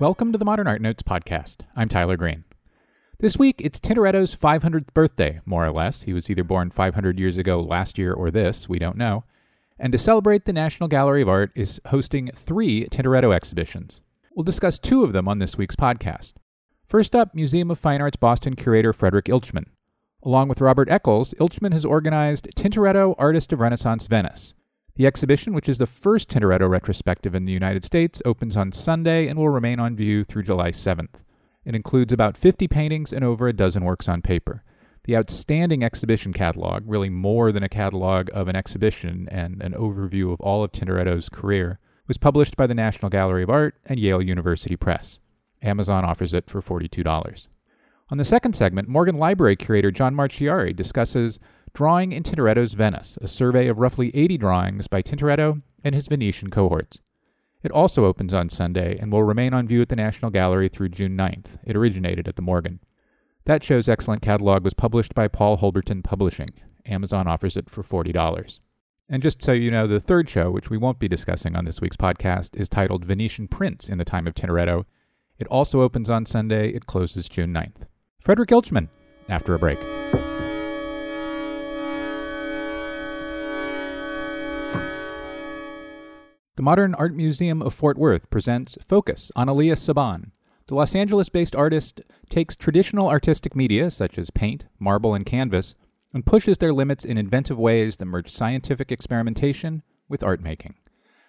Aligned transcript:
Welcome 0.00 0.30
to 0.30 0.38
the 0.38 0.44
Modern 0.44 0.68
Art 0.68 0.80
Notes 0.80 1.02
podcast. 1.02 1.62
I'm 1.74 1.88
Tyler 1.88 2.16
Green. 2.16 2.44
This 3.18 3.36
week, 3.36 3.56
it's 3.58 3.80
Tintoretto's 3.80 4.36
500th 4.36 4.94
birthday, 4.94 5.40
more 5.44 5.66
or 5.66 5.72
less. 5.72 6.02
He 6.02 6.12
was 6.12 6.30
either 6.30 6.44
born 6.44 6.70
500 6.70 7.18
years 7.18 7.36
ago 7.36 7.60
last 7.60 7.98
year 7.98 8.12
or 8.12 8.30
this, 8.30 8.68
we 8.68 8.78
don't 8.78 8.96
know. 8.96 9.24
And 9.76 9.92
to 9.92 9.98
celebrate, 9.98 10.44
the 10.44 10.52
National 10.52 10.88
Gallery 10.88 11.22
of 11.22 11.28
Art 11.28 11.50
is 11.56 11.80
hosting 11.86 12.30
three 12.32 12.86
Tintoretto 12.86 13.34
exhibitions. 13.34 14.00
We'll 14.36 14.44
discuss 14.44 14.78
two 14.78 15.02
of 15.02 15.12
them 15.12 15.26
on 15.26 15.40
this 15.40 15.58
week's 15.58 15.74
podcast. 15.74 16.34
First 16.86 17.16
up, 17.16 17.34
Museum 17.34 17.68
of 17.68 17.80
Fine 17.80 18.00
Arts 18.00 18.16
Boston 18.16 18.54
curator 18.54 18.92
Frederick 18.92 19.24
Ilchman. 19.24 19.64
Along 20.22 20.46
with 20.46 20.60
Robert 20.60 20.88
Eccles, 20.88 21.34
Ilchman 21.40 21.72
has 21.72 21.84
organized 21.84 22.46
Tintoretto 22.54 23.16
Artist 23.18 23.52
of 23.52 23.58
Renaissance 23.58 24.06
Venice, 24.06 24.54
the 24.98 25.06
exhibition, 25.06 25.54
which 25.54 25.68
is 25.68 25.78
the 25.78 25.86
first 25.86 26.28
Tintoretto 26.28 26.68
retrospective 26.68 27.32
in 27.32 27.44
the 27.44 27.52
United 27.52 27.84
States, 27.84 28.20
opens 28.24 28.56
on 28.56 28.72
Sunday 28.72 29.28
and 29.28 29.38
will 29.38 29.48
remain 29.48 29.78
on 29.78 29.94
view 29.94 30.24
through 30.24 30.42
July 30.42 30.72
7th. 30.72 31.22
It 31.64 31.76
includes 31.76 32.12
about 32.12 32.36
50 32.36 32.66
paintings 32.66 33.12
and 33.12 33.24
over 33.24 33.46
a 33.46 33.52
dozen 33.52 33.84
works 33.84 34.08
on 34.08 34.22
paper. 34.22 34.64
The 35.04 35.16
outstanding 35.16 35.84
exhibition 35.84 36.32
catalog, 36.32 36.82
really 36.84 37.10
more 37.10 37.52
than 37.52 37.62
a 37.62 37.68
catalog 37.68 38.28
of 38.32 38.48
an 38.48 38.56
exhibition 38.56 39.28
and 39.30 39.62
an 39.62 39.72
overview 39.72 40.32
of 40.32 40.40
all 40.40 40.64
of 40.64 40.72
Tintoretto's 40.72 41.28
career, 41.28 41.78
was 42.08 42.18
published 42.18 42.56
by 42.56 42.66
the 42.66 42.74
National 42.74 43.08
Gallery 43.08 43.44
of 43.44 43.50
Art 43.50 43.76
and 43.86 44.00
Yale 44.00 44.20
University 44.20 44.74
Press. 44.74 45.20
Amazon 45.62 46.04
offers 46.04 46.34
it 46.34 46.50
for 46.50 46.60
$42. 46.60 47.46
On 48.10 48.18
the 48.18 48.24
second 48.24 48.56
segment, 48.56 48.88
Morgan 48.88 49.16
Library 49.16 49.54
curator 49.54 49.92
John 49.92 50.16
Marciari 50.16 50.74
discusses 50.74 51.38
Drawing 51.74 52.12
in 52.12 52.22
Tintoretto's 52.22 52.74
Venice, 52.74 53.18
a 53.20 53.28
survey 53.28 53.68
of 53.68 53.78
roughly 53.78 54.10
80 54.14 54.38
drawings 54.38 54.88
by 54.88 55.02
Tintoretto 55.02 55.62
and 55.84 55.94
his 55.94 56.08
Venetian 56.08 56.50
cohorts. 56.50 57.00
It 57.62 57.72
also 57.72 58.04
opens 58.04 58.32
on 58.32 58.48
Sunday 58.48 58.98
and 58.98 59.12
will 59.12 59.24
remain 59.24 59.52
on 59.52 59.68
view 59.68 59.82
at 59.82 59.88
the 59.88 59.96
National 59.96 60.30
Gallery 60.30 60.68
through 60.68 60.90
June 60.90 61.16
9th. 61.16 61.58
It 61.64 61.76
originated 61.76 62.28
at 62.28 62.36
the 62.36 62.42
Morgan. 62.42 62.80
That 63.44 63.64
show's 63.64 63.88
excellent 63.88 64.22
catalog 64.22 64.62
was 64.62 64.74
published 64.74 65.14
by 65.14 65.28
Paul 65.28 65.58
Holberton 65.58 66.02
Publishing. 66.02 66.50
Amazon 66.86 67.26
offers 67.26 67.56
it 67.56 67.70
for 67.70 67.82
$40. 67.82 68.60
And 69.10 69.22
just 69.22 69.42
so 69.42 69.52
you 69.52 69.70
know, 69.70 69.86
the 69.86 70.00
third 70.00 70.28
show, 70.28 70.50
which 70.50 70.70
we 70.70 70.76
won't 70.76 70.98
be 70.98 71.08
discussing 71.08 71.56
on 71.56 71.64
this 71.64 71.80
week's 71.80 71.96
podcast, 71.96 72.54
is 72.60 72.68
titled 72.68 73.04
Venetian 73.04 73.48
Prints 73.48 73.88
in 73.88 73.98
the 73.98 74.04
Time 74.04 74.26
of 74.26 74.34
Tintoretto. 74.34 74.84
It 75.38 75.46
also 75.46 75.80
opens 75.80 76.10
on 76.10 76.26
Sunday. 76.26 76.70
It 76.70 76.86
closes 76.86 77.28
June 77.28 77.52
9th. 77.52 77.86
Frederick 78.20 78.50
Ilchman, 78.50 78.88
after 79.28 79.54
a 79.54 79.58
break. 79.58 79.78
The 86.58 86.64
Modern 86.64 86.96
Art 86.96 87.14
Museum 87.14 87.62
of 87.62 87.72
Fort 87.72 87.96
Worth 87.96 88.30
presents 88.30 88.76
Focus 88.84 89.30
on 89.36 89.46
Analia 89.46 89.74
Saban. 89.74 90.32
The 90.66 90.74
Los 90.74 90.96
Angeles 90.96 91.28
based 91.28 91.54
artist 91.54 92.00
takes 92.30 92.56
traditional 92.56 93.08
artistic 93.08 93.54
media, 93.54 93.92
such 93.92 94.18
as 94.18 94.30
paint, 94.30 94.64
marble, 94.80 95.14
and 95.14 95.24
canvas, 95.24 95.76
and 96.12 96.26
pushes 96.26 96.58
their 96.58 96.72
limits 96.72 97.04
in 97.04 97.16
inventive 97.16 97.60
ways 97.60 97.98
that 97.98 98.06
merge 98.06 98.28
scientific 98.28 98.90
experimentation 98.90 99.84
with 100.08 100.24
art 100.24 100.40
making. 100.40 100.74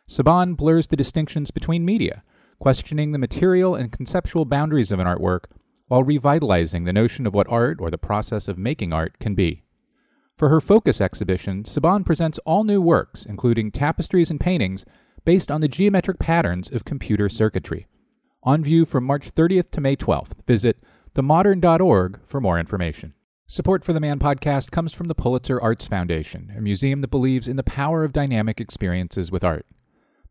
Saban 0.09 0.57
blurs 0.57 0.87
the 0.87 0.97
distinctions 0.97 1.51
between 1.51 1.85
media, 1.85 2.23
questioning 2.57 3.11
the 3.11 3.19
material 3.19 3.75
and 3.75 3.91
conceptual 3.91 4.45
boundaries 4.45 4.91
of 4.91 4.97
an 4.97 5.05
artwork 5.05 5.43
while 5.89 6.01
revitalizing 6.01 6.85
the 6.85 6.91
notion 6.91 7.27
of 7.27 7.35
what 7.35 7.47
art 7.49 7.77
or 7.79 7.91
the 7.91 7.99
process 7.99 8.47
of 8.47 8.57
making 8.57 8.93
art 8.93 9.19
can 9.19 9.35
be. 9.35 9.61
For 10.35 10.49
her 10.49 10.61
Focus 10.61 10.99
exhibition, 11.01 11.65
Saban 11.65 12.03
presents 12.03 12.39
all 12.45 12.63
new 12.63 12.81
works, 12.81 13.27
including 13.27 13.71
tapestries 13.71 14.31
and 14.31 14.39
paintings 14.39 14.85
based 15.25 15.51
on 15.51 15.61
the 15.61 15.67
geometric 15.67 16.19
patterns 16.19 16.69
of 16.71 16.85
computer 16.85 17.29
circuitry. 17.29 17.85
On 18.43 18.63
view 18.63 18.85
from 18.85 19.03
March 19.03 19.33
30th 19.33 19.69
to 19.71 19.81
May 19.81 19.95
12th. 19.95 20.45
Visit 20.47 20.77
themodern.org 21.15 22.19
for 22.25 22.39
more 22.39 22.59
information. 22.59 23.13
Support 23.47 23.83
for 23.83 23.93
the 23.93 23.99
Man 23.99 24.19
podcast 24.19 24.69
comes 24.69 24.93
from 24.93 25.07
the 25.07 25.15
Pulitzer 25.15 25.59
Arts 25.59 25.87
Foundation, 25.87 26.53
a 26.55 26.61
museum 26.61 27.01
that 27.01 27.09
believes 27.09 27.47
in 27.47 27.55
the 27.55 27.63
power 27.63 28.03
of 28.03 28.13
dynamic 28.13 28.61
experiences 28.61 29.31
with 29.31 29.43
art. 29.43 29.65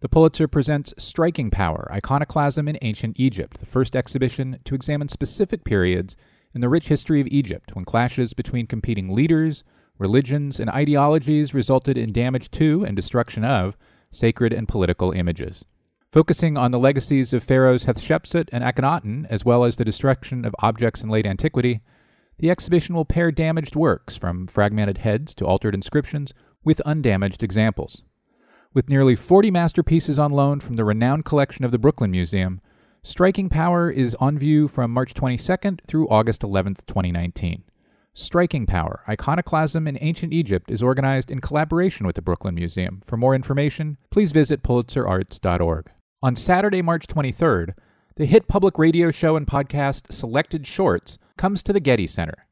The 0.00 0.08
Pulitzer 0.08 0.46
presents 0.46 0.94
Striking 0.96 1.50
Power 1.50 1.88
Iconoclasm 1.92 2.68
in 2.68 2.78
Ancient 2.80 3.18
Egypt, 3.18 3.58
the 3.58 3.66
first 3.66 3.96
exhibition 3.96 4.60
to 4.64 4.76
examine 4.76 5.08
specific 5.08 5.64
periods 5.64 6.14
in 6.54 6.60
the 6.60 6.68
rich 6.68 6.86
history 6.86 7.20
of 7.20 7.26
Egypt 7.26 7.74
when 7.74 7.84
clashes 7.84 8.34
between 8.34 8.68
competing 8.68 9.12
leaders, 9.12 9.64
religions, 9.98 10.60
and 10.60 10.70
ideologies 10.70 11.52
resulted 11.52 11.98
in 11.98 12.12
damage 12.12 12.52
to 12.52 12.84
and 12.84 12.94
destruction 12.94 13.44
of 13.44 13.76
sacred 14.10 14.52
and 14.52 14.68
political 14.68 15.12
images. 15.12 15.64
Focusing 16.10 16.56
on 16.56 16.70
the 16.70 16.78
legacies 16.78 17.32
of 17.32 17.44
pharaohs 17.44 17.84
Hatshepsut 17.84 18.48
and 18.50 18.64
Akhenaten, 18.64 19.26
as 19.28 19.44
well 19.44 19.64
as 19.64 19.76
the 19.76 19.84
destruction 19.84 20.44
of 20.44 20.54
objects 20.60 21.02
in 21.02 21.10
late 21.10 21.26
antiquity, 21.26 21.80
the 22.38 22.50
exhibition 22.50 22.94
will 22.94 23.04
pair 23.04 23.30
damaged 23.30 23.76
works, 23.76 24.16
from 24.16 24.46
fragmented 24.46 24.98
heads 24.98 25.34
to 25.34 25.44
altered 25.44 25.74
inscriptions, 25.74 26.32
with 26.64 26.80
undamaged 26.82 27.42
examples. 27.42 28.02
With 28.72 28.88
nearly 28.88 29.16
40 29.16 29.50
masterpieces 29.50 30.18
on 30.18 30.30
loan 30.30 30.60
from 30.60 30.76
the 30.76 30.84
renowned 30.84 31.24
collection 31.24 31.64
of 31.64 31.72
the 31.72 31.78
Brooklyn 31.78 32.10
Museum, 32.10 32.60
Striking 33.02 33.48
Power 33.48 33.90
is 33.90 34.14
on 34.16 34.38
view 34.38 34.68
from 34.68 34.90
March 34.90 35.14
22nd 35.14 35.80
through 35.86 36.08
August 36.08 36.42
11th, 36.42 36.86
2019. 36.86 37.64
Striking 38.20 38.66
Power 38.66 39.04
Iconoclasm 39.08 39.86
in 39.86 39.96
Ancient 40.00 40.32
Egypt 40.32 40.72
is 40.72 40.82
organized 40.82 41.30
in 41.30 41.40
collaboration 41.40 42.04
with 42.04 42.16
the 42.16 42.20
Brooklyn 42.20 42.56
Museum. 42.56 43.00
For 43.04 43.16
more 43.16 43.32
information, 43.32 43.96
please 44.10 44.32
visit 44.32 44.64
pulitzerarts.org. 44.64 45.90
On 46.20 46.34
Saturday, 46.34 46.82
March 46.82 47.06
23rd, 47.06 47.74
the 48.16 48.26
hit 48.26 48.48
public 48.48 48.76
radio 48.76 49.12
show 49.12 49.36
and 49.36 49.46
podcast 49.46 50.12
Selected 50.12 50.66
Shorts 50.66 51.18
comes 51.36 51.62
to 51.62 51.72
the 51.72 51.78
Getty 51.78 52.08
Center. 52.08 52.48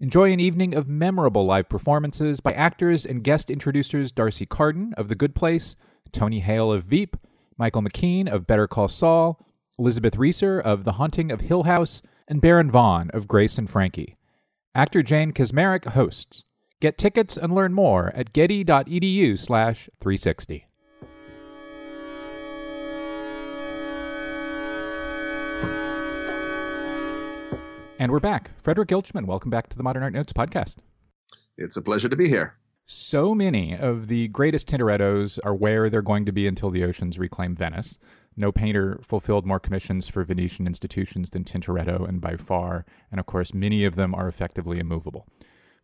Enjoy 0.00 0.32
an 0.32 0.40
evening 0.40 0.74
of 0.74 0.88
memorable 0.88 1.44
live 1.44 1.68
performances 1.68 2.40
by 2.40 2.52
actors 2.52 3.04
and 3.04 3.22
guest 3.22 3.50
introducers 3.50 4.12
D'Arcy 4.12 4.46
Carden 4.46 4.94
of 4.96 5.08
The 5.08 5.14
Good 5.14 5.34
Place, 5.34 5.76
Tony 6.10 6.40
Hale 6.40 6.72
of 6.72 6.84
Veep, 6.84 7.18
Michael 7.58 7.82
McKean 7.82 8.32
of 8.32 8.46
Better 8.46 8.66
Call 8.66 8.88
Saul, 8.88 9.46
Elizabeth 9.78 10.16
Reaser 10.16 10.58
of 10.58 10.84
The 10.84 10.92
Haunting 10.92 11.30
of 11.30 11.42
Hill 11.42 11.64
House, 11.64 12.00
and 12.26 12.40
Baron 12.40 12.70
Vaughn 12.70 13.10
of 13.10 13.28
Grace 13.28 13.58
and 13.58 13.68
Frankie. 13.68 14.14
Actor 14.74 15.02
Jane 15.02 15.32
Kaczmarek 15.32 15.84
hosts. 15.88 16.44
Get 16.80 16.96
tickets 16.96 17.36
and 17.36 17.54
learn 17.54 17.74
more 17.74 18.10
at 18.16 18.32
getty.edu 18.32 19.38
slash 19.38 19.90
360. 20.00 20.66
And 27.98 28.10
we're 28.10 28.18
back. 28.18 28.50
Frederick 28.62 28.88
Ilchman, 28.88 29.26
welcome 29.26 29.50
back 29.50 29.68
to 29.68 29.76
the 29.76 29.82
Modern 29.82 30.02
Art 30.02 30.14
Notes 30.14 30.32
podcast. 30.32 30.76
It's 31.58 31.76
a 31.76 31.82
pleasure 31.82 32.08
to 32.08 32.16
be 32.16 32.28
here. 32.28 32.56
So 32.86 33.34
many 33.34 33.76
of 33.76 34.08
the 34.08 34.28
greatest 34.28 34.68
Tintorettos 34.68 35.38
are 35.44 35.54
where 35.54 35.90
they're 35.90 36.00
going 36.00 36.24
to 36.24 36.32
be 36.32 36.46
until 36.46 36.70
the 36.70 36.82
oceans 36.82 37.18
reclaim 37.18 37.54
Venice. 37.54 37.98
No 38.36 38.52
painter 38.52 39.00
fulfilled 39.02 39.46
more 39.46 39.60
commissions 39.60 40.08
for 40.08 40.24
Venetian 40.24 40.66
institutions 40.66 41.30
than 41.30 41.44
Tintoretto, 41.44 42.08
and 42.08 42.20
by 42.20 42.36
far. 42.36 42.84
And 43.10 43.20
of 43.20 43.26
course, 43.26 43.52
many 43.52 43.84
of 43.84 43.94
them 43.94 44.14
are 44.14 44.28
effectively 44.28 44.78
immovable. 44.78 45.26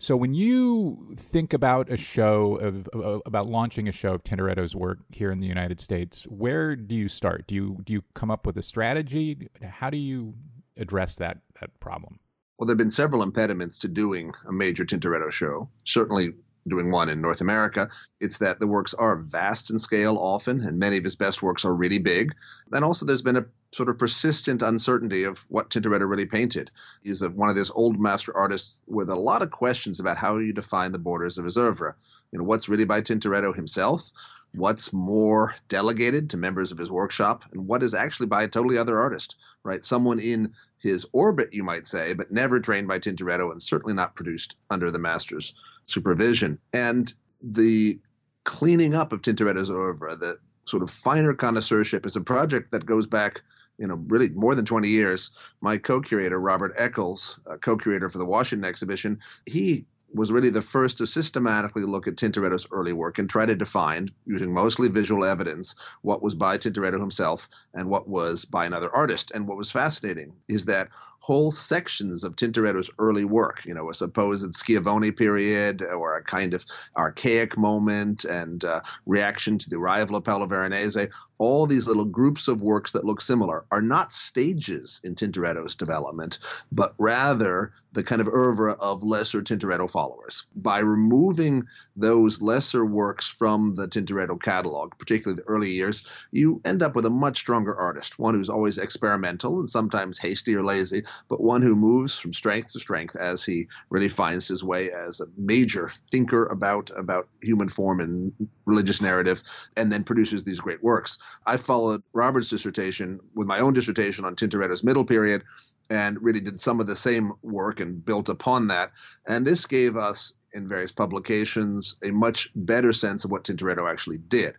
So 0.01 0.17
when 0.17 0.33
you 0.33 1.17
think 1.17 1.53
about 1.53 1.91
a 1.91 1.97
show 1.97 2.57
of, 2.57 2.89
about 3.27 3.51
launching 3.51 3.89
a 3.89 3.93
show 3.93 4.15
of 4.15 4.23
Tintoretto's 4.23 4.77
work 4.77 5.01
here 5.11 5.33
in 5.33 5.41
the 5.41 5.49
United 5.49 5.81
States, 5.81 6.23
where 6.29 6.77
do 6.77 6.95
you 6.95 7.09
start? 7.09 7.49
Do 7.49 7.57
you 7.57 7.79
do 7.85 7.93
you 7.93 8.03
come 8.15 8.31
up 8.31 8.47
with 8.47 8.57
a 8.57 8.63
strategy? 8.63 9.49
How 9.61 9.91
do 9.91 9.97
you 9.97 10.35
address 10.77 11.17
that 11.17 11.39
that 11.61 11.81
problem? 11.81 12.21
Well, 12.59 12.67
there 12.67 12.75
have 12.75 12.79
been 12.79 12.91
several 12.91 13.23
impediments 13.23 13.79
to 13.81 13.89
doing 13.89 14.33
a 14.47 14.53
major 14.53 14.85
Tintoretto 14.85 15.33
show. 15.33 15.69
Certainly, 15.85 16.35
doing 16.69 16.91
one 16.91 17.09
in 17.09 17.21
North 17.21 17.41
America. 17.41 17.89
It's 18.21 18.39
that 18.39 18.61
the 18.61 18.67
works 18.67 18.95
are 18.95 19.17
vast 19.17 19.71
in 19.71 19.79
scale 19.79 20.17
often, 20.17 20.61
and 20.61 20.79
many 20.79 20.97
of 20.99 21.05
his 21.05 21.17
best 21.17 21.43
works 21.43 21.65
are 21.65 21.75
really 21.75 21.99
big. 21.99 22.35
And 22.73 22.85
also, 22.85 23.07
there's 23.07 23.23
been 23.23 23.37
a 23.37 23.47
sort 23.73 23.89
of 23.89 23.99
persistent 23.99 24.63
uncertainty 24.63 25.25
of 25.25 25.45
what 25.49 25.71
Tintoretto 25.71 26.09
really 26.09 26.27
painted. 26.27 26.71
He's 27.03 27.23
a, 27.23 27.31
one 27.31 27.51
of 27.51 27.57
those 27.57 27.71
old 27.71 28.01
master 28.01 28.35
artists 28.37 28.83
with 28.87 29.11
a 29.11 29.17
lot 29.17 29.43
of 29.43 29.51
questions 29.51 30.01
about 30.01 30.17
how 30.17 30.39
you 30.39 30.53
define 30.53 30.93
the 30.93 30.99
borders 30.99 31.39
of 31.39 31.45
his 31.45 31.57
oeuvre. 31.59 31.95
You 32.33 32.39
know, 32.39 32.45
what's 32.45 32.69
really 32.69 32.85
by 32.85 33.03
Tintoretto 33.03 33.55
himself? 33.55 34.11
What's 34.55 34.93
more 34.95 35.55
delegated 35.69 36.31
to 36.31 36.39
members 36.39 36.73
of 36.73 36.79
his 36.79 36.91
workshop, 36.91 37.45
and 37.53 37.67
what 37.67 37.83
is 37.83 37.95
actually 37.95 38.29
by 38.29 38.45
a 38.45 38.49
totally 38.49 38.79
other 38.79 38.99
artist, 38.99 39.37
right? 39.63 39.85
Someone 39.85 40.19
in 40.19 40.55
his 40.79 41.07
orbit, 41.13 41.53
you 41.53 41.65
might 41.65 41.87
say, 41.87 42.15
but 42.15 42.31
never 42.31 42.61
trained 42.61 42.89
by 42.89 42.99
Tintoretto 42.99 43.51
and 43.51 43.63
certainly 43.63 43.95
not 43.95 44.15
produced 44.15 44.57
under 44.71 44.91
the 44.91 44.99
master's 44.99 45.55
supervision. 45.87 46.59
And 46.73 47.13
the 47.43 47.99
cleaning 48.45 48.95
up 48.95 49.13
of 49.13 49.23
Tintoretto's 49.23 49.71
oeuvre, 49.71 50.17
the 50.17 50.39
sort 50.65 50.83
of 50.83 50.91
finer 50.91 51.35
connoisseurship, 51.35 52.07
is 52.07 52.17
a 52.17 52.21
project 52.21 52.71
that 52.73 52.87
goes 52.87 53.07
back, 53.07 53.43
you 53.79 53.87
know, 53.87 54.03
really 54.07 54.31
more 54.31 54.55
than 54.55 54.65
20 54.65 54.89
years. 54.89 55.31
My 55.61 55.77
co-curator, 55.77 56.39
Robert 56.39 56.73
Eccles, 56.77 57.41
co-curator 57.61 58.09
for 58.09 58.19
the 58.19 58.25
Washington 58.25 58.69
exhibition, 58.69 59.19
he 59.47 59.87
was 60.13 60.33
really 60.33 60.51
the 60.51 60.63
first 60.63 60.99
to 60.99 61.07
systematically 61.07 61.83
look 61.83 62.07
at 62.07 62.17
Tintoretto's 62.17 62.67
early 62.71 62.93
work 62.93 63.19
and 63.19 63.29
try 63.29 63.45
to 63.47 63.55
define, 63.55 64.09
using 64.27 64.53
mostly 64.53 64.89
visual 64.89 65.25
evidence, 65.25 65.75
what 66.03 66.23
was 66.23 66.35
by 66.35 66.57
Tintoretto 66.57 66.99
himself 66.99 67.49
and 67.75 67.89
what 67.89 68.09
was 68.09 68.45
by 68.45 68.65
another 68.65 68.95
artist. 68.95 69.31
And 69.35 69.47
what 69.47 69.59
was 69.59 69.71
fascinating 69.71 70.33
is 70.49 70.65
that 70.65 70.89
whole 71.21 71.51
sections 71.51 72.25
of 72.25 72.37
Tintoretto's 72.37 72.91
early 72.99 73.25
work, 73.25 73.63
you 73.67 73.75
know, 73.75 73.91
a 73.91 73.95
supposed 73.95 74.55
Schiavone 74.55 75.11
period 75.11 75.83
or 75.83 76.17
a 76.17 76.25
kind 76.25 76.55
of 76.55 76.65
archaic 76.97 77.59
moment 77.59 78.25
and 78.25 78.65
uh, 78.65 78.81
reaction 79.05 79.59
to 79.59 79.69
the 79.69 79.77
arrival 79.77 80.17
of 80.17 80.25
Paolo 80.25 80.47
Veronese, 80.47 81.07
all 81.39 81.67
these 81.67 81.87
little 81.87 82.05
groups 82.05 82.49
of 82.49 82.63
works 82.63 82.93
that 82.93 83.05
look 83.05 83.21
similar 83.21 83.65
are 83.71 83.83
not 83.83 84.13
stages 84.13 85.01
in 85.05 85.15
Tintoretto's 85.15 85.75
development, 85.75 86.39
but 86.73 86.95
rather 86.99 87.73
the 87.93 88.03
kind 88.03 88.21
of 88.21 88.29
oeuvre 88.29 88.73
of 88.81 89.03
lesser 89.03 89.41
Tintoretto 89.41 89.89
followers. 89.89 90.47
By 90.57 90.81
removing 90.81 91.65
those 91.97 92.43
lesser 92.43 92.85
works 92.85 93.27
from 93.27 93.75
the 93.75 93.87
Tintoretto 93.87 94.41
catalog, 94.43 94.93
particularly 94.99 95.43
the 95.43 95.49
early 95.49 95.71
years, 95.71 96.03
you 96.33 96.61
end 96.65 96.83
up 96.83 96.95
with 96.95 97.07
a 97.07 97.11
much 97.11 97.39
stronger 97.39 97.75
artist, 97.75 98.19
one 98.19 98.35
who's 98.35 98.51
always 98.51 98.79
experimental 98.79 99.61
and 99.61 99.71
sometimes 99.71 100.19
hasty 100.19 100.55
or 100.55 100.65
lazy, 100.65 101.03
but 101.29 101.41
one 101.41 101.63
who 101.63 101.77
moves 101.77 102.19
from 102.19 102.33
strength 102.33 102.73
to 102.73 102.79
strength 102.79 103.17
as 103.17 103.45
he 103.45 103.67
really 103.91 104.09
finds 104.09 104.49
his 104.49 104.65
way 104.65 104.91
as 104.91 105.21
a 105.21 105.27
major 105.37 105.91
thinker 106.11 106.47
about 106.47 106.91
about 106.97 107.29
human 107.43 107.69
form 107.69 108.01
and 108.01 108.33
religious 108.65 109.01
narrative, 109.01 109.43
and 109.77 109.93
then 109.93 110.05
produces 110.05 110.45
these 110.45 110.61
great 110.61 110.83
works. 110.83 111.19
I 111.47 111.57
followed 111.57 112.03
Robert's 112.13 112.51
dissertation 112.51 113.21
with 113.35 113.47
my 113.47 113.61
own 113.61 113.73
dissertation 113.73 114.25
on 114.25 114.37
Tintoretto's 114.37 114.85
middle 114.85 115.05
period, 115.05 115.43
and 115.91 116.23
really 116.23 116.41
did 116.41 116.61
some 116.61 116.81
of 116.81 116.87
the 116.87 116.97
same 116.97 117.33
work 117.43 117.81
and 117.81 118.05
built 118.05 118.29
upon 118.29 118.69
that. 118.69 118.93
And 119.27 119.47
this 119.47 119.67
gave 119.67 119.97
us, 119.97 120.35
in 120.53 120.69
various 120.69 120.93
publications, 120.93 121.97
a 122.05 122.11
much 122.11 122.51
better 122.55 122.93
sense 122.93 123.25
of 123.25 123.31
what 123.31 123.45
Tintoretto 123.45 123.91
actually 123.91 124.19
did. 124.19 124.55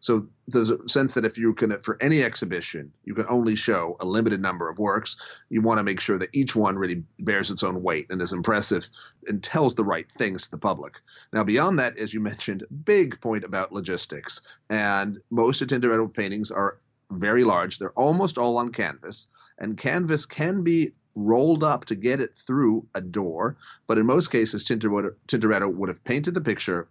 So 0.00 0.26
there's 0.48 0.70
a 0.70 0.88
sense 0.88 1.14
that 1.14 1.24
if 1.24 1.38
you 1.38 1.54
can, 1.54 1.78
for 1.80 1.96
any 2.00 2.22
exhibition, 2.22 2.92
you 3.04 3.14
can 3.14 3.26
only 3.28 3.56
show 3.56 3.96
a 4.00 4.06
limited 4.06 4.40
number 4.40 4.68
of 4.68 4.78
works. 4.78 5.16
You 5.48 5.62
want 5.62 5.78
to 5.78 5.84
make 5.84 6.00
sure 6.00 6.18
that 6.18 6.34
each 6.34 6.56
one 6.56 6.76
really 6.76 7.02
bears 7.18 7.50
its 7.50 7.62
own 7.62 7.82
weight 7.82 8.06
and 8.10 8.20
is 8.20 8.32
impressive 8.32 8.88
and 9.26 9.42
tells 9.42 9.74
the 9.74 9.84
right 9.84 10.06
things 10.18 10.44
to 10.44 10.50
the 10.50 10.58
public. 10.58 11.00
Now, 11.32 11.44
beyond 11.44 11.78
that, 11.78 11.96
as 11.98 12.14
you 12.14 12.20
mentioned, 12.20 12.64
big 12.84 13.20
point 13.20 13.44
about 13.44 13.72
logistics. 13.72 14.40
And 14.68 15.18
most 15.30 15.62
Tintoretto 15.62 16.12
paintings 16.12 16.50
are 16.50 16.78
very 17.10 17.44
large. 17.44 17.78
They're 17.78 17.90
almost 17.90 18.38
all 18.38 18.56
on 18.56 18.70
canvas, 18.70 19.28
and 19.58 19.76
canvas 19.76 20.26
can 20.26 20.62
be 20.62 20.92
rolled 21.16 21.64
up 21.64 21.84
to 21.86 21.94
get 21.94 22.20
it 22.20 22.36
through 22.36 22.86
a 22.94 23.00
door. 23.00 23.56
But 23.86 23.98
in 23.98 24.06
most 24.06 24.28
cases, 24.30 24.64
Tintoretto 24.64 25.74
would 25.74 25.88
have 25.88 26.04
painted 26.04 26.34
the 26.34 26.40
picture 26.40 26.88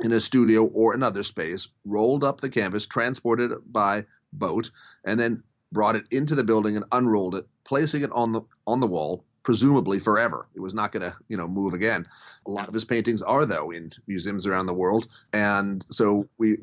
in 0.00 0.12
a 0.12 0.20
studio 0.20 0.66
or 0.66 0.94
another 0.94 1.22
space, 1.22 1.68
rolled 1.84 2.24
up 2.24 2.40
the 2.40 2.48
canvas, 2.48 2.86
transported 2.86 3.52
it 3.52 3.72
by 3.72 4.04
boat, 4.32 4.70
and 5.04 5.18
then 5.18 5.42
brought 5.72 5.96
it 5.96 6.04
into 6.10 6.34
the 6.34 6.44
building 6.44 6.76
and 6.76 6.84
unrolled 6.92 7.34
it, 7.34 7.46
placing 7.64 8.02
it 8.02 8.10
on 8.12 8.32
the 8.32 8.42
on 8.66 8.80
the 8.80 8.86
wall, 8.86 9.24
presumably 9.42 9.98
forever. 9.98 10.48
It 10.54 10.60
was 10.60 10.74
not 10.74 10.92
going 10.92 11.02
to, 11.02 11.16
you 11.28 11.36
know, 11.36 11.48
move 11.48 11.74
again. 11.74 12.06
A 12.46 12.50
lot 12.50 12.68
of 12.68 12.74
his 12.74 12.84
paintings 12.84 13.22
are 13.22 13.44
though 13.44 13.70
in 13.70 13.92
museums 14.06 14.46
around 14.46 14.66
the 14.66 14.74
world, 14.74 15.08
and 15.32 15.84
so 15.90 16.28
we've 16.38 16.60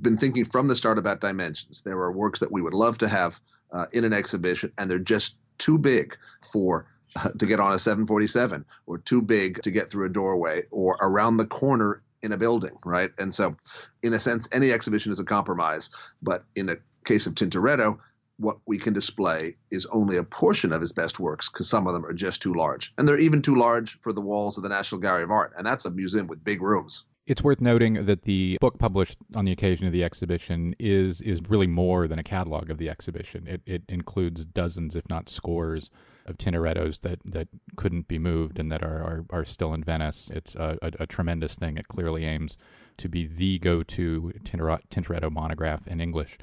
been 0.00 0.16
thinking 0.16 0.44
from 0.44 0.68
the 0.68 0.76
start 0.76 0.98
about 0.98 1.20
dimensions. 1.20 1.82
There 1.82 1.98
are 1.98 2.12
works 2.12 2.40
that 2.40 2.52
we 2.52 2.62
would 2.62 2.74
love 2.74 2.98
to 2.98 3.08
have 3.08 3.40
uh, 3.72 3.86
in 3.92 4.04
an 4.04 4.12
exhibition, 4.12 4.72
and 4.78 4.90
they're 4.90 4.98
just 4.98 5.36
too 5.58 5.78
big 5.78 6.16
for 6.52 6.86
uh, 7.16 7.30
to 7.30 7.46
get 7.46 7.60
on 7.60 7.72
a 7.72 7.78
747 7.78 8.64
or 8.86 8.98
too 8.98 9.20
big 9.20 9.60
to 9.62 9.70
get 9.70 9.90
through 9.90 10.06
a 10.06 10.08
doorway 10.08 10.62
or 10.70 10.96
around 11.00 11.36
the 11.36 11.46
corner 11.46 12.02
in 12.22 12.32
a 12.32 12.36
building, 12.36 12.76
right? 12.84 13.10
And 13.18 13.32
so, 13.34 13.56
in 14.02 14.12
a 14.12 14.20
sense, 14.20 14.48
any 14.52 14.72
exhibition 14.72 15.12
is 15.12 15.20
a 15.20 15.24
compromise. 15.24 15.90
But 16.22 16.44
in 16.54 16.68
a 16.68 16.76
case 17.04 17.26
of 17.26 17.34
Tintoretto, 17.34 17.98
what 18.38 18.58
we 18.66 18.78
can 18.78 18.94
display 18.94 19.56
is 19.70 19.86
only 19.86 20.16
a 20.16 20.24
portion 20.24 20.72
of 20.72 20.80
his 20.80 20.92
best 20.92 21.20
works 21.20 21.48
because 21.48 21.68
some 21.68 21.86
of 21.86 21.92
them 21.92 22.06
are 22.06 22.12
just 22.12 22.40
too 22.40 22.54
large. 22.54 22.92
And 22.96 23.06
they're 23.06 23.18
even 23.18 23.42
too 23.42 23.56
large 23.56 24.00
for 24.00 24.12
the 24.12 24.20
walls 24.20 24.56
of 24.56 24.62
the 24.62 24.68
National 24.68 25.00
Gallery 25.00 25.24
of 25.24 25.30
Art. 25.30 25.52
And 25.56 25.66
that's 25.66 25.84
a 25.84 25.90
museum 25.90 26.26
with 26.26 26.42
big 26.42 26.62
rooms. 26.62 27.04
It's 27.26 27.44
worth 27.44 27.60
noting 27.60 28.06
that 28.06 28.22
the 28.22 28.58
book 28.60 28.78
published 28.78 29.18
on 29.34 29.44
the 29.44 29.52
occasion 29.52 29.86
of 29.86 29.92
the 29.92 30.02
exhibition 30.02 30.74
is 30.78 31.20
is 31.20 31.40
really 31.48 31.66
more 31.66 32.08
than 32.08 32.18
a 32.18 32.24
catalog 32.24 32.70
of 32.70 32.78
the 32.78 32.88
exhibition. 32.88 33.46
It, 33.46 33.62
it 33.66 33.82
includes 33.88 34.44
dozens, 34.44 34.96
if 34.96 35.08
not 35.08 35.28
scores, 35.28 35.90
of 36.26 36.38
Tintorettos 36.38 37.00
that, 37.02 37.18
that 37.24 37.48
couldn't 37.76 38.08
be 38.08 38.18
moved 38.18 38.58
and 38.58 38.72
that 38.72 38.82
are, 38.82 39.02
are, 39.02 39.24
are 39.30 39.44
still 39.44 39.74
in 39.74 39.84
Venice. 39.84 40.30
It's 40.32 40.54
a, 40.54 40.78
a, 40.80 40.92
a, 41.00 41.06
tremendous 41.06 41.54
thing. 41.54 41.76
It 41.76 41.88
clearly 41.88 42.24
aims 42.24 42.56
to 42.98 43.08
be 43.08 43.26
the 43.26 43.58
go 43.58 43.82
to 43.82 44.32
Tintoretto 44.44 45.30
monograph 45.30 45.86
in 45.86 46.00
English. 46.00 46.38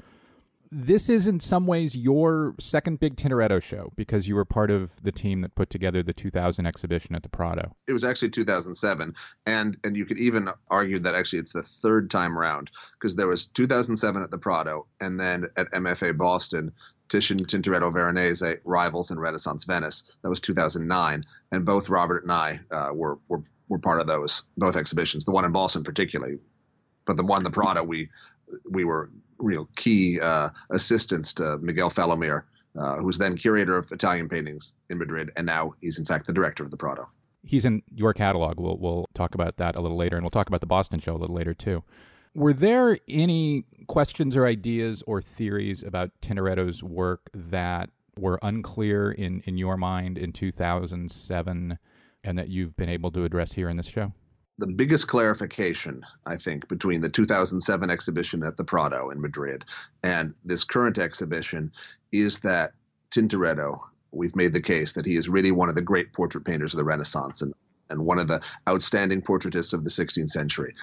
This 0.70 1.08
is 1.08 1.26
in 1.26 1.40
some 1.40 1.66
ways 1.66 1.96
your 1.96 2.54
second 2.60 3.00
big 3.00 3.16
Tintoretto 3.16 3.62
show 3.62 3.92
because 3.96 4.28
you 4.28 4.34
were 4.34 4.44
part 4.44 4.70
of 4.70 4.90
the 5.02 5.12
team 5.12 5.40
that 5.40 5.54
put 5.54 5.70
together 5.70 6.02
the 6.02 6.12
2000 6.12 6.66
exhibition 6.66 7.14
at 7.14 7.22
the 7.22 7.28
Prado. 7.28 7.74
It 7.86 7.92
was 7.92 8.04
actually 8.04 8.30
2007, 8.30 9.14
and 9.46 9.76
and 9.82 9.96
you 9.96 10.04
could 10.04 10.18
even 10.18 10.50
argue 10.68 10.98
that 10.98 11.14
actually 11.14 11.38
it's 11.38 11.52
the 11.52 11.62
third 11.62 12.10
time 12.10 12.38
around 12.38 12.70
because 12.94 13.16
there 13.16 13.26
was 13.26 13.46
2007 13.46 14.22
at 14.22 14.30
the 14.30 14.38
Prado, 14.38 14.86
and 15.00 15.18
then 15.18 15.46
at 15.56 15.70
MFA 15.72 16.16
Boston 16.16 16.72
Titian 17.08 17.44
Tintoretto 17.44 17.92
Veronese, 17.92 18.58
Rivals 18.64 19.10
in 19.10 19.18
Renaissance 19.18 19.64
Venice. 19.64 20.04
That 20.22 20.28
was 20.28 20.40
2009, 20.40 21.24
and 21.50 21.64
both 21.64 21.88
Robert 21.88 22.24
and 22.24 22.32
I 22.32 22.60
uh, 22.70 22.90
were, 22.92 23.18
were 23.28 23.42
were 23.68 23.78
part 23.78 24.00
of 24.00 24.06
those 24.06 24.42
both 24.56 24.76
exhibitions. 24.76 25.24
The 25.24 25.32
one 25.32 25.44
in 25.44 25.52
Boston 25.52 25.84
particularly, 25.84 26.38
but 27.04 27.16
the 27.16 27.24
one 27.24 27.42
the 27.44 27.50
Prado 27.50 27.82
we 27.82 28.10
we 28.70 28.84
were 28.84 29.10
real 29.38 29.68
key 29.76 30.20
uh, 30.20 30.50
assistants 30.70 31.32
to 31.34 31.58
Miguel 31.58 31.90
Falomir, 31.90 32.44
uh, 32.78 32.96
who 32.96 33.04
was 33.04 33.18
then 33.18 33.36
curator 33.36 33.76
of 33.76 33.90
Italian 33.92 34.28
paintings 34.28 34.74
in 34.90 34.98
Madrid, 34.98 35.30
and 35.36 35.46
now 35.46 35.74
he's 35.80 35.98
in 35.98 36.04
fact 36.04 36.26
the 36.26 36.32
director 36.32 36.62
of 36.62 36.70
the 36.70 36.76
Prado. 36.76 37.08
He's 37.44 37.64
in 37.64 37.82
your 37.94 38.12
catalog. 38.12 38.58
We'll 38.58 38.78
we'll 38.78 39.06
talk 39.14 39.34
about 39.34 39.56
that 39.58 39.76
a 39.76 39.80
little 39.80 39.96
later, 39.96 40.16
and 40.16 40.24
we'll 40.24 40.30
talk 40.30 40.48
about 40.48 40.60
the 40.60 40.66
Boston 40.66 40.98
show 40.98 41.14
a 41.14 41.18
little 41.18 41.36
later 41.36 41.54
too. 41.54 41.82
Were 42.34 42.52
there 42.52 42.98
any 43.08 43.64
questions 43.86 44.36
or 44.36 44.46
ideas 44.46 45.02
or 45.06 45.20
theories 45.20 45.82
about 45.82 46.10
Tintoretto's 46.20 46.82
work 46.82 47.30
that 47.34 47.90
were 48.16 48.38
unclear 48.42 49.10
in, 49.10 49.42
in 49.46 49.56
your 49.56 49.76
mind 49.76 50.18
in 50.18 50.32
2007 50.32 51.78
and 52.24 52.38
that 52.38 52.48
you've 52.48 52.76
been 52.76 52.88
able 52.88 53.10
to 53.12 53.24
address 53.24 53.52
here 53.52 53.68
in 53.68 53.76
this 53.76 53.86
show? 53.86 54.12
The 54.58 54.66
biggest 54.66 55.06
clarification, 55.06 56.04
I 56.26 56.36
think, 56.36 56.66
between 56.68 57.00
the 57.00 57.08
2007 57.08 57.90
exhibition 57.90 58.42
at 58.42 58.56
the 58.56 58.64
Prado 58.64 59.10
in 59.10 59.20
Madrid 59.20 59.64
and 60.02 60.34
this 60.44 60.64
current 60.64 60.98
exhibition 60.98 61.70
is 62.10 62.40
that 62.40 62.72
Tintoretto, 63.10 63.78
we've 64.10 64.34
made 64.34 64.52
the 64.52 64.60
case 64.60 64.92
that 64.92 65.06
he 65.06 65.16
is 65.16 65.28
really 65.28 65.52
one 65.52 65.68
of 65.68 65.76
the 65.76 65.82
great 65.82 66.12
portrait 66.12 66.44
painters 66.44 66.74
of 66.74 66.78
the 66.78 66.84
Renaissance 66.84 67.40
and 67.40 67.54
and 67.90 68.04
one 68.04 68.18
of 68.18 68.28
the 68.28 68.40
outstanding 68.68 69.22
portraitists 69.22 69.72
of 69.72 69.84
the 69.84 69.90
16th 69.90 70.28
century. 70.28 70.74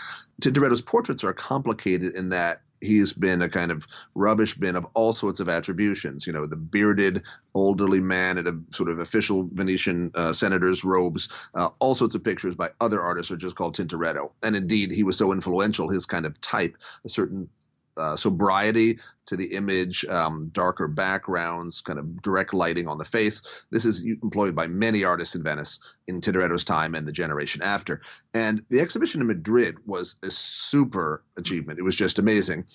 Tintoretto's 0.42 0.82
portraits 0.82 1.24
are 1.24 1.34
complicated 1.34 2.16
in 2.16 2.30
that 2.30 2.62
he's 2.82 3.14
been 3.14 3.42
a 3.42 3.50
kind 3.50 3.72
of 3.72 3.88
rubbish 4.14 4.56
bin 4.56 4.76
of 4.76 4.86
all 4.94 5.14
sorts 5.14 5.40
of 5.40 5.50
attributions. 5.50 6.28
You 6.28 6.34
know, 6.34 6.46
the 6.46 6.56
bearded 6.56 7.24
elderly 7.56 8.00
man 8.00 8.38
in 8.38 8.48
a 8.48 8.76
sort 8.76 8.90
of 8.90 9.00
official 9.00 9.50
Venetian 9.54 10.12
uh, 10.16 10.34
senator's 10.34 10.84
robes. 10.84 11.30
Uh, 11.54 11.70
all 11.80 11.96
sorts 11.96 12.16
of 12.16 12.24
pictures 12.24 12.56
by 12.56 12.70
other 12.82 13.02
artists 13.02 13.32
are 13.32 13.38
just 13.38 13.56
called 13.56 13.76
Tintoretto. 13.76 14.32
And 14.44 14.56
indeed, 14.56 14.92
he 14.92 15.04
was 15.04 15.18
so 15.18 15.32
influential, 15.32 15.90
his 15.90 16.06
kind 16.06 16.26
of 16.26 16.40
type, 16.42 16.78
a 17.04 17.10
certain 17.10 17.50
uh, 17.98 18.16
sobriety 18.16 19.00
to 19.26 19.36
the 19.36 19.54
image, 19.54 20.06
um, 20.06 20.50
darker 20.54 20.88
backgrounds, 20.88 21.82
kind 21.82 21.98
of 21.98 22.22
direct 22.22 22.54
lighting 22.54 22.88
on 22.88 22.98
the 22.98 23.06
face. 23.06 23.42
This 23.72 23.86
is 23.86 24.04
employed 24.04 24.56
by 24.56 24.68
many 24.68 25.04
artists 25.04 25.36
in 25.36 25.44
Venice 25.44 25.80
in 26.08 26.22
Tintoretto's 26.22 26.64
time 26.64 26.96
and 26.96 27.08
the 27.08 27.12
generation 27.12 27.62
after. 27.62 28.02
And 28.34 28.64
the 28.70 28.80
exhibition 28.80 29.22
in 29.22 29.28
Madrid 29.28 29.78
was 29.86 30.16
a 30.24 30.32
super 30.32 31.24
achievement. 31.38 31.80
It 31.80 31.84
was 31.84 31.96
just 31.96 32.20
amazing. 32.20 32.66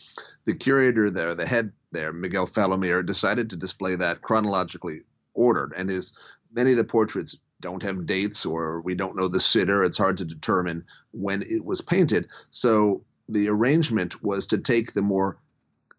The 0.44 0.54
curator 0.54 1.10
there, 1.10 1.34
the 1.34 1.46
head 1.46 1.72
there, 1.92 2.12
Miguel 2.12 2.46
Falomir, 2.46 3.04
decided 3.04 3.50
to 3.50 3.56
display 3.56 3.94
that 3.96 4.22
chronologically 4.22 5.02
ordered. 5.34 5.72
And 5.76 5.88
his 5.88 6.12
many 6.52 6.72
of 6.72 6.76
the 6.76 6.84
portraits 6.84 7.36
don't 7.60 7.82
have 7.82 8.06
dates 8.06 8.46
or 8.46 8.80
we 8.80 8.94
don't 8.94 9.16
know 9.16 9.28
the 9.28 9.40
sitter. 9.40 9.84
It's 9.84 9.98
hard 9.98 10.16
to 10.16 10.24
determine 10.24 10.84
when 11.12 11.42
it 11.42 11.64
was 11.64 11.80
painted. 11.80 12.26
So 12.50 13.04
the 13.32 13.48
arrangement 13.48 14.22
was 14.22 14.46
to 14.48 14.58
take 14.58 14.92
the 14.92 15.02
more 15.02 15.38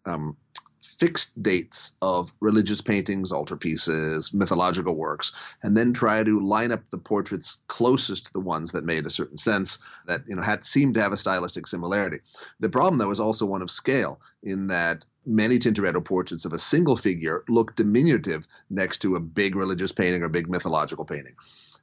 um, 0.04 0.36
fixed 0.82 1.40
dates 1.42 1.92
of 2.02 2.32
religious 2.40 2.80
paintings, 2.80 3.30
altarpieces, 3.30 4.34
mythological 4.34 4.94
works, 4.94 5.32
and 5.62 5.76
then 5.76 5.92
try 5.92 6.22
to 6.22 6.44
line 6.44 6.72
up 6.72 6.82
the 6.90 6.98
portraits 6.98 7.58
closest 7.68 8.26
to 8.26 8.32
the 8.32 8.40
ones 8.40 8.72
that 8.72 8.84
made 8.84 9.06
a 9.06 9.10
certain 9.10 9.36
sense 9.36 9.78
that 10.06 10.22
you 10.26 10.34
know 10.34 10.42
had 10.42 10.64
seemed 10.64 10.94
to 10.94 11.00
have 11.02 11.12
a 11.12 11.16
stylistic 11.16 11.66
similarity. 11.66 12.18
The 12.60 12.68
problem 12.68 12.98
though 12.98 13.08
was 13.08 13.20
also 13.20 13.46
one 13.46 13.62
of 13.62 13.70
scale 13.70 14.20
in 14.42 14.66
that 14.68 15.04
many 15.26 15.58
Tintoretto 15.58 16.04
portraits 16.04 16.44
of 16.44 16.52
a 16.52 16.58
single 16.58 16.96
figure 16.96 17.44
look 17.48 17.76
diminutive 17.76 18.46
next 18.70 18.98
to 18.98 19.16
a 19.16 19.20
big 19.20 19.54
religious 19.54 19.92
painting 19.92 20.22
or 20.22 20.28
big 20.28 20.48
mythological 20.48 21.04
painting. 21.04 21.34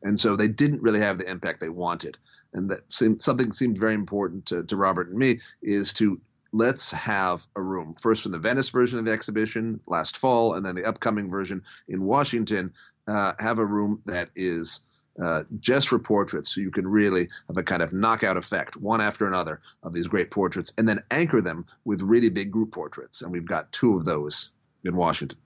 And 0.02 0.20
so 0.20 0.36
they 0.36 0.48
didn't 0.48 0.82
really 0.82 1.00
have 1.00 1.18
the 1.18 1.30
impact 1.30 1.60
they 1.60 1.70
wanted. 1.70 2.18
And 2.54 2.70
that 2.70 2.92
seemed, 2.92 3.22
something 3.22 3.52
seemed 3.52 3.78
very 3.78 3.94
important 3.94 4.46
to, 4.48 4.64
to 4.64 4.76
Robert 4.76 5.10
and 5.10 5.18
me 5.18 5.40
is 5.62 5.94
to 5.94 6.20
let's 6.52 6.92
have 6.92 7.46
a 7.56 7.62
room 7.62 7.94
first 7.94 8.24
from 8.24 8.32
the 8.32 8.40
Venice 8.40 8.70
version 8.70 8.98
of 8.98 9.06
the 9.06 9.12
exhibition 9.12 9.80
last 9.88 10.18
fall, 10.18 10.56
and 10.56 10.66
then 10.66 10.76
the 10.76 10.86
upcoming 10.86 11.30
version 11.30 11.62
in 11.88 12.04
Washington. 12.04 12.74
Uh, 13.08 13.34
have 13.40 13.58
a 13.58 13.66
room 13.66 14.02
that 14.06 14.30
is 14.36 14.82
uh, 15.22 15.44
just 15.60 15.90
for 15.90 16.00
portraits, 16.00 16.54
so 16.54 16.62
you 16.62 16.72
can 16.72 16.88
really 16.88 17.28
have 17.48 17.58
a 17.58 17.64
kind 17.64 17.82
of 17.82 17.92
knockout 17.92 18.38
effect, 18.38 18.78
one 18.78 19.02
after 19.02 19.28
another, 19.28 19.62
of 19.84 19.94
these 19.94 20.08
great 20.08 20.32
portraits, 20.32 20.72
and 20.78 20.88
then 20.88 21.02
anchor 21.12 21.42
them 21.42 21.66
with 21.86 22.02
really 22.02 22.30
big 22.30 22.52
group 22.52 22.72
portraits. 22.72 23.22
And 23.22 23.32
we've 23.32 23.46
got 23.46 23.72
two 23.72 23.98
of 23.98 24.06
those 24.06 24.50
in 24.84 24.96
Washington. 24.96 25.38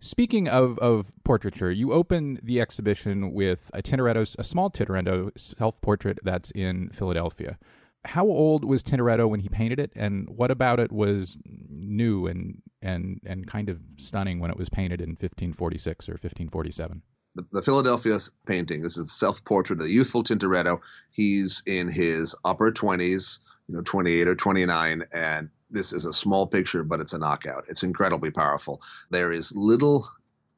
Speaking 0.00 0.48
of, 0.48 0.78
of 0.80 1.12
portraiture, 1.24 1.70
you 1.70 1.92
open 1.92 2.38
the 2.42 2.60
exhibition 2.60 3.32
with 3.32 3.70
a 3.72 3.82
Tintoretto, 3.82 4.36
a 4.38 4.44
small 4.44 4.70
Tintoretto 4.70 5.30
self 5.38 5.80
portrait 5.80 6.18
that's 6.22 6.50
in 6.50 6.90
Philadelphia. 6.90 7.58
How 8.04 8.26
old 8.26 8.66
was 8.66 8.82
Tintoretto 8.82 9.26
when 9.28 9.40
he 9.40 9.48
painted 9.48 9.78
it, 9.78 9.92
and 9.96 10.28
what 10.28 10.50
about 10.50 10.78
it 10.78 10.92
was 10.92 11.38
new 11.44 12.26
and 12.26 12.60
and 12.82 13.18
and 13.24 13.46
kind 13.46 13.70
of 13.70 13.80
stunning 13.96 14.40
when 14.40 14.50
it 14.50 14.58
was 14.58 14.68
painted 14.68 15.00
in 15.00 15.10
1546 15.10 16.08
or 16.10 16.12
1547? 16.12 17.00
The, 17.34 17.44
the 17.52 17.62
Philadelphia 17.62 18.18
painting. 18.46 18.82
This 18.82 18.96
is 18.96 19.04
a 19.04 19.08
self-portrait 19.08 19.80
of 19.80 19.86
the 19.86 19.92
youthful 19.92 20.22
Tintoretto. 20.22 20.80
He's 21.10 21.62
in 21.66 21.88
his 21.88 22.34
upper 22.44 22.70
20s, 22.70 23.38
you 23.68 23.76
know, 23.76 23.82
28 23.82 24.28
or 24.28 24.34
29, 24.34 25.04
and 25.12 25.48
this 25.70 25.92
is 25.92 26.04
a 26.04 26.12
small 26.12 26.46
picture, 26.46 26.84
but 26.84 27.00
it's 27.00 27.12
a 27.12 27.18
knockout. 27.18 27.64
It's 27.68 27.82
incredibly 27.82 28.30
powerful. 28.30 28.80
There 29.10 29.32
is 29.32 29.54
little 29.56 30.08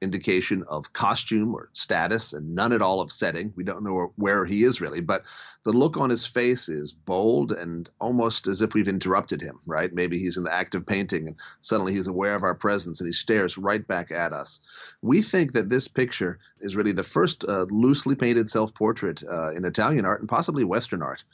indication 0.02 0.62
of 0.68 0.92
costume 0.92 1.54
or 1.54 1.70
status 1.72 2.34
and 2.34 2.54
none 2.54 2.72
at 2.72 2.82
all 2.82 3.00
of 3.00 3.10
setting. 3.10 3.52
We 3.56 3.64
don't 3.64 3.82
know 3.82 4.12
where 4.16 4.44
he 4.44 4.62
is 4.64 4.80
really, 4.80 5.00
but 5.00 5.22
the 5.64 5.72
look 5.72 5.96
on 5.96 6.10
his 6.10 6.26
face 6.26 6.68
is 6.68 6.92
bold 6.92 7.52
and 7.52 7.88
almost 7.98 8.46
as 8.46 8.60
if 8.60 8.74
we've 8.74 8.88
interrupted 8.88 9.40
him, 9.40 9.58
right? 9.66 9.92
Maybe 9.92 10.18
he's 10.18 10.36
in 10.36 10.44
the 10.44 10.52
act 10.52 10.74
of 10.74 10.84
painting 10.84 11.28
and 11.28 11.36
suddenly 11.60 11.94
he's 11.94 12.08
aware 12.08 12.34
of 12.34 12.42
our 12.42 12.54
presence 12.54 13.00
and 13.00 13.06
he 13.06 13.12
stares 13.12 13.56
right 13.56 13.86
back 13.86 14.10
at 14.10 14.34
us. 14.34 14.60
We 15.00 15.22
think 15.22 15.52
that 15.52 15.70
this 15.70 15.88
picture 15.88 16.38
is 16.60 16.76
really 16.76 16.92
the 16.92 17.02
first 17.02 17.44
uh, 17.44 17.66
loosely 17.70 18.14
painted 18.14 18.50
self 18.50 18.74
portrait 18.74 19.22
uh, 19.22 19.52
in 19.52 19.64
Italian 19.64 20.04
art 20.04 20.20
and 20.20 20.28
possibly 20.28 20.64
Western 20.64 21.02
art 21.02 21.24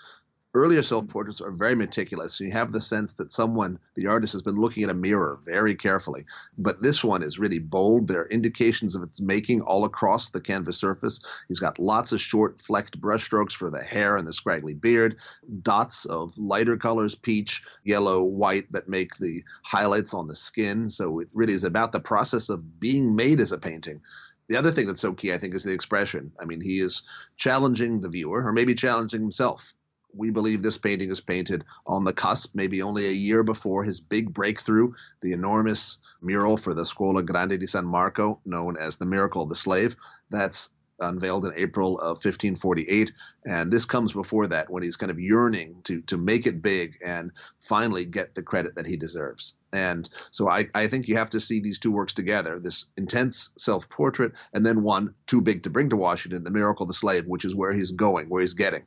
earlier 0.54 0.82
self 0.82 1.08
portraits 1.08 1.40
are 1.40 1.50
very 1.50 1.74
meticulous. 1.74 2.38
You 2.38 2.50
have 2.50 2.72
the 2.72 2.80
sense 2.80 3.14
that 3.14 3.32
someone, 3.32 3.78
the 3.94 4.06
artist, 4.06 4.34
has 4.34 4.42
been 4.42 4.60
looking 4.60 4.82
at 4.82 4.90
a 4.90 4.94
mirror 4.94 5.40
very 5.44 5.74
carefully. 5.74 6.24
But 6.58 6.82
this 6.82 7.02
one 7.02 7.22
is 7.22 7.38
really 7.38 7.58
bold. 7.58 8.08
There 8.08 8.22
are 8.22 8.28
indications 8.28 8.94
of 8.94 9.02
its 9.02 9.20
making 9.20 9.62
all 9.62 9.84
across 9.84 10.28
the 10.28 10.40
canvas 10.40 10.76
surface. 10.76 11.24
He's 11.48 11.58
got 11.58 11.78
lots 11.78 12.12
of 12.12 12.20
short, 12.20 12.60
flecked 12.60 13.00
brushstrokes 13.00 13.52
for 13.52 13.70
the 13.70 13.82
hair 13.82 14.16
and 14.16 14.28
the 14.28 14.32
scraggly 14.32 14.74
beard, 14.74 15.16
dots 15.62 16.04
of 16.04 16.36
lighter 16.36 16.76
colors, 16.76 17.14
peach, 17.14 17.62
yellow, 17.84 18.22
white, 18.22 18.70
that 18.72 18.88
make 18.88 19.16
the 19.16 19.42
highlights 19.64 20.12
on 20.12 20.26
the 20.26 20.34
skin. 20.34 20.90
So 20.90 21.20
it 21.20 21.28
really 21.32 21.54
is 21.54 21.64
about 21.64 21.92
the 21.92 22.00
process 22.00 22.50
of 22.50 22.78
being 22.78 23.16
made 23.16 23.40
as 23.40 23.52
a 23.52 23.58
painting. 23.58 24.00
The 24.48 24.56
other 24.56 24.70
thing 24.70 24.86
that's 24.86 25.00
so 25.00 25.14
key, 25.14 25.32
I 25.32 25.38
think, 25.38 25.54
is 25.54 25.62
the 25.62 25.72
expression. 25.72 26.30
I 26.38 26.44
mean, 26.44 26.60
he 26.60 26.80
is 26.80 27.02
challenging 27.36 28.00
the 28.00 28.08
viewer, 28.10 28.46
or 28.46 28.52
maybe 28.52 28.74
challenging 28.74 29.22
himself 29.22 29.72
we 30.14 30.30
believe 30.30 30.62
this 30.62 30.78
painting 30.78 31.10
is 31.10 31.20
painted 31.20 31.64
on 31.86 32.04
the 32.04 32.12
cusp, 32.12 32.50
maybe 32.54 32.82
only 32.82 33.06
a 33.06 33.12
year 33.12 33.42
before 33.42 33.84
his 33.84 34.00
big 34.00 34.32
breakthrough, 34.32 34.92
the 35.20 35.32
enormous 35.32 35.98
mural 36.20 36.56
for 36.56 36.74
the 36.74 36.86
Scuola 36.86 37.22
Grande 37.22 37.58
di 37.58 37.66
San 37.66 37.86
Marco, 37.86 38.40
known 38.44 38.76
as 38.76 38.96
the 38.96 39.06
Miracle 39.06 39.42
of 39.42 39.48
the 39.48 39.54
Slave. 39.54 39.96
That's 40.30 40.70
unveiled 41.00 41.44
in 41.44 41.52
April 41.56 41.98
of 41.98 42.18
1548, 42.18 43.12
and 43.46 43.72
this 43.72 43.84
comes 43.84 44.12
before 44.12 44.46
that 44.46 44.70
when 44.70 44.82
he's 44.82 44.96
kind 44.96 45.10
of 45.10 45.18
yearning 45.18 45.76
to 45.84 46.00
to 46.02 46.16
make 46.16 46.46
it 46.46 46.62
big 46.62 46.96
and 47.04 47.32
finally 47.60 48.04
get 48.04 48.34
the 48.34 48.42
credit 48.42 48.74
that 48.76 48.86
he 48.86 48.96
deserves. 48.96 49.54
And 49.72 50.08
so 50.30 50.48
I, 50.48 50.68
I 50.74 50.86
think 50.86 51.08
you 51.08 51.16
have 51.16 51.30
to 51.30 51.40
see 51.40 51.60
these 51.60 51.78
two 51.78 51.90
works 51.90 52.12
together: 52.12 52.60
this 52.60 52.86
intense 52.96 53.50
self-portrait, 53.56 54.32
and 54.52 54.64
then 54.64 54.82
one 54.82 55.14
too 55.26 55.40
big 55.40 55.62
to 55.64 55.70
bring 55.70 55.88
to 55.90 55.96
Washington, 55.96 56.44
the 56.44 56.50
Miracle 56.50 56.84
of 56.84 56.88
the 56.88 56.94
Slave, 56.94 57.26
which 57.26 57.44
is 57.44 57.54
where 57.54 57.72
he's 57.72 57.92
going, 57.92 58.28
where 58.28 58.42
he's 58.42 58.54
getting 58.54 58.84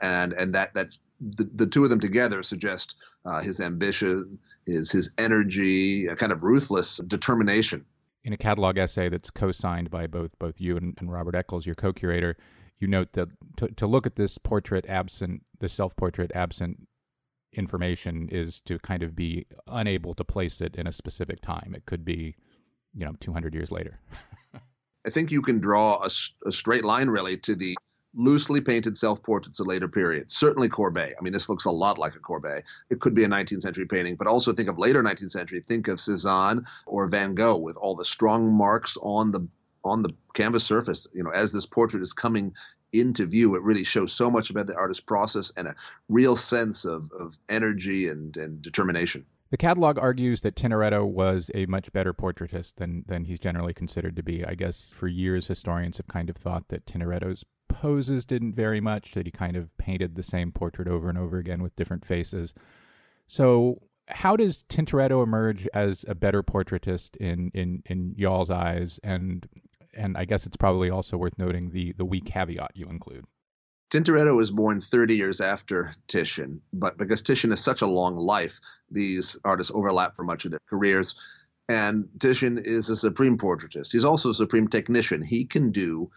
and 0.00 0.32
and 0.32 0.54
that 0.54 0.74
that 0.74 0.96
the, 1.20 1.48
the 1.54 1.66
two 1.66 1.84
of 1.84 1.90
them 1.90 2.00
together 2.00 2.42
suggest 2.42 2.96
uh, 3.24 3.40
his 3.40 3.60
ambition, 3.60 4.38
his 4.66 4.90
his 4.90 5.10
energy, 5.18 6.06
a 6.06 6.16
kind 6.16 6.32
of 6.32 6.42
ruthless 6.42 6.98
determination. 6.98 7.84
In 8.24 8.32
a 8.32 8.36
catalog 8.36 8.78
essay 8.78 9.08
that's 9.08 9.30
co-signed 9.30 9.90
by 9.90 10.06
both 10.06 10.30
both 10.38 10.60
you 10.60 10.76
and, 10.76 10.94
and 10.98 11.10
Robert 11.10 11.34
Eccles, 11.34 11.66
your 11.66 11.74
co-curator, 11.74 12.36
you 12.78 12.86
note 12.86 13.12
that 13.12 13.28
to, 13.56 13.68
to 13.68 13.86
look 13.86 14.06
at 14.06 14.16
this 14.16 14.38
portrait 14.38 14.86
absent, 14.88 15.42
the 15.60 15.68
self-portrait 15.68 16.30
absent 16.34 16.88
information 17.52 18.28
is 18.30 18.60
to 18.60 18.78
kind 18.78 19.02
of 19.02 19.16
be 19.16 19.46
unable 19.66 20.14
to 20.14 20.24
place 20.24 20.60
it 20.60 20.76
in 20.76 20.86
a 20.86 20.92
specific 20.92 21.40
time. 21.40 21.72
It 21.74 21.86
could 21.86 22.04
be, 22.04 22.36
you 22.94 23.04
know, 23.04 23.14
200 23.20 23.54
years 23.54 23.70
later. 23.70 24.00
I 25.06 25.10
think 25.10 25.30
you 25.30 25.40
can 25.40 25.58
draw 25.58 26.04
a, 26.04 26.10
a 26.46 26.52
straight 26.52 26.84
line 26.84 27.08
really 27.08 27.38
to 27.38 27.54
the 27.54 27.76
loosely 28.18 28.60
painted 28.60 28.98
self-portraits 28.98 29.60
of 29.60 29.66
later 29.66 29.88
periods. 29.88 30.36
Certainly 30.36 30.68
Courbet. 30.68 31.14
I 31.18 31.22
mean, 31.22 31.32
this 31.32 31.48
looks 31.48 31.64
a 31.64 31.70
lot 31.70 31.98
like 31.98 32.16
a 32.16 32.18
Courbet. 32.18 32.64
It 32.90 33.00
could 33.00 33.14
be 33.14 33.24
a 33.24 33.28
19th 33.28 33.62
century 33.62 33.86
painting, 33.86 34.16
but 34.16 34.26
also 34.26 34.52
think 34.52 34.68
of 34.68 34.78
later 34.78 35.02
19th 35.02 35.30
century. 35.30 35.60
Think 35.60 35.88
of 35.88 36.00
Cezanne 36.00 36.66
or 36.86 37.06
Van 37.06 37.34
Gogh 37.34 37.56
with 37.56 37.76
all 37.76 37.94
the 37.94 38.04
strong 38.04 38.52
marks 38.52 38.98
on 39.00 39.30
the 39.30 39.46
on 39.84 40.02
the 40.02 40.10
canvas 40.34 40.64
surface. 40.64 41.06
You 41.14 41.22
know, 41.22 41.30
as 41.30 41.52
this 41.52 41.64
portrait 41.64 42.02
is 42.02 42.12
coming 42.12 42.52
into 42.92 43.24
view, 43.24 43.54
it 43.54 43.62
really 43.62 43.84
shows 43.84 44.12
so 44.12 44.28
much 44.28 44.50
about 44.50 44.66
the 44.66 44.74
artist's 44.74 45.00
process 45.00 45.52
and 45.56 45.68
a 45.68 45.74
real 46.08 46.34
sense 46.34 46.84
of, 46.84 47.10
of 47.12 47.38
energy 47.48 48.08
and, 48.08 48.36
and 48.36 48.60
determination. 48.60 49.24
The 49.50 49.56
catalog 49.56 49.96
argues 49.98 50.42
that 50.42 50.56
Tintoretto 50.56 51.06
was 51.06 51.50
a 51.54 51.64
much 51.66 51.90
better 51.92 52.12
portraitist 52.12 52.74
than, 52.76 53.04
than 53.06 53.24
he's 53.24 53.38
generally 53.38 53.72
considered 53.72 54.16
to 54.16 54.22
be. 54.22 54.44
I 54.44 54.54
guess 54.54 54.92
for 54.94 55.06
years, 55.06 55.46
historians 55.46 55.96
have 55.96 56.08
kind 56.08 56.28
of 56.28 56.36
thought 56.36 56.68
that 56.68 56.84
Tintoretto's 56.84 57.44
poses 57.80 58.24
didn't 58.24 58.54
vary 58.54 58.80
much, 58.80 59.12
that 59.12 59.26
he 59.26 59.30
kind 59.30 59.56
of 59.56 59.76
painted 59.78 60.14
the 60.16 60.22
same 60.22 60.50
portrait 60.50 60.88
over 60.88 61.08
and 61.08 61.16
over 61.16 61.38
again 61.38 61.62
with 61.62 61.76
different 61.76 62.04
faces. 62.04 62.52
So, 63.28 63.82
how 64.08 64.36
does 64.36 64.64
Tintoretto 64.68 65.22
emerge 65.22 65.68
as 65.74 66.04
a 66.08 66.14
better 66.14 66.42
portraitist 66.42 67.16
in, 67.16 67.50
in, 67.54 67.82
in 67.86 68.14
y'all's 68.16 68.50
eyes? 68.50 68.98
And 69.04 69.46
and 69.94 70.16
I 70.16 70.24
guess 70.24 70.46
it's 70.46 70.56
probably 70.56 70.90
also 70.90 71.16
worth 71.16 71.38
noting 71.38 71.70
the 71.70 71.92
the 71.92 72.04
wee 72.04 72.20
caveat 72.20 72.72
you 72.74 72.88
include. 72.88 73.24
Tintoretto 73.90 74.36
was 74.36 74.50
born 74.50 74.80
30 74.82 75.16
years 75.16 75.40
after 75.40 75.94
Titian, 76.08 76.60
but 76.74 76.98
because 76.98 77.22
Titian 77.22 77.50
has 77.50 77.60
such 77.60 77.80
a 77.80 77.86
long 77.86 78.16
life, 78.16 78.60
these 78.90 79.38
artists 79.44 79.72
overlap 79.74 80.14
for 80.14 80.24
much 80.24 80.44
of 80.44 80.50
their 80.50 80.60
careers. 80.68 81.14
And 81.70 82.08
Titian 82.18 82.58
is 82.58 82.90
a 82.90 82.96
supreme 82.96 83.38
portraitist. 83.38 83.92
He's 83.92 84.04
also 84.04 84.30
a 84.30 84.34
supreme 84.34 84.68
technician. 84.68 85.22
He 85.22 85.44
can 85.46 85.70
do 85.70 86.10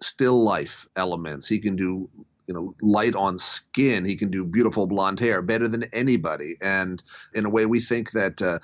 still 0.00 0.42
life 0.42 0.86
elements. 0.96 1.48
He 1.48 1.58
can 1.58 1.76
do 1.76 2.08
you 2.46 2.54
know 2.54 2.74
light 2.80 3.14
on 3.14 3.38
skin. 3.38 4.04
He 4.04 4.16
can 4.16 4.30
do 4.30 4.44
beautiful 4.44 4.86
blonde 4.86 5.20
hair 5.20 5.42
better 5.42 5.68
than 5.68 5.84
anybody. 5.92 6.56
And 6.60 7.02
in 7.34 7.44
a 7.44 7.50
way, 7.50 7.66
we 7.66 7.80
think 7.80 8.12
that 8.12 8.40
uh, 8.40 8.58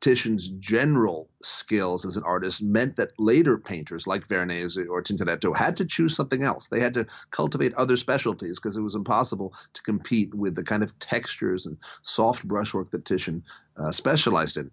Titian's 0.00 0.48
general 0.48 1.28
skills 1.42 2.06
as 2.06 2.16
an 2.16 2.22
artist 2.22 2.62
meant 2.62 2.96
that 2.96 3.12
later 3.18 3.58
painters 3.58 4.06
like 4.06 4.26
Veronese 4.26 4.78
or 4.78 5.02
Tintoretto 5.02 5.54
had 5.54 5.76
to 5.76 5.84
choose 5.84 6.16
something 6.16 6.42
else. 6.42 6.68
They 6.68 6.80
had 6.80 6.94
to 6.94 7.06
cultivate 7.30 7.74
other 7.74 7.98
specialties 7.98 8.58
because 8.58 8.76
it 8.76 8.82
was 8.82 8.94
impossible 8.94 9.54
to 9.74 9.82
compete 9.82 10.34
with 10.34 10.54
the 10.54 10.64
kind 10.64 10.82
of 10.82 10.98
textures 11.00 11.66
and 11.66 11.76
soft 12.02 12.48
brushwork 12.48 12.90
that 12.90 13.04
Titian 13.04 13.44
uh, 13.76 13.92
specialized 13.92 14.56
in. 14.56 14.70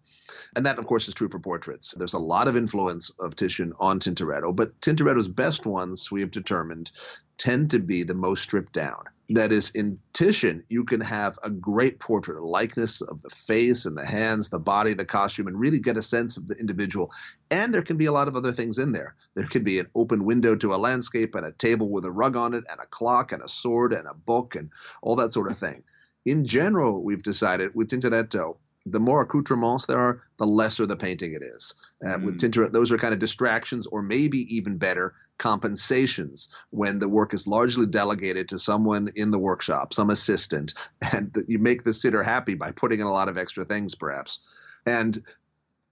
And 0.55 0.65
that, 0.65 0.77
of 0.77 0.87
course, 0.87 1.07
is 1.07 1.13
true 1.13 1.29
for 1.29 1.39
portraits. 1.39 1.93
There's 1.97 2.13
a 2.13 2.19
lot 2.19 2.47
of 2.47 2.57
influence 2.57 3.09
of 3.19 3.35
Titian 3.35 3.73
on 3.79 3.99
Tintoretto, 3.99 4.55
but 4.55 4.79
Tintoretto's 4.81 5.29
best 5.29 5.65
ones, 5.65 6.11
we 6.11 6.21
have 6.21 6.31
determined, 6.31 6.91
tend 7.37 7.69
to 7.71 7.79
be 7.79 8.03
the 8.03 8.13
most 8.13 8.43
stripped 8.43 8.73
down. 8.73 9.03
That 9.29 9.51
is, 9.51 9.71
in 9.71 9.99
Titian, 10.13 10.63
you 10.69 10.85
can 10.85 11.01
have 11.01 11.37
a 11.43 11.49
great 11.49 11.99
portrait, 11.99 12.37
a 12.37 12.45
likeness 12.45 13.01
of 13.01 13.21
the 13.21 13.29
face 13.29 13.85
and 13.85 13.97
the 13.97 14.05
hands, 14.05 14.49
the 14.49 14.59
body, 14.59 14.93
the 14.93 15.03
costume, 15.05 15.47
and 15.47 15.59
really 15.59 15.79
get 15.79 15.97
a 15.97 16.01
sense 16.01 16.37
of 16.37 16.47
the 16.47 16.55
individual. 16.55 17.11
And 17.51 17.73
there 17.73 17.81
can 17.81 17.97
be 17.97 18.05
a 18.05 18.13
lot 18.13 18.29
of 18.29 18.37
other 18.37 18.53
things 18.53 18.77
in 18.77 18.93
there. 18.93 19.15
There 19.35 19.47
could 19.47 19.65
be 19.65 19.79
an 19.79 19.87
open 19.95 20.23
window 20.23 20.55
to 20.55 20.73
a 20.73 20.77
landscape 20.77 21.35
and 21.35 21.45
a 21.45 21.51
table 21.51 21.89
with 21.89 22.05
a 22.05 22.11
rug 22.11 22.37
on 22.37 22.53
it, 22.53 22.63
and 22.71 22.79
a 22.79 22.85
clock 22.85 23.33
and 23.33 23.43
a 23.43 23.49
sword 23.49 23.91
and 23.91 24.07
a 24.07 24.13
book 24.13 24.55
and 24.55 24.69
all 25.01 25.17
that 25.17 25.33
sort 25.33 25.51
of 25.51 25.59
thing. 25.59 25.83
In 26.25 26.45
general, 26.45 27.03
we've 27.03 27.23
decided 27.23 27.71
with 27.75 27.89
Tintoretto, 27.89 28.57
the 28.91 28.99
more 28.99 29.21
accoutrements 29.21 29.85
there 29.85 29.99
are, 29.99 30.21
the 30.37 30.47
lesser 30.47 30.85
the 30.85 30.95
painting 30.95 31.33
it 31.33 31.41
is. 31.41 31.73
Uh, 32.05 32.15
mm. 32.15 32.23
With 32.25 32.39
Tintoretto, 32.39 32.71
those 32.71 32.91
are 32.91 32.97
kind 32.97 33.13
of 33.13 33.19
distractions, 33.19 33.87
or 33.87 34.01
maybe 34.01 34.39
even 34.55 34.77
better, 34.77 35.13
compensations 35.37 36.49
when 36.71 36.99
the 36.99 37.09
work 37.09 37.33
is 37.33 37.47
largely 37.47 37.85
delegated 37.85 38.49
to 38.49 38.59
someone 38.59 39.09
in 39.15 39.31
the 39.31 39.39
workshop, 39.39 39.93
some 39.93 40.09
assistant, 40.09 40.73
and 41.13 41.35
you 41.47 41.59
make 41.59 41.83
the 41.83 41.93
sitter 41.93 42.23
happy 42.23 42.55
by 42.55 42.71
putting 42.71 42.99
in 42.99 43.05
a 43.05 43.11
lot 43.11 43.29
of 43.29 43.37
extra 43.37 43.65
things, 43.65 43.95
perhaps. 43.95 44.39
And 44.85 45.21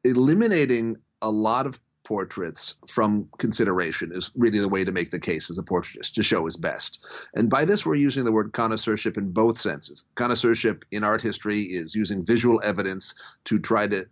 eliminating 0.04 0.98
a 1.22 1.30
lot 1.30 1.66
of 1.66 1.80
portraits 2.06 2.76
from 2.88 3.28
consideration 3.40 4.12
is 4.14 4.32
really 4.36 4.60
the 4.60 4.70
way 4.70 4.86
to 4.86 4.92
make 4.92 5.12
the 5.12 5.20
case 5.20 5.50
as 5.50 5.58
a 5.58 5.64
portraitist 5.64 6.14
to 6.14 6.24
show 6.24 6.46
his 6.46 6.56
best. 6.56 7.06
And 7.34 7.50
by 7.50 7.66
this, 7.66 7.86
we're 7.86 7.96
using 7.96 8.24
the 8.24 8.32
word 8.32 8.54
connoisseurship 8.54 9.18
in 9.18 9.32
both 9.32 9.58
senses. 9.58 10.06
Connoisseurship 10.16 10.86
in 10.92 11.04
art 11.04 11.22
history 11.22 11.64
is 11.64 11.94
using 11.94 12.24
visual 12.24 12.62
evidence 12.64 13.14
to 13.46 13.60
try 13.60 13.88
to 13.88 14.08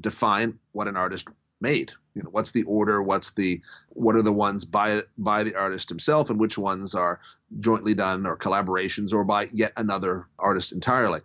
define 0.00 0.56
what 0.72 0.86
an 0.86 0.96
artist 0.96 1.26
made 1.60 1.90
you 2.14 2.22
know 2.22 2.30
what's 2.30 2.52
the 2.52 2.62
order 2.64 3.02
what's 3.02 3.32
the 3.32 3.60
what 3.90 4.14
are 4.14 4.22
the 4.22 4.32
ones 4.32 4.64
by 4.64 5.02
by 5.18 5.42
the 5.42 5.54
artist 5.54 5.88
himself 5.88 6.30
and 6.30 6.38
which 6.38 6.56
ones 6.56 6.94
are 6.94 7.20
jointly 7.60 7.94
done 7.94 8.26
or 8.26 8.36
collaborations 8.36 9.12
or 9.12 9.24
by 9.24 9.48
yet 9.52 9.72
another 9.76 10.26
artist 10.38 10.72
entirely 10.72 11.20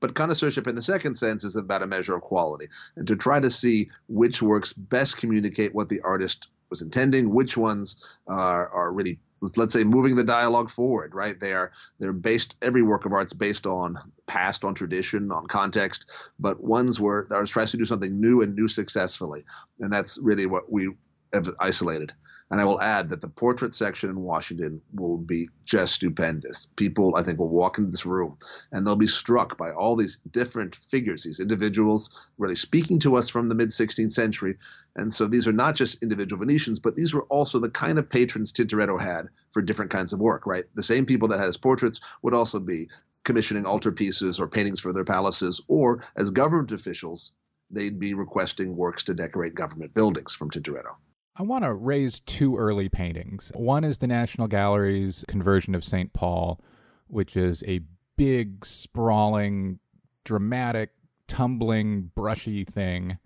but 0.00 0.14
connoisseurship 0.14 0.66
in 0.66 0.74
the 0.74 0.82
second 0.82 1.16
sense 1.16 1.44
is 1.44 1.56
about 1.56 1.82
a 1.82 1.86
measure 1.86 2.14
of 2.14 2.22
quality. 2.22 2.68
And 2.96 3.06
to 3.06 3.16
try 3.16 3.40
to 3.40 3.50
see 3.50 3.88
which 4.08 4.42
works 4.42 4.72
best 4.72 5.16
communicate 5.16 5.74
what 5.74 5.88
the 5.88 6.00
artist 6.02 6.48
was 6.70 6.82
intending 6.82 7.32
which 7.32 7.56
ones 7.56 8.02
are, 8.26 8.68
are 8.70 8.92
really 8.92 9.18
let's 9.56 9.74
say 9.74 9.84
moving 9.84 10.16
the 10.16 10.24
dialogue 10.24 10.70
forward 10.70 11.14
right? 11.14 11.38
They 11.38 11.52
are 11.52 11.70
they're 11.98 12.14
based 12.14 12.56
every 12.62 12.82
work 12.82 13.04
of 13.04 13.12
art's 13.12 13.34
based 13.34 13.66
on 13.66 13.98
past 14.26 14.64
on 14.64 14.74
tradition 14.74 15.30
on 15.30 15.46
context 15.46 16.06
but 16.38 16.64
ones 16.64 16.98
where 16.98 17.26
the 17.28 17.36
artist 17.36 17.52
tries 17.52 17.70
to 17.72 17.76
do 17.76 17.84
something 17.84 18.18
new 18.18 18.40
and 18.40 18.56
new 18.56 18.68
successfully. 18.68 19.44
And 19.80 19.92
that's 19.92 20.18
really 20.18 20.46
what 20.46 20.72
we 20.72 20.88
have 21.32 21.50
isolated 21.60 22.14
and 22.54 22.60
I 22.60 22.66
will 22.66 22.80
add 22.80 23.08
that 23.08 23.20
the 23.20 23.26
portrait 23.26 23.74
section 23.74 24.10
in 24.10 24.20
Washington 24.20 24.80
will 24.92 25.18
be 25.18 25.48
just 25.64 25.94
stupendous. 25.94 26.68
People, 26.76 27.16
I 27.16 27.24
think, 27.24 27.40
will 27.40 27.48
walk 27.48 27.78
into 27.78 27.90
this 27.90 28.06
room 28.06 28.38
and 28.70 28.86
they'll 28.86 28.94
be 28.94 29.08
struck 29.08 29.58
by 29.58 29.72
all 29.72 29.96
these 29.96 30.20
different 30.30 30.76
figures, 30.76 31.24
these 31.24 31.40
individuals 31.40 32.10
really 32.38 32.54
speaking 32.54 33.00
to 33.00 33.16
us 33.16 33.28
from 33.28 33.48
the 33.48 33.56
mid 33.56 33.70
16th 33.70 34.12
century. 34.12 34.56
And 34.94 35.12
so 35.12 35.26
these 35.26 35.48
are 35.48 35.52
not 35.52 35.74
just 35.74 36.00
individual 36.00 36.38
Venetians, 36.38 36.78
but 36.78 36.94
these 36.94 37.12
were 37.12 37.24
also 37.24 37.58
the 37.58 37.70
kind 37.70 37.98
of 37.98 38.08
patrons 38.08 38.52
Tintoretto 38.52 39.02
had 39.02 39.30
for 39.50 39.60
different 39.60 39.90
kinds 39.90 40.12
of 40.12 40.20
work, 40.20 40.46
right? 40.46 40.62
The 40.76 40.82
same 40.84 41.06
people 41.06 41.26
that 41.26 41.40
had 41.40 41.48
his 41.48 41.56
portraits 41.56 42.00
would 42.22 42.34
also 42.34 42.60
be 42.60 42.88
commissioning 43.24 43.64
altarpieces 43.64 44.38
or 44.38 44.46
paintings 44.46 44.78
for 44.78 44.92
their 44.92 45.04
palaces, 45.04 45.60
or 45.66 46.04
as 46.14 46.30
government 46.30 46.70
officials, 46.70 47.32
they'd 47.68 47.98
be 47.98 48.14
requesting 48.14 48.76
works 48.76 49.02
to 49.02 49.12
decorate 49.12 49.56
government 49.56 49.92
buildings 49.92 50.32
from 50.32 50.52
Tintoretto. 50.52 50.94
I 51.36 51.42
want 51.42 51.64
to 51.64 51.74
raise 51.74 52.20
two 52.20 52.56
early 52.56 52.88
paintings. 52.88 53.50
One 53.54 53.82
is 53.82 53.98
the 53.98 54.06
National 54.06 54.46
Gallery's 54.46 55.24
conversion 55.26 55.74
of 55.74 55.82
St. 55.82 56.12
Paul, 56.12 56.60
which 57.08 57.36
is 57.36 57.64
a 57.66 57.80
big, 58.16 58.64
sprawling, 58.64 59.80
dramatic, 60.22 60.90
tumbling, 61.26 62.12
brushy 62.14 62.64
thing, 62.64 63.18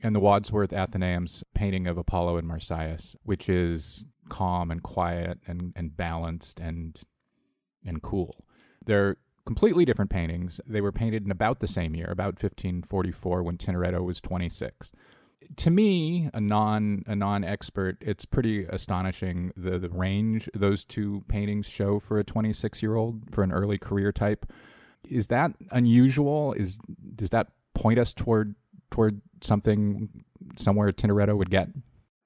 and 0.00 0.14
the 0.14 0.20
Wadsworth 0.20 0.70
Atheneum's 0.70 1.42
painting 1.54 1.88
of 1.88 1.98
Apollo 1.98 2.36
and 2.36 2.46
Marsyas, 2.46 3.16
which 3.24 3.48
is 3.48 4.04
calm 4.28 4.70
and 4.70 4.82
quiet 4.82 5.40
and, 5.48 5.72
and 5.74 5.96
balanced 5.96 6.60
and 6.60 7.00
and 7.84 8.02
cool. 8.02 8.44
They're 8.84 9.16
completely 9.44 9.84
different 9.84 10.10
paintings. 10.10 10.60
They 10.66 10.80
were 10.80 10.92
painted 10.92 11.24
in 11.24 11.30
about 11.30 11.60
the 11.60 11.68
same 11.68 11.94
year, 11.94 12.08
about 12.10 12.34
1544, 12.34 13.42
when 13.44 13.58
Tintoretto 13.58 14.04
was 14.04 14.20
26 14.20 14.90
to 15.56 15.70
me, 15.70 16.30
a 16.34 16.40
non 16.40 17.04
a 17.06 17.14
non 17.14 17.44
expert, 17.44 17.96
it's 18.00 18.24
pretty 18.24 18.64
astonishing 18.64 19.52
the 19.56 19.78
the 19.78 19.88
range 19.88 20.48
those 20.54 20.84
two 20.84 21.24
paintings 21.28 21.66
show 21.66 21.98
for 21.98 22.18
a 22.18 22.24
26 22.24 22.82
year 22.82 22.96
old 22.96 23.22
for 23.32 23.42
an 23.42 23.52
early 23.52 23.78
career 23.78 24.12
type. 24.12 24.50
Is 25.08 25.28
that 25.28 25.52
unusual? 25.70 26.52
Is 26.54 26.78
does 27.14 27.30
that 27.30 27.48
point 27.74 27.98
us 27.98 28.12
toward 28.12 28.54
toward 28.90 29.20
something 29.42 30.08
somewhere 30.56 30.92
Tintoretto 30.92 31.36
would 31.36 31.50
get? 31.50 31.68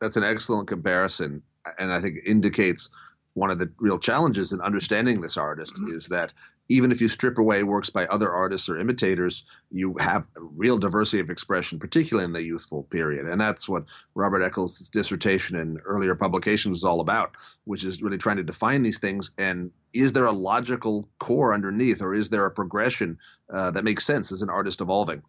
That's 0.01 0.17
an 0.17 0.25
excellent 0.25 0.69
comparison, 0.69 1.43
and 1.79 1.93
I 1.93 2.01
think 2.01 2.19
indicates 2.27 2.89
one 3.35 3.51
of 3.51 3.59
the 3.59 3.71
real 3.79 3.99
challenges 3.99 4.53
in 4.53 4.61
understanding 4.61 5.21
this 5.21 5.37
artist 5.37 5.75
mm-hmm. 5.75 5.95
is 5.95 6.09
that 6.09 6.33
even 6.69 6.93
if 6.93 7.01
you 7.01 7.09
strip 7.09 7.37
away 7.37 7.65
works 7.65 7.91
by 7.91 8.07
other 8.07 8.31
artists 8.31 8.69
or 8.69 8.79
imitators, 8.79 9.45
you 9.73 9.97
have 9.99 10.23
a 10.37 10.41
real 10.41 10.79
diversity 10.79 11.19
of 11.19 11.29
expression, 11.29 11.81
particularly 11.81 12.25
in 12.25 12.33
the 12.33 12.43
youthful 12.43 12.85
period. 12.85 13.27
And 13.27 13.41
that's 13.41 13.69
what 13.69 13.85
Robert 14.15 14.43
Eccles' 14.43 14.89
dissertation 14.89 15.57
and 15.57 15.81
earlier 15.85 16.15
publications 16.15 16.71
was 16.71 16.85
all 16.85 17.01
about, 17.01 17.35
which 17.65 17.83
is 17.83 18.03
really 18.03 18.19
trying 18.19 18.37
to 18.37 18.45
define 18.45 18.85
these 18.85 19.01
things 19.01 19.33
and 19.37 19.73
is 19.93 20.13
there 20.13 20.27
a 20.27 20.33
logical 20.33 21.09
core 21.19 21.53
underneath, 21.53 22.01
or 22.01 22.15
is 22.15 22.29
there 22.29 22.47
a 22.47 22.51
progression 22.51 23.19
uh, 23.53 23.71
that 23.73 23.85
makes 23.85 24.07
sense 24.07 24.31
as 24.31 24.43
an 24.43 24.51
artist 24.51 24.81
evolving? 24.81 25.23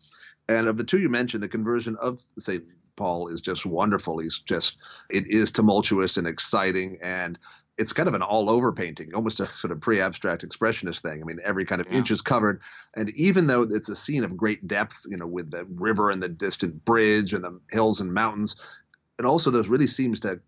And 0.48 0.68
of 0.68 0.78
the 0.78 0.84
two 0.84 1.00
you 1.00 1.10
mentioned, 1.10 1.42
the 1.42 1.48
conversion 1.48 1.96
of, 2.02 2.20
say, 2.38 2.62
Paul 2.96 3.28
is 3.30 3.42
just 3.42 3.66
wonderful. 3.66 4.20
He's 4.20 4.40
just, 4.40 4.78
it 5.10 5.26
is 5.28 5.52
tumultuous 5.52 6.18
and 6.18 6.28
exciting. 6.28 7.00
And 7.02 7.40
it's 7.82 7.94
kind 7.94 8.08
of 8.08 8.14
an 8.14 8.22
all 8.22 8.48
over 8.48 8.72
painting, 8.72 9.14
almost 9.16 9.40
a 9.40 9.48
sort 9.56 9.72
of 9.72 9.82
pre 9.82 10.00
abstract 10.00 10.48
expressionist 10.48 11.02
thing. 11.02 11.20
I 11.20 11.26
mean, 11.26 11.40
every 11.44 11.66
kind 11.66 11.82
of 11.82 11.88
yeah. 11.88 11.98
inch 11.98 12.12
is 12.12 12.22
covered. 12.22 12.62
And 12.96 13.10
even 13.12 13.48
though 13.48 13.64
it's 13.64 13.90
a 13.90 13.96
scene 13.96 14.24
of 14.24 14.38
great 14.38 14.68
depth, 14.68 15.02
you 15.10 15.18
know, 15.18 15.26
with 15.26 15.50
the 15.50 15.66
river 15.66 16.12
and 16.12 16.22
the 16.22 16.30
distant 16.30 16.86
bridge 16.86 17.34
and 17.34 17.44
the 17.44 17.60
hills 17.72 18.00
and 18.00 18.14
mountains, 18.14 18.56
it 19.18 19.26
also 19.26 19.50
those 19.50 19.68
really 19.68 19.88
seems 19.88 20.20
to 20.20 20.40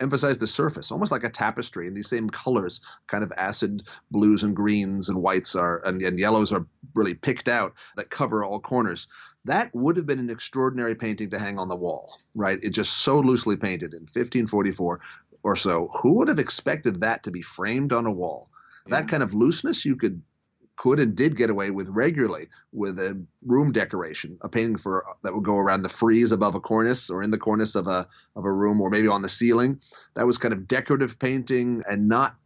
emphasize 0.00 0.36
the 0.36 0.46
surface, 0.46 0.90
almost 0.90 1.12
like 1.12 1.24
a 1.24 1.30
tapestry. 1.30 1.86
And 1.86 1.96
these 1.96 2.10
same 2.10 2.28
colors, 2.28 2.80
kind 3.06 3.24
of 3.24 3.32
acid 3.38 3.84
blues 4.10 4.42
and 4.42 4.54
greens 4.54 5.08
and 5.08 5.22
whites 5.22 5.54
are 5.54 5.82
and, 5.86 6.02
and 6.02 6.18
yellows 6.18 6.52
are 6.52 6.66
really 6.94 7.14
picked 7.14 7.48
out 7.48 7.72
that 7.96 8.10
cover 8.10 8.44
all 8.44 8.60
corners. 8.60 9.06
That 9.46 9.74
would 9.74 9.96
have 9.96 10.06
been 10.06 10.18
an 10.18 10.30
extraordinary 10.30 10.94
painting 10.94 11.30
to 11.30 11.38
hang 11.38 11.58
on 11.58 11.68
the 11.68 11.76
wall, 11.76 12.18
right? 12.34 12.58
It 12.62 12.70
just 12.70 12.98
so 12.98 13.18
loosely 13.18 13.56
painted 13.56 13.94
in 13.94 14.02
1544 14.02 15.00
or 15.42 15.56
so, 15.56 15.88
who 16.00 16.14
would 16.14 16.28
have 16.28 16.38
expected 16.38 17.00
that 17.00 17.22
to 17.24 17.30
be 17.30 17.42
framed 17.42 17.92
on 17.92 18.06
a 18.06 18.12
wall? 18.12 18.48
Yeah. 18.86 19.00
That 19.00 19.08
kind 19.08 19.22
of 19.22 19.34
looseness 19.34 19.84
you 19.84 19.96
could 19.96 20.22
could 20.76 20.98
and 20.98 21.14
did 21.14 21.36
get 21.36 21.50
away 21.50 21.70
with 21.70 21.88
regularly 21.90 22.48
with 22.72 22.98
a 22.98 23.20
room 23.44 23.72
decoration, 23.72 24.38
a 24.40 24.48
painting 24.48 24.76
for 24.76 25.04
that 25.22 25.32
would 25.34 25.44
go 25.44 25.56
around 25.56 25.82
the 25.82 25.88
frieze 25.88 26.32
above 26.32 26.54
a 26.54 26.60
cornice 26.60 27.10
or 27.10 27.22
in 27.22 27.30
the 27.30 27.38
cornice 27.38 27.74
of 27.74 27.86
a 27.86 28.08
of 28.36 28.44
a 28.44 28.52
room 28.52 28.80
or 28.80 28.90
maybe 28.90 29.06
on 29.06 29.22
the 29.22 29.28
ceiling. 29.28 29.78
That 30.14 30.26
was 30.26 30.38
kind 30.38 30.54
of 30.54 30.66
decorative 30.66 31.18
painting 31.18 31.82
and 31.88 32.08
not 32.08 32.36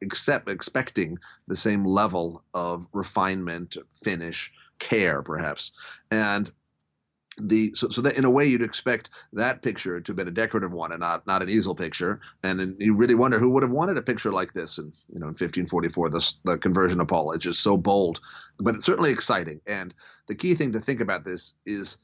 except 0.00 0.48
expecting 0.48 1.18
the 1.48 1.56
same 1.56 1.84
level 1.84 2.42
of 2.54 2.86
refinement, 2.92 3.76
finish, 4.02 4.52
care, 4.78 5.22
perhaps. 5.22 5.70
And 6.10 6.50
the 7.38 7.72
so, 7.74 7.88
so 7.88 8.02
that 8.02 8.16
in 8.16 8.24
a 8.24 8.30
way 8.30 8.46
you'd 8.46 8.62
expect 8.62 9.10
that 9.32 9.62
picture 9.62 10.00
to 10.00 10.12
have 10.12 10.16
been 10.16 10.28
a 10.28 10.32
decorative 10.32 10.72
one 10.72 10.92
and 10.92 11.00
not 11.00 11.26
not 11.26 11.42
an 11.42 11.48
easel 11.48 11.74
picture. 11.74 12.20
And, 12.42 12.60
and 12.60 12.76
you 12.78 12.94
really 12.94 13.14
wonder 13.14 13.38
who 13.38 13.50
would 13.50 13.62
have 13.62 13.72
wanted 13.72 13.96
a 13.96 14.02
picture 14.02 14.32
like 14.32 14.52
this 14.52 14.78
and 14.78 14.92
you 15.12 15.18
know 15.18 15.26
in 15.26 15.34
1544 15.34 16.10
the, 16.10 16.34
the 16.44 16.58
conversion 16.58 17.00
of 17.00 17.08
paul. 17.08 17.32
It's 17.32 17.44
just 17.44 17.62
so 17.62 17.76
bold 17.76 18.20
but 18.58 18.74
it's 18.74 18.84
certainly 18.84 19.10
exciting. 19.10 19.60
And 19.66 19.94
the 20.26 20.34
key 20.34 20.54
thing 20.54 20.72
to 20.72 20.80
think 20.80 21.00
about 21.00 21.24
this 21.24 21.54
is 21.64 21.98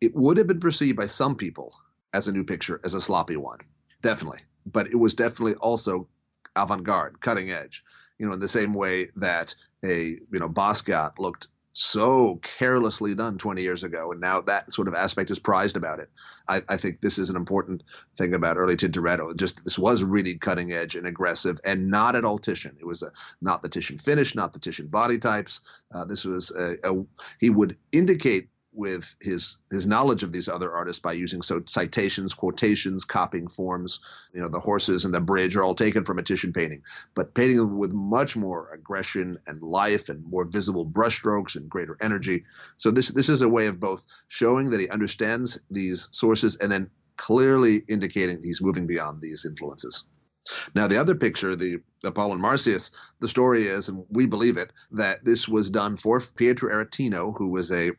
it 0.00 0.14
would 0.14 0.36
have 0.36 0.48
been 0.48 0.60
perceived 0.60 0.96
by 0.96 1.06
some 1.06 1.36
people 1.36 1.72
as 2.12 2.28
a 2.28 2.32
new 2.32 2.44
picture 2.44 2.80
as 2.84 2.94
a 2.94 3.00
sloppy 3.00 3.36
one 3.36 3.58
definitely. 4.02 4.40
But 4.66 4.88
it 4.88 4.96
was 4.96 5.14
definitely 5.14 5.54
also 5.56 6.08
avant-garde 6.56 7.20
cutting 7.20 7.50
edge 7.50 7.84
you 8.18 8.26
know 8.26 8.32
in 8.32 8.40
the 8.40 8.48
same 8.48 8.74
way 8.74 9.08
that 9.16 9.54
a 9.84 10.18
you 10.32 10.38
know 10.38 10.48
basquiat 10.48 11.18
looked 11.18 11.48
so 11.72 12.38
carelessly 12.42 13.14
done 13.14 13.38
20 13.38 13.62
years 13.62 13.82
ago, 13.82 14.12
and 14.12 14.20
now 14.20 14.40
that 14.42 14.72
sort 14.72 14.88
of 14.88 14.94
aspect 14.94 15.30
is 15.30 15.38
prized 15.38 15.76
about 15.76 16.00
it. 16.00 16.10
I, 16.48 16.62
I, 16.68 16.76
think 16.76 17.00
this 17.00 17.18
is 17.18 17.30
an 17.30 17.36
important 17.36 17.82
thing 18.16 18.34
about 18.34 18.58
early 18.58 18.76
Tintoretto. 18.76 19.34
Just 19.36 19.64
this 19.64 19.78
was 19.78 20.04
really 20.04 20.34
cutting 20.34 20.72
edge 20.72 20.94
and 20.96 21.06
aggressive, 21.06 21.58
and 21.64 21.88
not 21.88 22.14
at 22.14 22.24
all 22.24 22.38
Titian. 22.38 22.76
It 22.78 22.86
was 22.86 23.02
a 23.02 23.10
not 23.40 23.62
the 23.62 23.68
Titian 23.70 23.96
finish, 23.96 24.34
not 24.34 24.52
the 24.52 24.58
Titian 24.58 24.88
body 24.88 25.18
types. 25.18 25.62
Uh, 25.92 26.04
this 26.04 26.24
was 26.24 26.50
a, 26.50 26.76
a, 26.84 27.04
he 27.38 27.48
would 27.48 27.76
indicate 27.92 28.48
with 28.72 29.14
his 29.20 29.58
his 29.70 29.86
knowledge 29.86 30.22
of 30.22 30.32
these 30.32 30.48
other 30.48 30.72
artists 30.72 31.00
by 31.00 31.12
using 31.12 31.42
so 31.42 31.62
citations, 31.66 32.34
quotations, 32.34 33.04
copying 33.04 33.48
forms. 33.48 34.00
You 34.32 34.40
know, 34.40 34.48
the 34.48 34.60
horses 34.60 35.04
and 35.04 35.14
the 35.14 35.20
bridge 35.20 35.56
are 35.56 35.62
all 35.62 35.74
taken 35.74 36.04
from 36.04 36.18
a 36.18 36.22
Titian 36.22 36.52
painting, 36.52 36.82
but 37.14 37.34
painting 37.34 37.58
them 37.58 37.78
with 37.78 37.92
much 37.92 38.36
more 38.36 38.70
aggression 38.72 39.38
and 39.46 39.62
life 39.62 40.08
and 40.08 40.24
more 40.24 40.44
visible 40.44 40.86
brushstrokes 40.86 41.56
and 41.56 41.68
greater 41.68 41.96
energy. 42.00 42.44
So 42.76 42.90
this 42.90 43.08
this 43.08 43.28
is 43.28 43.42
a 43.42 43.48
way 43.48 43.66
of 43.66 43.80
both 43.80 44.06
showing 44.28 44.70
that 44.70 44.80
he 44.80 44.88
understands 44.88 45.60
these 45.70 46.08
sources 46.12 46.56
and 46.56 46.72
then 46.72 46.90
clearly 47.16 47.82
indicating 47.88 48.42
he's 48.42 48.62
moving 48.62 48.86
beyond 48.86 49.20
these 49.20 49.44
influences. 49.44 50.04
Now, 50.74 50.88
the 50.88 51.00
other 51.00 51.14
picture, 51.14 51.54
the 51.54 51.80
Apollo 52.02 52.32
and 52.32 52.42
Marsyas, 52.42 52.90
the 53.20 53.28
story 53.28 53.68
is, 53.68 53.88
and 53.88 54.04
we 54.10 54.26
believe 54.26 54.56
it, 54.56 54.72
that 54.90 55.24
this 55.24 55.46
was 55.46 55.70
done 55.70 55.96
for 55.96 56.20
Pietro 56.20 56.72
Aretino, 56.72 57.36
who 57.36 57.48
was 57.48 57.70
a 57.70 57.92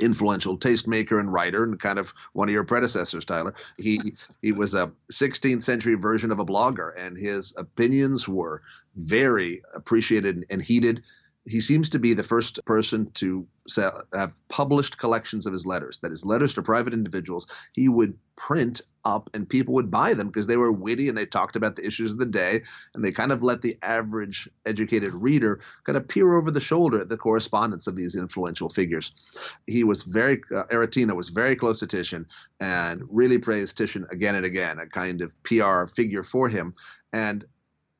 influential 0.00 0.58
tastemaker 0.58 1.18
and 1.18 1.32
writer 1.32 1.64
and 1.64 1.80
kind 1.80 1.98
of 1.98 2.12
one 2.32 2.48
of 2.48 2.52
your 2.52 2.64
predecessors 2.64 3.24
tyler. 3.24 3.54
He 3.76 4.14
he 4.42 4.52
was 4.52 4.74
a 4.74 4.90
16th 5.12 5.62
century 5.62 5.94
version 5.94 6.30
of 6.30 6.38
a 6.38 6.46
blogger 6.46 6.92
and 6.96 7.16
his 7.16 7.54
opinions 7.56 8.28
were 8.28 8.62
very 8.96 9.62
appreciated 9.74 10.44
and 10.50 10.62
heated 10.62 11.02
he 11.48 11.60
seems 11.60 11.88
to 11.90 11.98
be 11.98 12.14
the 12.14 12.22
first 12.22 12.64
person 12.64 13.10
to 13.12 13.46
sell, 13.66 14.02
have 14.12 14.34
published 14.48 14.98
collections 14.98 15.46
of 15.46 15.52
his 15.52 15.66
letters. 15.66 15.98
That 15.98 16.12
is, 16.12 16.24
letters 16.24 16.54
to 16.54 16.62
private 16.62 16.92
individuals. 16.92 17.46
He 17.72 17.88
would 17.88 18.16
print 18.36 18.82
up, 19.04 19.30
and 19.34 19.48
people 19.48 19.74
would 19.74 19.90
buy 19.90 20.14
them 20.14 20.28
because 20.28 20.46
they 20.46 20.56
were 20.56 20.72
witty 20.72 21.08
and 21.08 21.16
they 21.16 21.26
talked 21.26 21.56
about 21.56 21.76
the 21.76 21.86
issues 21.86 22.12
of 22.12 22.18
the 22.18 22.26
day, 22.26 22.62
and 22.94 23.04
they 23.04 23.10
kind 23.10 23.32
of 23.32 23.42
let 23.42 23.62
the 23.62 23.76
average 23.82 24.48
educated 24.66 25.14
reader 25.14 25.60
kind 25.84 25.96
of 25.96 26.06
peer 26.06 26.36
over 26.36 26.50
the 26.50 26.60
shoulder 26.60 27.00
at 27.00 27.08
the 27.08 27.16
correspondence 27.16 27.86
of 27.86 27.96
these 27.96 28.16
influential 28.16 28.68
figures. 28.68 29.12
He 29.66 29.84
was 29.84 30.02
very 30.02 30.42
uh, 30.54 30.64
Aretino 30.64 31.16
was 31.16 31.30
very 31.30 31.56
close 31.56 31.80
to 31.80 31.86
Titian 31.86 32.26
and 32.60 33.02
really 33.08 33.38
praised 33.38 33.76
Titian 33.76 34.06
again 34.10 34.34
and 34.34 34.44
again, 34.44 34.78
a 34.78 34.86
kind 34.86 35.22
of 35.22 35.34
PR 35.44 35.86
figure 35.86 36.22
for 36.22 36.48
him. 36.48 36.74
And 37.12 37.44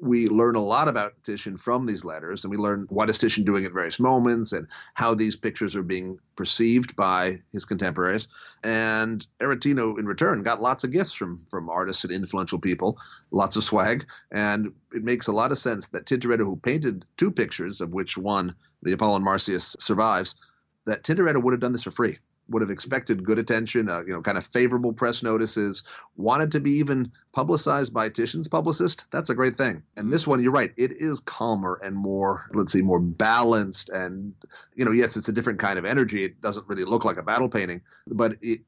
we 0.01 0.29
learn 0.29 0.55
a 0.55 0.63
lot 0.63 0.87
about 0.87 1.15
Titian 1.25 1.57
from 1.57 1.87
these 1.87 2.05
letters, 2.05 2.45
and 2.45 2.51
we 2.51 2.57
learn 2.57 2.87
what 2.89 3.11
is 3.11 3.19
Titian 3.19 3.45
doing 3.45 3.65
at 3.65 3.73
various 3.73 3.99
moments 3.99 4.53
and 4.53 4.67
how 4.95 5.15
these 5.15 5.35
pictures 5.35 5.75
are 5.75 5.83
being 5.83 6.19
perceived 6.37 6.95
by 6.95 7.41
his 7.53 7.65
contemporaries. 7.65 8.29
And 8.63 9.27
Aretino, 9.41 9.99
in 9.99 10.07
return, 10.07 10.43
got 10.43 10.63
lots 10.63 10.85
of 10.85 10.93
gifts 10.93 11.13
from 11.13 11.45
from 11.51 11.69
artists 11.69 12.05
and 12.05 12.13
influential 12.13 12.59
people, 12.59 12.99
lots 13.33 13.57
of 13.57 13.65
swag, 13.65 14.07
and 14.31 14.73
it 14.93 15.03
makes 15.03 15.27
a 15.27 15.33
lot 15.33 15.53
of 15.53 15.59
sense 15.59 15.89
that 15.89 16.07
Tintoretto, 16.07 16.45
who 16.45 16.57
painted 16.57 17.05
two 17.17 17.31
pictures, 17.31 17.81
of 17.81 17.93
which 17.93 18.17
one, 18.17 18.55
the 18.83 18.93
Apollo 18.93 19.17
and 19.17 19.25
Marsyas, 19.25 19.75
survives, 19.81 20.37
that 20.85 21.03
Tintoretto 21.03 21.43
would 21.43 21.53
have 21.53 21.61
done 21.61 21.73
this 21.73 21.83
for 21.83 21.91
free 21.91 22.19
would 22.49 22.63
have 22.63 22.71
expected 22.71 23.25
good 23.25 23.39
attention, 23.39 23.89
uh, 23.89 24.01
you 24.01 24.13
know, 24.13 24.23
kind 24.23 24.39
of 24.39 24.47
favorable 24.47 24.93
press 24.93 25.23
notices, 25.23 25.83
wanted 26.17 26.51
to 26.53 26.61
be 26.61 26.71
even 26.71 27.11
publicized 27.33 27.93
by 27.93 28.09
Titian's 28.09 28.49
publicist. 28.49 29.07
That's 29.11 29.31
a 29.31 29.35
great 29.35 29.57
thing. 29.57 29.83
And 29.97 30.13
this 30.13 30.27
one, 30.27 30.43
you're 30.43 30.53
right, 30.53 30.73
it 30.77 30.93
is 30.93 31.21
calmer 31.21 31.79
and 31.85 31.95
more, 31.95 32.49
let's 32.55 32.73
see, 32.73 32.83
more 32.83 33.01
balanced. 33.01 33.91
And, 33.91 34.35
you 34.75 34.85
know, 34.85 34.93
yes, 34.93 35.17
it's 35.17 35.29
a 35.29 35.33
different 35.33 35.59
kind 35.59 35.79
of 35.79 35.85
energy. 35.85 36.25
It 36.25 36.41
doesn't 36.41 36.67
really 36.69 36.85
look 36.85 37.05
like 37.05 37.19
a 37.19 37.23
battle 37.23 37.49
painting, 37.49 37.83
but 38.07 38.37
it 38.41 38.61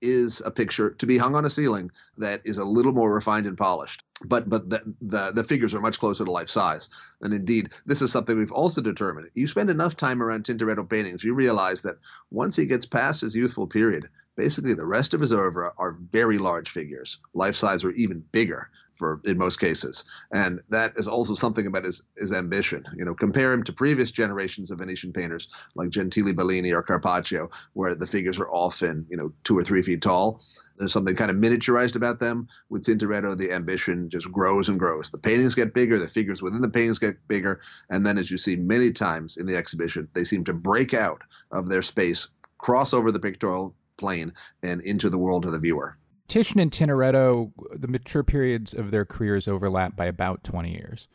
is 0.00 0.40
a 0.44 0.50
picture 0.50 0.90
to 0.90 1.06
be 1.06 1.18
hung 1.18 1.34
on 1.34 1.44
a 1.44 1.50
ceiling 1.50 1.90
that 2.16 2.40
is 2.44 2.58
a 2.58 2.64
little 2.64 2.92
more 2.92 3.12
refined 3.12 3.46
and 3.46 3.56
polished. 3.56 4.04
But 4.24 4.48
but 4.48 4.68
the, 4.70 4.94
the 5.00 5.32
the 5.32 5.44
figures 5.44 5.74
are 5.74 5.80
much 5.80 5.98
closer 5.98 6.24
to 6.24 6.30
life 6.30 6.48
size. 6.48 6.88
And 7.20 7.32
indeed, 7.32 7.70
this 7.86 8.02
is 8.02 8.12
something 8.12 8.36
we've 8.36 8.52
also 8.52 8.80
determined. 8.80 9.30
You 9.34 9.46
spend 9.46 9.70
enough 9.70 9.96
time 9.96 10.22
around 10.22 10.44
Tintoretto 10.44 10.88
paintings, 10.88 11.24
you 11.24 11.34
realize 11.34 11.82
that 11.82 11.98
once 12.30 12.56
he 12.56 12.66
gets 12.66 12.86
past 12.86 13.20
his 13.20 13.36
youthful 13.36 13.66
period, 13.66 14.08
basically 14.36 14.74
the 14.74 14.86
rest 14.86 15.14
of 15.14 15.20
his 15.20 15.32
oeuvre 15.32 15.72
are 15.78 15.98
very 16.10 16.38
large 16.38 16.70
figures, 16.70 17.18
life 17.34 17.56
size 17.56 17.84
or 17.84 17.90
even 17.92 18.24
bigger 18.32 18.70
for 18.98 19.20
in 19.24 19.38
most 19.38 19.60
cases. 19.60 20.04
And 20.32 20.60
that 20.68 20.92
is 20.96 21.06
also 21.06 21.34
something 21.34 21.66
about 21.66 21.84
his, 21.84 22.02
his 22.16 22.32
ambition. 22.32 22.84
You 22.96 23.04
know, 23.04 23.14
compare 23.14 23.52
him 23.52 23.62
to 23.64 23.72
previous 23.72 24.10
generations 24.10 24.70
of 24.70 24.80
Venetian 24.80 25.12
painters 25.12 25.48
like 25.76 25.90
Gentile 25.90 26.34
Bellini 26.34 26.72
or 26.72 26.82
Carpaccio, 26.82 27.48
where 27.74 27.94
the 27.94 28.06
figures 28.06 28.38
are 28.40 28.50
often, 28.50 29.06
you 29.08 29.16
know, 29.16 29.32
two 29.44 29.56
or 29.56 29.64
three 29.64 29.82
feet 29.82 30.02
tall. 30.02 30.42
There's 30.76 30.92
something 30.92 31.16
kind 31.16 31.30
of 31.30 31.36
miniaturized 31.36 31.96
about 31.96 32.20
them. 32.20 32.48
With 32.68 32.84
Tintoretto, 32.84 33.36
the 33.36 33.52
ambition 33.52 34.10
just 34.10 34.30
grows 34.30 34.68
and 34.68 34.78
grows. 34.78 35.10
The 35.10 35.18
paintings 35.18 35.54
get 35.54 35.74
bigger, 35.74 35.98
the 35.98 36.06
figures 36.06 36.42
within 36.42 36.60
the 36.60 36.68
paintings 36.68 36.98
get 36.98 37.16
bigger, 37.28 37.60
and 37.90 38.04
then, 38.06 38.18
as 38.18 38.30
you 38.30 38.38
see 38.38 38.56
many 38.56 38.92
times 38.92 39.36
in 39.36 39.46
the 39.46 39.56
exhibition, 39.56 40.08
they 40.12 40.24
seem 40.24 40.44
to 40.44 40.52
break 40.52 40.94
out 40.94 41.22
of 41.50 41.68
their 41.68 41.82
space, 41.82 42.28
cross 42.58 42.92
over 42.92 43.10
the 43.10 43.20
pictorial 43.20 43.74
plane 43.96 44.32
and 44.62 44.80
into 44.82 45.10
the 45.10 45.18
world 45.18 45.44
of 45.44 45.52
the 45.52 45.58
viewer. 45.58 45.96
Titian 46.28 46.60
and 46.60 46.70
Tintoretto, 46.70 47.52
the 47.74 47.88
mature 47.88 48.22
periods 48.22 48.74
of 48.74 48.90
their 48.90 49.04
careers 49.04 49.48
overlap 49.48 49.96
by 49.96 50.04
about 50.04 50.44
20 50.44 50.70
years. 50.70 51.08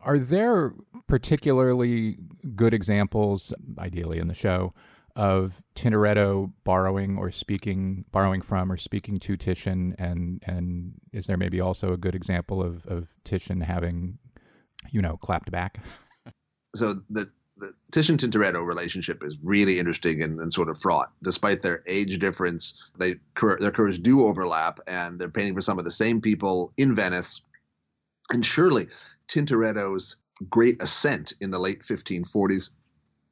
Are 0.00 0.18
there 0.18 0.72
particularly 1.06 2.18
good 2.56 2.74
examples, 2.74 3.52
ideally 3.78 4.18
in 4.18 4.28
the 4.28 4.34
show, 4.34 4.74
of 5.16 5.62
Tintoretto 5.76 6.52
borrowing 6.64 7.16
or 7.16 7.30
speaking, 7.30 8.04
borrowing 8.10 8.42
from 8.42 8.72
or 8.72 8.76
speaking 8.76 9.18
to 9.20 9.36
Titian, 9.36 9.94
and 9.98 10.42
and 10.46 10.94
is 11.12 11.26
there 11.26 11.36
maybe 11.36 11.60
also 11.60 11.92
a 11.92 11.96
good 11.96 12.14
example 12.14 12.62
of 12.62 12.84
of 12.86 13.08
Titian 13.24 13.60
having, 13.60 14.18
you 14.90 15.00
know, 15.00 15.16
clapped 15.16 15.50
back? 15.50 15.78
So 16.74 17.02
the 17.08 17.30
the 17.56 17.72
Titian 17.92 18.16
Tintoretto 18.16 18.64
relationship 18.66 19.22
is 19.22 19.36
really 19.42 19.78
interesting 19.78 20.22
and, 20.22 20.40
and, 20.40 20.52
sort 20.52 20.68
of 20.68 20.80
fraught. 20.80 21.12
Despite 21.22 21.62
their 21.62 21.82
age 21.86 22.18
difference, 22.18 22.74
they 22.98 23.16
their 23.60 23.70
careers 23.70 23.98
do 23.98 24.24
overlap, 24.24 24.80
and 24.86 25.18
they're 25.18 25.28
painting 25.28 25.54
for 25.54 25.60
some 25.60 25.78
of 25.78 25.84
the 25.84 25.90
same 25.90 26.20
people 26.20 26.72
in 26.76 26.94
Venice. 26.94 27.42
And 28.30 28.44
surely, 28.44 28.88
Tintoretto's 29.28 30.16
great 30.50 30.82
ascent 30.82 31.34
in 31.40 31.50
the 31.50 31.60
late 31.60 31.82
1540s 31.82 32.70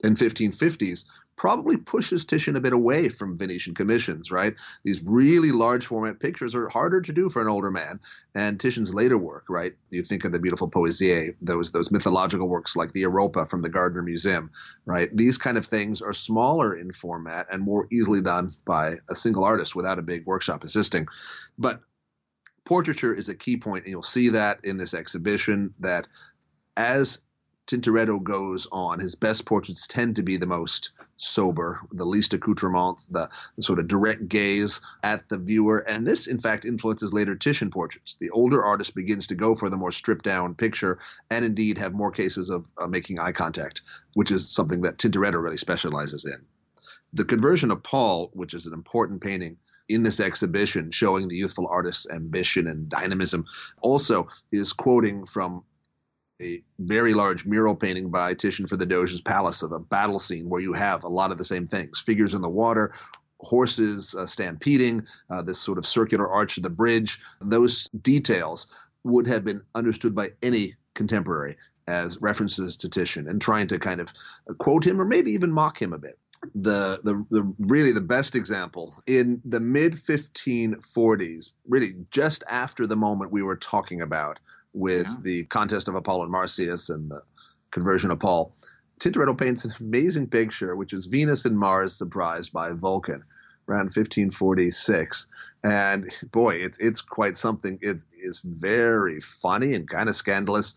and 0.04 0.16
1550s 0.16 1.04
probably 1.37 1.77
pushes 1.77 2.25
Titian 2.25 2.57
a 2.57 2.61
bit 2.61 2.73
away 2.73 3.09
from 3.09 3.37
Venetian 3.37 3.75
commissions, 3.75 4.31
right? 4.31 4.55
These 4.85 5.03
really 5.03 5.51
large 5.51 5.87
format 5.87 6.21
pictures 6.21 6.55
are 6.55 6.68
harder 6.68 7.01
to 7.01 7.12
do 7.12 7.29
for 7.29 7.42
an 7.42 7.49
older 7.49 7.71
man. 7.71 8.01
And 8.35 8.61
Titian's 8.61 8.95
later 8.95 9.18
work, 9.18 9.45
right? 9.49 9.73
You 9.90 10.03
think 10.03 10.25
of 10.25 10.33
the 10.33 10.38
beautiful 10.38 10.71
Poesie, 10.71 11.35
those 11.40 11.73
those 11.73 11.90
mythological 11.90 12.49
works 12.49 12.77
like 12.77 12.92
the 12.92 13.01
Europa 13.01 13.47
from 13.47 13.62
the 13.62 13.68
Gardner 13.68 14.03
Museum, 14.03 14.51
right? 14.85 15.14
These 15.16 15.38
kind 15.38 15.57
of 15.57 15.66
things 15.66 16.03
are 16.03 16.12
smaller 16.12 16.77
in 16.77 16.92
format 16.92 17.47
and 17.51 17.62
more 17.62 17.87
easily 17.90 18.23
done 18.23 18.53
by 18.64 18.97
a 19.11 19.14
single 19.14 19.45
artist 19.45 19.75
without 19.75 19.99
a 19.99 20.03
big 20.03 20.27
workshop 20.27 20.64
assisting. 20.64 21.09
But 21.59 21.81
portraiture 22.64 23.14
is 23.14 23.29
a 23.29 23.35
key 23.35 23.57
point, 23.57 23.85
and 23.85 23.90
you'll 23.90 24.03
see 24.03 24.29
that 24.29 24.64
in 24.64 24.77
this 24.77 24.95
exhibition 24.95 25.75
that 25.81 26.07
as 26.77 27.21
Tintoretto 27.66 28.22
goes 28.22 28.66
on, 28.72 28.98
his 28.98 29.14
best 29.14 29.46
portraits 29.46 29.87
tend 29.87 30.16
to 30.16 30.22
be 30.22 30.37
the 30.37 30.46
most 30.46 30.90
sober, 31.16 31.81
the 31.92 32.05
least 32.05 32.35
accoutrements, 32.35 33.07
the, 33.07 33.31
the, 33.57 33.62
sort 33.62 33.79
of 33.79 33.88
direct 33.88 34.29
gaze 34.29 34.81
at 35.05 35.29
the 35.29 35.38
viewer. 35.38 35.79
And 35.88 36.07
this, 36.07 36.27
in 36.27 36.40
fact, 36.40 36.64
influences 36.64 37.12
later 37.12 37.37
Titian 37.37 37.70
portraits. 37.70 38.16
The 38.16 38.31
older 38.31 38.64
artist 38.64 38.94
begins 38.94 39.27
to 39.29 39.35
go 39.35 39.55
for 39.55 39.70
the 39.70 39.77
more 39.77 39.92
stripped 39.92 40.25
down 40.25 40.55
picture 40.55 40.98
and 41.31 41.44
indeed 41.44 41.79
have 41.79 41.94
more 41.94 42.11
cases 42.11 42.51
of 42.51 42.70
uh, 42.79 42.87
making 42.88 43.20
eye 43.20 43.33
contact, 43.33 43.83
which 44.14 44.31
is 44.31 44.51
something 44.51 44.83
that 44.83 44.98
Tintoretto 44.98 45.40
really 45.40 45.57
specializes 45.57 46.25
in. 46.25 46.44
The 47.12 47.25
conversion 47.25 47.70
of 47.70 47.83
Paul, 47.83 48.31
which 48.33 48.55
is 48.55 48.66
an 48.66 48.72
important 48.72 49.20
painting, 49.20 49.57
in 49.88 50.03
this 50.03 50.20
exhibition 50.20 50.90
showing 50.90 51.29
the 51.29 51.37
youthful 51.37 51.68
artist's 51.68 52.09
ambition 52.11 52.66
and 52.66 52.88
dynamism 52.88 53.44
also 53.83 54.29
is 54.51 54.72
quoting 54.72 55.27
from 55.27 55.62
a 56.40 56.62
very 56.79 57.14
large 57.14 57.45
mural 57.45 57.75
painting 57.75 58.11
by 58.11 58.35
Titian 58.35 58.66
for 58.66 58.77
the 58.77 58.87
Doge's 58.87 59.21
Palace 59.21 59.62
of 59.62 59.73
a 59.73 59.79
battle 59.79 60.18
scene 60.18 60.49
where 60.49 60.61
you 60.61 60.73
have 60.73 61.05
a 61.05 61.09
lot 61.09 61.31
of 61.31 61.38
the 61.38 61.45
same 61.45 61.66
things 61.66 62.01
figures 62.01 62.35
in 62.35 62.42
the 62.42 62.49
water, 62.49 62.92
horses 63.40 64.14
uh, 64.14 64.27
stampeding, 64.27 65.05
uh, 65.31 65.42
this 65.42 65.59
sort 65.59 65.79
of 65.79 65.87
circular 65.87 66.29
arch 66.29 66.57
of 66.57 66.62
the 66.62 66.71
bridge. 66.71 67.18
Those 67.40 67.88
details 68.03 68.66
would 69.05 69.27
have 69.27 69.45
been 69.45 69.62
understood 69.75 70.14
by 70.14 70.31
any 70.42 70.75
contemporary 70.95 71.57
as 71.88 72.21
references 72.21 72.77
to 72.79 72.88
Titian 72.88 73.29
and 73.29 73.40
trying 73.40 73.66
to 73.68 73.79
kind 73.79 74.01
of 74.01 74.12
quote 74.59 74.85
him 74.85 75.01
or 75.01 75.05
maybe 75.05 75.33
even 75.33 75.51
mock 75.51 75.81
him 75.81 75.92
a 75.92 75.99
bit. 75.99 76.18
The, 76.57 77.01
the 77.05 77.25
the 77.31 77.55
really 77.61 77.92
the 77.92 78.01
best 78.01 78.35
example 78.35 79.01
in 79.07 79.40
the 79.45 79.61
mid 79.61 79.92
1540s, 79.92 81.53
really 81.68 81.95
just 82.11 82.42
after 82.49 82.85
the 82.85 82.97
moment 82.97 83.31
we 83.31 83.45
were 83.45 83.55
talking 83.55 84.01
about, 84.01 84.40
with 84.72 85.06
yeah. 85.06 85.16
the 85.22 85.44
contest 85.44 85.88
of 85.88 85.94
Apollo 85.94 86.24
and 86.24 86.32
Marsyas 86.32 86.90
and 86.90 87.11
the 87.11 87.22
conversion 87.70 88.11
of 88.11 88.18
Paul. 88.18 88.54
Tintoretto 89.00 89.37
paints 89.37 89.64
an 89.64 89.72
amazing 89.80 90.28
picture, 90.28 90.76
which 90.76 90.92
is 90.92 91.06
Venus 91.06 91.44
and 91.44 91.58
Mars 91.58 91.94
surprised 91.94 92.52
by 92.52 92.72
Vulcan 92.72 93.24
around 93.68 93.87
1546. 93.87 95.26
And 95.64 96.11
boy, 96.30 96.56
it's 96.56 96.78
it's 96.78 97.00
quite 97.00 97.37
something. 97.37 97.78
It 97.82 98.04
is 98.20 98.40
very 98.44 99.20
funny 99.20 99.74
and 99.74 99.88
kind 99.88 100.08
of 100.08 100.16
scandalous. 100.16 100.74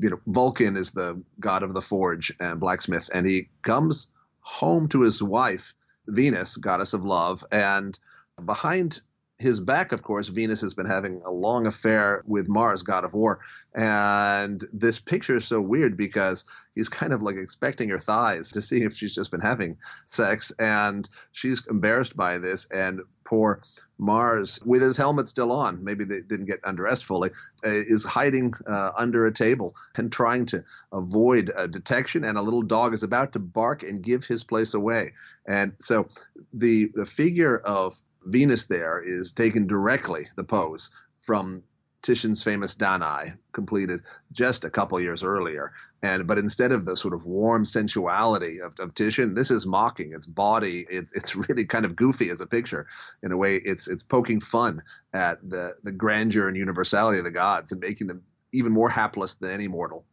You 0.00 0.10
know, 0.10 0.20
Vulcan 0.26 0.76
is 0.76 0.92
the 0.92 1.22
god 1.40 1.62
of 1.62 1.74
the 1.74 1.82
forge 1.82 2.32
and 2.40 2.60
blacksmith, 2.60 3.10
and 3.12 3.26
he 3.26 3.48
comes 3.62 4.08
home 4.40 4.88
to 4.88 5.02
his 5.02 5.22
wife, 5.22 5.74
Venus, 6.06 6.56
goddess 6.56 6.92
of 6.92 7.04
love, 7.04 7.44
and 7.52 7.98
behind 8.44 9.00
his 9.38 9.58
back, 9.58 9.90
of 9.90 10.02
course, 10.02 10.28
Venus 10.28 10.60
has 10.60 10.74
been 10.74 10.86
having 10.86 11.20
a 11.24 11.30
long 11.30 11.66
affair 11.66 12.22
with 12.24 12.48
Mars, 12.48 12.82
god 12.82 13.04
of 13.04 13.14
war. 13.14 13.40
And 13.74 14.64
this 14.72 15.00
picture 15.00 15.36
is 15.36 15.44
so 15.44 15.60
weird 15.60 15.96
because 15.96 16.44
he's 16.76 16.88
kind 16.88 17.12
of 17.12 17.22
like 17.22 17.36
expecting 17.36 17.88
her 17.88 17.98
thighs 17.98 18.52
to 18.52 18.62
see 18.62 18.82
if 18.82 18.94
she's 18.94 19.14
just 19.14 19.32
been 19.32 19.40
having 19.40 19.76
sex. 20.06 20.52
And 20.60 21.08
she's 21.32 21.66
embarrassed 21.66 22.16
by 22.16 22.38
this. 22.38 22.66
And 22.66 23.00
poor 23.24 23.60
Mars, 23.98 24.60
with 24.64 24.82
his 24.82 24.96
helmet 24.96 25.26
still 25.26 25.50
on, 25.50 25.82
maybe 25.82 26.04
they 26.04 26.20
didn't 26.20 26.46
get 26.46 26.60
undressed 26.62 27.04
fully, 27.04 27.30
uh, 27.66 27.70
is 27.70 28.04
hiding 28.04 28.54
uh, 28.68 28.92
under 28.96 29.26
a 29.26 29.32
table 29.32 29.74
and 29.96 30.12
trying 30.12 30.46
to 30.46 30.62
avoid 30.92 31.50
uh, 31.56 31.66
detection. 31.66 32.22
And 32.22 32.38
a 32.38 32.42
little 32.42 32.62
dog 32.62 32.94
is 32.94 33.02
about 33.02 33.32
to 33.32 33.40
bark 33.40 33.82
and 33.82 34.00
give 34.00 34.24
his 34.24 34.44
place 34.44 34.74
away. 34.74 35.12
And 35.48 35.72
so 35.80 36.08
the, 36.52 36.92
the 36.94 37.06
figure 37.06 37.58
of 37.58 38.00
Venus 38.26 38.66
there 38.66 39.02
is 39.02 39.32
taken 39.32 39.66
directly, 39.66 40.26
the 40.36 40.44
pose, 40.44 40.90
from 41.20 41.62
Titian's 42.04 42.42
famous 42.42 42.74
Danae, 42.74 43.32
completed 43.52 44.02
just 44.30 44.64
a 44.64 44.70
couple 44.70 45.00
years 45.00 45.24
earlier. 45.24 45.72
And 46.02 46.26
but 46.26 46.38
instead 46.38 46.70
of 46.70 46.84
the 46.84 46.96
sort 46.96 47.14
of 47.14 47.24
warm 47.24 47.64
sensuality 47.64 48.60
of, 48.60 48.74
of 48.78 48.94
Titian, 48.94 49.34
this 49.34 49.50
is 49.50 49.64
mocking. 49.64 50.12
It's 50.12 50.26
body. 50.26 50.86
It's 50.90 51.14
it's 51.14 51.34
really 51.34 51.64
kind 51.64 51.86
of 51.86 51.96
goofy 51.96 52.28
as 52.28 52.42
a 52.42 52.46
picture. 52.46 52.86
In 53.22 53.32
a 53.32 53.36
way, 53.36 53.56
it's 53.56 53.88
it's 53.88 54.02
poking 54.02 54.40
fun 54.40 54.82
at 55.14 55.38
the 55.48 55.74
the 55.82 55.92
grandeur 55.92 56.46
and 56.46 56.56
universality 56.56 57.18
of 57.18 57.24
the 57.24 57.30
gods 57.30 57.72
and 57.72 57.80
making 57.80 58.06
them 58.06 58.22
even 58.52 58.70
more 58.70 58.90
hapless 58.90 59.34
than 59.34 59.50
any 59.50 59.66
mortal. 59.66 60.04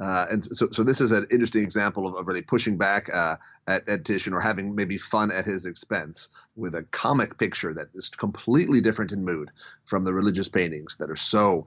Uh, 0.00 0.26
and 0.30 0.44
so, 0.44 0.68
so 0.72 0.82
this 0.82 1.00
is 1.00 1.12
an 1.12 1.26
interesting 1.30 1.62
example 1.62 2.06
of, 2.06 2.14
of 2.16 2.26
really 2.26 2.42
pushing 2.42 2.76
back 2.76 3.12
uh, 3.14 3.36
at, 3.68 3.88
at 3.88 4.04
Titian 4.04 4.32
or 4.32 4.40
having 4.40 4.74
maybe 4.74 4.98
fun 4.98 5.30
at 5.30 5.44
his 5.44 5.66
expense 5.66 6.30
with 6.56 6.74
a 6.74 6.82
comic 6.84 7.38
picture 7.38 7.72
that 7.74 7.88
is 7.94 8.08
completely 8.08 8.80
different 8.80 9.12
in 9.12 9.24
mood 9.24 9.50
from 9.84 10.04
the 10.04 10.12
religious 10.12 10.48
paintings 10.48 10.96
that 10.96 11.10
are 11.10 11.16
so 11.16 11.64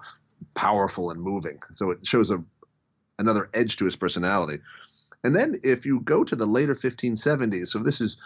powerful 0.56 1.10
and 1.10 1.22
moving. 1.22 1.60
So 1.72 1.92
it 1.92 2.06
shows 2.06 2.30
a 2.30 2.44
another 3.20 3.50
edge 3.54 3.78
to 3.78 3.86
his 3.86 3.96
personality. 3.96 4.62
And 5.24 5.36
then 5.36 5.60
if 5.64 5.86
you 5.86 6.02
go 6.02 6.24
to 6.24 6.36
the 6.36 6.46
later 6.46 6.76
1570s, 6.76 7.68
so 7.68 7.80
this 7.80 8.00
is 8.00 8.18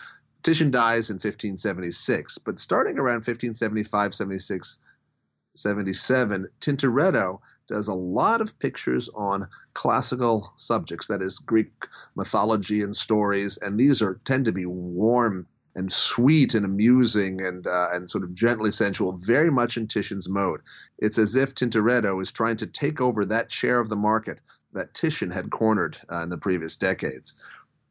Titian 0.44 0.72
dies 0.72 1.10
in 1.10 1.16
1576, 1.16 2.40
but 2.40 2.60
starting 2.60 2.98
around 2.98 3.18
1575, 3.18 4.14
76, 4.14 4.78
77, 5.56 6.48
Tintoretto 6.60 7.40
does 7.72 7.88
a 7.88 7.94
lot 7.94 8.42
of 8.42 8.58
pictures 8.60 9.10
on 9.16 9.48
classical 9.74 10.54
subjects, 10.58 11.08
that 11.08 11.22
is 11.22 11.40
Greek 11.40 11.72
mythology 12.16 12.82
and 12.82 12.96
stories, 12.96 13.58
and 13.58 13.80
these 13.80 14.02
are 14.02 14.20
tend 14.26 14.46
to 14.46 14.52
be 14.52 14.66
warm 14.66 15.48
and 15.76 15.92
sweet 15.92 16.54
and 16.54 16.66
amusing 16.66 17.42
and 17.42 17.66
uh, 17.66 17.88
and 17.94 18.10
sort 18.10 18.24
of 18.24 18.34
gently 18.34 18.72
sensual, 18.72 19.14
very 19.14 19.50
much 19.50 19.78
in 19.78 19.88
Titian's 19.88 20.28
mode. 20.28 20.62
It's 21.00 21.18
as 21.18 21.36
if 21.36 21.56
Tintoretto 21.56 22.22
is 22.22 22.32
trying 22.32 22.58
to 22.58 22.68
take 22.68 23.00
over 23.02 23.26
that 23.26 23.52
share 23.52 23.80
of 23.80 23.90
the 23.90 23.96
market 23.96 24.40
that 24.74 24.94
Titian 24.94 25.32
had 25.32 25.50
cornered 25.50 25.98
uh, 26.12 26.22
in 26.24 26.30
the 26.30 26.38
previous 26.38 26.78
decades. 26.78 27.34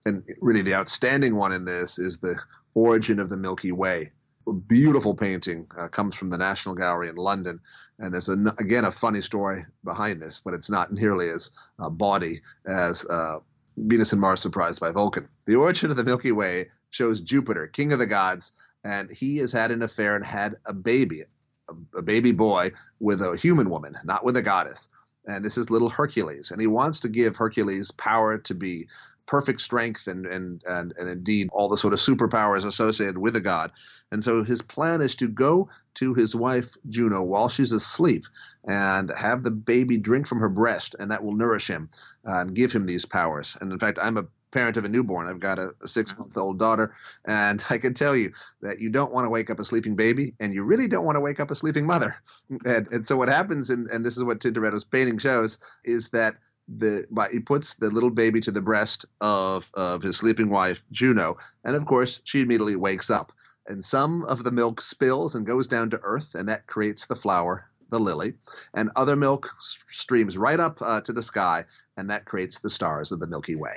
And 0.07 0.23
really, 0.41 0.63
the 0.63 0.75
outstanding 0.75 1.37
one 1.37 1.53
in 1.53 1.65
this 1.65 1.99
is 1.99 2.19
the 2.19 2.37
origin 2.75 3.19
of 3.19 3.29
the 3.29 3.37
Milky 3.37 3.73
Way. 3.73 4.13
A 4.47 4.53
beautiful 4.53 5.15
painting 5.15 5.67
uh, 5.77 5.89
comes 5.89 6.15
from 6.15 6.31
the 6.31 6.39
National 6.39 6.75
Gallery 6.75 7.09
in 7.09 7.17
London, 7.17 7.61
and 8.01 8.13
there's 8.13 8.29
a, 8.29 8.55
again 8.59 8.87
a 8.87 8.91
funny 8.91 9.21
story 9.21 9.65
behind 9.85 10.21
this, 10.21 10.41
but 10.41 10.55
it's 10.55 10.71
not 10.71 10.93
nearly 10.93 11.29
as 11.29 11.51
uh, 11.79 11.91
bawdy 11.91 12.41
as 12.67 13.05
uh, 13.07 13.39
Venus 13.77 14.13
and 14.13 14.21
Mars 14.21 14.41
surprised 14.41 14.81
by 14.81 14.91
Vulcan. 14.91 15.29
The 15.45 15.55
origin 15.55 15.91
of 15.91 15.97
the 15.97 16.05
Milky 16.05 16.33
Way 16.33 16.71
shows 16.91 17.21
Jupiter, 17.21 17.67
king 17.67 17.93
of 17.93 17.99
the 17.99 18.07
gods, 18.07 18.53
and 18.85 19.11
he 19.11 19.37
has 19.39 19.53
had 19.53 19.71
an 19.71 19.83
affair 19.83 20.17
and 20.17 20.25
had 20.25 20.57
a 20.67 20.73
baby, 20.73 21.23
a, 21.69 21.99
a 21.99 22.03
baby 22.03 22.33
boy 22.33 22.73
with 22.99 23.21
a 23.21 23.37
human 23.37 23.71
woman, 23.71 23.97
not 24.05 24.25
with 24.25 24.37
a 24.37 24.43
goddess. 24.43 24.89
And 25.27 25.45
this 25.45 25.59
is 25.59 25.71
little 25.71 25.91
Hercules, 25.91 26.51
and 26.51 26.61
he 26.61 26.67
wants 26.67 26.99
to 27.01 27.09
give 27.09 27.37
Hercules 27.37 27.91
power 27.93 28.39
to 28.39 28.55
be 28.55 28.89
perfect 29.31 29.61
strength 29.61 30.09
and 30.09 30.27
and 30.27 30.61
and 30.67 30.93
and 30.99 31.09
indeed 31.09 31.49
all 31.53 31.69
the 31.69 31.77
sort 31.77 31.93
of 31.93 32.01
superpowers 32.01 32.65
associated 32.65 33.17
with 33.17 33.37
a 33.37 33.41
god. 33.41 33.71
And 34.11 34.25
so 34.25 34.43
his 34.43 34.61
plan 34.61 35.01
is 35.01 35.15
to 35.17 35.29
go 35.29 35.69
to 35.95 36.15
his 36.15 36.35
wife 36.35 36.75
Juno 36.89 37.23
while 37.23 37.49
she's 37.49 37.71
asleep 37.71 38.25
and 38.67 39.09
have 39.17 39.45
the 39.45 39.53
baby 39.53 39.99
drink 39.99 40.27
from 40.27 40.41
her 40.41 40.49
breast, 40.49 40.97
and 40.99 41.13
that 41.13 41.23
will 41.23 41.37
nourish 41.37 41.69
him 41.69 41.89
uh, 42.27 42.41
and 42.41 42.57
give 42.57 42.73
him 42.73 42.87
these 42.87 43.07
powers. 43.07 43.57
And 43.61 43.73
in 43.73 43.79
fact, 43.79 44.01
I'm 44.03 44.17
a 44.17 44.27
parent 44.51 44.77
of 44.77 44.85
a 44.85 44.89
newborn. 44.89 45.29
I've 45.29 45.39
got 45.39 45.61
a, 45.61 45.71
a 45.81 45.87
six 45.87 46.19
month 46.19 46.37
old 46.37 46.59
daughter, 46.59 46.93
and 47.25 47.63
I 47.71 47.79
can 47.79 47.95
tell 47.95 48.17
you 48.17 48.33
that 48.63 48.81
you 48.81 48.91
don't 48.91 49.13
want 49.13 49.27
to 49.27 49.31
wake 49.31 49.49
up 49.49 49.61
a 49.61 49.65
sleeping 49.65 49.95
baby, 49.95 50.35
and 50.41 50.53
you 50.53 50.65
really 50.65 50.89
don't 50.89 51.05
want 51.05 51.15
to 51.15 51.21
wake 51.21 51.39
up 51.39 51.53
a 51.53 51.55
sleeping 51.55 51.87
mother. 51.87 52.17
And, 52.65 52.89
and 52.93 53.07
so 53.07 53.17
what 53.17 53.29
happens, 53.29 53.71
and, 53.71 53.89
and 53.91 54.05
this 54.05 54.17
is 54.17 54.25
what 54.25 54.41
Tintoretto's 54.41 54.83
painting 54.83 55.19
shows, 55.19 55.59
is 55.85 56.09
that 56.09 56.35
the 56.69 57.07
by, 57.11 57.29
he 57.31 57.41
puts 57.41 57.75
the 57.75 57.91
little 57.91 58.11
baby 58.11 58.41
to 58.41 58.51
the 58.51 58.61
breast 58.61 59.05
of 59.21 59.71
of 59.75 60.03
his 60.03 60.17
sleeping 60.17 60.51
wife 60.51 60.87
Juno, 60.93 61.37
and 61.65 61.75
of 61.77 61.87
course 61.87 62.21
she 62.25 62.43
immediately 62.43 62.77
wakes 62.77 63.11
up, 63.11 63.33
and 63.67 63.85
some 63.85 64.25
of 64.25 64.45
the 64.45 64.51
milk 64.53 64.81
spills 64.81 65.35
and 65.35 65.47
goes 65.47 65.67
down 65.67 65.91
to 65.91 66.01
earth, 66.03 66.35
and 66.35 66.49
that 66.49 66.67
creates 66.67 67.07
the 67.07 67.17
flower, 67.17 67.65
the 67.91 68.01
lily, 68.01 68.35
and 68.75 68.91
other 68.97 69.17
milk 69.17 69.49
streams 69.89 70.39
right 70.39 70.61
up 70.61 70.81
uh, 70.81 71.01
to 71.03 71.13
the 71.13 71.23
sky, 71.23 71.65
and 71.97 72.09
that 72.11 72.25
creates 72.25 72.59
the 72.59 72.71
stars 72.71 73.13
of 73.13 73.21
the 73.21 73.27
Milky 73.27 73.57
Way. 73.57 73.77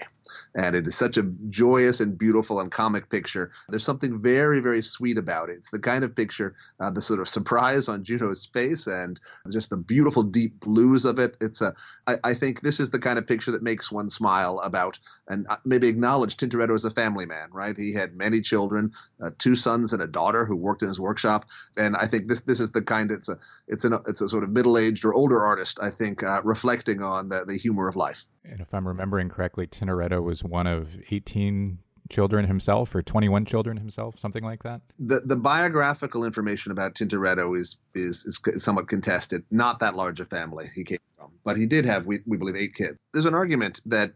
And 0.55 0.75
it 0.75 0.87
is 0.87 0.95
such 0.95 1.17
a 1.17 1.23
joyous 1.49 1.99
and 1.99 2.17
beautiful 2.17 2.59
and 2.59 2.71
comic 2.71 3.09
picture. 3.09 3.51
There's 3.69 3.83
something 3.83 4.19
very, 4.19 4.61
very 4.61 4.81
sweet 4.81 5.17
about 5.17 5.49
it. 5.49 5.57
It's 5.57 5.71
the 5.71 5.79
kind 5.79 6.03
of 6.03 6.15
picture, 6.15 6.55
uh, 6.79 6.89
the 6.89 7.01
sort 7.01 7.19
of 7.19 7.27
surprise 7.27 7.87
on 7.87 8.03
Juno's 8.03 8.45
face 8.45 8.87
and 8.87 9.19
just 9.51 9.69
the 9.69 9.77
beautiful 9.77 10.23
deep 10.23 10.59
blues 10.59 11.05
of 11.05 11.19
it. 11.19 11.37
It's 11.41 11.61
a, 11.61 11.73
I, 12.07 12.17
I 12.23 12.33
think 12.33 12.61
this 12.61 12.79
is 12.79 12.89
the 12.89 12.99
kind 12.99 13.19
of 13.19 13.27
picture 13.27 13.51
that 13.51 13.61
makes 13.63 13.91
one 13.91 14.09
smile 14.09 14.59
about 14.59 14.97
and 15.27 15.45
uh, 15.49 15.57
maybe 15.65 15.87
acknowledge 15.87 16.37
Tintoretto 16.37 16.73
as 16.73 16.85
a 16.85 16.89
family 16.89 17.25
man, 17.25 17.49
right? 17.51 17.77
He 17.77 17.93
had 17.93 18.15
many 18.15 18.41
children, 18.41 18.91
uh, 19.21 19.31
two 19.37 19.55
sons 19.55 19.93
and 19.93 20.01
a 20.01 20.07
daughter 20.07 20.45
who 20.45 20.55
worked 20.55 20.81
in 20.81 20.87
his 20.87 20.99
workshop. 20.99 21.45
And 21.77 21.95
I 21.95 22.07
think 22.07 22.27
this 22.27 22.41
this 22.41 22.59
is 22.59 22.71
the 22.71 22.81
kind, 22.81 23.11
it's 23.11 23.29
a, 23.29 23.37
it's, 23.67 23.85
an, 23.85 23.93
it's 24.07 24.21
a 24.21 24.29
sort 24.29 24.43
of 24.43 24.49
middle-aged 24.51 25.05
or 25.05 25.13
older 25.13 25.41
artist, 25.41 25.79
I 25.81 25.89
think, 25.89 26.23
uh, 26.23 26.41
reflecting 26.43 27.01
on 27.01 27.29
the, 27.29 27.45
the 27.45 27.57
humor 27.57 27.87
of 27.87 27.95
life. 27.95 28.25
And 28.45 28.59
if 28.59 28.73
I'm 28.73 28.87
remembering 28.87 29.29
correctly, 29.29 29.67
Tintoretto 29.67 30.21
was 30.23 30.43
one 30.43 30.67
of 30.67 30.89
18 31.11 31.79
children 32.09 32.45
himself 32.45 32.93
or 32.93 33.01
21 33.01 33.45
children 33.45 33.77
himself 33.77 34.19
something 34.19 34.43
like 34.43 34.63
that? 34.63 34.81
The 34.99 35.21
the 35.21 35.37
biographical 35.37 36.25
information 36.25 36.71
about 36.71 36.95
tintoretto 36.95 37.57
is, 37.57 37.77
is 37.95 38.25
is 38.25 38.61
somewhat 38.61 38.87
contested. 38.87 39.43
Not 39.49 39.79
that 39.79 39.95
large 39.95 40.19
a 40.19 40.25
family 40.25 40.69
he 40.75 40.83
came 40.83 40.99
from 41.15 41.31
but 41.43 41.57
he 41.57 41.65
did 41.65 41.85
have 41.85 42.05
we, 42.05 42.19
we 42.25 42.37
believe 42.37 42.55
eight 42.55 42.75
kids. 42.75 42.97
There's 43.13 43.25
an 43.25 43.33
argument 43.33 43.81
that 43.85 44.13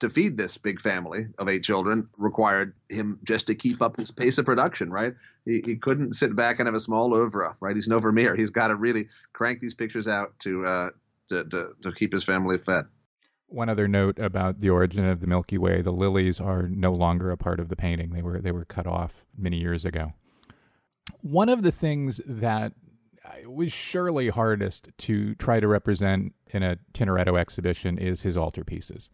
to 0.00 0.08
feed 0.08 0.36
this 0.36 0.58
big 0.58 0.80
family 0.80 1.26
of 1.38 1.48
eight 1.48 1.64
children 1.64 2.08
required 2.16 2.74
him 2.88 3.18
just 3.24 3.48
to 3.48 3.54
keep 3.54 3.82
up 3.82 3.96
his 3.96 4.10
pace 4.10 4.38
of 4.38 4.44
production, 4.44 4.90
right? 4.90 5.14
He, 5.44 5.60
he 5.64 5.76
couldn't 5.76 6.14
sit 6.14 6.36
back 6.36 6.58
and 6.58 6.66
have 6.66 6.74
a 6.74 6.80
small 6.80 7.14
oeuvre, 7.14 7.56
right? 7.60 7.74
He's 7.74 7.88
no 7.88 7.98
Vermeer. 7.98 8.36
He's 8.36 8.50
got 8.50 8.68
to 8.68 8.76
really 8.76 9.08
crank 9.32 9.60
these 9.60 9.74
pictures 9.74 10.06
out 10.06 10.38
to, 10.40 10.64
uh, 10.66 10.90
to, 11.30 11.44
to, 11.44 11.70
to 11.82 11.92
keep 11.92 12.12
his 12.12 12.24
family 12.24 12.58
fed. 12.58 12.84
One 13.48 13.68
other 13.68 13.88
note 13.88 14.18
about 14.18 14.60
the 14.60 14.70
origin 14.70 15.06
of 15.06 15.20
the 15.20 15.26
Milky 15.26 15.56
Way: 15.56 15.80
the 15.80 15.90
lilies 15.90 16.38
are 16.38 16.68
no 16.68 16.92
longer 16.92 17.30
a 17.30 17.38
part 17.38 17.60
of 17.60 17.70
the 17.70 17.76
painting. 17.76 18.10
They 18.10 18.20
were 18.20 18.42
they 18.42 18.52
were 18.52 18.66
cut 18.66 18.86
off 18.86 19.24
many 19.38 19.56
years 19.56 19.86
ago. 19.86 20.12
One 21.22 21.48
of 21.48 21.62
the 21.62 21.72
things 21.72 22.20
that 22.26 22.74
was 23.46 23.72
surely 23.72 24.28
hardest 24.28 24.88
to 24.98 25.34
try 25.36 25.60
to 25.60 25.66
represent 25.66 26.34
in 26.48 26.62
a 26.62 26.76
Tintoretto 26.92 27.38
exhibition 27.38 27.96
is 27.96 28.20
his 28.20 28.36
altarpieces. 28.36 29.08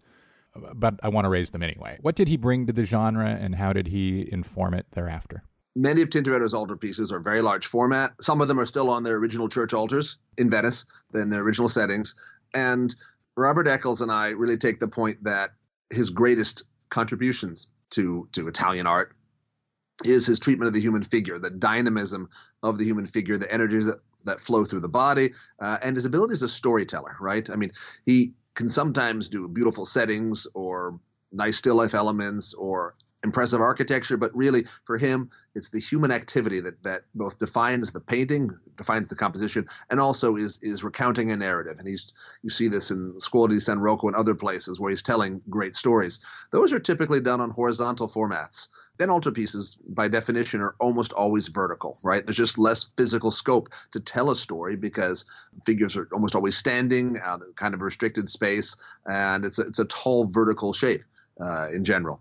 But 0.74 1.00
I 1.02 1.08
want 1.08 1.24
to 1.24 1.28
raise 1.28 1.50
them 1.50 1.62
anyway. 1.62 1.98
What 2.00 2.14
did 2.14 2.28
he 2.28 2.36
bring 2.36 2.66
to 2.66 2.72
the 2.72 2.84
genre, 2.84 3.28
and 3.28 3.54
how 3.54 3.72
did 3.72 3.88
he 3.88 4.28
inform 4.30 4.74
it 4.74 4.86
thereafter? 4.92 5.42
Many 5.76 6.02
of 6.02 6.10
Tintoretto's 6.10 6.54
altarpieces 6.54 7.10
are 7.10 7.18
very 7.18 7.42
large 7.42 7.66
format. 7.66 8.14
Some 8.20 8.40
of 8.40 8.46
them 8.46 8.60
are 8.60 8.66
still 8.66 8.88
on 8.90 9.02
their 9.02 9.16
original 9.16 9.48
church 9.48 9.74
altars 9.74 10.18
in 10.38 10.48
Venice, 10.48 10.84
in 11.14 11.30
their 11.30 11.40
original 11.40 11.68
settings. 11.68 12.14
And 12.54 12.94
Robert 13.36 13.66
Eccles 13.66 14.00
and 14.00 14.12
I 14.12 14.28
really 14.28 14.56
take 14.56 14.78
the 14.78 14.86
point 14.86 15.22
that 15.24 15.50
his 15.90 16.10
greatest 16.10 16.64
contributions 16.90 17.66
to 17.90 18.28
to 18.32 18.46
Italian 18.46 18.86
art 18.86 19.16
is 20.04 20.26
his 20.26 20.38
treatment 20.38 20.68
of 20.68 20.74
the 20.74 20.80
human 20.80 21.02
figure, 21.02 21.38
the 21.38 21.50
dynamism 21.50 22.28
of 22.62 22.78
the 22.78 22.84
human 22.84 23.06
figure, 23.06 23.36
the 23.36 23.52
energies 23.52 23.86
that, 23.86 23.98
that 24.24 24.40
flow 24.40 24.64
through 24.64 24.80
the 24.80 24.88
body, 24.88 25.32
uh, 25.60 25.78
and 25.82 25.96
his 25.96 26.04
ability 26.04 26.32
as 26.32 26.42
a 26.42 26.48
storyteller. 26.48 27.16
Right? 27.20 27.50
I 27.50 27.56
mean, 27.56 27.72
he 28.06 28.32
can 28.54 28.70
sometimes 28.70 29.28
do 29.28 29.48
beautiful 29.48 29.84
settings 29.84 30.46
or 30.54 30.98
nice 31.32 31.58
still 31.58 31.74
life 31.74 31.94
elements 31.94 32.54
or 32.54 32.96
impressive 33.24 33.60
architecture, 33.60 34.16
but 34.16 34.34
really 34.36 34.64
for 34.84 34.96
him, 34.98 35.30
it's 35.54 35.70
the 35.70 35.80
human 35.80 36.12
activity 36.12 36.60
that 36.60 36.80
that 36.84 37.02
both 37.14 37.38
defines 37.38 37.90
the 37.90 38.00
painting, 38.00 38.50
defines 38.76 39.08
the 39.08 39.16
composition, 39.16 39.66
and 39.90 39.98
also 39.98 40.36
is 40.36 40.58
is 40.62 40.84
recounting 40.84 41.30
a 41.30 41.36
narrative. 41.36 41.78
And 41.78 41.88
he's 41.88 42.12
you 42.42 42.50
see 42.50 42.68
this 42.68 42.90
in 42.90 43.18
Scuola 43.18 43.48
di 43.48 43.58
San 43.58 43.80
Rocco 43.80 44.06
and 44.06 44.16
other 44.16 44.34
places 44.34 44.78
where 44.78 44.90
he's 44.90 45.02
telling 45.02 45.40
great 45.50 45.74
stories. 45.74 46.20
Those 46.52 46.72
are 46.72 46.78
typically 46.78 47.20
done 47.20 47.40
on 47.40 47.50
horizontal 47.50 48.08
formats. 48.08 48.68
Then 48.98 49.08
altarpieces, 49.08 49.76
by 49.88 50.06
definition, 50.06 50.60
are 50.60 50.76
almost 50.78 51.12
always 51.14 51.48
vertical, 51.48 51.98
right? 52.04 52.24
There's 52.24 52.36
just 52.36 52.58
less 52.58 52.84
physical 52.96 53.32
scope 53.32 53.68
to 53.90 53.98
tell 53.98 54.30
a 54.30 54.36
story 54.36 54.76
because 54.76 55.24
figures 55.66 55.96
are 55.96 56.08
almost 56.12 56.36
always 56.36 56.56
standing, 56.56 57.18
uh, 57.18 57.38
kind 57.56 57.74
of 57.74 57.80
restricted 57.80 58.28
space, 58.28 58.76
and 59.06 59.44
it's 59.44 59.58
a, 59.58 59.62
it's 59.62 59.80
a 59.80 59.84
tall 59.86 60.28
vertical 60.28 60.72
shape 60.72 61.02
uh, 61.40 61.68
in 61.72 61.84
general. 61.84 62.20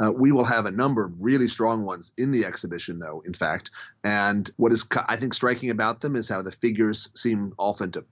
Uh, 0.00 0.12
we 0.12 0.32
will 0.32 0.44
have 0.44 0.66
a 0.66 0.70
number 0.70 1.04
of 1.04 1.12
really 1.18 1.48
strong 1.48 1.84
ones 1.84 2.12
in 2.18 2.30
the 2.32 2.44
exhibition, 2.44 2.98
though, 2.98 3.22
in 3.26 3.34
fact. 3.34 3.70
And 4.04 4.50
what 4.56 4.72
is, 4.72 4.86
I 5.08 5.16
think, 5.16 5.34
striking 5.34 5.70
about 5.70 6.00
them 6.00 6.16
is 6.16 6.28
how 6.28 6.42
the 6.42 6.52
figures 6.52 7.10
seem 7.14 7.52
often 7.58 7.92
to 7.92 8.04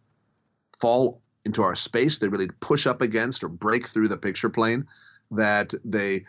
fall 0.81 1.23
into 1.45 1.63
our 1.63 1.77
space. 1.77 2.19
They 2.19 2.29
really 2.29 2.49
push 2.61 2.87
up 2.87 3.01
against 3.03 3.45
or 3.45 3.49
break 3.49 3.89
through 3.89 4.09
the 4.09 4.17
picture 4.17 4.51
plane, 4.51 4.87
that 5.31 5.73
they 5.85 6.25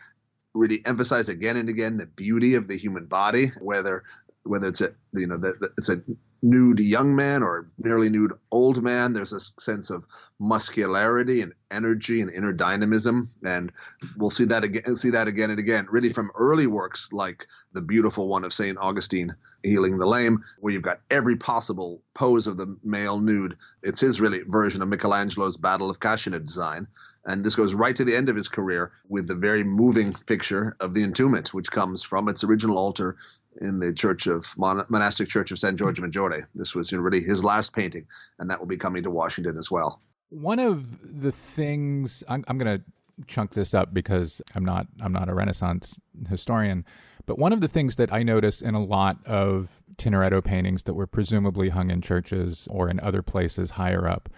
really 0.54 0.86
emphasize 0.86 1.30
again 1.30 1.58
and 1.58 1.70
again 1.70 1.98
the 1.98 2.06
beauty 2.06 2.56
of 2.56 2.68
the 2.68 2.78
human 2.78 3.06
body, 3.06 3.52
whether 3.60 4.04
whether 4.44 4.68
it's 4.68 4.82
a 4.82 4.92
you 5.14 5.28
know 5.28 5.38
the, 5.38 5.70
it's 5.78 5.90
a 5.90 6.02
nude 6.42 6.80
young 6.80 7.16
man 7.16 7.44
or 7.44 7.70
nearly 7.78 8.10
nude 8.10 8.34
old 8.52 8.84
man. 8.84 9.14
There's 9.14 9.34
a 9.34 9.40
sense 9.40 9.90
of 9.90 10.06
muscularity 10.40 11.42
and 11.42 11.54
energy 11.72 12.22
and 12.22 12.32
inner 12.32 12.54
dynamism, 12.54 13.30
and 13.44 13.72
we'll 14.18 14.30
see 14.30 14.46
that 14.46 14.64
again. 14.64 14.96
See 14.96 15.10
that 15.10 15.28
again 15.28 15.50
and 15.50 15.60
again. 15.60 15.88
Really, 15.90 16.14
from 16.14 16.32
early 16.36 16.68
works 16.68 17.12
like 17.12 17.48
the 17.74 17.82
beautiful 17.82 18.28
one 18.28 18.44
of 18.44 18.54
Saint 18.54 18.78
Augustine 18.78 19.36
healing 19.64 19.98
the 19.98 20.06
lame, 20.06 20.44
where 20.60 20.74
you've 20.74 20.84
got 20.84 21.02
every 21.10 21.36
possible 21.36 22.02
pose 22.14 22.48
of 22.48 22.58
the 22.58 22.78
male 22.84 23.20
nude. 23.20 23.58
It's 23.84 24.02
his 24.02 24.22
really 24.22 24.42
version 24.48 24.82
of 24.82 24.90
Michelangelo's 24.90 25.58
Battle 25.58 25.90
of 25.90 26.00
Cascina 26.00 26.40
design. 26.40 26.88
And 27.26 27.44
this 27.44 27.56
goes 27.56 27.74
right 27.74 27.96
to 27.98 28.06
the 28.06 28.16
end 28.16 28.30
of 28.30 28.38
his 28.38 28.48
career 28.48 28.94
with 29.10 29.28
the 29.28 29.36
very 29.36 29.62
moving 29.62 30.14
picture 30.28 30.78
of 30.80 30.94
the 30.94 31.04
entombment, 31.04 31.54
which 31.54 31.70
comes 31.70 32.02
from 32.02 32.30
its 32.30 32.44
original 32.44 32.78
altar 32.78 33.18
in 33.62 33.80
the 33.80 33.94
church 33.94 34.28
of 34.28 34.48
Mon- 34.58 34.86
monastic 34.90 35.28
church 35.30 35.52
of 35.52 35.60
San 35.60 35.72
hmm. 35.74 35.78
Giorgio 35.78 36.06
Maggiore. 36.06 36.46
This 36.56 36.76
was 36.76 36.92
you 36.92 36.98
know, 36.98 37.04
really 37.04 37.22
his 37.22 37.44
last 37.44 37.74
painting, 37.74 38.06
and 38.40 38.50
that 38.50 38.60
will 38.60 38.68
be 38.68 38.78
coming 38.78 39.04
to 39.04 39.12
Washington 39.12 39.58
as 39.58 39.72
well. 39.72 40.02
One 40.30 40.60
of 40.60 41.22
the 41.22 41.32
things 41.32 42.24
I'm, 42.28 42.44
I'm 42.48 42.58
going 42.58 42.80
to 42.80 42.84
chunk 43.26 43.54
this 43.54 43.74
up 43.74 43.94
because 43.94 44.42
I'm 44.54 44.66
not 44.66 44.88
I'm 45.02 45.14
not 45.14 45.30
a 45.30 45.34
Renaissance 45.34 46.00
historian, 46.30 46.86
but 47.26 47.40
one 47.40 47.54
of 47.54 47.62
the 47.62 47.68
things 47.68 47.96
that 47.96 48.14
I 48.14 48.24
notice 48.24 48.62
in 48.62 48.76
a 48.76 48.84
lot 48.84 49.18
of 49.26 49.82
Tintoretto 49.98 50.44
paintings 50.44 50.84
that 50.84 50.94
were 50.94 51.08
presumably 51.08 51.70
hung 51.70 51.90
in 51.90 52.02
churches 52.02 52.68
or 52.70 52.90
in 52.90 53.00
other 53.00 53.22
places 53.22 53.72
higher 53.72 54.08
up 54.08 54.30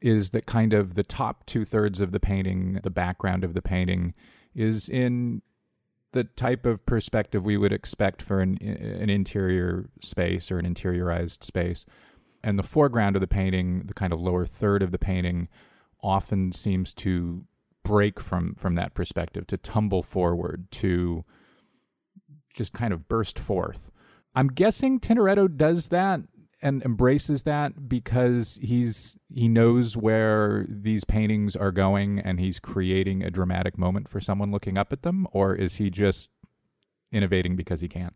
is 0.00 0.30
that 0.30 0.46
kind 0.46 0.72
of 0.72 0.94
the 0.94 1.02
top 1.02 1.44
two 1.46 1.64
thirds 1.64 2.00
of 2.00 2.10
the 2.10 2.20
painting, 2.20 2.80
the 2.82 2.90
background 2.90 3.44
of 3.44 3.54
the 3.54 3.62
painting, 3.62 4.14
is 4.54 4.88
in 4.88 5.42
the 6.12 6.24
type 6.24 6.66
of 6.66 6.84
perspective 6.86 7.44
we 7.44 7.56
would 7.56 7.72
expect 7.72 8.20
for 8.20 8.40
an, 8.40 8.58
an 8.62 9.10
interior 9.10 9.90
space 10.02 10.50
or 10.50 10.58
an 10.58 10.72
interiorized 10.72 11.44
space. 11.44 11.84
And 12.42 12.58
the 12.58 12.64
foreground 12.64 13.16
of 13.16 13.20
the 13.20 13.28
painting, 13.28 13.84
the 13.86 13.94
kind 13.94 14.12
of 14.12 14.20
lower 14.20 14.46
third 14.46 14.82
of 14.82 14.92
the 14.92 14.98
painting, 14.98 15.48
often 16.02 16.52
seems 16.52 16.92
to 16.94 17.44
break 17.84 18.20
from 18.20 18.54
from 18.54 18.74
that 18.74 18.94
perspective, 18.94 19.46
to 19.48 19.56
tumble 19.56 20.02
forward, 20.02 20.70
to 20.70 21.24
just 22.54 22.72
kind 22.72 22.92
of 22.92 23.08
burst 23.08 23.38
forth. 23.38 23.90
I'm 24.34 24.48
guessing 24.48 25.00
Tintoretto 25.00 25.54
does 25.56 25.88
that 25.88 26.20
and 26.62 26.82
embraces 26.82 27.42
that 27.42 27.88
because 27.88 28.58
he's 28.62 29.18
he 29.32 29.48
knows 29.48 29.96
where 29.96 30.66
these 30.68 31.04
paintings 31.04 31.56
are 31.56 31.72
going 31.72 32.18
and 32.18 32.38
he's 32.40 32.60
creating 32.60 33.22
a 33.22 33.30
dramatic 33.30 33.78
moment 33.78 34.08
for 34.08 34.20
someone 34.20 34.50
looking 34.50 34.76
up 34.76 34.92
at 34.92 35.02
them 35.02 35.26
or 35.32 35.54
is 35.54 35.76
he 35.76 35.90
just 35.90 36.30
innovating 37.12 37.56
because 37.56 37.80
he 37.80 37.88
can 37.88 38.12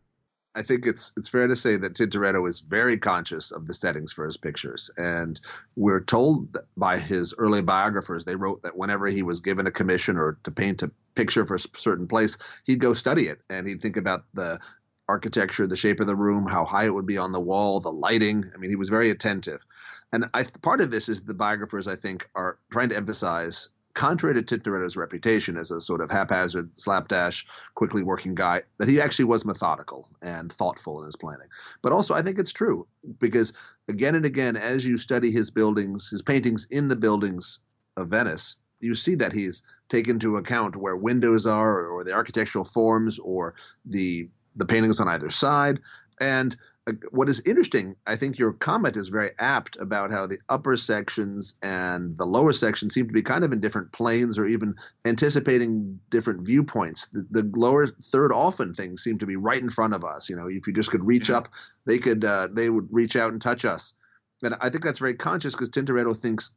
I 0.54 0.62
think 0.62 0.86
it's 0.86 1.12
it's 1.16 1.28
fair 1.28 1.48
to 1.48 1.56
say 1.56 1.76
that 1.76 1.94
Tintoretto 1.94 2.48
is 2.48 2.60
very 2.60 2.96
conscious 2.96 3.50
of 3.50 3.66
the 3.66 3.74
settings 3.74 4.12
for 4.12 4.24
his 4.24 4.36
pictures, 4.36 4.88
and 4.96 5.40
we're 5.74 6.00
told 6.00 6.56
by 6.76 6.98
his 6.98 7.34
early 7.38 7.60
biographers 7.60 8.24
they 8.24 8.36
wrote 8.36 8.62
that 8.62 8.76
whenever 8.76 9.08
he 9.08 9.22
was 9.22 9.40
given 9.40 9.66
a 9.66 9.72
commission 9.72 10.16
or 10.16 10.38
to 10.44 10.52
paint 10.52 10.82
a 10.84 10.92
picture 11.16 11.44
for 11.44 11.56
a 11.56 11.58
certain 11.76 12.06
place, 12.06 12.38
he'd 12.64 12.78
go 12.78 12.94
study 12.94 13.26
it 13.26 13.40
and 13.50 13.66
he'd 13.66 13.82
think 13.82 13.96
about 13.96 14.24
the 14.34 14.60
architecture, 15.08 15.66
the 15.66 15.76
shape 15.76 16.00
of 16.00 16.06
the 16.06 16.16
room, 16.16 16.46
how 16.46 16.64
high 16.64 16.86
it 16.86 16.94
would 16.94 17.06
be 17.06 17.18
on 17.18 17.32
the 17.32 17.40
wall, 17.40 17.80
the 17.80 17.92
lighting. 17.92 18.50
I 18.54 18.58
mean, 18.58 18.70
he 18.70 18.76
was 18.76 18.88
very 18.88 19.10
attentive. 19.10 19.64
And 20.12 20.26
I, 20.34 20.44
part 20.62 20.80
of 20.80 20.90
this 20.90 21.08
is 21.08 21.22
the 21.22 21.34
biographers, 21.34 21.88
I 21.88 21.96
think, 21.96 22.28
are 22.34 22.58
trying 22.70 22.88
to 22.90 22.96
emphasize, 22.96 23.68
contrary 23.94 24.34
to 24.34 24.42
Tintoretto's 24.42 24.96
reputation 24.96 25.56
as 25.56 25.70
a 25.70 25.80
sort 25.80 26.00
of 26.00 26.10
haphazard, 26.10 26.70
slapdash, 26.78 27.46
quickly 27.74 28.02
working 28.02 28.34
guy, 28.34 28.62
that 28.78 28.88
he 28.88 29.00
actually 29.00 29.24
was 29.26 29.44
methodical 29.44 30.08
and 30.22 30.52
thoughtful 30.52 31.00
in 31.00 31.06
his 31.06 31.16
planning. 31.16 31.48
But 31.82 31.92
also, 31.92 32.14
I 32.14 32.22
think 32.22 32.38
it's 32.38 32.52
true 32.52 32.86
because 33.18 33.52
again 33.88 34.14
and 34.14 34.24
again, 34.24 34.56
as 34.56 34.86
you 34.86 34.98
study 34.98 35.30
his 35.30 35.50
buildings, 35.50 36.08
his 36.08 36.22
paintings 36.22 36.66
in 36.70 36.88
the 36.88 36.96
buildings 36.96 37.58
of 37.96 38.08
Venice, 38.08 38.56
you 38.80 38.94
see 38.94 39.14
that 39.14 39.32
he's 39.32 39.62
taken 39.88 40.16
into 40.16 40.36
account 40.36 40.76
where 40.76 40.96
windows 40.96 41.46
are 41.46 41.86
or 41.86 42.04
the 42.04 42.12
architectural 42.12 42.64
forms 42.64 43.18
or 43.18 43.54
the 43.84 44.28
the 44.56 44.66
paintings 44.66 45.00
on 45.00 45.08
either 45.08 45.30
side. 45.30 45.80
And 46.20 46.56
uh, 46.86 46.92
what 47.10 47.28
is 47.28 47.40
interesting, 47.46 47.96
I 48.06 48.16
think 48.16 48.38
your 48.38 48.52
comment 48.52 48.96
is 48.96 49.08
very 49.08 49.30
apt 49.38 49.76
about 49.76 50.10
how 50.10 50.26
the 50.26 50.38
upper 50.48 50.76
sections 50.76 51.54
and 51.62 52.16
the 52.18 52.26
lower 52.26 52.52
sections 52.52 52.94
seem 52.94 53.08
to 53.08 53.14
be 53.14 53.22
kind 53.22 53.44
of 53.44 53.52
in 53.52 53.60
different 53.60 53.92
planes 53.92 54.38
or 54.38 54.46
even 54.46 54.74
anticipating 55.04 55.98
different 56.10 56.44
viewpoints. 56.44 57.08
The, 57.12 57.26
the 57.30 57.50
lower 57.58 57.86
third 57.86 58.32
often 58.32 58.74
things 58.74 59.02
seem 59.02 59.18
to 59.18 59.26
be 59.26 59.36
right 59.36 59.62
in 59.62 59.70
front 59.70 59.94
of 59.94 60.04
us. 60.04 60.28
You 60.28 60.36
know, 60.36 60.48
if 60.48 60.66
you 60.66 60.72
just 60.72 60.90
could 60.90 61.04
reach 61.04 61.30
up, 61.30 61.48
they 61.86 61.98
could 61.98 62.24
uh, 62.24 62.48
they 62.52 62.70
would 62.70 62.88
reach 62.90 63.16
out 63.16 63.32
and 63.32 63.40
touch 63.40 63.64
us. 63.64 63.94
And 64.42 64.54
I 64.60 64.68
think 64.68 64.84
that's 64.84 64.98
very 64.98 65.14
conscious 65.14 65.54
because 65.54 65.70
Tintoretto 65.70 66.16
thinks 66.16 66.50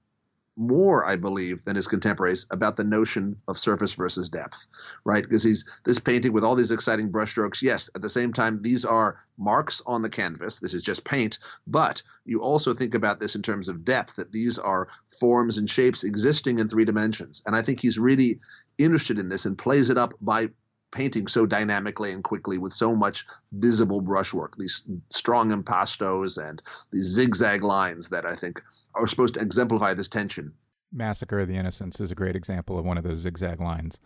more, 0.57 1.05
I 1.05 1.15
believe, 1.15 1.63
than 1.63 1.75
his 1.75 1.87
contemporaries 1.87 2.47
about 2.51 2.75
the 2.75 2.83
notion 2.83 3.35
of 3.47 3.57
surface 3.57 3.93
versus 3.93 4.27
depth, 4.27 4.65
right? 5.05 5.23
Because 5.23 5.43
he's 5.43 5.63
this 5.85 5.99
painting 5.99 6.33
with 6.33 6.43
all 6.43 6.55
these 6.55 6.71
exciting 6.71 7.11
brushstrokes. 7.11 7.61
Yes, 7.61 7.89
at 7.95 8.01
the 8.01 8.09
same 8.09 8.33
time, 8.33 8.61
these 8.61 8.83
are 8.83 9.19
marks 9.37 9.81
on 9.85 10.01
the 10.01 10.09
canvas. 10.09 10.59
This 10.59 10.73
is 10.73 10.81
just 10.81 11.05
paint, 11.05 11.37
but 11.67 12.01
you 12.25 12.41
also 12.41 12.73
think 12.73 12.95
about 12.95 13.19
this 13.19 13.35
in 13.35 13.43
terms 13.43 13.69
of 13.69 13.85
depth, 13.85 14.15
that 14.15 14.31
these 14.31 14.57
are 14.57 14.87
forms 15.19 15.57
and 15.57 15.69
shapes 15.69 16.03
existing 16.03 16.59
in 16.59 16.67
three 16.67 16.85
dimensions. 16.85 17.43
And 17.45 17.55
I 17.55 17.61
think 17.61 17.79
he's 17.79 17.99
really 17.99 18.39
interested 18.77 19.19
in 19.19 19.29
this 19.29 19.45
and 19.45 19.57
plays 19.57 19.89
it 19.89 19.97
up 19.97 20.13
by 20.21 20.49
painting 20.91 21.27
so 21.27 21.45
dynamically 21.45 22.11
and 22.11 22.23
quickly 22.23 22.57
with 22.57 22.73
so 22.73 22.95
much 22.95 23.25
visible 23.53 24.01
brushwork, 24.01 24.55
these 24.57 24.83
strong 25.09 25.51
impastos 25.51 26.37
and 26.37 26.61
these 26.91 27.05
zigzag 27.05 27.63
lines 27.63 28.09
that 28.09 28.25
I 28.25 28.35
think 28.35 28.61
are 28.95 29.07
supposed 29.07 29.35
to 29.35 29.41
exemplify 29.41 29.93
this 29.93 30.09
tension. 30.09 30.53
Massacre 30.91 31.39
of 31.39 31.47
the 31.47 31.57
Innocents 31.57 31.99
is 31.99 32.11
a 32.11 32.15
great 32.15 32.35
example 32.35 32.79
of 32.79 32.85
one 32.85 32.97
of 32.97 33.03
those 33.03 33.19
zigzag 33.19 33.59
lines. 33.59 33.97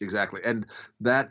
Exactly. 0.00 0.40
And 0.44 0.66
that 1.00 1.30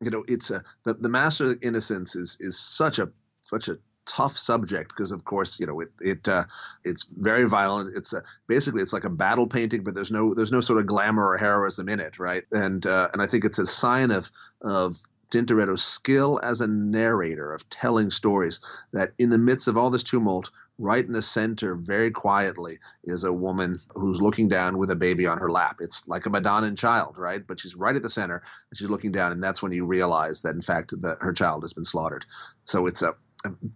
you 0.00 0.10
know, 0.10 0.24
it's 0.28 0.50
a 0.50 0.62
the, 0.84 0.94
the 0.94 1.08
Massacre 1.08 1.52
of 1.52 1.60
the 1.60 1.66
Innocents 1.66 2.14
is 2.14 2.36
is 2.40 2.58
such 2.58 2.98
a 2.98 3.08
such 3.42 3.68
a 3.68 3.78
tough 4.06 4.36
subject 4.36 4.90
because 4.90 5.12
of 5.12 5.24
course 5.24 5.58
you 5.58 5.66
know 5.66 5.80
it 5.80 5.88
it 6.00 6.28
uh, 6.28 6.44
it's 6.84 7.04
very 7.18 7.48
violent. 7.48 7.96
It's 7.96 8.12
a, 8.12 8.22
basically 8.46 8.82
it's 8.82 8.92
like 8.92 9.04
a 9.04 9.10
battle 9.10 9.46
painting 9.46 9.84
but 9.84 9.94
there's 9.94 10.10
no 10.10 10.34
there's 10.34 10.52
no 10.52 10.60
sort 10.60 10.78
of 10.78 10.86
glamour 10.86 11.28
or 11.28 11.38
heroism 11.38 11.88
in 11.88 12.00
it 12.00 12.18
right? 12.18 12.44
And 12.52 12.86
uh, 12.86 13.08
and 13.12 13.22
I 13.22 13.26
think 13.26 13.44
it's 13.44 13.58
a 13.58 13.66
sign 13.66 14.10
of 14.10 14.30
of 14.62 14.96
Tintoretto's 15.30 15.82
skill 15.82 16.40
as 16.42 16.60
a 16.60 16.68
narrator 16.68 17.52
of 17.52 17.68
telling 17.70 18.10
stories 18.10 18.60
that 18.92 19.12
in 19.18 19.30
the 19.30 19.38
midst 19.38 19.68
of 19.68 19.76
all 19.76 19.90
this 19.90 20.02
tumult 20.02 20.50
right 20.78 21.04
in 21.04 21.12
the 21.12 21.22
center 21.22 21.76
very 21.76 22.10
quietly 22.10 22.78
is 23.04 23.24
a 23.24 23.32
woman 23.32 23.76
who's 23.94 24.20
looking 24.20 24.48
down 24.48 24.76
with 24.76 24.90
a 24.90 24.96
baby 24.96 25.26
on 25.26 25.38
her 25.38 25.50
lap. 25.50 25.76
It's 25.80 26.06
like 26.08 26.26
a 26.26 26.30
madonna 26.30 26.66
and 26.66 26.78
child 26.78 27.16
right? 27.16 27.44
But 27.46 27.60
she's 27.60 27.74
right 27.74 27.96
at 27.96 28.02
the 28.02 28.10
center 28.10 28.42
and 28.70 28.78
she's 28.78 28.90
looking 28.90 29.12
down 29.12 29.32
and 29.32 29.42
that's 29.42 29.62
when 29.62 29.72
you 29.72 29.84
realize 29.84 30.40
that 30.42 30.54
in 30.54 30.60
fact 30.60 30.92
that 31.02 31.18
her 31.20 31.32
child 31.32 31.62
has 31.62 31.72
been 31.72 31.84
slaughtered. 31.84 32.24
So 32.64 32.86
it's 32.86 33.02
a 33.02 33.14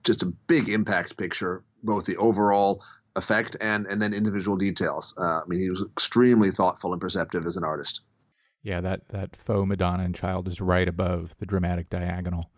just 0.05 0.23
a 0.23 0.27
big 0.27 0.69
impact 0.69 1.17
picture, 1.17 1.65
both 1.83 2.07
the 2.07 2.17
overall 2.17 2.83
effect 3.17 3.57
and 3.61 3.87
and 3.87 4.01
then 4.01 4.15
individual 4.15 4.57
details. 4.57 5.15
Uh, 5.19 5.41
I 5.41 5.43
mean, 5.47 5.61
he 5.61 5.71
was 5.71 5.85
extremely 5.91 6.51
thoughtful 6.51 6.93
and 6.93 7.01
perceptive 7.01 7.47
as 7.47 7.57
an 7.57 7.65
artist. 7.65 8.03
Yeah, 8.63 8.81
that 8.81 9.09
that 9.11 9.37
faux 9.37 9.69
Madonna 9.69 10.05
and 10.05 10.15
Child 10.15 10.49
is 10.49 10.61
right 10.61 10.89
above 10.89 11.37
the 11.39 11.47
dramatic 11.47 11.91
diagonal. 11.91 12.51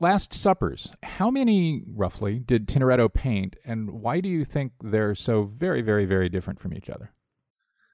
Last 0.00 0.32
Suppers. 0.32 0.92
How 1.02 1.28
many, 1.30 1.82
roughly, 1.92 2.38
did 2.38 2.68
Tintoretto 2.68 3.12
paint, 3.12 3.56
and 3.64 3.90
why 3.90 4.20
do 4.20 4.28
you 4.28 4.44
think 4.44 4.72
they're 4.80 5.16
so 5.16 5.42
very, 5.42 5.82
very, 5.82 6.04
very 6.04 6.28
different 6.28 6.60
from 6.60 6.72
each 6.72 6.88
other? 6.88 7.12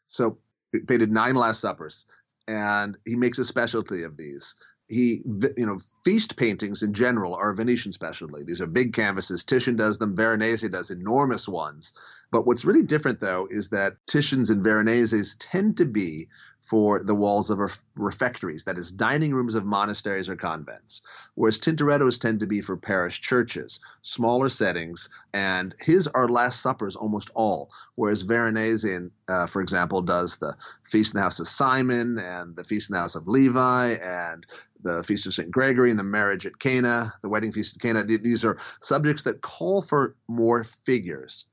So, 0.06 0.38
he 0.72 0.80
painted 0.80 1.10
nine 1.10 1.34
Last 1.34 1.60
Suppers, 1.60 2.04
and 2.46 2.98
he 3.06 3.16
makes 3.16 3.38
a 3.38 3.44
specialty 3.44 4.02
of 4.02 4.18
these 4.18 4.54
he 4.88 5.22
you 5.56 5.66
know 5.66 5.78
feast 6.04 6.36
paintings 6.36 6.82
in 6.82 6.92
general 6.92 7.34
are 7.34 7.50
a 7.50 7.56
venetian 7.56 7.92
specialty 7.92 8.44
these 8.44 8.60
are 8.60 8.66
big 8.66 8.92
canvases. 8.92 9.44
Titian 9.44 9.76
does 9.76 9.98
them. 9.98 10.14
Veronese 10.14 10.68
does 10.68 10.90
enormous 10.90 11.48
ones. 11.48 11.92
But 12.30 12.46
what's 12.46 12.64
really 12.64 12.82
different 12.82 13.20
though 13.20 13.48
is 13.50 13.70
that 13.70 13.96
titians 14.06 14.50
and 14.50 14.62
veroneses 14.62 15.36
tend 15.38 15.78
to 15.78 15.84
be 15.84 16.28
for 16.64 17.02
the 17.02 17.14
walls 17.14 17.50
of 17.50 17.58
refectories 17.96 18.64
that 18.64 18.78
is 18.78 18.90
dining 18.90 19.34
rooms 19.34 19.54
of 19.54 19.64
monasteries 19.64 20.28
or 20.28 20.36
convents 20.36 21.02
whereas 21.34 21.58
tintorettos 21.58 22.18
tend 22.18 22.40
to 22.40 22.46
be 22.46 22.60
for 22.60 22.76
parish 22.76 23.20
churches 23.20 23.78
smaller 24.02 24.48
settings 24.48 25.08
and 25.32 25.74
his 25.78 26.06
are 26.08 26.28
last 26.28 26.60
suppers 26.60 26.96
almost 26.96 27.30
all 27.34 27.70
whereas 27.96 28.22
veronese 28.22 28.84
in, 28.84 29.10
uh, 29.28 29.46
for 29.46 29.60
example 29.60 30.00
does 30.00 30.36
the 30.36 30.54
feast 30.84 31.14
in 31.14 31.18
the 31.18 31.22
house 31.22 31.38
of 31.38 31.46
simon 31.48 32.18
and 32.18 32.56
the 32.56 32.64
feast 32.64 32.90
in 32.90 32.94
the 32.94 33.00
house 33.00 33.14
of 33.14 33.28
levi 33.28 33.92
and 34.02 34.46
the 34.84 35.02
Feast 35.02 35.26
of 35.26 35.32
St. 35.32 35.50
Gregory 35.50 35.88
and 35.88 35.98
the 35.98 36.04
marriage 36.04 36.44
at 36.44 36.58
Cana, 36.58 37.12
the 37.22 37.28
wedding 37.28 37.52
feast 37.52 37.76
at 37.76 37.82
Cana. 37.82 38.04
These 38.04 38.44
are 38.44 38.58
subjects 38.80 39.22
that 39.22 39.40
call 39.40 39.80
for 39.80 40.14
more 40.28 40.62
figures. 40.62 41.46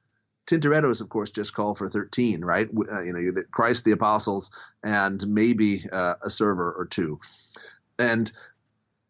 Tintoretto's, 0.48 1.02
of 1.02 1.10
course, 1.10 1.30
just 1.30 1.54
call 1.54 1.76
for 1.76 1.90
13, 1.90 2.44
right? 2.44 2.68
Uh, 2.92 3.02
you 3.02 3.14
know, 3.14 3.42
Christ, 3.52 3.86
the 3.86 3.92
apostles, 3.92 4.52
and 4.84 5.26
maybe 5.28 5.86
uh, 5.92 6.16
a 6.24 6.30
server 6.30 6.74
or 6.74 6.86
two. 6.86 7.20
And 8.00 8.32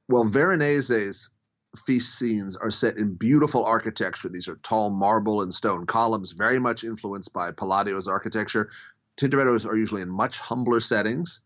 well, 0.08 0.26
Veronese's 0.26 1.30
feast 1.86 2.20
scenes 2.20 2.58
are 2.58 2.70
set 2.70 2.98
in 2.98 3.16
beautiful 3.16 3.64
architecture. 3.64 4.28
These 4.28 4.48
are 4.48 4.58
tall 4.58 4.90
marble 4.90 5.42
and 5.42 5.54
stone 5.54 5.86
columns, 5.86 6.34
very 6.34 6.60
much 6.60 6.84
influenced 6.84 7.32
by 7.32 7.52
Palladio's 7.52 8.08
architecture. 8.08 8.70
Tintorettos 9.18 9.66
are 9.66 9.78
usually 9.78 10.02
in 10.02 10.10
much 10.10 10.40
humbler 10.40 10.82
settings. 10.82 11.40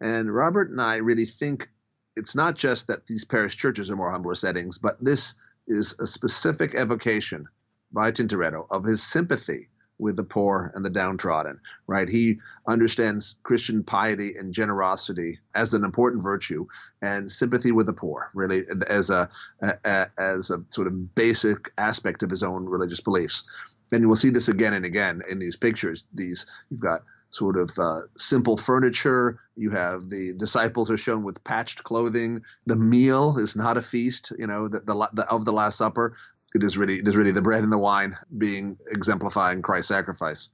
And 0.00 0.34
Robert 0.34 0.70
and 0.70 0.80
I 0.80 0.96
really 0.96 1.26
think 1.26 1.68
it's 2.16 2.34
not 2.34 2.56
just 2.56 2.88
that 2.88 3.06
these 3.06 3.24
parish 3.24 3.56
churches 3.56 3.90
are 3.90 3.96
more 3.96 4.10
humbler 4.10 4.34
settings, 4.34 4.78
but 4.78 5.02
this 5.02 5.34
is 5.68 5.94
a 6.00 6.06
specific 6.06 6.74
evocation 6.74 7.46
by 7.92 8.10
Tintoretto 8.12 8.66
of 8.70 8.84
his 8.84 9.02
sympathy 9.02 9.68
with 9.98 10.16
the 10.16 10.22
poor 10.22 10.72
and 10.74 10.84
the 10.84 10.90
downtrodden, 10.90 11.60
right? 11.86 12.08
He 12.08 12.38
understands 12.66 13.34
Christian 13.42 13.82
piety 13.82 14.34
and 14.36 14.52
generosity 14.52 15.40
as 15.54 15.74
an 15.74 15.84
important 15.84 16.22
virtue 16.22 16.66
and 17.02 17.30
sympathy 17.30 17.72
with 17.72 17.86
the 17.86 17.92
poor, 17.92 18.30
really, 18.34 18.64
as 18.88 19.10
a, 19.10 19.28
a 19.60 20.06
as 20.18 20.50
a 20.50 20.62
sort 20.70 20.86
of 20.86 21.14
basic 21.14 21.72
aspect 21.78 22.22
of 22.22 22.30
his 22.30 22.42
own 22.42 22.66
religious 22.66 23.00
beliefs. 23.00 23.42
And 23.90 24.02
you 24.02 24.08
will 24.08 24.16
see 24.16 24.30
this 24.30 24.48
again 24.48 24.74
and 24.74 24.84
again 24.84 25.22
in 25.28 25.38
these 25.38 25.56
pictures. 25.56 26.04
These 26.14 26.46
you've 26.70 26.80
got 26.80 27.00
sort 27.30 27.56
of 27.58 27.70
uh, 27.78 28.00
simple 28.16 28.56
furniture. 28.56 29.38
You 29.56 29.70
have 29.70 30.08
the 30.08 30.34
disciples 30.34 30.90
are 30.90 30.96
shown 30.96 31.24
with 31.24 31.42
patched 31.44 31.84
clothing. 31.84 32.42
The 32.66 32.76
meal 32.76 33.36
is 33.38 33.56
not 33.56 33.76
a 33.76 33.82
feast, 33.82 34.32
you 34.38 34.46
know, 34.46 34.68
the, 34.68 34.80
the, 34.80 35.08
the, 35.12 35.28
of 35.28 35.44
the 35.44 35.52
Last 35.52 35.78
Supper 35.78 36.16
it 36.54 36.62
is 36.62 36.76
really 36.76 36.98
it 36.98 37.08
is 37.08 37.16
really 37.16 37.30
the 37.30 37.42
bread 37.42 37.62
and 37.62 37.72
the 37.72 37.78
wine 37.78 38.16
being 38.36 38.76
exemplifying 38.90 39.62
Christ's 39.62 39.88
sacrifice. 39.88 40.50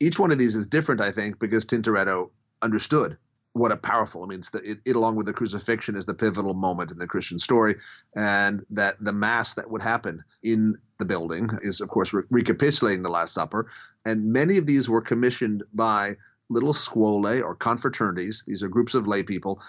Each 0.00 0.18
one 0.18 0.30
of 0.30 0.38
these 0.38 0.54
is 0.54 0.66
different, 0.66 1.00
I 1.00 1.12
think, 1.12 1.38
because 1.38 1.64
Tintoretto 1.64 2.30
understood 2.62 3.18
what 3.52 3.72
a 3.72 3.76
powerful. 3.76 4.22
I 4.22 4.26
mean, 4.26 4.42
the, 4.52 4.58
it, 4.70 4.78
it, 4.84 4.96
along 4.96 5.16
with 5.16 5.26
the 5.26 5.32
crucifixion 5.32 5.96
is 5.96 6.06
the 6.06 6.14
pivotal 6.14 6.54
moment 6.54 6.90
in 6.90 6.98
the 6.98 7.06
Christian 7.06 7.38
story, 7.38 7.76
and 8.14 8.64
that 8.70 8.96
the 9.00 9.12
mass 9.12 9.54
that 9.54 9.70
would 9.70 9.82
happen 9.82 10.22
in 10.42 10.78
the 10.98 11.04
building 11.04 11.50
is, 11.62 11.80
of 11.80 11.88
course, 11.88 12.12
re- 12.12 12.22
recapitulating 12.30 13.02
the 13.02 13.10
Last 13.10 13.34
Supper, 13.34 13.70
and 14.04 14.32
many 14.32 14.56
of 14.56 14.66
these 14.66 14.88
were 14.88 15.00
commissioned 15.00 15.64
by 15.74 16.16
little 16.48 16.72
scuole 16.72 17.42
or 17.42 17.56
confraternities. 17.56 18.44
These 18.44 18.62
are 18.62 18.68
groups 18.68 18.94
of 18.94 19.06
lay 19.06 19.22
people 19.22 19.60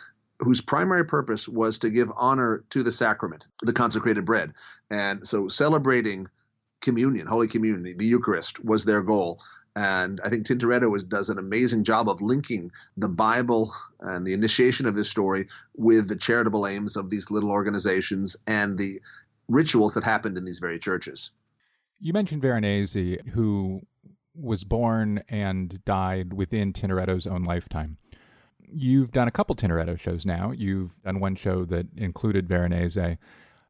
whose 0.42 0.60
primary 0.60 1.06
purpose 1.06 1.48
was 1.48 1.78
to 1.80 1.90
give 1.90 2.12
honor 2.16 2.64
to 2.72 2.84
the 2.84 2.92
sacrament, 2.92 3.48
the 3.62 3.74
consecrated 3.74 4.26
bread. 4.26 4.52
And 4.90 5.26
so 5.26 5.48
celebrating 5.48 6.28
communion, 6.82 7.28
Holy 7.28 7.48
Communion, 7.48 7.98
the 7.98 8.06
Eucharist 8.06 8.64
was 8.66 8.84
their 8.84 9.02
goal. 9.02 9.40
And 9.76 10.20
I 10.26 10.30
think 10.30 10.46
Tintoretto 10.46 11.08
does 11.08 11.30
an 11.30 11.38
amazing 11.38 11.84
job 11.84 12.10
of 12.10 12.22
linking 12.22 12.72
the 12.98 13.08
Bible 13.08 13.74
and 14.02 14.26
the 14.26 14.34
initiation 14.34 14.86
of 14.88 14.96
this 14.96 15.10
story 15.10 15.48
with 15.76 16.10
the 16.10 16.16
charitable 16.16 16.68
aims 16.68 16.98
of 16.98 17.10
these 17.10 17.32
little 17.32 17.52
organizations 17.52 18.36
and 18.48 18.78
the 18.78 19.00
rituals 19.48 19.94
that 19.94 20.04
happened 20.04 20.38
in 20.38 20.46
these 20.46 20.60
very 20.60 20.80
churches. 20.80 21.32
You 22.00 22.14
mentioned 22.14 22.42
Veronese, 22.42 23.20
who 23.34 23.82
was 24.36 24.64
born 24.64 25.24
and 25.30 25.84
died 25.86 26.34
within 26.34 26.74
Tintoretto's 26.74 27.28
own 27.28 27.44
lifetime 27.44 27.98
you've 28.72 29.12
done 29.12 29.28
a 29.28 29.32
couple 29.32 29.56
Tintoretto 29.56 30.00
shows 30.00 30.26
now. 30.26 30.52
You've 30.52 31.02
done 31.04 31.20
one 31.20 31.36
show 31.36 31.66
that 31.66 31.88
included 31.98 32.48
Veronese. 32.48 32.98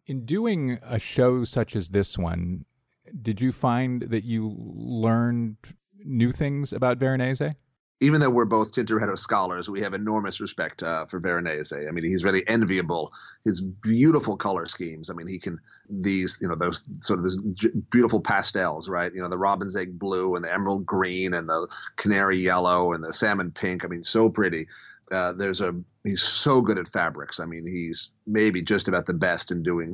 In 0.08 0.26
doing 0.26 0.80
a 0.82 1.00
show 1.00 1.44
such 1.44 1.76
as 1.76 1.90
this 1.90 2.18
one, 2.18 2.66
did 3.22 3.42
you 3.42 3.52
find 3.52 4.04
that 4.04 4.24
you 4.24 4.56
learned 4.58 5.58
new 6.04 6.32
things 6.32 6.72
about 6.72 6.98
Veronese? 6.98 7.42
Even 8.02 8.20
though 8.20 8.30
we're 8.30 8.46
both 8.46 8.74
Tintoretto 8.74 9.18
scholars, 9.18 9.70
we 9.70 9.80
have 9.80 9.94
enormous 9.94 10.42
respect 10.42 10.82
uh, 10.82 11.06
for 11.06 11.20
Veronese. 11.20 11.72
I 11.72 11.92
mean, 11.92 12.04
he's 12.04 12.24
really 12.24 12.48
enviable. 12.48 13.12
His 13.44 13.62
beautiful 13.62 14.36
color 14.36 14.66
schemes. 14.66 15.10
I 15.10 15.14
mean, 15.14 15.28
he 15.28 15.38
can 15.38 15.60
these, 15.90 16.38
you 16.42 16.48
know, 16.48 16.56
those 16.56 16.84
sort 17.02 17.20
of 17.20 17.26
those 17.26 17.38
beautiful 17.92 18.20
pastels, 18.20 18.90
right? 18.90 19.14
You 19.14 19.22
know, 19.22 19.30
the 19.30 19.38
robin's 19.38 19.78
egg 19.78 20.00
blue 20.00 20.36
and 20.36 20.44
the 20.44 20.52
emerald 20.52 20.86
green 20.86 21.34
and 21.34 21.48
the 21.48 21.68
canary 21.96 22.38
yellow 22.38 22.94
and 22.94 23.04
the 23.04 23.14
salmon 23.14 23.52
pink. 23.52 23.86
I 23.86 23.88
mean, 23.88 24.04
so 24.04 24.30
pretty 24.30 24.68
uh, 25.12 25.34
there's 25.34 25.62
a 25.62 25.76
he's 26.04 26.22
so 26.22 26.62
good 26.62 26.78
at 26.78 26.88
fabrics. 26.88 27.40
I 27.40 27.46
mean, 27.46 27.66
he's 27.66 28.12
maybe 28.26 28.62
just 28.62 28.88
about 28.88 29.06
the 29.06 29.14
best 29.14 29.52
in 29.52 29.62
doing 29.62 29.94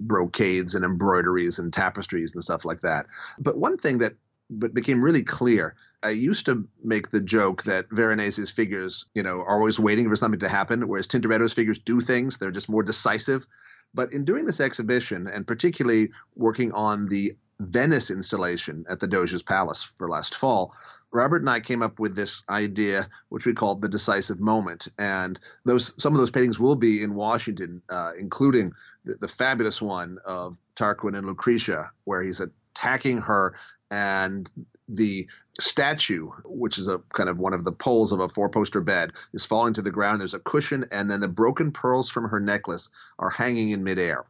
brocades 0.00 0.74
and 0.74 0.84
embroideries 0.84 1.58
and 1.58 1.72
tapestries 1.72 2.32
and 2.34 2.42
stuff 2.42 2.64
like 2.64 2.80
that. 2.80 3.06
But 3.38 3.58
one 3.58 3.76
thing 3.76 3.98
that 3.98 4.14
but 4.50 4.74
became 4.74 5.02
really 5.02 5.22
clear. 5.22 5.74
I 6.04 6.10
used 6.10 6.44
to 6.46 6.68
make 6.82 7.10
the 7.10 7.20
joke 7.20 7.62
that 7.64 7.86
Veronese's 7.90 8.50
figures, 8.50 9.06
you 9.14 9.22
know, 9.22 9.40
are 9.40 9.58
always 9.58 9.80
waiting 9.80 10.08
for 10.08 10.16
something 10.16 10.40
to 10.40 10.48
happen, 10.48 10.86
whereas 10.86 11.08
Tintoretto's 11.08 11.54
figures 11.54 11.78
do 11.78 12.00
things. 12.02 12.36
They're 12.36 12.50
just 12.50 12.68
more 12.68 12.82
decisive. 12.82 13.46
But 13.94 14.12
in 14.12 14.24
doing 14.24 14.44
this 14.44 14.60
exhibition, 14.60 15.26
and 15.26 15.46
particularly 15.46 16.10
working 16.36 16.72
on 16.72 17.08
the 17.08 17.32
Venice 17.60 18.10
installation 18.10 18.84
at 18.88 19.00
the 19.00 19.06
Doge's 19.06 19.42
Palace 19.42 19.82
for 19.82 20.08
last 20.08 20.34
fall, 20.34 20.74
Robert 21.12 21.40
and 21.40 21.48
I 21.48 21.60
came 21.60 21.80
up 21.80 21.98
with 21.98 22.16
this 22.16 22.42
idea, 22.50 23.08
which 23.28 23.46
we 23.46 23.54
called 23.54 23.80
the 23.80 23.88
decisive 23.88 24.40
moment, 24.40 24.88
and 24.98 25.38
those 25.64 25.94
some 25.96 26.12
of 26.12 26.18
those 26.18 26.32
paintings 26.32 26.58
will 26.58 26.74
be 26.74 27.02
in 27.02 27.14
Washington, 27.14 27.80
uh, 27.88 28.10
including 28.18 28.72
the, 29.04 29.14
the, 29.14 29.28
fabulous 29.28 29.80
one 29.80 30.18
of 30.26 30.58
Tarquin 30.74 31.16
and 31.16 31.24
Lucretia, 31.24 31.92
where 32.02 32.20
he's 32.20 32.40
attacking 32.40 33.18
her, 33.18 33.54
and 33.92 34.50
the 34.88 35.26
statue, 35.58 36.30
which 36.44 36.78
is 36.78 36.88
a 36.88 36.98
kind 37.12 37.28
of 37.28 37.38
one 37.38 37.54
of 37.54 37.64
the 37.64 37.72
poles 37.72 38.12
of 38.12 38.20
a 38.20 38.28
four-poster 38.28 38.80
bed, 38.80 39.12
is 39.32 39.44
falling 39.44 39.74
to 39.74 39.82
the 39.82 39.90
ground. 39.90 40.20
There's 40.20 40.34
a 40.34 40.40
cushion, 40.40 40.84
and 40.90 41.10
then 41.10 41.20
the 41.20 41.28
broken 41.28 41.72
pearls 41.72 42.10
from 42.10 42.28
her 42.28 42.40
necklace 42.40 42.90
are 43.18 43.30
hanging 43.30 43.70
in 43.70 43.84
midair. 43.84 44.24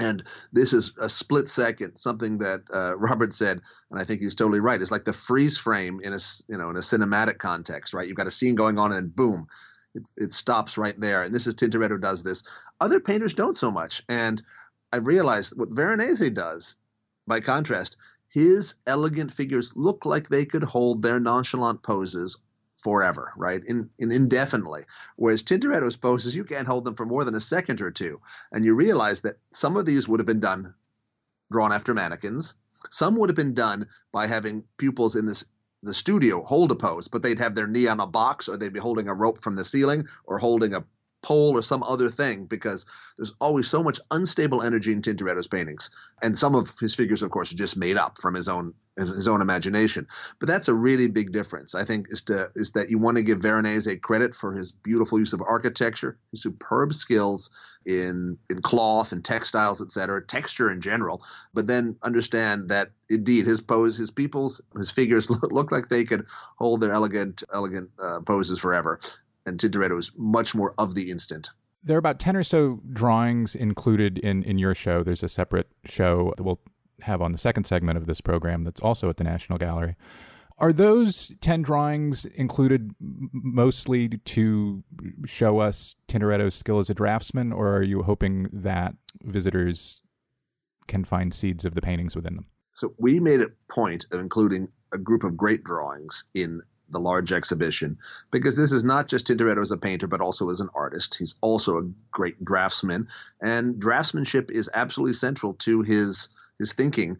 And 0.00 0.24
this 0.52 0.72
is 0.72 0.92
a 0.98 1.08
split 1.08 1.48
second, 1.48 1.96
something 1.96 2.38
that 2.38 2.62
uh, 2.72 2.96
Robert 2.98 3.32
said, 3.32 3.60
and 3.90 4.00
I 4.00 4.04
think 4.04 4.22
he's 4.22 4.34
totally 4.34 4.60
right. 4.60 4.80
It's 4.80 4.90
like 4.90 5.04
the 5.04 5.12
freeze 5.12 5.56
frame 5.56 6.00
in 6.02 6.12
a 6.12 6.18
you 6.48 6.58
know 6.58 6.70
in 6.70 6.76
a 6.76 6.80
cinematic 6.80 7.38
context, 7.38 7.94
right? 7.94 8.08
You've 8.08 8.16
got 8.16 8.26
a 8.26 8.32
scene 8.32 8.54
going 8.54 8.78
on, 8.78 8.92
and 8.92 9.14
boom, 9.14 9.46
it, 9.94 10.02
it 10.16 10.32
stops 10.32 10.76
right 10.76 10.98
there. 11.00 11.22
And 11.22 11.34
this 11.34 11.46
is 11.46 11.54
Tintoretto 11.54 12.00
does 12.00 12.22
this. 12.22 12.42
Other 12.80 13.00
painters 13.00 13.34
don't 13.34 13.56
so 13.56 13.70
much. 13.70 14.02
And 14.08 14.42
I 14.92 14.96
realized 14.96 15.56
what 15.56 15.70
Veronese 15.70 16.30
does, 16.30 16.76
by 17.26 17.40
contrast, 17.40 17.96
his 18.34 18.74
elegant 18.88 19.32
figures 19.32 19.72
look 19.76 20.04
like 20.04 20.28
they 20.28 20.44
could 20.44 20.64
hold 20.64 21.02
their 21.02 21.20
nonchalant 21.20 21.84
poses 21.84 22.36
forever, 22.82 23.32
right? 23.36 23.62
In, 23.64 23.88
in 23.98 24.10
indefinitely. 24.10 24.82
Whereas 25.14 25.44
Tintoretto's 25.44 25.94
poses, 25.94 26.34
you 26.34 26.42
can't 26.42 26.66
hold 26.66 26.84
them 26.84 26.96
for 26.96 27.06
more 27.06 27.22
than 27.22 27.36
a 27.36 27.40
second 27.40 27.80
or 27.80 27.92
two. 27.92 28.20
And 28.50 28.64
you 28.64 28.74
realize 28.74 29.20
that 29.20 29.36
some 29.52 29.76
of 29.76 29.86
these 29.86 30.08
would 30.08 30.18
have 30.18 30.26
been 30.26 30.40
done 30.40 30.74
drawn 31.52 31.72
after 31.72 31.94
mannequins. 31.94 32.54
Some 32.90 33.14
would 33.16 33.28
have 33.28 33.36
been 33.36 33.54
done 33.54 33.86
by 34.10 34.26
having 34.26 34.64
pupils 34.78 35.14
in 35.14 35.26
this 35.26 35.44
the 35.84 35.94
studio 35.94 36.42
hold 36.42 36.72
a 36.72 36.74
pose, 36.74 37.06
but 37.06 37.22
they'd 37.22 37.38
have 37.38 37.54
their 37.54 37.68
knee 37.68 37.86
on 37.86 38.00
a 38.00 38.06
box 38.06 38.48
or 38.48 38.56
they'd 38.56 38.72
be 38.72 38.80
holding 38.80 39.06
a 39.06 39.14
rope 39.14 39.38
from 39.42 39.54
the 39.54 39.64
ceiling 39.64 40.08
or 40.24 40.38
holding 40.38 40.74
a 40.74 40.82
pole 41.24 41.56
or 41.56 41.62
some 41.62 41.82
other 41.82 42.10
thing 42.10 42.44
because 42.44 42.84
there's 43.16 43.32
always 43.40 43.66
so 43.66 43.82
much 43.82 43.98
unstable 44.10 44.62
energy 44.62 44.92
in 44.92 45.00
Tintoretto's 45.00 45.48
paintings. 45.48 45.88
And 46.22 46.36
some 46.36 46.54
of 46.54 46.78
his 46.78 46.94
figures, 46.94 47.22
of 47.22 47.30
course, 47.30 47.50
are 47.50 47.56
just 47.56 47.76
made 47.76 47.96
up 47.96 48.20
from 48.20 48.34
his 48.34 48.46
own 48.48 48.74
his 48.96 49.26
own 49.26 49.40
imagination. 49.40 50.06
But 50.38 50.46
that's 50.46 50.68
a 50.68 50.74
really 50.74 51.08
big 51.08 51.32
difference, 51.32 51.74
I 51.74 51.84
think, 51.84 52.06
is 52.10 52.22
to 52.22 52.52
is 52.54 52.72
that 52.72 52.90
you 52.90 52.98
want 52.98 53.16
to 53.16 53.24
give 53.24 53.40
Veronese 53.40 53.88
credit 54.02 54.34
for 54.34 54.52
his 54.52 54.70
beautiful 54.70 55.18
use 55.18 55.32
of 55.32 55.42
architecture, 55.42 56.16
his 56.30 56.42
superb 56.42 56.94
skills 56.94 57.50
in 57.86 58.38
in 58.50 58.62
cloth 58.62 59.10
and 59.12 59.24
textiles, 59.24 59.80
etc., 59.80 60.24
texture 60.26 60.70
in 60.70 60.80
general. 60.80 61.22
But 61.54 61.66
then 61.66 61.96
understand 62.02 62.68
that 62.68 62.90
indeed 63.08 63.46
his 63.46 63.60
pose, 63.60 63.96
his 63.96 64.10
people's, 64.10 64.60
his 64.76 64.90
figures 64.90 65.28
look, 65.28 65.42
look 65.50 65.72
like 65.72 65.88
they 65.88 66.04
could 66.04 66.26
hold 66.56 66.80
their 66.80 66.92
elegant 66.92 67.42
elegant 67.52 67.90
uh, 67.98 68.20
poses 68.20 68.58
forever 68.58 69.00
and 69.46 69.58
Tintoretto 69.58 69.98
is 69.98 70.10
much 70.16 70.54
more 70.54 70.74
of 70.78 70.94
the 70.94 71.10
instant. 71.10 71.50
There 71.82 71.96
are 71.96 71.98
about 71.98 72.18
10 72.18 72.36
or 72.36 72.44
so 72.44 72.80
drawings 72.92 73.54
included 73.54 74.18
in, 74.18 74.42
in 74.44 74.58
your 74.58 74.74
show. 74.74 75.02
There's 75.02 75.22
a 75.22 75.28
separate 75.28 75.68
show 75.84 76.32
that 76.36 76.42
we'll 76.42 76.60
have 77.02 77.20
on 77.20 77.32
the 77.32 77.38
second 77.38 77.64
segment 77.64 77.98
of 77.98 78.06
this 78.06 78.20
program 78.20 78.64
that's 78.64 78.80
also 78.80 79.10
at 79.10 79.18
the 79.18 79.24
National 79.24 79.58
Gallery. 79.58 79.96
Are 80.58 80.72
those 80.72 81.32
10 81.40 81.62
drawings 81.62 82.24
included 82.24 82.94
mostly 83.00 84.08
to 84.08 84.84
show 85.26 85.58
us 85.58 85.96
Tintoretto's 86.08 86.54
skill 86.54 86.78
as 86.78 86.88
a 86.88 86.94
draftsman, 86.94 87.52
or 87.52 87.76
are 87.76 87.82
you 87.82 88.02
hoping 88.02 88.48
that 88.52 88.94
visitors 89.22 90.02
can 90.86 91.04
find 91.04 91.34
seeds 91.34 91.64
of 91.64 91.74
the 91.74 91.82
paintings 91.82 92.14
within 92.14 92.36
them? 92.36 92.46
So 92.74 92.94
we 92.98 93.18
made 93.18 93.40
a 93.40 93.50
point 93.68 94.06
of 94.12 94.20
including 94.20 94.68
a 94.92 94.98
group 94.98 95.24
of 95.24 95.36
great 95.36 95.64
drawings 95.64 96.24
in 96.34 96.60
the 96.90 97.00
large 97.00 97.32
exhibition 97.32 97.98
because 98.30 98.56
this 98.56 98.72
is 98.72 98.84
not 98.84 99.08
just 99.08 99.26
Tintoretto 99.26 99.62
as 99.62 99.70
a 99.70 99.76
painter, 99.76 100.06
but 100.06 100.20
also 100.20 100.50
as 100.50 100.60
an 100.60 100.68
artist. 100.74 101.14
He's 101.14 101.34
also 101.40 101.78
a 101.78 101.90
great 102.10 102.44
draftsman, 102.44 103.08
and 103.40 103.76
draftsmanship 103.76 104.50
is 104.50 104.70
absolutely 104.74 105.14
central 105.14 105.54
to 105.54 105.82
his 105.82 106.28
his 106.58 106.72
thinking. 106.72 107.18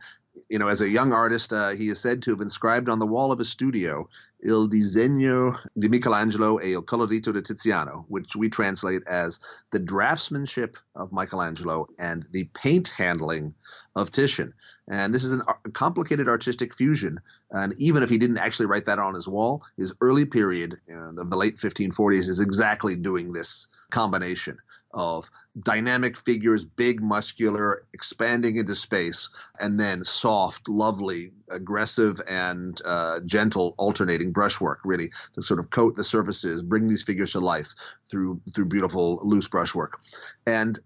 You 0.49 0.59
know, 0.59 0.68
as 0.68 0.80
a 0.80 0.89
young 0.89 1.12
artist, 1.12 1.53
uh, 1.53 1.70
he 1.70 1.89
is 1.89 2.01
said 2.01 2.22
to 2.22 2.30
have 2.30 2.41
inscribed 2.41 2.89
on 2.89 2.99
the 2.99 3.07
wall 3.07 3.30
of 3.30 3.39
his 3.39 3.49
studio 3.49 4.09
Il 4.43 4.68
disegno 4.68 5.59
di 5.78 5.89
Michelangelo 5.89 6.59
e 6.59 6.72
il 6.72 6.82
colorito 6.82 7.32
di 7.32 7.41
Tiziano, 7.41 8.05
which 8.09 8.37
we 8.37 8.49
translate 8.49 9.03
as 9.07 9.41
the 9.70 9.80
draftsmanship 9.80 10.76
of 10.97 11.12
Michelangelo 11.12 11.87
and 11.99 12.26
the 12.32 12.45
paint 12.53 12.89
handling 12.89 13.55
of 13.97 14.12
Titian. 14.12 14.53
And 14.87 15.14
this 15.14 15.24
is 15.24 15.32
a 15.32 15.70
complicated 15.72 16.28
artistic 16.28 16.74
fusion. 16.74 17.20
And 17.51 17.74
even 17.78 18.03
if 18.03 18.11
he 18.11 18.18
didn't 18.18 18.39
actually 18.39 18.66
write 18.66 18.85
that 18.85 18.99
on 18.99 19.14
his 19.14 19.26
wall, 19.26 19.64
his 19.78 19.95
early 20.03 20.26
period 20.26 20.78
uh, 20.93 21.14
of 21.16 21.30
the 21.30 21.39
late 21.39 21.57
1540s 21.57 22.28
is 22.28 22.41
exactly 22.41 22.97
doing 22.97 23.32
this 23.32 23.68
combination 23.91 24.59
of 24.95 25.30
dynamic 25.61 26.16
figures, 26.16 26.64
big, 26.64 27.03
muscular, 27.03 27.84
expanding 27.92 28.57
into 28.57 28.74
space, 28.74 29.28
and 29.61 29.78
then 29.78 30.03
soft, 30.03 30.68
lovely, 30.68 31.32
aggressive, 31.51 32.20
and 32.28 32.80
uh, 32.84 33.20
gentle 33.26 33.74
alternating 33.76 34.32
brushwork, 34.32 34.80
really, 34.84 35.11
to 35.34 35.42
sort 35.42 35.61
of 35.61 35.70
coat 35.70 35.97
the 35.97 36.05
surfaces, 36.05 36.62
bring 36.62 36.88
these 36.88 37.03
figures 37.03 37.32
to 37.32 37.40
life 37.40 37.74
through 38.09 38.40
through 38.55 38.66
beautiful 38.66 39.20
loose 39.22 39.49
brushwork. 39.49 40.01
And 40.47 40.78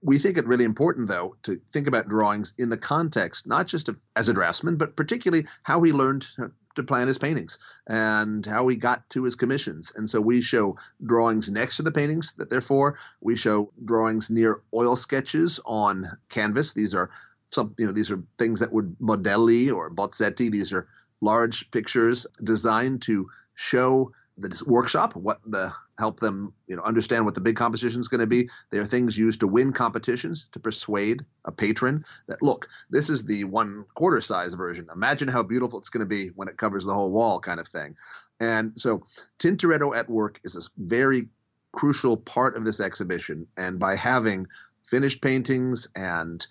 we 0.00 0.18
think 0.18 0.36
it 0.36 0.46
really 0.46 0.64
important, 0.64 1.08
though, 1.08 1.36
to 1.44 1.60
think 1.72 1.86
about 1.86 2.08
drawings 2.08 2.52
in 2.58 2.68
the 2.68 2.76
context, 2.76 3.46
not 3.46 3.66
just 3.66 3.88
of, 3.88 3.98
as 4.16 4.28
a 4.28 4.34
draftsman, 4.34 4.76
but 4.76 4.96
particularly 4.96 5.46
how 5.62 5.80
he 5.80 5.92
learned 5.92 6.26
to 6.74 6.82
plan 6.82 7.06
his 7.06 7.18
paintings 7.18 7.58
and 7.86 8.44
how 8.44 8.66
he 8.68 8.76
got 8.76 9.08
to 9.10 9.24
his 9.24 9.34
commissions. 9.34 9.92
And 9.94 10.08
so 10.08 10.20
we 10.20 10.42
show 10.42 10.76
drawings 11.04 11.50
next 11.50 11.76
to 11.76 11.82
the 11.82 11.92
paintings 11.92 12.34
that 12.38 12.50
they're 12.50 12.60
for. 12.60 12.98
We 13.20 13.36
show 13.36 13.72
drawings 13.84 14.30
near 14.30 14.62
oil 14.74 14.96
sketches 14.96 15.60
on 15.64 16.10
canvas. 16.28 16.72
These 16.72 16.94
are 16.94 17.10
some, 17.50 17.74
you 17.78 17.86
know, 17.86 17.92
these 17.92 18.10
are 18.10 18.22
things 18.38 18.60
that 18.60 18.72
would 18.72 18.96
Modelli 18.98 19.72
or 19.72 19.90
Bozzetti. 19.90 20.50
These 20.50 20.72
are 20.72 20.88
large 21.20 21.70
pictures 21.70 22.26
designed 22.42 23.02
to 23.02 23.28
show 23.54 24.12
the 24.36 24.62
workshop, 24.66 25.14
what 25.14 25.40
the 25.46 25.72
help 25.98 26.20
them 26.20 26.52
you 26.66 26.76
know 26.76 26.82
understand 26.82 27.24
what 27.24 27.34
the 27.34 27.40
big 27.40 27.56
competition 27.56 28.00
is 28.00 28.08
going 28.08 28.20
to 28.20 28.26
be. 28.26 28.48
They 28.70 28.78
are 28.78 28.86
things 28.86 29.16
used 29.16 29.40
to 29.40 29.48
win 29.48 29.72
competitions 29.72 30.48
to 30.52 30.60
persuade 30.60 31.24
a 31.44 31.52
patron 31.52 32.04
that 32.28 32.42
look, 32.42 32.68
this 32.90 33.10
is 33.10 33.24
the 33.24 33.44
one 33.44 33.84
quarter 33.94 34.20
size 34.20 34.54
version. 34.54 34.88
Imagine 34.92 35.28
how 35.28 35.42
beautiful 35.42 35.78
it's 35.78 35.88
going 35.88 36.00
to 36.00 36.06
be 36.06 36.28
when 36.28 36.48
it 36.48 36.56
covers 36.56 36.84
the 36.84 36.94
whole 36.94 37.12
wall, 37.12 37.38
kind 37.40 37.60
of 37.60 37.68
thing. 37.68 37.96
And 38.40 38.72
so 38.76 39.02
Tintoretto 39.38 39.96
at 39.96 40.10
work 40.10 40.40
is 40.44 40.56
a 40.56 40.62
very 40.78 41.28
crucial 41.72 42.16
part 42.16 42.56
of 42.56 42.64
this 42.64 42.80
exhibition. 42.80 43.46
And 43.56 43.78
by 43.78 43.96
having 43.96 44.46
finished 44.84 45.22
paintings 45.22 45.88
and 45.96 46.46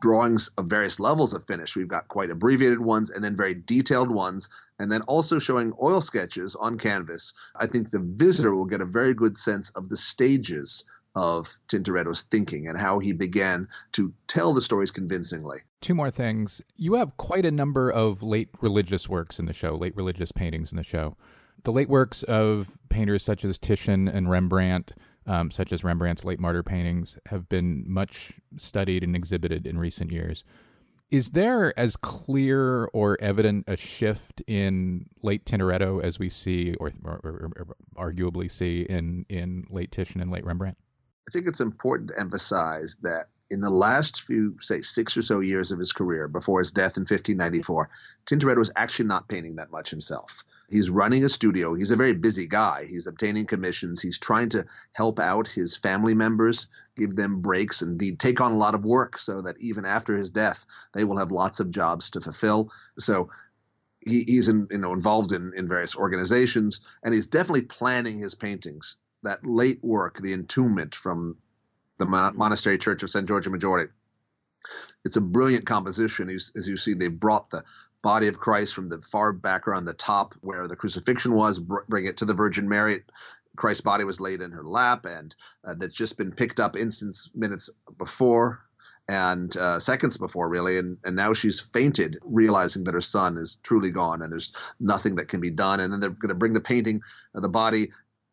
drawings 0.00 0.50
of 0.56 0.66
various 0.66 0.98
levels 0.98 1.34
of 1.34 1.44
finish. 1.44 1.76
We've 1.76 1.88
got 1.88 2.08
quite 2.08 2.30
abbreviated 2.30 2.80
ones 2.80 3.10
and 3.10 3.22
then 3.22 3.36
very 3.36 3.54
detailed 3.54 4.10
ones, 4.10 4.48
and 4.78 4.90
then 4.90 5.02
also 5.02 5.38
showing 5.38 5.72
oil 5.82 6.00
sketches 6.00 6.54
on 6.54 6.78
canvas. 6.78 7.32
I 7.56 7.66
think 7.66 7.90
the 7.90 8.00
visitor 8.00 8.54
will 8.54 8.64
get 8.64 8.80
a 8.80 8.86
very 8.86 9.14
good 9.14 9.36
sense 9.36 9.70
of 9.70 9.88
the 9.88 9.96
stages 9.96 10.84
of 11.14 11.56
Tintoretto's 11.68 12.22
thinking 12.22 12.68
and 12.68 12.76
how 12.76 12.98
he 12.98 13.12
began 13.12 13.66
to 13.92 14.12
tell 14.28 14.52
the 14.52 14.60
stories 14.60 14.90
convincingly. 14.90 15.58
Two 15.80 15.94
more 15.94 16.10
things. 16.10 16.60
You 16.76 16.94
have 16.94 17.16
quite 17.16 17.46
a 17.46 17.50
number 17.50 17.90
of 17.90 18.22
late 18.22 18.50
religious 18.60 19.08
works 19.08 19.38
in 19.38 19.46
the 19.46 19.54
show, 19.54 19.74
late 19.74 19.96
religious 19.96 20.30
paintings 20.30 20.70
in 20.70 20.76
the 20.76 20.84
show. 20.84 21.16
The 21.64 21.72
late 21.72 21.88
works 21.88 22.22
of 22.24 22.78
painters 22.90 23.24
such 23.24 23.44
as 23.44 23.58
Titian 23.58 24.08
and 24.08 24.30
Rembrandt 24.30 24.92
um, 25.26 25.50
such 25.50 25.72
as 25.72 25.84
Rembrandt's 25.84 26.24
late 26.24 26.40
martyr 26.40 26.62
paintings, 26.62 27.16
have 27.26 27.48
been 27.48 27.84
much 27.86 28.34
studied 28.56 29.02
and 29.02 29.16
exhibited 29.16 29.66
in 29.66 29.78
recent 29.78 30.12
years. 30.12 30.44
Is 31.10 31.30
there 31.30 31.78
as 31.78 31.96
clear 31.96 32.86
or 32.86 33.16
evident 33.20 33.64
a 33.68 33.76
shift 33.76 34.42
in 34.48 35.06
late 35.22 35.44
Tintoretto 35.44 36.02
as 36.02 36.18
we 36.18 36.28
see, 36.28 36.74
or, 36.80 36.92
or, 37.04 37.20
or, 37.22 37.52
or 37.96 38.12
arguably 38.12 38.50
see 38.50 38.82
in, 38.82 39.24
in 39.28 39.66
late 39.70 39.92
Titian 39.92 40.20
and 40.20 40.32
late 40.32 40.44
Rembrandt? 40.44 40.76
I 41.28 41.32
think 41.32 41.46
it's 41.46 41.60
important 41.60 42.10
to 42.10 42.20
emphasize 42.20 42.96
that 43.02 43.26
in 43.50 43.60
the 43.60 43.70
last 43.70 44.22
few, 44.22 44.56
say, 44.60 44.80
six 44.80 45.16
or 45.16 45.22
so 45.22 45.40
years 45.40 45.70
of 45.70 45.78
his 45.78 45.92
career 45.92 46.26
before 46.26 46.58
his 46.58 46.72
death 46.72 46.96
in 46.96 47.02
1594, 47.02 47.88
Tintoretto 48.26 48.58
was 48.58 48.72
actually 48.74 49.06
not 49.06 49.28
painting 49.28 49.56
that 49.56 49.70
much 49.70 49.90
himself. 49.90 50.42
He's 50.68 50.90
running 50.90 51.24
a 51.24 51.28
studio. 51.28 51.74
He's 51.74 51.92
a 51.92 51.96
very 51.96 52.12
busy 52.12 52.46
guy. 52.46 52.86
He's 52.88 53.06
obtaining 53.06 53.46
commissions. 53.46 54.00
He's 54.00 54.18
trying 54.18 54.48
to 54.50 54.66
help 54.92 55.20
out 55.20 55.46
his 55.46 55.76
family 55.76 56.14
members, 56.14 56.66
give 56.96 57.14
them 57.14 57.40
breaks, 57.40 57.82
and 57.82 58.00
take 58.18 58.40
on 58.40 58.52
a 58.52 58.56
lot 58.56 58.74
of 58.74 58.84
work 58.84 59.18
so 59.18 59.42
that 59.42 59.60
even 59.60 59.84
after 59.84 60.16
his 60.16 60.30
death, 60.30 60.66
they 60.92 61.04
will 61.04 61.18
have 61.18 61.30
lots 61.30 61.60
of 61.60 61.70
jobs 61.70 62.10
to 62.10 62.20
fulfill. 62.20 62.72
So 62.98 63.30
he, 64.00 64.24
he's 64.26 64.48
in, 64.48 64.66
you 64.70 64.78
know 64.78 64.92
involved 64.92 65.32
in, 65.32 65.52
in 65.56 65.68
various 65.68 65.94
organizations, 65.94 66.80
and 67.02 67.14
he's 67.14 67.26
definitely 67.26 67.62
planning 67.62 68.18
his 68.18 68.34
paintings. 68.34 68.96
That 69.22 69.44
late 69.46 69.82
work, 69.82 70.20
the 70.20 70.32
entombment 70.32 70.94
from 70.94 71.36
the 71.98 72.06
monastery 72.06 72.78
church 72.78 73.02
of 73.02 73.10
San 73.10 73.26
Giorgio 73.26 73.52
Maggiore. 73.52 73.88
It's 75.04 75.16
a 75.16 75.20
brilliant 75.20 75.66
composition. 75.66 76.28
As, 76.28 76.50
as 76.56 76.68
you 76.68 76.76
see, 76.76 76.94
they've 76.94 77.20
brought 77.20 77.50
the 77.50 77.64
body 78.06 78.28
of 78.28 78.38
Christ 78.38 78.72
from 78.72 78.86
the 78.86 79.02
far 79.02 79.32
background, 79.32 79.88
the 79.88 79.92
top 79.92 80.32
where 80.40 80.68
the 80.68 80.76
crucifixion 80.76 81.34
was, 81.34 81.58
bring 81.58 82.04
it 82.04 82.16
to 82.18 82.24
the 82.24 82.34
Virgin 82.34 82.68
Mary. 82.68 83.02
Christ's 83.56 83.80
body 83.80 84.04
was 84.04 84.20
laid 84.20 84.40
in 84.40 84.52
her 84.52 84.62
lap, 84.62 85.06
and 85.06 85.34
uh, 85.64 85.74
that's 85.74 85.92
just 85.92 86.16
been 86.16 86.30
picked 86.30 86.60
up 86.60 86.76
instance 86.76 87.28
minutes 87.34 87.68
before 87.98 88.60
and 89.08 89.56
uh, 89.56 89.80
seconds 89.80 90.16
before, 90.18 90.48
really. 90.48 90.78
And, 90.78 90.98
and 91.02 91.16
now 91.16 91.34
she's 91.34 91.58
fainted, 91.60 92.16
realizing 92.22 92.84
that 92.84 92.94
her 92.94 93.00
son 93.00 93.36
is 93.36 93.58
truly 93.64 93.90
gone 93.90 94.22
and 94.22 94.32
there's 94.32 94.52
nothing 94.78 95.16
that 95.16 95.26
can 95.26 95.40
be 95.40 95.50
done. 95.50 95.80
And 95.80 95.92
then 95.92 95.98
they're 95.98 96.10
going 96.10 96.28
to 96.28 96.34
bring 96.34 96.52
the 96.52 96.60
painting 96.60 97.00
of 97.34 97.42
the 97.42 97.48
body 97.48 97.90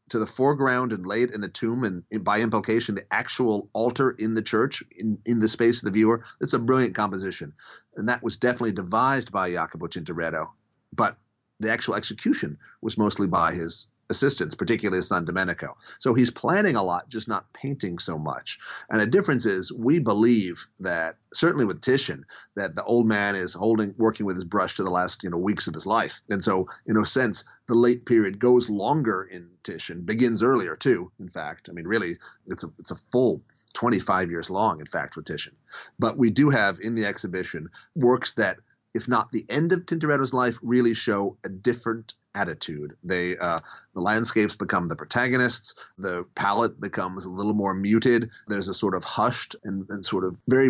to 0.09 0.19
the 0.19 0.27
foreground 0.27 0.93
and 0.93 1.05
lay 1.05 1.23
it 1.23 1.33
in 1.33 1.41
the 1.41 1.47
tomb, 1.47 1.83
and, 1.83 2.03
and 2.11 2.23
by 2.23 2.41
implication, 2.41 2.95
the 2.95 3.05
actual 3.11 3.69
altar 3.73 4.11
in 4.11 4.33
the 4.33 4.41
church, 4.41 4.83
in, 4.95 5.17
in 5.25 5.39
the 5.39 5.47
space 5.47 5.79
of 5.79 5.85
the 5.85 5.91
viewer. 5.91 6.23
It's 6.41 6.53
a 6.53 6.59
brilliant 6.59 6.95
composition. 6.95 7.53
And 7.95 8.09
that 8.09 8.23
was 8.23 8.37
definitely 8.37 8.73
devised 8.73 9.31
by 9.31 9.51
Jacopo 9.51 9.87
Tintoretto. 9.87 10.49
But 10.91 11.17
the 11.59 11.71
actual 11.71 11.95
execution 11.95 12.57
was 12.81 12.97
mostly 12.97 13.27
by 13.27 13.53
his 13.53 13.87
assistants, 14.13 14.55
particularly 14.55 14.97
his 14.97 15.07
son 15.07 15.25
Domenico. 15.25 15.75
So 15.99 16.13
he's 16.13 16.31
planning 16.31 16.75
a 16.75 16.83
lot, 16.83 17.09
just 17.09 17.27
not 17.27 17.51
painting 17.53 17.99
so 17.99 18.17
much. 18.17 18.59
And 18.89 19.01
the 19.01 19.07
difference 19.07 19.45
is 19.45 19.73
we 19.73 19.99
believe 19.99 20.67
that 20.79 21.17
certainly 21.33 21.65
with 21.65 21.81
Titian, 21.81 22.25
that 22.55 22.75
the 22.75 22.83
old 22.83 23.07
man 23.07 23.35
is 23.35 23.53
holding 23.53 23.93
working 23.97 24.25
with 24.25 24.35
his 24.35 24.45
brush 24.45 24.75
to 24.75 24.83
the 24.83 24.91
last, 24.91 25.23
you 25.23 25.29
know, 25.29 25.37
weeks 25.37 25.67
of 25.67 25.73
his 25.73 25.87
life. 25.87 26.21
And 26.29 26.43
so 26.43 26.67
in 26.85 26.97
a 26.97 27.05
sense, 27.05 27.43
the 27.67 27.75
late 27.75 28.05
period 28.05 28.39
goes 28.39 28.69
longer 28.69 29.23
in 29.23 29.49
Titian, 29.63 30.01
begins 30.01 30.43
earlier 30.43 30.75
too, 30.75 31.11
in 31.19 31.29
fact. 31.29 31.69
I 31.69 31.73
mean, 31.73 31.87
really 31.87 32.17
it's 32.47 32.63
a 32.63 32.69
it's 32.77 32.91
a 32.91 32.95
full 32.95 33.41
25 33.73 34.29
years 34.29 34.49
long, 34.49 34.79
in 34.79 34.85
fact, 34.85 35.15
with 35.15 35.25
Titian. 35.25 35.55
But 35.97 36.17
we 36.17 36.29
do 36.29 36.49
have 36.49 36.79
in 36.79 36.95
the 36.95 37.05
exhibition 37.05 37.69
works 37.95 38.33
that 38.33 38.57
if 38.93 39.07
not 39.07 39.31
the 39.31 39.45
end 39.49 39.73
of 39.73 39.85
Tintoretto's 39.85 40.33
life, 40.33 40.59
really 40.61 40.93
show 40.93 41.37
a 41.43 41.49
different 41.49 42.13
attitude. 42.35 42.95
They 43.03 43.37
uh, 43.37 43.59
the 43.93 44.01
landscapes 44.01 44.55
become 44.55 44.87
the 44.87 44.95
protagonists. 44.95 45.75
The 45.97 46.25
palette 46.35 46.79
becomes 46.79 47.25
a 47.25 47.29
little 47.29 47.53
more 47.53 47.73
muted. 47.73 48.29
There's 48.47 48.67
a 48.67 48.73
sort 48.73 48.95
of 48.95 49.03
hushed 49.03 49.55
and, 49.63 49.85
and 49.89 50.03
sort 50.03 50.23
of 50.23 50.37
very 50.47 50.69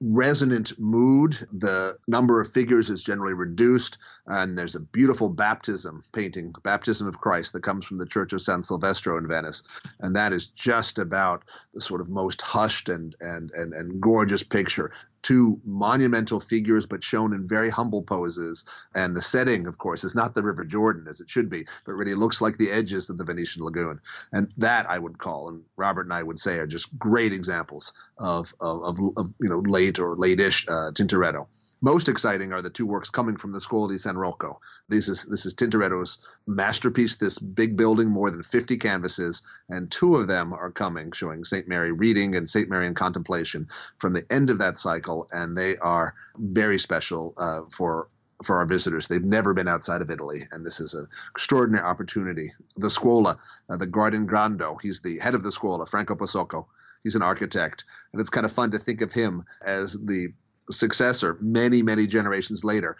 resonant 0.00 0.78
mood. 0.78 1.46
The 1.52 1.96
number 2.08 2.40
of 2.40 2.50
figures 2.50 2.90
is 2.90 3.02
generally 3.02 3.34
reduced, 3.34 3.98
and 4.26 4.58
there's 4.58 4.74
a 4.74 4.80
beautiful 4.80 5.28
baptism 5.28 6.02
painting, 6.12 6.52
Baptism 6.62 7.06
of 7.06 7.20
Christ, 7.20 7.52
that 7.52 7.62
comes 7.62 7.84
from 7.84 7.96
the 7.96 8.06
Church 8.06 8.32
of 8.32 8.42
San 8.42 8.62
Silvestro 8.62 9.16
in 9.16 9.26
Venice, 9.26 9.62
and 10.00 10.14
that 10.16 10.32
is 10.32 10.48
just 10.48 10.98
about 10.98 11.44
the 11.72 11.80
sort 11.80 12.00
of 12.00 12.08
most 12.08 12.42
hushed 12.42 12.88
and 12.88 13.14
and 13.20 13.50
and, 13.52 13.72
and 13.72 14.00
gorgeous 14.00 14.42
picture 14.42 14.90
two 15.24 15.58
monumental 15.64 16.38
figures, 16.38 16.86
but 16.86 17.02
shown 17.02 17.32
in 17.32 17.48
very 17.48 17.70
humble 17.70 18.02
poses. 18.02 18.64
And 18.94 19.16
the 19.16 19.22
setting, 19.22 19.66
of 19.66 19.78
course, 19.78 20.04
is 20.04 20.14
not 20.14 20.34
the 20.34 20.42
River 20.42 20.64
Jordan 20.64 21.06
as 21.08 21.20
it 21.20 21.28
should 21.28 21.48
be, 21.48 21.66
but 21.84 21.94
really 21.94 22.14
looks 22.14 22.40
like 22.40 22.58
the 22.58 22.70
edges 22.70 23.10
of 23.10 23.18
the 23.18 23.24
Venetian 23.24 23.64
lagoon. 23.64 23.98
And 24.32 24.52
that 24.58 24.88
I 24.88 24.98
would 24.98 25.18
call, 25.18 25.48
and 25.48 25.62
Robert 25.76 26.02
and 26.02 26.12
I 26.12 26.22
would 26.22 26.38
say, 26.38 26.58
are 26.58 26.66
just 26.66 26.96
great 26.98 27.32
examples 27.32 27.92
of 28.18 28.54
of, 28.60 28.82
of, 28.82 28.98
of 29.16 29.34
you 29.40 29.48
know 29.48 29.60
late 29.60 29.98
or 29.98 30.14
late-ish 30.14 30.68
uh, 30.68 30.90
Tintoretto. 30.92 31.46
Most 31.84 32.08
exciting 32.08 32.54
are 32.54 32.62
the 32.62 32.70
two 32.70 32.86
works 32.86 33.10
coming 33.10 33.36
from 33.36 33.52
the 33.52 33.60
Scuola 33.60 33.90
di 33.90 33.98
San 33.98 34.16
Rocco. 34.16 34.58
This 34.88 35.06
is 35.06 35.24
this 35.24 35.44
is 35.44 35.52
Tintoretto's 35.52 36.16
masterpiece. 36.46 37.16
This 37.16 37.38
big 37.38 37.76
building, 37.76 38.08
more 38.08 38.30
than 38.30 38.42
50 38.42 38.78
canvases, 38.78 39.42
and 39.68 39.90
two 39.90 40.16
of 40.16 40.26
them 40.26 40.54
are 40.54 40.70
coming, 40.70 41.12
showing 41.12 41.44
Saint 41.44 41.68
Mary 41.68 41.92
reading 41.92 42.36
and 42.36 42.48
Saint 42.48 42.70
Mary 42.70 42.86
in 42.86 42.94
contemplation 42.94 43.68
from 43.98 44.14
the 44.14 44.24
end 44.32 44.48
of 44.48 44.56
that 44.60 44.78
cycle, 44.78 45.28
and 45.30 45.58
they 45.58 45.76
are 45.76 46.14
very 46.38 46.78
special 46.78 47.34
uh, 47.36 47.60
for 47.70 48.08
for 48.42 48.56
our 48.56 48.66
visitors. 48.66 49.06
They've 49.06 49.22
never 49.22 49.52
been 49.52 49.68
outside 49.68 50.00
of 50.00 50.08
Italy, 50.08 50.44
and 50.52 50.64
this 50.64 50.80
is 50.80 50.94
an 50.94 51.06
extraordinary 51.32 51.84
opportunity. 51.84 52.50
The 52.76 52.88
Scuola, 52.88 53.36
uh, 53.68 53.76
the 53.76 53.84
Guardian 53.84 54.24
Grande, 54.24 54.64
he's 54.80 55.02
the 55.02 55.18
head 55.18 55.34
of 55.34 55.42
the 55.42 55.52
Scuola, 55.52 55.84
Franco 55.84 56.14
Posocco. 56.14 56.64
He's 57.02 57.14
an 57.14 57.22
architect, 57.22 57.84
and 58.14 58.22
it's 58.22 58.30
kind 58.30 58.46
of 58.46 58.52
fun 58.52 58.70
to 58.70 58.78
think 58.78 59.02
of 59.02 59.12
him 59.12 59.44
as 59.62 59.92
the 59.92 60.32
successor 60.70 61.38
many, 61.40 61.82
many 61.82 62.06
generations 62.06 62.64
later, 62.64 62.96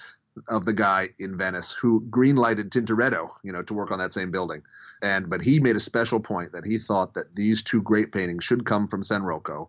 of 0.48 0.64
the 0.64 0.72
guy 0.72 1.10
in 1.18 1.36
Venice 1.36 1.70
who 1.70 2.00
greenlighted 2.10 2.70
Tintoretto, 2.70 3.30
you 3.42 3.52
know, 3.52 3.62
to 3.62 3.74
work 3.74 3.90
on 3.90 3.98
that 3.98 4.12
same 4.12 4.30
building. 4.30 4.62
And 5.02 5.28
but 5.28 5.40
he 5.40 5.60
made 5.60 5.76
a 5.76 5.80
special 5.80 6.20
point 6.20 6.52
that 6.52 6.64
he 6.64 6.78
thought 6.78 7.14
that 7.14 7.34
these 7.34 7.62
two 7.62 7.82
great 7.82 8.12
paintings 8.12 8.44
should 8.44 8.66
come 8.66 8.88
from 8.88 9.02
San 9.02 9.22
Rocco 9.22 9.68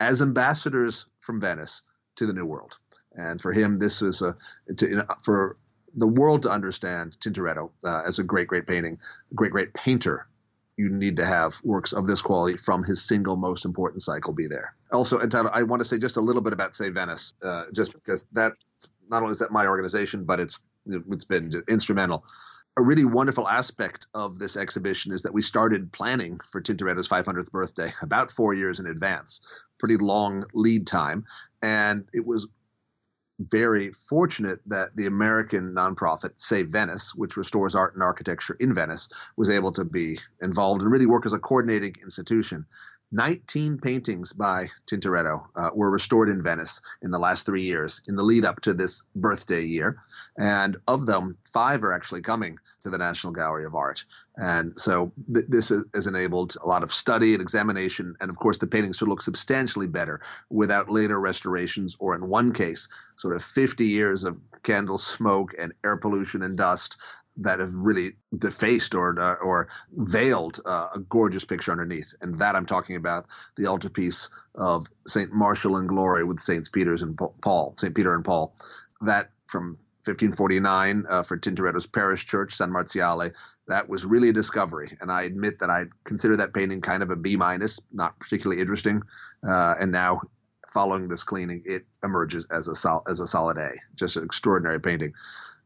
as 0.00 0.20
ambassadors 0.20 1.06
from 1.20 1.40
Venice 1.40 1.82
to 2.16 2.26
the 2.26 2.32
New 2.32 2.44
World. 2.44 2.78
And 3.14 3.40
for 3.40 3.52
him, 3.52 3.78
this 3.78 4.02
is 4.02 4.22
a 4.22 4.36
to, 4.76 5.06
for 5.22 5.56
the 5.94 6.06
world 6.06 6.42
to 6.42 6.50
understand 6.50 7.16
Tintoretto 7.20 7.70
uh, 7.84 8.02
as 8.06 8.18
a 8.18 8.24
great, 8.24 8.48
great 8.48 8.66
painting, 8.66 8.98
great, 9.34 9.52
great 9.52 9.74
painter. 9.74 10.26
You 10.82 10.90
need 10.90 11.16
to 11.16 11.24
have 11.24 11.60
works 11.62 11.92
of 11.92 12.06
this 12.06 12.20
quality 12.20 12.56
from 12.56 12.82
his 12.82 13.06
single 13.06 13.36
most 13.36 13.64
important 13.64 14.02
cycle 14.02 14.32
be 14.32 14.48
there. 14.48 14.74
Also, 14.90 15.18
and 15.18 15.30
Tyler, 15.30 15.50
I 15.52 15.62
want 15.62 15.80
to 15.80 15.84
say 15.84 15.98
just 15.98 16.16
a 16.16 16.20
little 16.20 16.42
bit 16.42 16.52
about 16.52 16.74
Save 16.74 16.94
Venice, 16.94 17.34
uh, 17.44 17.64
just 17.72 17.92
because 17.92 18.26
that's 18.32 18.90
not 19.08 19.22
only 19.22 19.32
is 19.32 19.38
that 19.38 19.52
my 19.52 19.66
organization, 19.66 20.24
but 20.24 20.40
it's 20.40 20.64
it's 20.86 21.24
been 21.24 21.52
instrumental. 21.68 22.24
A 22.76 22.82
really 22.82 23.04
wonderful 23.04 23.46
aspect 23.48 24.06
of 24.14 24.38
this 24.38 24.56
exhibition 24.56 25.12
is 25.12 25.22
that 25.22 25.32
we 25.32 25.42
started 25.42 25.92
planning 25.92 26.40
for 26.50 26.60
Tintoretto's 26.60 27.08
500th 27.08 27.52
birthday 27.52 27.92
about 28.02 28.32
four 28.32 28.54
years 28.54 28.80
in 28.80 28.86
advance, 28.86 29.40
pretty 29.78 29.98
long 29.98 30.44
lead 30.54 30.86
time, 30.86 31.24
and 31.62 32.08
it 32.12 32.26
was 32.26 32.48
very 33.38 33.92
fortunate 33.92 34.60
that 34.66 34.94
the 34.96 35.06
American 35.06 35.74
nonprofit 35.74 36.32
Save 36.36 36.68
Venice, 36.68 37.14
which 37.14 37.36
restores 37.36 37.74
art 37.74 37.94
and 37.94 38.02
architecture 38.02 38.56
in 38.60 38.72
Venice, 38.72 39.08
was 39.36 39.50
able 39.50 39.72
to 39.72 39.84
be 39.84 40.18
involved 40.40 40.82
and 40.82 40.90
really 40.90 41.06
work 41.06 41.26
as 41.26 41.32
a 41.32 41.38
coordinating 41.38 41.94
institution. 42.02 42.66
19 43.12 43.78
paintings 43.78 44.32
by 44.32 44.70
Tintoretto 44.86 45.44
uh, 45.54 45.68
were 45.74 45.90
restored 45.90 46.30
in 46.30 46.42
Venice 46.42 46.80
in 47.02 47.10
the 47.10 47.18
last 47.18 47.44
three 47.44 47.60
years 47.60 48.00
in 48.08 48.16
the 48.16 48.22
lead 48.22 48.44
up 48.44 48.60
to 48.62 48.72
this 48.72 49.04
birthday 49.14 49.62
year. 49.62 49.98
And 50.38 50.78
of 50.88 51.04
them, 51.04 51.36
five 51.46 51.84
are 51.84 51.92
actually 51.92 52.22
coming 52.22 52.58
to 52.82 52.90
the 52.90 52.98
National 52.98 53.32
Gallery 53.32 53.66
of 53.66 53.74
Art. 53.74 54.04
And 54.36 54.78
so 54.78 55.12
th- 55.32 55.46
this 55.48 55.68
has 55.68 56.06
enabled 56.06 56.56
a 56.62 56.66
lot 56.66 56.82
of 56.82 56.92
study 56.92 57.34
and 57.34 57.42
examination. 57.42 58.14
And 58.20 58.30
of 58.30 58.38
course, 58.38 58.58
the 58.58 58.66
paintings 58.66 58.96
should 58.96 59.08
look 59.08 59.20
substantially 59.20 59.86
better 59.86 60.20
without 60.48 60.90
later 60.90 61.20
restorations, 61.20 61.96
or 62.00 62.14
in 62.14 62.28
one 62.28 62.52
case, 62.52 62.88
sort 63.16 63.36
of 63.36 63.42
50 63.42 63.84
years 63.84 64.24
of 64.24 64.40
candle 64.62 64.98
smoke 64.98 65.54
and 65.58 65.72
air 65.84 65.96
pollution 65.96 66.42
and 66.42 66.56
dust 66.56 66.96
that 67.38 67.60
have 67.60 67.72
really 67.74 68.12
defaced 68.36 68.94
or 68.94 69.18
uh, 69.18 69.34
or 69.42 69.68
veiled 69.92 70.60
uh, 70.66 70.88
a 70.94 70.98
gorgeous 70.98 71.44
picture 71.44 71.72
underneath. 71.72 72.14
And 72.20 72.34
that 72.36 72.56
I'm 72.56 72.66
talking 72.66 72.96
about 72.96 73.26
the 73.56 73.66
altarpiece 73.66 74.28
of 74.54 74.86
Saint 75.06 75.32
Martial 75.32 75.78
in 75.78 75.86
Glory 75.86 76.24
with 76.24 76.40
Saints 76.40 76.68
Peter's 76.68 77.02
and 77.02 77.18
Paul, 77.40 77.74
Saint 77.76 77.94
Peter 77.94 78.14
and 78.14 78.24
Paul, 78.24 78.54
that 79.00 79.30
from 79.46 79.76
1549 80.04 81.04
uh, 81.08 81.22
for 81.22 81.38
Tintoretto's 81.38 81.86
parish 81.86 82.26
church, 82.26 82.54
San 82.54 82.70
Marziale. 82.70 83.32
That 83.68 83.88
was 83.88 84.04
really 84.04 84.28
a 84.28 84.32
discovery, 84.32 84.90
and 85.00 85.10
I 85.10 85.22
admit 85.22 85.58
that 85.60 85.70
I 85.70 85.84
consider 86.04 86.36
that 86.36 86.52
painting 86.52 86.80
kind 86.80 87.02
of 87.02 87.10
a 87.10 87.16
B 87.16 87.36
minus, 87.36 87.80
not 87.92 88.18
particularly 88.18 88.60
interesting. 88.60 89.02
Uh, 89.46 89.76
and 89.80 89.92
now, 89.92 90.20
following 90.68 91.08
this 91.08 91.22
cleaning, 91.22 91.62
it 91.64 91.86
emerges 92.02 92.50
as 92.50 92.66
a 92.66 92.74
sol- 92.74 93.04
as 93.08 93.20
a 93.20 93.26
solid 93.26 93.58
A, 93.58 93.70
just 93.94 94.16
an 94.16 94.24
extraordinary 94.24 94.80
painting. 94.80 95.12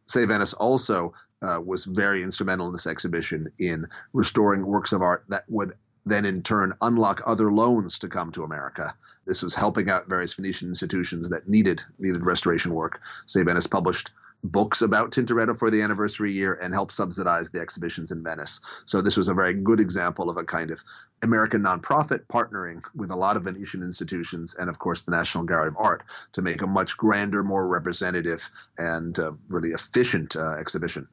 Save 0.04 0.28
Venice 0.28 0.52
also 0.52 1.14
uh, 1.42 1.60
was 1.64 1.84
very 1.84 2.22
instrumental 2.22 2.66
in 2.66 2.72
this 2.72 2.86
exhibition 2.86 3.48
in 3.58 3.86
restoring 4.12 4.66
works 4.66 4.92
of 4.92 5.02
art 5.02 5.24
that 5.28 5.44
would 5.48 5.72
then 6.04 6.24
in 6.24 6.42
turn 6.42 6.72
unlock 6.82 7.20
other 7.26 7.50
loans 7.50 7.98
to 7.98 8.08
come 8.08 8.30
to 8.32 8.44
America. 8.44 8.94
This 9.26 9.42
was 9.42 9.54
helping 9.54 9.90
out 9.90 10.08
various 10.08 10.34
Venetian 10.34 10.68
institutions 10.68 11.28
that 11.30 11.48
needed 11.48 11.82
needed 11.98 12.24
restoration 12.24 12.72
work. 12.72 13.00
Save 13.26 13.46
Venice 13.46 13.66
published 13.66 14.12
books 14.46 14.82
about 14.82 15.10
Tintoretto 15.10 15.56
for 15.56 15.70
the 15.70 15.82
anniversary 15.82 16.32
year 16.32 16.54
and 16.54 16.72
help 16.72 16.90
subsidize 16.90 17.50
the 17.50 17.60
exhibitions 17.60 18.10
in 18.10 18.22
Venice. 18.22 18.60
So 18.84 19.00
this 19.00 19.16
was 19.16 19.28
a 19.28 19.34
very 19.34 19.54
good 19.54 19.80
example 19.80 20.30
of 20.30 20.36
a 20.36 20.44
kind 20.44 20.70
of 20.70 20.82
American 21.22 21.62
nonprofit 21.62 22.26
partnering 22.26 22.84
with 22.94 23.10
a 23.10 23.16
lot 23.16 23.36
of 23.36 23.44
Venetian 23.44 23.82
institutions 23.82 24.54
and 24.54 24.68
of 24.70 24.78
course 24.78 25.02
the 25.02 25.10
National 25.10 25.44
Gallery 25.44 25.68
of 25.68 25.76
Art 25.76 26.04
to 26.32 26.42
make 26.42 26.62
a 26.62 26.66
much 26.66 26.96
grander, 26.96 27.42
more 27.42 27.66
representative 27.66 28.48
and 28.78 29.18
uh, 29.18 29.32
really 29.48 29.70
efficient 29.70 30.36
uh, 30.36 30.54
exhibition. 30.58 31.08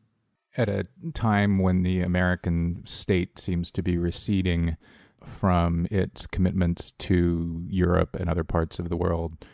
At 0.55 0.69
a 0.69 0.85
time 1.13 1.59
when 1.59 1.81
the 1.81 2.01
American 2.01 2.83
state 2.85 3.39
seems 3.39 3.71
to 3.71 3.81
be 3.81 3.97
receding 3.97 4.77
from 5.23 5.87
its 5.89 6.27
commitments 6.27 6.91
to 6.99 7.63
Europe 7.67 8.15
and 8.19 8.29
other 8.29 8.43
parts 8.43 8.77
of 8.77 8.89
the 8.89 8.97
world, 8.97 9.45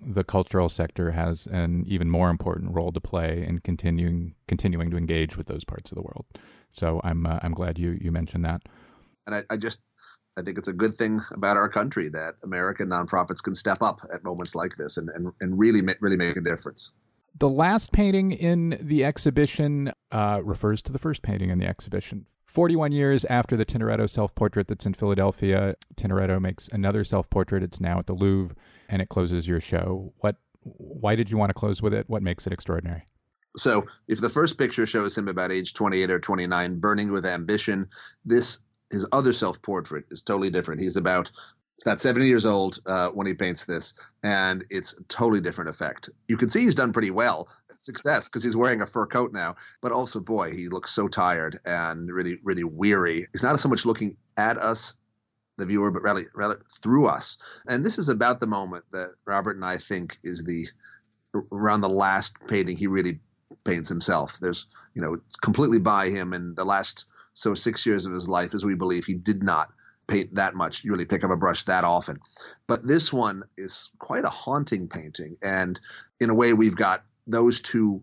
the 0.00 0.24
cultural 0.24 0.68
sector 0.68 1.10
has 1.10 1.46
an 1.46 1.84
even 1.86 2.08
more 2.08 2.30
important 2.30 2.72
role 2.72 2.92
to 2.92 3.00
play 3.00 3.44
in 3.46 3.58
continuing 3.60 4.34
continuing 4.46 4.90
to 4.90 4.96
engage 4.96 5.36
with 5.36 5.46
those 5.46 5.64
parts 5.64 5.90
of 5.90 5.96
the 5.96 6.02
world. 6.02 6.26
So 6.72 7.00
I'm 7.04 7.26
uh, 7.26 7.38
I'm 7.42 7.52
glad 7.52 7.78
you 7.78 7.98
you 8.00 8.12
mentioned 8.12 8.44
that. 8.44 8.62
And 9.26 9.34
I, 9.34 9.42
I 9.50 9.56
just 9.56 9.80
I 10.36 10.42
think 10.42 10.58
it's 10.58 10.68
a 10.68 10.72
good 10.72 10.94
thing 10.94 11.20
about 11.32 11.56
our 11.56 11.68
country 11.68 12.08
that 12.10 12.34
American 12.42 12.88
nonprofits 12.88 13.42
can 13.42 13.54
step 13.54 13.82
up 13.82 14.00
at 14.12 14.24
moments 14.24 14.54
like 14.54 14.76
this 14.76 14.96
and, 14.96 15.08
and, 15.10 15.32
and 15.40 15.58
really 15.58 15.82
really 16.00 16.16
make 16.16 16.36
a 16.36 16.40
difference. 16.40 16.92
The 17.36 17.48
last 17.48 17.90
painting 17.90 18.30
in 18.30 18.78
the 18.80 19.04
exhibition 19.04 19.92
uh, 20.12 20.40
refers 20.44 20.82
to 20.82 20.92
the 20.92 21.00
first 21.00 21.22
painting 21.22 21.50
in 21.50 21.58
the 21.58 21.66
exhibition. 21.66 22.26
41 22.46 22.92
years 22.92 23.24
after 23.24 23.56
the 23.56 23.64
Tintoretto 23.64 24.08
self 24.08 24.32
portrait 24.36 24.68
that's 24.68 24.86
in 24.86 24.94
Philadelphia, 24.94 25.74
Tintoretto 25.96 26.40
makes 26.40 26.68
another 26.68 27.02
self 27.02 27.28
portrait. 27.28 27.64
It's 27.64 27.80
now 27.80 27.98
at 27.98 28.06
the 28.06 28.12
Louvre 28.12 28.54
and 28.88 29.02
it 29.02 29.08
closes 29.08 29.46
your 29.46 29.60
show. 29.60 30.12
What? 30.18 30.36
Why 30.62 31.14
did 31.14 31.30
you 31.30 31.36
want 31.36 31.50
to 31.50 31.54
close 31.54 31.82
with 31.82 31.92
it? 31.92 32.08
What 32.08 32.22
makes 32.22 32.46
it 32.46 32.52
extraordinary? 32.52 33.06
So, 33.56 33.86
if 34.08 34.20
the 34.20 34.30
first 34.30 34.58
picture 34.58 34.86
shows 34.86 35.16
him 35.16 35.28
about 35.28 35.52
age 35.52 35.74
28 35.74 36.10
or 36.10 36.18
29, 36.18 36.80
burning 36.80 37.12
with 37.12 37.26
ambition, 37.26 37.88
this 38.24 38.58
his 38.90 39.06
other 39.12 39.32
self 39.32 39.60
portrait 39.62 40.04
is 40.10 40.22
totally 40.22 40.50
different. 40.50 40.80
He's 40.80 40.96
about 40.96 41.30
about 41.82 42.00
70 42.00 42.26
years 42.26 42.46
old 42.46 42.78
uh, 42.86 43.08
when 43.08 43.26
he 43.26 43.34
paints 43.34 43.64
this, 43.64 43.94
and 44.22 44.64
it's 44.70 44.92
a 44.92 45.02
totally 45.04 45.40
different 45.40 45.70
effect. 45.70 46.08
You 46.28 46.36
can 46.36 46.48
see 46.48 46.62
he's 46.62 46.74
done 46.74 46.92
pretty 46.92 47.10
well, 47.10 47.48
success, 47.74 48.28
because 48.28 48.44
he's 48.44 48.56
wearing 48.56 48.80
a 48.80 48.86
fur 48.86 49.06
coat 49.06 49.32
now. 49.32 49.56
But 49.80 49.92
also, 49.92 50.20
boy, 50.20 50.52
he 50.52 50.68
looks 50.68 50.92
so 50.92 51.08
tired 51.08 51.58
and 51.64 52.10
really, 52.10 52.38
really 52.44 52.64
weary. 52.64 53.26
He's 53.32 53.42
not 53.42 53.58
so 53.58 53.68
much 53.68 53.84
looking 53.84 54.16
at 54.36 54.56
us 54.56 54.94
the 55.56 55.66
viewer, 55.66 55.90
but 55.90 56.02
rather 56.02 56.24
rather 56.34 56.60
through 56.80 57.06
us. 57.06 57.36
And 57.68 57.84
this 57.84 57.98
is 57.98 58.08
about 58.08 58.40
the 58.40 58.46
moment 58.46 58.84
that 58.92 59.12
Robert 59.24 59.56
and 59.56 59.64
I 59.64 59.78
think 59.78 60.16
is 60.22 60.42
the 60.44 60.66
around 61.52 61.80
the 61.80 61.88
last 61.88 62.36
painting 62.46 62.76
he 62.76 62.86
really 62.86 63.18
paints 63.64 63.88
himself. 63.88 64.38
There's 64.40 64.66
you 64.94 65.02
know 65.02 65.14
it's 65.14 65.36
completely 65.36 65.78
by 65.78 66.10
him, 66.10 66.32
and 66.32 66.56
the 66.56 66.64
last 66.64 67.06
so 67.34 67.54
six 67.54 67.84
years 67.84 68.06
of 68.06 68.12
his 68.12 68.28
life, 68.28 68.54
as 68.54 68.64
we 68.64 68.74
believe, 68.74 69.04
he 69.04 69.14
did 69.14 69.42
not 69.42 69.72
paint 70.06 70.34
that 70.34 70.54
much, 70.54 70.84
really 70.84 71.04
pick 71.04 71.24
up 71.24 71.30
a 71.30 71.36
brush 71.36 71.64
that 71.64 71.82
often. 71.82 72.20
But 72.66 72.86
this 72.86 73.12
one 73.12 73.42
is 73.56 73.90
quite 73.98 74.24
a 74.24 74.30
haunting 74.30 74.88
painting, 74.88 75.36
and 75.42 75.78
in 76.20 76.30
a 76.30 76.34
way, 76.34 76.52
we've 76.52 76.76
got 76.76 77.04
those 77.26 77.60
two 77.60 78.02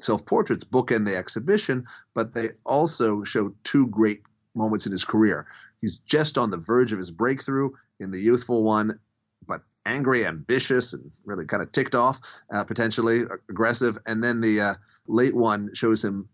self 0.00 0.24
portraits 0.26 0.64
bookend 0.64 1.06
the 1.06 1.16
exhibition, 1.16 1.84
but 2.14 2.34
they 2.34 2.50
also 2.64 3.24
show 3.24 3.52
two 3.64 3.86
great 3.88 4.22
moments 4.54 4.86
in 4.86 4.92
his 4.92 5.04
career. 5.04 5.46
He's 5.80 5.98
just 5.98 6.38
on 6.38 6.50
the 6.50 6.56
verge 6.56 6.92
of 6.92 6.98
his 6.98 7.10
breakthrough 7.10 7.70
in 8.00 8.10
the 8.10 8.18
youthful 8.18 8.64
one, 8.64 8.98
but 9.46 9.62
angry, 9.86 10.26
ambitious, 10.26 10.92
and 10.92 11.10
really 11.24 11.46
kind 11.46 11.62
of 11.62 11.72
ticked 11.72 11.94
off, 11.94 12.20
uh, 12.52 12.64
potentially 12.64 13.22
aggressive. 13.48 13.98
And 14.06 14.22
then 14.22 14.40
the 14.40 14.60
uh, 14.60 14.74
late 15.06 15.34
one 15.34 15.70
shows 15.74 16.04
him 16.04 16.28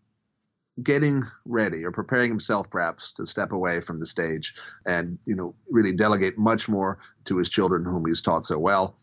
getting 0.83 1.23
ready 1.45 1.85
or 1.85 1.93
preparing 1.93 2.29
himself 2.29 2.69
perhaps 2.69 3.13
to 3.13 3.25
step 3.25 3.53
away 3.53 3.81
from 3.81 3.99
the 3.99 4.07
stage 4.07 4.55
and 4.87 5.19
you 5.25 5.37
know 5.37 5.55
really 5.71 5.93
delegate 5.93 6.37
much 6.37 6.69
more 6.69 6.99
to 7.25 7.37
his 7.37 7.49
children 7.49 7.85
whom 7.85 8.05
he's 8.05 8.21
taught 8.21 8.45
so 8.45 8.59
well 8.59 8.97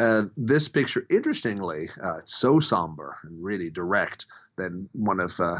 uh, 0.00 0.24
this 0.36 0.68
picture 0.68 1.06
interestingly 1.08 1.88
uh, 2.02 2.18
so 2.24 2.58
somber 2.58 3.16
and 3.22 3.44
really 3.44 3.70
direct 3.70 4.26
than 4.56 4.88
one 4.92 5.20
of 5.20 5.38
uh, 5.38 5.58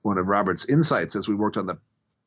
one 0.00 0.16
of 0.16 0.28
robert's 0.28 0.64
insights 0.64 1.14
as 1.14 1.28
we 1.28 1.34
worked 1.34 1.58
on 1.58 1.66
the 1.66 1.76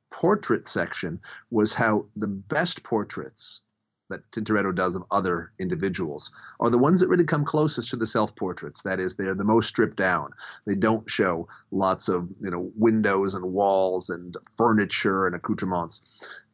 portrait 0.09 0.67
section 0.67 1.19
was 1.51 1.73
how 1.73 2.05
the 2.15 2.27
best 2.27 2.83
portraits 2.83 3.61
that 4.09 4.29
Tintoretto 4.31 4.73
does 4.73 4.95
of 4.95 5.03
other 5.11 5.51
individuals 5.59 6.31
are 6.59 6.69
the 6.69 6.77
ones 6.77 6.99
that 6.99 7.09
really 7.09 7.25
come 7.25 7.43
closest 7.43 7.89
to 7.89 7.97
the 7.97 8.07
self 8.07 8.35
portraits. 8.35 8.81
That 8.83 8.99
is, 8.99 9.15
they're 9.15 9.35
the 9.35 9.43
most 9.43 9.67
stripped 9.67 9.97
down. 9.97 10.31
They 10.65 10.75
don't 10.75 11.09
show 11.09 11.47
lots 11.71 12.07
of 12.07 12.29
you 12.41 12.49
know 12.49 12.71
windows 12.75 13.33
and 13.33 13.45
walls 13.45 14.09
and 14.09 14.35
furniture 14.55 15.27
and 15.27 15.35
accoutrements. 15.35 16.01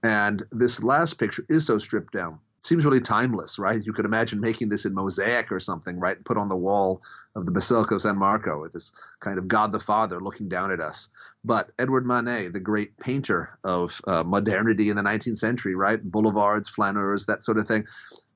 And 0.01 0.43
this 0.51 0.83
last 0.83 1.17
picture 1.17 1.45
is 1.49 1.65
so 1.65 1.77
stripped 1.77 2.13
down 2.13 2.39
seems 2.63 2.85
really 2.85 3.01
timeless, 3.01 3.59
right? 3.59 3.83
You 3.85 3.93
could 3.93 4.05
imagine 4.05 4.39
making 4.39 4.69
this 4.69 4.85
in 4.85 4.93
mosaic 4.93 5.51
or 5.51 5.59
something, 5.59 5.99
right? 5.99 6.23
Put 6.23 6.37
on 6.37 6.49
the 6.49 6.57
wall 6.57 7.01
of 7.35 7.45
the 7.45 7.51
Basilica 7.51 7.95
of 7.95 8.01
San 8.01 8.17
Marco 8.17 8.61
with 8.61 8.71
this 8.71 8.91
kind 9.19 9.37
of 9.37 9.47
God 9.47 9.71
the 9.71 9.79
Father 9.79 10.19
looking 10.19 10.47
down 10.47 10.71
at 10.71 10.79
us. 10.79 11.09
But 11.43 11.71
Edward 11.77 12.05
Manet, 12.05 12.49
the 12.49 12.59
great 12.59 12.97
painter 12.99 13.57
of 13.63 13.99
uh, 14.07 14.23
modernity 14.23 14.89
in 14.89 14.95
the 14.95 15.01
19th 15.01 15.37
century, 15.37 15.75
right? 15.75 16.01
Boulevards, 16.01 16.69
flaneurs, 16.69 17.25
that 17.25 17.43
sort 17.43 17.57
of 17.57 17.67
thing. 17.67 17.85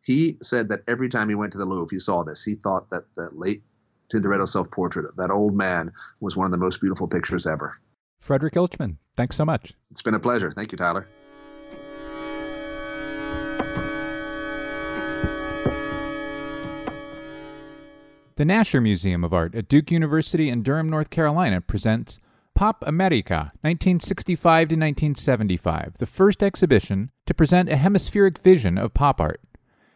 He 0.03 0.37
said 0.41 0.69
that 0.69 0.83
every 0.87 1.09
time 1.09 1.29
he 1.29 1.35
went 1.35 1.51
to 1.53 1.57
the 1.57 1.65
Louvre, 1.65 1.89
he 1.91 1.99
saw 1.99 2.23
this. 2.23 2.43
He 2.43 2.55
thought 2.55 2.89
that 2.89 3.03
the 3.15 3.29
late 3.33 3.63
Tintoretto 4.11 4.47
self 4.47 4.69
portrait 4.71 5.05
of 5.05 5.15
that 5.17 5.31
old 5.31 5.55
man 5.55 5.91
was 6.19 6.37
one 6.37 6.45
of 6.45 6.51
the 6.51 6.57
most 6.57 6.79
beautiful 6.79 7.07
pictures 7.07 7.45
ever. 7.45 7.75
Frederick 8.19 8.55
Ilchman, 8.55 8.97
thanks 9.15 9.35
so 9.35 9.45
much. 9.45 9.73
It's 9.91 10.01
been 10.01 10.13
a 10.13 10.19
pleasure. 10.19 10.51
Thank 10.51 10.71
you, 10.71 10.77
Tyler. 10.77 11.07
The 18.37 18.43
Nasher 18.43 18.83
Museum 18.83 19.23
of 19.23 19.33
Art 19.33 19.55
at 19.55 19.67
Duke 19.67 19.89
University 19.89 20.47
in 20.47 20.61
Durham, 20.61 20.91
North 20.91 21.09
Carolina 21.09 21.59
presents 21.59 22.19
Pop 22.53 22.83
America, 22.85 23.51
1965 23.61 24.43
to 24.67 24.75
1975, 24.75 25.95
the 25.97 26.05
first 26.05 26.43
exhibition 26.43 27.09
to 27.25 27.33
present 27.33 27.67
a 27.67 27.77
hemispheric 27.77 28.37
vision 28.37 28.77
of 28.77 28.93
pop 28.93 29.19
art. 29.19 29.41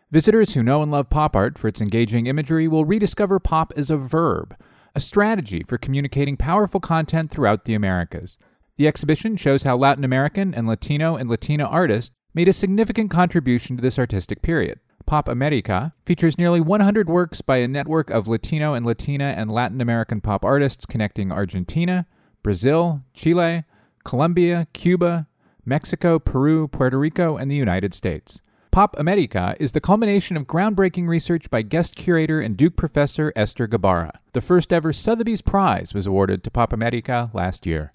Visitors 0.10 0.56
who 0.56 0.64
know 0.64 0.82
and 0.82 0.92
love 0.92 1.08
pop 1.08 1.36
art 1.36 1.60
for 1.60 1.68
its 1.68 1.82
engaging 1.82 2.26
imagery 2.26 2.68
will 2.68 2.84
rediscover 2.84 3.40
pop 3.40 3.74
as 3.78 3.92
a 3.92 3.96
verb, 3.98 4.56
a 4.96 5.00
strategy 5.00 5.62
for 5.62 5.78
communicating 5.78 6.36
powerful 6.36 6.80
content 6.80 7.30
throughout 7.30 7.66
the 7.66 7.76
Americas. 7.76 8.40
The 8.76 8.88
exhibition 8.88 9.36
shows 9.36 9.62
how 9.62 9.76
Latin 9.76 10.04
American 10.04 10.56
and 10.56 10.68
Latino 10.68 11.16
and 11.16 11.30
Latina 11.30 11.66
artists 11.66 12.12
made 12.34 12.48
a 12.48 12.54
significant 12.54 13.12
contribution 13.12 13.76
to 13.78 13.84
this 13.84 14.00
artistic 14.00 14.42
period. 14.42 14.80
Pop 15.06 15.28
America 15.28 15.94
features 16.06 16.38
nearly 16.38 16.62
100 16.62 17.10
works 17.10 17.42
by 17.42 17.58
a 17.58 17.68
network 17.68 18.10
of 18.10 18.28
Latino 18.28 18.74
and 18.74 18.86
Latina 18.86 19.34
and 19.38 19.52
Latin 19.52 19.82
American 19.82 20.22
pop 20.22 20.46
artists 20.46 20.86
connecting 20.86 21.32
Argentina, 21.32 22.06
Brazil, 22.44 23.02
Chile, 23.14 23.64
Colombia, 24.04 24.68
Cuba, 24.74 25.28
Mexico, 25.66 26.20
Peru, 26.20 26.68
Puerto 26.68 26.98
Rico, 26.98 27.38
and 27.38 27.50
the 27.50 27.56
United 27.56 27.94
States. 27.94 28.42
Pop 28.72 28.98
America 28.98 29.56
is 29.60 29.74
the 29.74 29.82
culmination 29.82 30.38
of 30.38 30.48
groundbreaking 30.48 31.08
research 31.08 31.50
by 31.50 31.62
guest 31.62 31.96
curator 31.96 32.40
and 32.40 32.56
Duke 32.56 32.78
professor 32.78 33.34
Esther 33.36 33.68
Gabara. 33.68 34.12
The 34.32 34.42
first 34.42 34.72
ever 34.72 34.94
Sotheby's 34.94 35.42
Prize 35.42 35.94
was 35.94 36.08
awarded 36.08 36.44
to 36.44 36.52
Pop 36.52 36.72
America 36.72 37.30
last 37.34 37.66
year. 37.66 37.92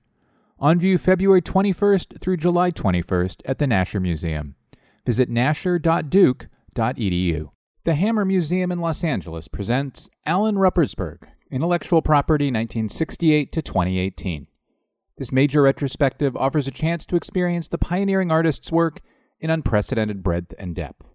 On 0.58 0.78
view 0.78 0.98
February 0.98 1.42
21st 1.42 2.20
through 2.20 2.36
July 2.36 2.70
21st 2.70 3.40
at 3.46 3.58
the 3.58 3.66
Nasher 3.66 4.00
Museum. 4.00 4.54
Visit 5.06 5.30
nasher.duke.com 5.30 6.55
The 7.84 7.94
Hammer 7.94 8.26
Museum 8.26 8.70
in 8.70 8.80
Los 8.80 9.02
Angeles 9.02 9.48
presents 9.48 10.10
Allen 10.26 10.56
Ruppersberg, 10.56 11.20
Intellectual 11.50 12.02
Property 12.02 12.48
1968 12.48 13.50
to 13.52 13.62
2018. 13.62 14.46
This 15.16 15.32
major 15.32 15.62
retrospective 15.62 16.36
offers 16.36 16.68
a 16.68 16.70
chance 16.70 17.06
to 17.06 17.16
experience 17.16 17.66
the 17.66 17.78
pioneering 17.78 18.30
artist's 18.30 18.70
work 18.70 19.00
in 19.40 19.48
unprecedented 19.48 20.22
breadth 20.22 20.52
and 20.58 20.74
depth. 20.74 21.14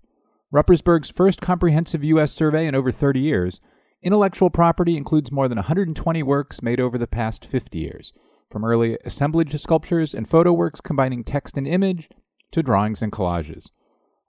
Ruppersberg's 0.52 1.12
first 1.12 1.42
comprehensive 1.42 2.04
U.S. 2.06 2.32
survey 2.32 2.66
in 2.66 2.74
over 2.74 2.92
30 2.92 3.20
years, 3.20 3.62
intellectual 4.02 4.50
property 4.50 4.98
includes 4.98 5.32
more 5.32 5.48
than 5.48 5.58
120 5.58 6.24
works 6.24 6.64
made 6.64 6.80
over 6.80 6.98
the 6.98 7.06
past 7.06 7.46
50 7.46 7.78
years, 7.78 8.14
from 8.50 8.66
early 8.66 8.98
assemblage 9.06 9.56
sculptures 9.62 10.16
and 10.16 10.28
photo 10.28 10.52
works 10.52 10.82
combining 10.82 11.24
text 11.24 11.56
and 11.56 11.68
image 11.68 12.10
to 12.52 12.64
drawings 12.64 13.04
and 13.04 13.12
collages. 13.12 13.68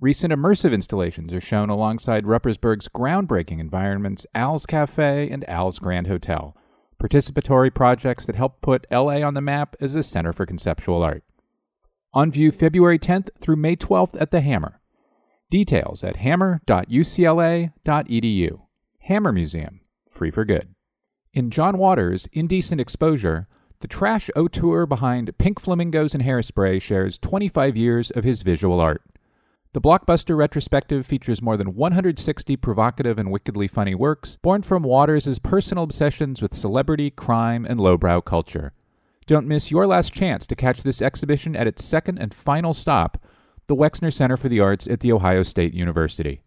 Recent 0.03 0.31
immersive 0.33 0.75
installations 0.75 1.33
are 1.33 1.41
shown 1.41 1.71
alongside 1.71 2.25
Ruppersberg's 2.25 2.89
groundbreaking 2.89 3.61
environments 3.61 4.27
Al's 4.35 4.67
Cafe 4.67 5.31
and 5.31 5.49
Al's 5.49 5.79
Grand 5.79 6.09
Hotel, 6.09 6.57
participatory 7.01 7.73
projects 7.73 8.27
that 8.27 8.35
help 8.35 8.61
put 8.63 8.85
LA 8.91 9.23
on 9.23 9.35
the 9.35 9.41
map 9.41 9.77
as 9.81 9.95
a 9.95 10.03
center 10.03 10.33
for 10.33 10.45
conceptual 10.45 11.05
art. 11.05 11.23
On 12.13 12.33
view 12.33 12.51
February 12.51 12.99
10th 12.99 13.29
through 13.41 13.55
May 13.55 13.77
12th 13.77 14.21
at 14.21 14.33
the 14.33 14.41
Hammer. 14.41 14.81
Details 15.53 16.03
at 16.03 16.17
hammer.ucla.edu. 16.17 18.61
Hammer 19.03 19.33
Museum, 19.33 19.81
free 20.11 20.33
for 20.33 20.45
good. 20.45 20.75
In 21.33 21.49
John 21.49 21.79
Waters' 21.79 22.29
Indecent 22.33 22.81
Exposure, 22.81 23.47
the 23.79 23.87
trash 23.87 24.29
auteur 24.35 24.85
behind 24.85 25.39
Pink 25.39 25.61
Flamingos 25.61 26.13
and 26.13 26.25
Hairspray 26.25 26.83
shares 26.83 27.19
25 27.19 27.77
years 27.77 28.11
of 28.11 28.25
his 28.25 28.43
visual 28.43 28.81
art. 28.81 29.03
The 29.75 29.81
blockbuster 29.81 30.37
retrospective 30.37 31.07
features 31.07 31.41
more 31.41 31.57
than 31.57 31.75
160 31.75 32.57
provocative 32.59 33.19
and 33.19 33.31
wickedly 33.31 33.67
funny 33.67 33.95
works 33.95 34.37
born 34.43 34.61
from 34.61 34.83
Waters' 34.83 35.39
personal 35.39 35.85
obsessions 35.85 36.43
with 36.43 36.53
celebrity, 36.53 37.09
crime, 37.09 37.65
and 37.65 37.81
lowbrow 37.81 38.21
culture. 38.21 38.75
Don't 39.27 39.47
miss 39.47 39.71
your 39.71 39.87
last 39.87 40.13
chance 40.13 40.47
to 40.49 40.55
catch 40.55 40.83
this 40.83 41.01
exhibition 41.01 41.57
at 41.57 41.67
its 41.67 41.83
second 41.83 42.19
and 42.19 42.35
final 42.35 42.75
stop, 42.75 43.17
the 43.67 43.75
Wexner 43.75 44.13
Center 44.13 44.37
for 44.37 44.51
the 44.51 44.61
Arts 44.61 44.87
at 44.87 45.01
The 45.01 45.11
Ohio 45.11 45.43
State 45.43 45.73
University. 45.73 46.43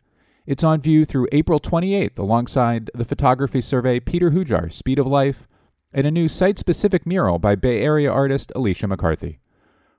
It's 0.46 0.64
on 0.64 0.80
view 0.80 1.04
through 1.04 1.30
April 1.32 1.60
28th 1.60 2.20
alongside 2.20 2.92
the 2.94 3.06
photography 3.06 3.62
survey 3.62 4.00
Peter 4.00 4.30
Hujar, 4.30 4.72
Speed 4.72 5.00
of 5.00 5.08
Life, 5.08 5.48
and 5.92 6.06
a 6.06 6.12
new 6.12 6.28
site 6.28 6.60
specific 6.60 7.08
mural 7.08 7.40
by 7.40 7.56
Bay 7.56 7.82
Area 7.82 8.12
artist 8.12 8.52
Alicia 8.56 8.88
McCarthy. 8.88 9.40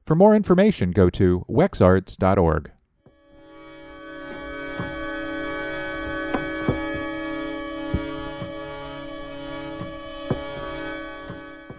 For 0.05 0.15
more 0.15 0.37
information, 0.37 0.93
go 0.93 1.11
to 1.11 1.45
wexarts.org. 1.51 2.71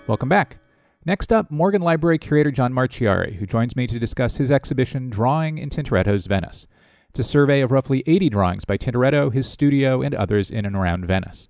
Welcome 0.07 0.29
back. 0.29 0.59
Next 1.05 1.33
up, 1.33 1.51
Morgan 1.51 1.81
Library 1.81 2.17
curator 2.17 2.49
John 2.49 2.71
Marciari, 2.71 3.35
who 3.35 3.45
joins 3.45 3.75
me 3.75 3.87
to 3.87 3.99
discuss 3.99 4.37
his 4.37 4.49
exhibition 4.49 5.09
Drawing 5.09 5.57
in 5.57 5.69
Tintoretto's 5.69 6.27
Venice. 6.27 6.65
It's 7.09 7.19
a 7.19 7.25
survey 7.25 7.59
of 7.59 7.73
roughly 7.73 8.03
80 8.07 8.29
drawings 8.29 8.63
by 8.63 8.77
Tintoretto, 8.77 9.33
his 9.33 9.49
studio, 9.49 10.01
and 10.01 10.15
others 10.15 10.49
in 10.49 10.65
and 10.65 10.77
around 10.77 11.05
Venice. 11.05 11.49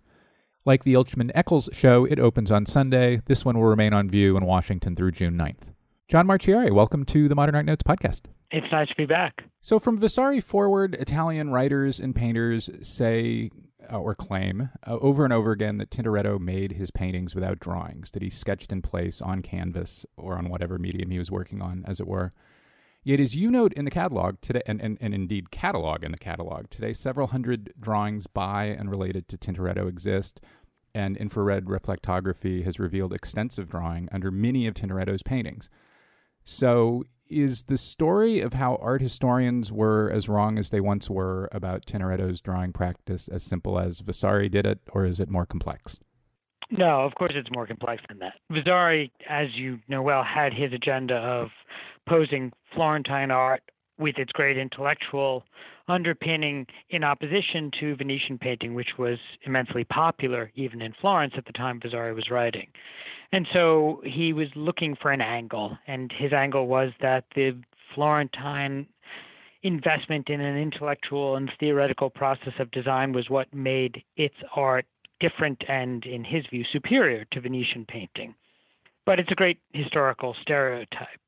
Like 0.66 0.84
the 0.84 0.96
Ilchman 0.96 1.30
Echols 1.36 1.70
show, 1.72 2.06
it 2.06 2.18
opens 2.18 2.52
on 2.52 2.66
Sunday. 2.66 3.22
This 3.28 3.46
one 3.46 3.60
will 3.60 3.66
remain 3.66 3.94
on 3.94 4.10
view 4.10 4.36
in 4.38 4.46
Washington 4.46 4.96
through 4.96 5.12
June 5.12 5.38
9th. 5.38 5.76
John 6.08 6.26
Marciari, 6.26 6.72
welcome 6.72 7.06
to 7.06 7.30
the 7.30 7.36
Modern 7.36 7.54
Art 7.54 7.66
Notes 7.66 7.84
podcast. 7.84 8.22
It's 8.50 8.72
nice 8.72 8.88
to 8.88 8.96
be 8.96 9.06
back. 9.06 9.44
So, 9.62 9.78
from 9.78 10.00
Vasari 10.00 10.42
forward, 10.42 10.96
Italian 10.96 11.52
writers 11.52 12.00
and 12.00 12.16
painters 12.16 12.72
say 12.82 13.52
uh, 13.92 13.98
or 13.98 14.16
claim 14.16 14.70
uh, 14.86 14.98
over 14.98 15.24
and 15.24 15.34
over 15.34 15.52
again 15.52 15.78
that 15.78 15.90
Tintoretto 15.90 16.40
made 16.40 16.74
his 16.74 16.92
paintings 16.92 17.36
without 17.36 17.60
drawings, 17.60 18.12
that 18.12 18.22
he 18.22 18.30
sketched 18.30 18.72
in 18.72 18.82
place 18.82 19.22
on 19.22 19.42
canvas 19.42 20.06
or 20.16 20.38
on 20.38 20.50
whatever 20.50 20.78
medium 20.78 21.10
he 21.10 21.20
was 21.20 21.32
working 21.32 21.62
on, 21.62 21.84
as 21.88 22.00
it 22.00 22.08
were. 22.08 22.32
Yet, 23.04 23.20
as 23.22 23.36
you 23.36 23.50
note 23.50 23.72
in 23.74 23.86
the 23.86 23.92
catalog 23.92 24.36
today, 24.42 24.62
and, 24.66 24.82
and, 24.82 24.98
and 25.00 25.14
indeed 25.14 25.50
catalog 25.50 26.04
in 26.04 26.12
the 26.12 26.18
catalog 26.18 26.70
today, 26.70 26.92
several 26.92 27.28
hundred 27.28 27.74
drawings 27.80 28.28
by 28.28 28.66
and 28.66 28.90
related 28.90 29.30
to 29.30 29.38
Tintoretto 29.38 29.88
exist, 29.88 30.42
and 30.94 31.16
infrared 31.16 31.66
reflectography 31.66 32.66
has 32.66 32.80
revealed 32.80 33.14
extensive 33.14 33.70
drawing 33.70 34.10
under 34.12 34.32
many 34.32 34.68
of 34.68 34.74
Tintoretto's 34.74 35.24
paintings. 35.24 35.70
So, 36.44 37.04
is 37.30 37.64
the 37.64 37.78
story 37.78 38.42
of 38.42 38.54
how 38.54 38.76
art 38.82 39.02
historians 39.02 39.72
were 39.72 40.10
as 40.12 40.28
wrong 40.30 40.58
as 40.58 40.70
they 40.70 40.82
once 40.82 41.10
were 41.10 41.50
about 41.52 41.86
Tintoretto's 41.86 42.42
drawing 42.42 42.74
practice 42.74 43.28
as 43.28 43.44
simple 43.44 43.80
as 43.80 44.00
Vasari 44.00 44.50
did 44.50 44.66
it, 44.66 44.80
or 44.92 45.06
is 45.06 45.20
it 45.20 45.30
more 45.30 45.46
complex? 45.46 46.00
No, 46.70 47.02
of 47.02 47.16
course 47.16 47.32
it's 47.36 47.50
more 47.52 47.66
complex 47.66 48.04
than 48.10 48.20
that. 48.20 48.34
Vasari, 48.52 49.12
as 49.30 49.48
you 49.56 49.80
know 49.88 50.02
well, 50.02 50.24
had 50.24 50.54
his 50.54 50.74
agenda 50.74 51.16
of 51.16 51.48
posing 52.08 52.52
Florentine 52.74 53.32
art 53.32 53.62
with 53.98 54.18
its 54.18 54.32
great 54.32 54.58
intellectual 54.58 55.44
underpinning 55.88 56.68
in 56.90 57.04
opposition 57.04 57.72
to 57.80 57.96
Venetian 57.96 58.38
painting, 58.38 58.74
which 58.76 58.98
was 58.98 59.18
immensely 59.46 59.84
popular 59.86 60.52
even 60.56 60.82
in 60.82 60.94
Florence 61.00 61.34
at 61.38 61.46
the 61.46 61.54
time 61.54 61.80
Vasari 61.82 62.14
was 62.14 62.30
writing. 62.30 62.68
And 63.32 63.48
so 63.54 64.02
he 64.06 64.32
was 64.34 64.48
looking 64.56 64.96
for 65.02 65.12
an 65.12 65.22
angle, 65.22 65.78
and 65.86 66.12
his 66.18 66.32
angle 66.32 66.68
was 66.68 66.92
that 67.02 67.26
the 67.36 67.58
Florentine 67.94 68.88
investment 69.64 70.30
in 70.30 70.40
an 70.40 70.58
intellectual 70.58 71.36
and 71.36 71.52
theoretical 71.60 72.10
process 72.10 72.54
of 72.60 72.72
design 72.72 73.12
was 73.12 73.30
what 73.30 73.54
made 73.54 74.04
its 74.16 74.36
art 74.56 74.86
different 75.20 75.62
and, 75.68 76.06
in 76.06 76.24
his 76.24 76.46
view, 76.50 76.64
superior 76.72 77.26
to 77.32 77.42
Venetian 77.42 77.86
painting. 77.86 78.36
But 79.06 79.20
it's 79.20 79.32
a 79.32 79.36
great 79.36 79.60
historical 79.74 80.36
stereotype. 80.42 81.20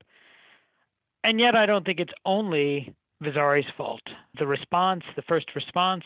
And 1.24 1.39
yet, 1.39 1.56
I 1.56 1.66
don't 1.66 1.86
think 1.86 2.00
it's 2.00 2.14
only 2.26 2.93
Vasari's 3.22 3.70
fault. 3.76 4.01
The 4.38 4.47
response, 4.47 5.03
the 5.15 5.22
first 5.24 5.47
response 5.55 6.03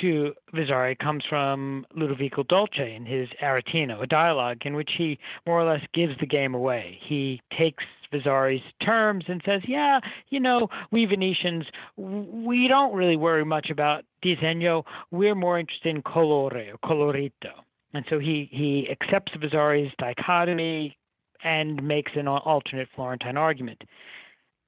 to 0.00 0.34
Vasari 0.54 0.96
comes 0.96 1.24
from 1.28 1.86
Ludovico 1.96 2.46
Dolce 2.46 2.94
in 2.94 3.04
his 3.04 3.28
Aretino, 3.42 4.02
a 4.02 4.06
dialogue 4.06 4.58
in 4.64 4.74
which 4.74 4.90
he 4.96 5.18
more 5.46 5.60
or 5.60 5.70
less 5.70 5.82
gives 5.92 6.18
the 6.18 6.26
game 6.26 6.54
away. 6.54 6.98
He 7.06 7.40
takes 7.56 7.84
Vasari's 8.12 8.62
terms 8.82 9.24
and 9.28 9.42
says, 9.44 9.62
"Yeah, 9.66 10.00
you 10.28 10.40
know, 10.40 10.68
we 10.90 11.04
Venetians, 11.06 11.66
we 11.96 12.68
don't 12.68 12.94
really 12.94 13.16
worry 13.16 13.44
much 13.44 13.70
about 13.70 14.04
disegno. 14.22 14.84
We're 15.10 15.34
more 15.34 15.58
interested 15.58 15.94
in 15.94 16.02
colore 16.02 16.72
or 16.72 16.78
colorito." 16.78 17.64
And 17.92 18.04
so 18.08 18.18
he 18.18 18.48
he 18.52 18.88
accepts 18.90 19.32
Vasari's 19.34 19.92
dichotomy 19.98 20.96
and 21.42 21.82
makes 21.82 22.12
an 22.14 22.28
alternate 22.28 22.88
Florentine 22.94 23.36
argument. 23.36 23.82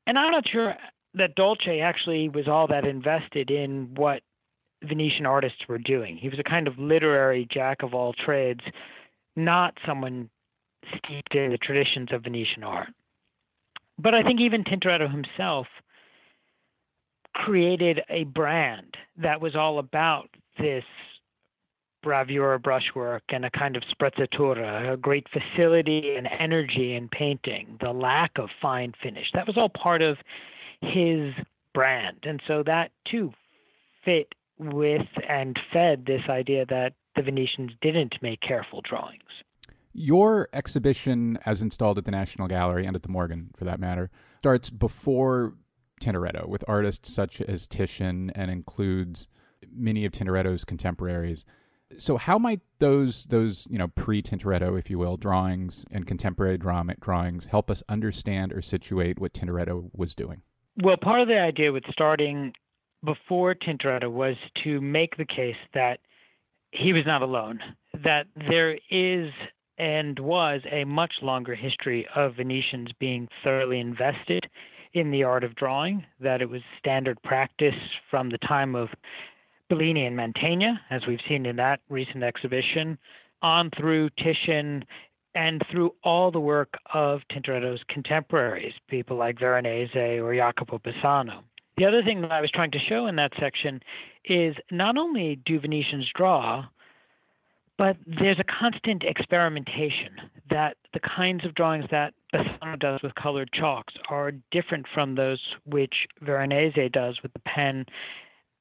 And 0.06 0.18
I'm 0.18 0.30
not 0.30 0.48
sure 0.48 0.74
that 1.18 1.34
Dolce 1.34 1.80
actually 1.80 2.28
was 2.28 2.48
all 2.48 2.66
that 2.68 2.84
invested 2.84 3.50
in 3.50 3.94
what 3.94 4.22
Venetian 4.82 5.26
artists 5.26 5.60
were 5.68 5.78
doing. 5.78 6.16
He 6.16 6.28
was 6.28 6.38
a 6.38 6.48
kind 6.48 6.68
of 6.68 6.78
literary 6.78 7.46
jack 7.50 7.82
of 7.82 7.94
all 7.94 8.12
trades, 8.12 8.60
not 9.36 9.74
someone 9.86 10.30
steeped 10.96 11.34
in 11.34 11.50
the 11.50 11.58
traditions 11.58 12.08
of 12.12 12.22
Venetian 12.22 12.62
art. 12.62 12.88
But 13.98 14.14
I 14.14 14.22
think 14.22 14.40
even 14.40 14.64
Tintoretto 14.64 15.10
himself 15.10 15.66
created 17.34 18.00
a 18.08 18.24
brand 18.24 18.96
that 19.16 19.40
was 19.40 19.54
all 19.56 19.78
about 19.78 20.28
this 20.58 20.84
bravura 22.02 22.58
brushwork 22.58 23.24
and 23.30 23.44
a 23.44 23.50
kind 23.50 23.76
of 23.76 23.82
sprezzatura, 23.92 24.92
a 24.92 24.96
great 24.96 25.26
facility 25.32 26.14
and 26.16 26.28
energy 26.38 26.94
in 26.94 27.08
painting, 27.08 27.76
the 27.80 27.92
lack 27.92 28.30
of 28.38 28.48
fine 28.62 28.92
finish. 29.02 29.26
That 29.34 29.46
was 29.46 29.56
all 29.56 29.68
part 29.68 30.00
of 30.00 30.16
his 30.80 31.32
brand. 31.74 32.18
And 32.22 32.40
so 32.46 32.62
that 32.64 32.90
too 33.10 33.32
fit 34.04 34.34
with 34.58 35.06
and 35.28 35.58
fed 35.72 36.04
this 36.06 36.22
idea 36.28 36.66
that 36.66 36.94
the 37.16 37.22
Venetians 37.22 37.72
didn't 37.80 38.14
make 38.22 38.40
careful 38.40 38.80
drawings. 38.82 39.22
Your 39.92 40.48
exhibition, 40.52 41.38
as 41.44 41.62
installed 41.62 41.98
at 41.98 42.04
the 42.04 42.10
National 42.10 42.46
Gallery 42.46 42.86
and 42.86 42.94
at 42.94 43.02
the 43.02 43.08
Morgan 43.08 43.50
for 43.56 43.64
that 43.64 43.80
matter, 43.80 44.10
starts 44.38 44.70
before 44.70 45.54
Tintoretto 46.00 46.46
with 46.48 46.64
artists 46.68 47.12
such 47.12 47.40
as 47.40 47.66
Titian 47.66 48.30
and 48.30 48.50
includes 48.50 49.26
many 49.72 50.04
of 50.04 50.12
Tintoretto's 50.12 50.64
contemporaries. 50.64 51.44
So, 51.96 52.16
how 52.16 52.38
might 52.38 52.60
those 52.78 53.24
those 53.24 53.66
you 53.70 53.78
know 53.78 53.88
pre 53.88 54.22
Tintoretto, 54.22 54.78
if 54.78 54.90
you 54.90 54.98
will, 54.98 55.16
drawings 55.16 55.84
and 55.90 56.06
contemporary 56.06 56.58
drama 56.58 56.94
drawings 57.00 57.46
help 57.46 57.70
us 57.70 57.82
understand 57.88 58.52
or 58.52 58.62
situate 58.62 59.18
what 59.18 59.32
Tintoretto 59.32 59.90
was 59.94 60.14
doing? 60.14 60.42
Well, 60.80 60.96
part 60.96 61.20
of 61.20 61.26
the 61.26 61.40
idea 61.40 61.72
with 61.72 61.82
starting 61.90 62.52
before 63.04 63.54
Tintoretto 63.54 64.10
was 64.10 64.36
to 64.62 64.80
make 64.80 65.16
the 65.16 65.24
case 65.24 65.56
that 65.74 65.98
he 66.70 66.92
was 66.92 67.04
not 67.04 67.20
alone, 67.20 67.58
that 68.04 68.26
there 68.48 68.78
is 68.90 69.32
and 69.78 70.18
was 70.20 70.60
a 70.70 70.84
much 70.84 71.14
longer 71.20 71.56
history 71.56 72.06
of 72.14 72.36
Venetians 72.36 72.90
being 73.00 73.28
thoroughly 73.42 73.80
invested 73.80 74.48
in 74.94 75.10
the 75.10 75.24
art 75.24 75.42
of 75.42 75.54
drawing, 75.56 76.04
that 76.20 76.42
it 76.42 76.48
was 76.48 76.62
standard 76.78 77.20
practice 77.22 77.74
from 78.10 78.30
the 78.30 78.38
time 78.38 78.76
of 78.76 78.88
Bellini 79.68 80.06
and 80.06 80.16
Mantegna, 80.16 80.78
as 80.90 81.02
we've 81.06 81.18
seen 81.28 81.44
in 81.44 81.56
that 81.56 81.80
recent 81.88 82.22
exhibition, 82.22 82.98
on 83.42 83.70
through 83.76 84.10
Titian 84.10 84.84
and 85.38 85.62
through 85.70 85.94
all 86.02 86.32
the 86.32 86.40
work 86.40 86.74
of 86.92 87.20
Tintoretto's 87.30 87.80
contemporaries, 87.88 88.72
people 88.88 89.16
like 89.16 89.38
Veronese 89.38 90.18
or 90.20 90.34
Jacopo 90.34 90.80
Bassano. 90.80 91.42
The 91.76 91.84
other 91.84 92.02
thing 92.02 92.22
that 92.22 92.32
I 92.32 92.40
was 92.40 92.50
trying 92.50 92.72
to 92.72 92.78
show 92.88 93.06
in 93.06 93.14
that 93.16 93.30
section 93.38 93.80
is 94.24 94.56
not 94.72 94.98
only 94.98 95.38
do 95.46 95.60
Venetians 95.60 96.10
draw, 96.12 96.64
but 97.78 97.96
there's 98.04 98.40
a 98.40 98.44
constant 98.60 99.04
experimentation 99.04 100.16
that 100.50 100.76
the 100.92 100.98
kinds 100.98 101.44
of 101.44 101.54
drawings 101.54 101.84
that 101.92 102.14
Bassano 102.34 102.76
does 102.76 103.00
with 103.04 103.14
colored 103.14 103.48
chalks 103.52 103.94
are 104.10 104.32
different 104.50 104.86
from 104.92 105.14
those 105.14 105.40
which 105.66 106.08
Veronese 106.20 106.90
does 106.92 107.20
with 107.22 107.32
the 107.32 107.42
pen 107.46 107.86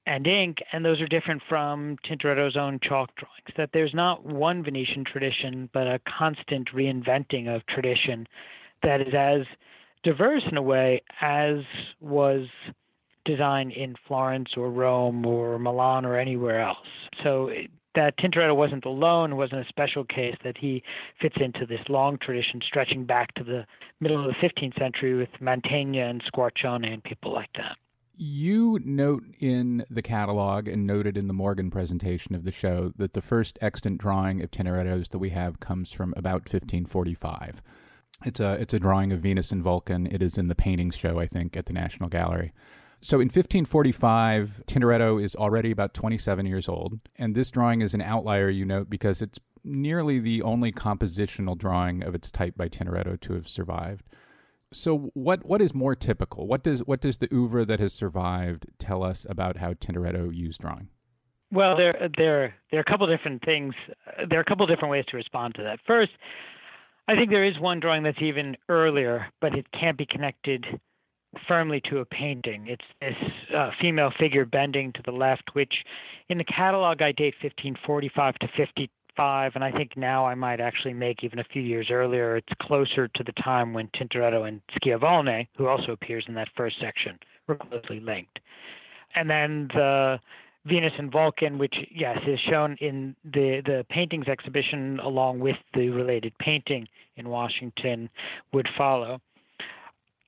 and 0.07 0.25
ink, 0.25 0.57
and 0.71 0.83
those 0.83 1.01
are 1.01 1.07
different 1.07 1.41
from 1.47 1.97
Tintoretto's 2.09 2.55
own 2.55 2.79
chalk 2.81 3.09
drawings. 3.15 3.53
That 3.57 3.71
there's 3.73 3.93
not 3.93 4.25
one 4.25 4.63
Venetian 4.63 5.03
tradition, 5.03 5.69
but 5.73 5.85
a 5.85 5.99
constant 6.17 6.69
reinventing 6.73 7.53
of 7.53 7.65
tradition 7.67 8.25
that 8.83 9.01
is 9.01 9.13
as 9.13 9.41
diverse 10.03 10.43
in 10.49 10.57
a 10.57 10.61
way 10.61 11.01
as 11.21 11.57
was 11.99 12.47
design 13.25 13.71
in 13.71 13.95
Florence 14.07 14.51
or 14.55 14.71
Rome 14.71 15.25
or 15.25 15.59
Milan 15.59 16.05
or 16.05 16.17
anywhere 16.17 16.61
else. 16.61 16.87
So 17.23 17.51
that 17.95 18.17
Tintoretto 18.17 18.55
wasn't 18.55 18.85
alone, 18.85 19.35
wasn't 19.35 19.65
a 19.65 19.67
special 19.67 20.05
case, 20.05 20.35
that 20.43 20.57
he 20.57 20.81
fits 21.19 21.35
into 21.41 21.65
this 21.65 21.81
long 21.89 22.17
tradition 22.19 22.61
stretching 22.65 23.05
back 23.05 23.33
to 23.33 23.43
the 23.43 23.65
middle 23.99 24.19
of 24.19 24.33
the 24.33 24.47
15th 24.47 24.79
century 24.79 25.15
with 25.15 25.29
Mantegna 25.41 26.09
and 26.09 26.23
Squarcione 26.23 26.93
and 26.93 27.03
people 27.03 27.33
like 27.33 27.49
that. 27.57 27.75
You 28.19 28.79
note 28.83 29.25
in 29.39 29.85
the 29.91 30.01
catalog 30.01 30.67
and 30.67 30.87
noted 30.87 31.17
in 31.17 31.27
the 31.27 31.35
Morgan 31.35 31.69
presentation 31.69 32.33
of 32.33 32.45
the 32.45 32.51
show 32.51 32.91
that 32.97 33.13
the 33.13 33.21
first 33.21 33.59
extant 33.61 33.99
drawing 33.99 34.41
of 34.41 34.49
Tintoretto's 34.49 35.09
that 35.09 35.19
we 35.19 35.29
have 35.29 35.59
comes 35.59 35.91
from 35.91 36.15
about 36.17 36.41
1545. 36.51 37.61
It's 38.25 38.39
a 38.39 38.53
it's 38.53 38.73
a 38.73 38.79
drawing 38.79 39.11
of 39.11 39.19
Venus 39.19 39.51
and 39.51 39.61
Vulcan. 39.61 40.07
It 40.07 40.23
is 40.23 40.35
in 40.35 40.47
the 40.47 40.55
paintings 40.55 40.95
show, 40.95 41.19
I 41.19 41.27
think, 41.27 41.55
at 41.55 41.67
the 41.67 41.73
National 41.73 42.09
Gallery. 42.09 42.53
So 43.01 43.17
in 43.17 43.27
1545, 43.27 44.63
Tintoretto 44.65 45.23
is 45.23 45.35
already 45.35 45.69
about 45.69 45.93
27 45.93 46.47
years 46.47 46.67
old, 46.67 46.99
and 47.19 47.35
this 47.35 47.51
drawing 47.51 47.83
is 47.83 47.93
an 47.93 48.01
outlier, 48.01 48.49
you 48.49 48.65
note, 48.65 48.89
because 48.89 49.21
it's 49.21 49.39
nearly 49.63 50.17
the 50.17 50.41
only 50.41 50.71
compositional 50.71 51.55
drawing 51.55 52.01
of 52.01 52.15
its 52.15 52.31
type 52.31 52.57
by 52.57 52.67
Tintoretto 52.67 53.19
to 53.21 53.33
have 53.33 53.47
survived. 53.47 54.05
So 54.73 55.11
what 55.13 55.45
what 55.45 55.61
is 55.61 55.73
more 55.73 55.95
typical? 55.95 56.47
What 56.47 56.63
does 56.63 56.79
what 56.81 57.01
does 57.01 57.17
the 57.17 57.29
oeuvre 57.33 57.65
that 57.65 57.79
has 57.79 57.93
survived 57.93 58.67
tell 58.79 59.03
us 59.03 59.25
about 59.29 59.57
how 59.57 59.73
Tintoretto 59.73 60.33
used 60.35 60.61
drawing? 60.61 60.89
Well, 61.51 61.77
there 61.77 62.09
there 62.17 62.55
there 62.71 62.79
are 62.79 62.85
a 62.85 62.91
couple 62.91 63.07
different 63.07 63.43
things. 63.45 63.73
There 64.29 64.39
are 64.39 64.41
a 64.41 64.45
couple 64.45 64.65
different 64.67 64.91
ways 64.91 65.05
to 65.09 65.17
respond 65.17 65.55
to 65.55 65.63
that. 65.63 65.79
First, 65.87 66.11
I 67.07 67.15
think 67.15 67.29
there 67.29 67.45
is 67.45 67.57
one 67.59 67.79
drawing 67.79 68.03
that's 68.03 68.21
even 68.21 68.57
earlier, 68.67 69.27
but 69.39 69.55
it 69.55 69.65
can't 69.71 69.97
be 69.97 70.05
connected 70.05 70.65
firmly 71.47 71.81
to 71.89 71.99
a 71.99 72.05
painting. 72.05 72.67
It's 72.67 72.83
this 72.99 73.31
uh, 73.55 73.69
female 73.79 74.11
figure 74.19 74.45
bending 74.45 74.91
to 74.93 75.01
the 75.05 75.11
left, 75.11 75.43
which 75.53 75.73
in 76.29 76.37
the 76.37 76.43
catalog 76.43 77.01
I 77.01 77.11
date 77.11 77.35
1545 77.41 78.35
to 78.35 78.47
55, 79.17 79.53
and 79.55 79.63
I 79.63 79.71
think 79.71 79.97
now 79.97 80.25
I 80.25 80.35
might 80.35 80.59
actually 80.59 80.93
make 80.93 81.23
even 81.23 81.39
a 81.39 81.43
few 81.43 81.61
years 81.61 81.87
earlier. 81.91 82.37
It's 82.37 82.47
closer 82.61 83.07
to 83.07 83.23
the 83.23 83.31
time 83.43 83.73
when 83.73 83.89
Tintoretto 83.99 84.47
and 84.47 84.61
Schiavone, 84.75 85.49
who 85.57 85.67
also 85.67 85.91
appears 85.91 86.23
in 86.27 86.35
that 86.35 86.49
first 86.55 86.75
section, 86.79 87.17
were 87.47 87.55
closely 87.55 87.99
linked. 87.99 88.39
And 89.15 89.27
then 89.27 89.69
the 89.73 90.19
Venus 90.65 90.93
and 90.99 91.11
Vulcan, 91.11 91.57
which 91.57 91.73
yes 91.93 92.19
is 92.27 92.39
shown 92.47 92.77
in 92.79 93.15
the 93.23 93.61
the 93.65 93.85
paintings 93.89 94.27
exhibition 94.27 94.99
along 94.99 95.39
with 95.39 95.55
the 95.73 95.89
related 95.89 96.33
painting 96.39 96.87
in 97.15 97.29
Washington, 97.29 98.09
would 98.53 98.67
follow. 98.77 99.19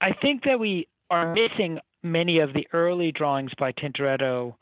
I 0.01 0.13
think 0.19 0.43
that 0.45 0.59
we 0.59 0.87
are 1.11 1.35
missing 1.35 1.79
many 2.01 2.39
of 2.39 2.53
the 2.53 2.65
early 2.73 3.11
drawings 3.11 3.51
by 3.59 3.71
Tintoretto, 3.73 4.55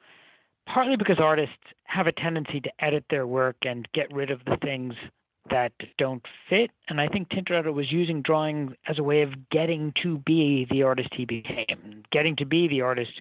partly 0.72 0.96
because 0.96 1.20
artists 1.20 1.56
have 1.86 2.08
a 2.08 2.12
tendency 2.12 2.60
to 2.62 2.70
edit 2.80 3.06
their 3.10 3.26
work 3.26 3.58
and 3.64 3.88
get 3.94 4.14
rid 4.14 4.30
of 4.32 4.40
the 4.46 4.58
things 4.62 4.94
that 5.50 5.72
don't 5.98 6.24
fit. 6.50 6.72
And 6.90 7.00
I 7.00 7.08
think 7.08 7.30
Tintoretto 7.30 7.74
was 7.74 7.92
using 7.92 8.22
drawing 8.22 8.76
as 8.88 9.00
a 9.00 9.04
way 9.04 9.22
of 9.22 9.50
getting 9.50 9.94
to 10.04 10.18
be 10.20 10.68
the 10.70 10.84
artist 10.84 11.10
he 11.16 11.26
became, 11.26 12.04
getting 12.12 12.36
to 12.38 12.46
be 12.46 12.68
the 12.68 12.82
artist 12.82 13.12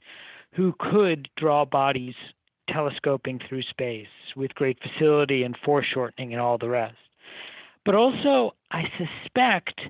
who 0.55 0.74
could 0.78 1.28
draw 1.36 1.64
bodies 1.64 2.14
telescoping 2.68 3.40
through 3.49 3.62
space 3.62 4.09
with 4.34 4.55
great 4.55 4.78
facility 4.82 5.44
and 5.44 5.57
foreshortening 5.64 6.32
and 6.32 6.40
all 6.40 6.59
the 6.59 6.68
rest. 6.68 6.97
But 7.84 7.94
also, 7.94 8.55
I 8.72 8.82
suspect 8.99 9.80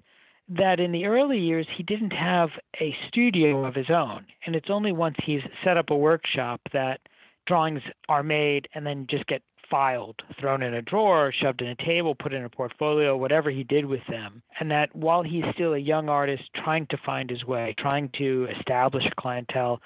that 0.49 0.79
in 0.79 0.93
the 0.93 1.07
early 1.07 1.39
years 1.39 1.67
he 1.77 1.83
didn't 1.83 2.13
have 2.13 2.51
a 2.81 2.95
studio 3.09 3.65
of 3.65 3.75
his 3.75 3.91
own. 3.91 4.27
And 4.45 4.55
it's 4.55 4.71
only 4.71 4.93
once 4.93 5.17
he's 5.25 5.41
set 5.65 5.77
up 5.77 5.91
a 5.91 5.97
workshop 5.97 6.61
that 6.73 7.01
drawings 7.47 7.83
are 8.09 8.23
made 8.23 8.69
and 8.75 8.87
then 8.87 9.07
just 9.09 9.27
get 9.27 9.43
filed, 9.71 10.21
thrown 10.41 10.63
in 10.63 10.75
a 10.75 10.83
drawer, 10.83 11.33
shoved 11.33 11.61
in 11.61 11.69
a 11.69 11.77
table, 11.77 12.15
put 12.15 12.33
in 12.33 12.45
a 12.45 12.49
portfolio, 12.49 13.17
whatever 13.17 13.51
he 13.51 13.65
did 13.65 13.85
with 13.85 14.01
them. 14.09 14.43
And 14.61 14.71
that 14.71 14.95
while 14.95 15.23
he's 15.23 15.45
still 15.55 15.75
a 15.75 15.79
young 15.79 16.09
artist 16.09 16.45
trying 16.55 16.87
to 16.91 16.99
find 17.05 17.31
his 17.31 17.45
way, 17.45 17.75
trying 17.79 18.11
to 18.19 18.49
establish 18.59 19.05
a 19.07 19.21
clientele, 19.21 19.81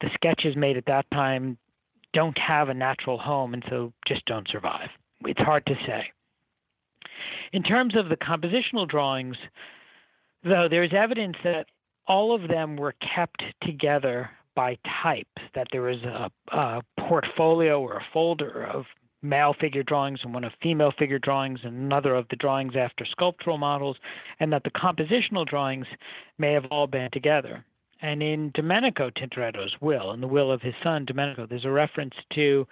the 0.00 0.10
sketches 0.14 0.56
made 0.56 0.76
at 0.76 0.86
that 0.86 1.06
time 1.12 1.56
don't 2.12 2.36
have 2.38 2.68
a 2.68 2.74
natural 2.74 3.18
home 3.18 3.54
and 3.54 3.64
so 3.68 3.92
just 4.06 4.24
don't 4.26 4.48
survive. 4.50 4.88
It's 5.24 5.40
hard 5.40 5.64
to 5.66 5.74
say. 5.86 6.10
In 7.52 7.62
terms 7.62 7.96
of 7.96 8.08
the 8.08 8.16
compositional 8.16 8.88
drawings, 8.88 9.36
though 10.44 10.66
there's 10.68 10.92
evidence 10.96 11.36
that 11.44 11.66
all 12.06 12.34
of 12.34 12.48
them 12.48 12.76
were 12.76 12.94
kept 13.14 13.42
together 13.62 14.30
by 14.56 14.76
type, 15.02 15.28
that 15.54 15.68
there 15.70 15.82
was 15.82 16.02
a, 16.02 16.30
a 16.56 16.82
portfolio 17.08 17.80
or 17.80 17.98
a 17.98 18.06
folder 18.12 18.66
of 18.66 18.86
male 19.22 19.54
figure 19.60 19.82
drawings 19.82 20.20
and 20.24 20.34
one 20.34 20.44
of 20.44 20.52
female 20.62 20.92
figure 20.98 21.18
drawings 21.18 21.60
and 21.62 21.76
another 21.76 22.14
of 22.14 22.26
the 22.30 22.36
drawings 22.36 22.74
after 22.76 23.04
sculptural 23.04 23.58
models, 23.58 23.96
and 24.40 24.52
that 24.52 24.64
the 24.64 24.70
compositional 24.70 25.46
drawings 25.46 25.86
may 26.38 26.52
have 26.52 26.64
all 26.66 26.86
been 26.86 27.08
together. 27.12 27.64
And 28.02 28.22
in 28.22 28.50
Domenico 28.54 29.10
Tintoretto's 29.10 29.74
will, 29.80 30.12
in 30.12 30.20
the 30.20 30.26
will 30.26 30.52
of 30.52 30.60
his 30.60 30.74
son 30.82 31.06
Domenico, 31.06 31.46
there's 31.46 31.64
a 31.64 31.70
reference 31.70 32.14
to 32.34 32.66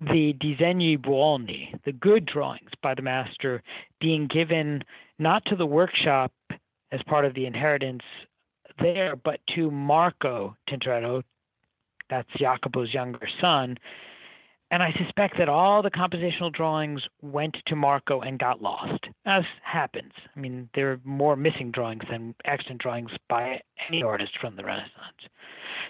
the 0.00 0.34
disegni 0.40 1.00
buoni, 1.00 1.74
the 1.84 1.92
good 1.92 2.26
drawings 2.26 2.70
by 2.80 2.94
the 2.94 3.02
master, 3.02 3.62
being 4.00 4.28
given 4.28 4.82
not 5.18 5.44
to 5.46 5.56
the 5.56 5.66
workshop 5.66 6.32
as 6.92 7.00
part 7.06 7.24
of 7.24 7.34
the 7.34 7.44
inheritance 7.44 8.02
there, 8.80 9.16
but 9.16 9.40
to 9.54 9.70
Marco 9.70 10.56
Tintoretto, 10.68 11.22
that's 12.10 12.28
Jacopo's 12.38 12.92
younger 12.92 13.28
son, 13.40 13.76
And 14.70 14.82
I 14.82 14.92
suspect 15.02 15.38
that 15.38 15.48
all 15.48 15.82
the 15.82 15.90
compositional 15.90 16.52
drawings 16.52 17.00
went 17.22 17.56
to 17.66 17.76
Marco 17.76 18.20
and 18.20 18.38
got 18.38 18.60
lost, 18.60 19.06
as 19.24 19.44
happens. 19.62 20.12
I 20.36 20.40
mean, 20.40 20.68
there 20.74 20.92
are 20.92 21.00
more 21.04 21.36
missing 21.36 21.70
drawings 21.70 22.04
than 22.10 22.34
extant 22.44 22.80
drawings 22.80 23.10
by 23.28 23.60
any 23.88 24.02
artist 24.02 24.32
from 24.40 24.56
the 24.56 24.64
Renaissance. 24.64 24.92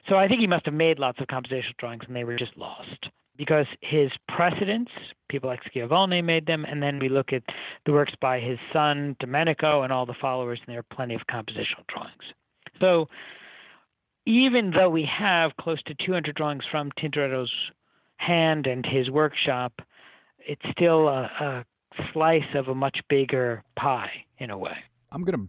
So 0.09 0.17
I 0.17 0.29
think 0.29 0.41
he 0.41 0.47
must 0.47 0.65
have 0.67 0.75
made 0.75 0.99
lots 0.99 1.21
of 1.21 1.27
compositional 1.27 1.77
drawings 1.79 2.05
and 2.07 2.15
they 2.15 2.25
were 2.25 2.37
just 2.37 2.57
lost 2.57 3.09
because 3.37 3.67
his 3.81 4.11
precedents, 4.29 4.91
people 5.29 5.49
like 5.49 5.61
Schiavone 5.67 6.21
made 6.23 6.47
them, 6.47 6.65
and 6.65 6.83
then 6.83 6.99
we 6.99 7.09
look 7.09 7.33
at 7.33 7.45
the 7.87 7.93
works 7.93 8.13
by 8.21 8.41
his 8.41 8.59
son 8.73 9.17
Domenico 9.21 9.83
and 9.83 9.93
all 9.93 10.07
the 10.07 10.15
followers, 10.21 10.59
and 10.67 10.73
there 10.73 10.81
are 10.81 10.95
plenty 10.97 11.15
of 11.15 11.21
compositional 11.31 11.87
drawings. 11.89 12.35
So 12.81 13.09
even 14.27 14.71
though 14.71 14.91
we 14.91 15.09
have 15.19 15.53
close 15.59 15.83
to 15.85 15.95
200 15.95 16.35
drawings 16.35 16.65
from 16.71 16.91
Tintoretto's 16.99 17.53
hand 18.17 18.67
and 18.67 18.85
his 18.85 19.11
workshop, 19.11 19.81
it's 20.39 20.63
still 20.71 21.09
a, 21.09 21.31
a 21.41 21.65
slice 22.13 22.55
of 22.55 22.69
a 22.69 22.75
much 22.75 22.99
bigger 23.09 23.63
pie 23.77 24.11
in 24.39 24.51
a 24.51 24.59
way. 24.59 24.77
I'm 25.11 25.25
going 25.25 25.39
to 25.39 25.49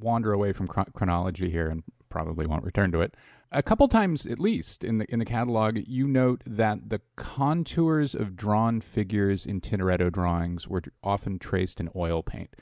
wander 0.00 0.32
away 0.32 0.52
from 0.52 0.68
chronology 0.68 1.50
here 1.50 1.68
and 1.68 1.82
probably 2.08 2.46
won't 2.46 2.64
return 2.64 2.92
to 2.92 3.00
it. 3.00 3.14
A 3.54 3.62
couple 3.62 3.86
times 3.86 4.24
at 4.24 4.40
least 4.40 4.82
in 4.82 4.96
the 4.96 5.12
in 5.12 5.18
the 5.18 5.26
catalog, 5.26 5.78
you 5.86 6.08
note 6.08 6.42
that 6.46 6.88
the 6.88 7.02
contours 7.16 8.14
of 8.14 8.34
drawn 8.34 8.80
figures 8.80 9.44
in 9.44 9.60
Tintoretto 9.60 10.10
drawings 10.10 10.68
were 10.68 10.82
often 11.04 11.38
traced 11.38 11.78
in 11.78 11.90
oil 11.94 12.22
paint. 12.22 12.56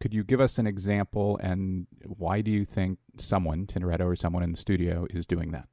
Could 0.00 0.14
you 0.14 0.24
give 0.24 0.40
us 0.40 0.58
an 0.58 0.66
example 0.66 1.38
and 1.42 1.86
why 2.04 2.40
do 2.40 2.50
you 2.50 2.64
think 2.64 2.98
someone, 3.20 3.66
Tintoretto 3.66 4.06
or 4.06 4.16
someone 4.16 4.42
in 4.42 4.52
the 4.52 4.58
studio, 4.58 5.06
is 5.10 5.26
doing 5.26 5.52
that? 5.52 5.66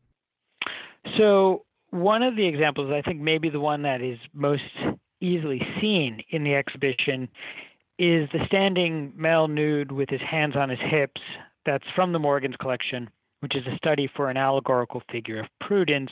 So 1.18 1.66
one 1.92 2.24
of 2.24 2.36
the 2.36 2.46
examples, 2.46 2.92
I 2.92 3.02
think 3.02 3.22
maybe 3.22 3.50
the 3.50 3.60
one 3.60 3.82
that 3.84 4.02
is 4.02 4.18
most 4.34 4.64
easily 5.22 5.62
seen 5.82 6.22
in 6.30 6.44
the 6.44 6.56
exhibition, 6.56 7.30
is 7.98 8.30
the 8.32 8.46
standing 8.46 9.14
male 9.16 9.48
nude 9.48 9.92
with 9.92 10.10
his 10.10 10.22
hands 10.22 10.56
on 10.56 10.70
his 10.70 10.80
hips. 10.80 11.22
That's 11.66 11.86
from 11.96 12.14
the 12.14 12.20
Morgan's 12.20 12.56
collection, 12.58 13.10
which 13.40 13.56
is 13.56 13.66
a 13.68 13.76
study 13.78 14.10
for 14.16 14.30
an 14.30 14.38
allegorical 14.38 15.02
figure 15.12 15.40
of 15.40 15.48
prudence 15.62 16.12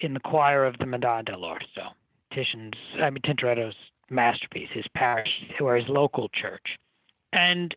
in 0.00 0.12
the 0.12 0.20
choir 0.20 0.64
of 0.66 0.76
the 0.78 0.86
Madonna 0.86 1.24
dell'Orto, 1.24 1.92
Titian's, 2.32 2.74
I 3.00 3.10
mean 3.10 3.22
Tintoretto's 3.22 3.74
masterpiece, 4.10 4.68
his 4.72 4.84
parish 4.94 5.28
or 5.60 5.76
his 5.76 5.88
local 5.88 6.28
church. 6.28 6.76
And 7.32 7.74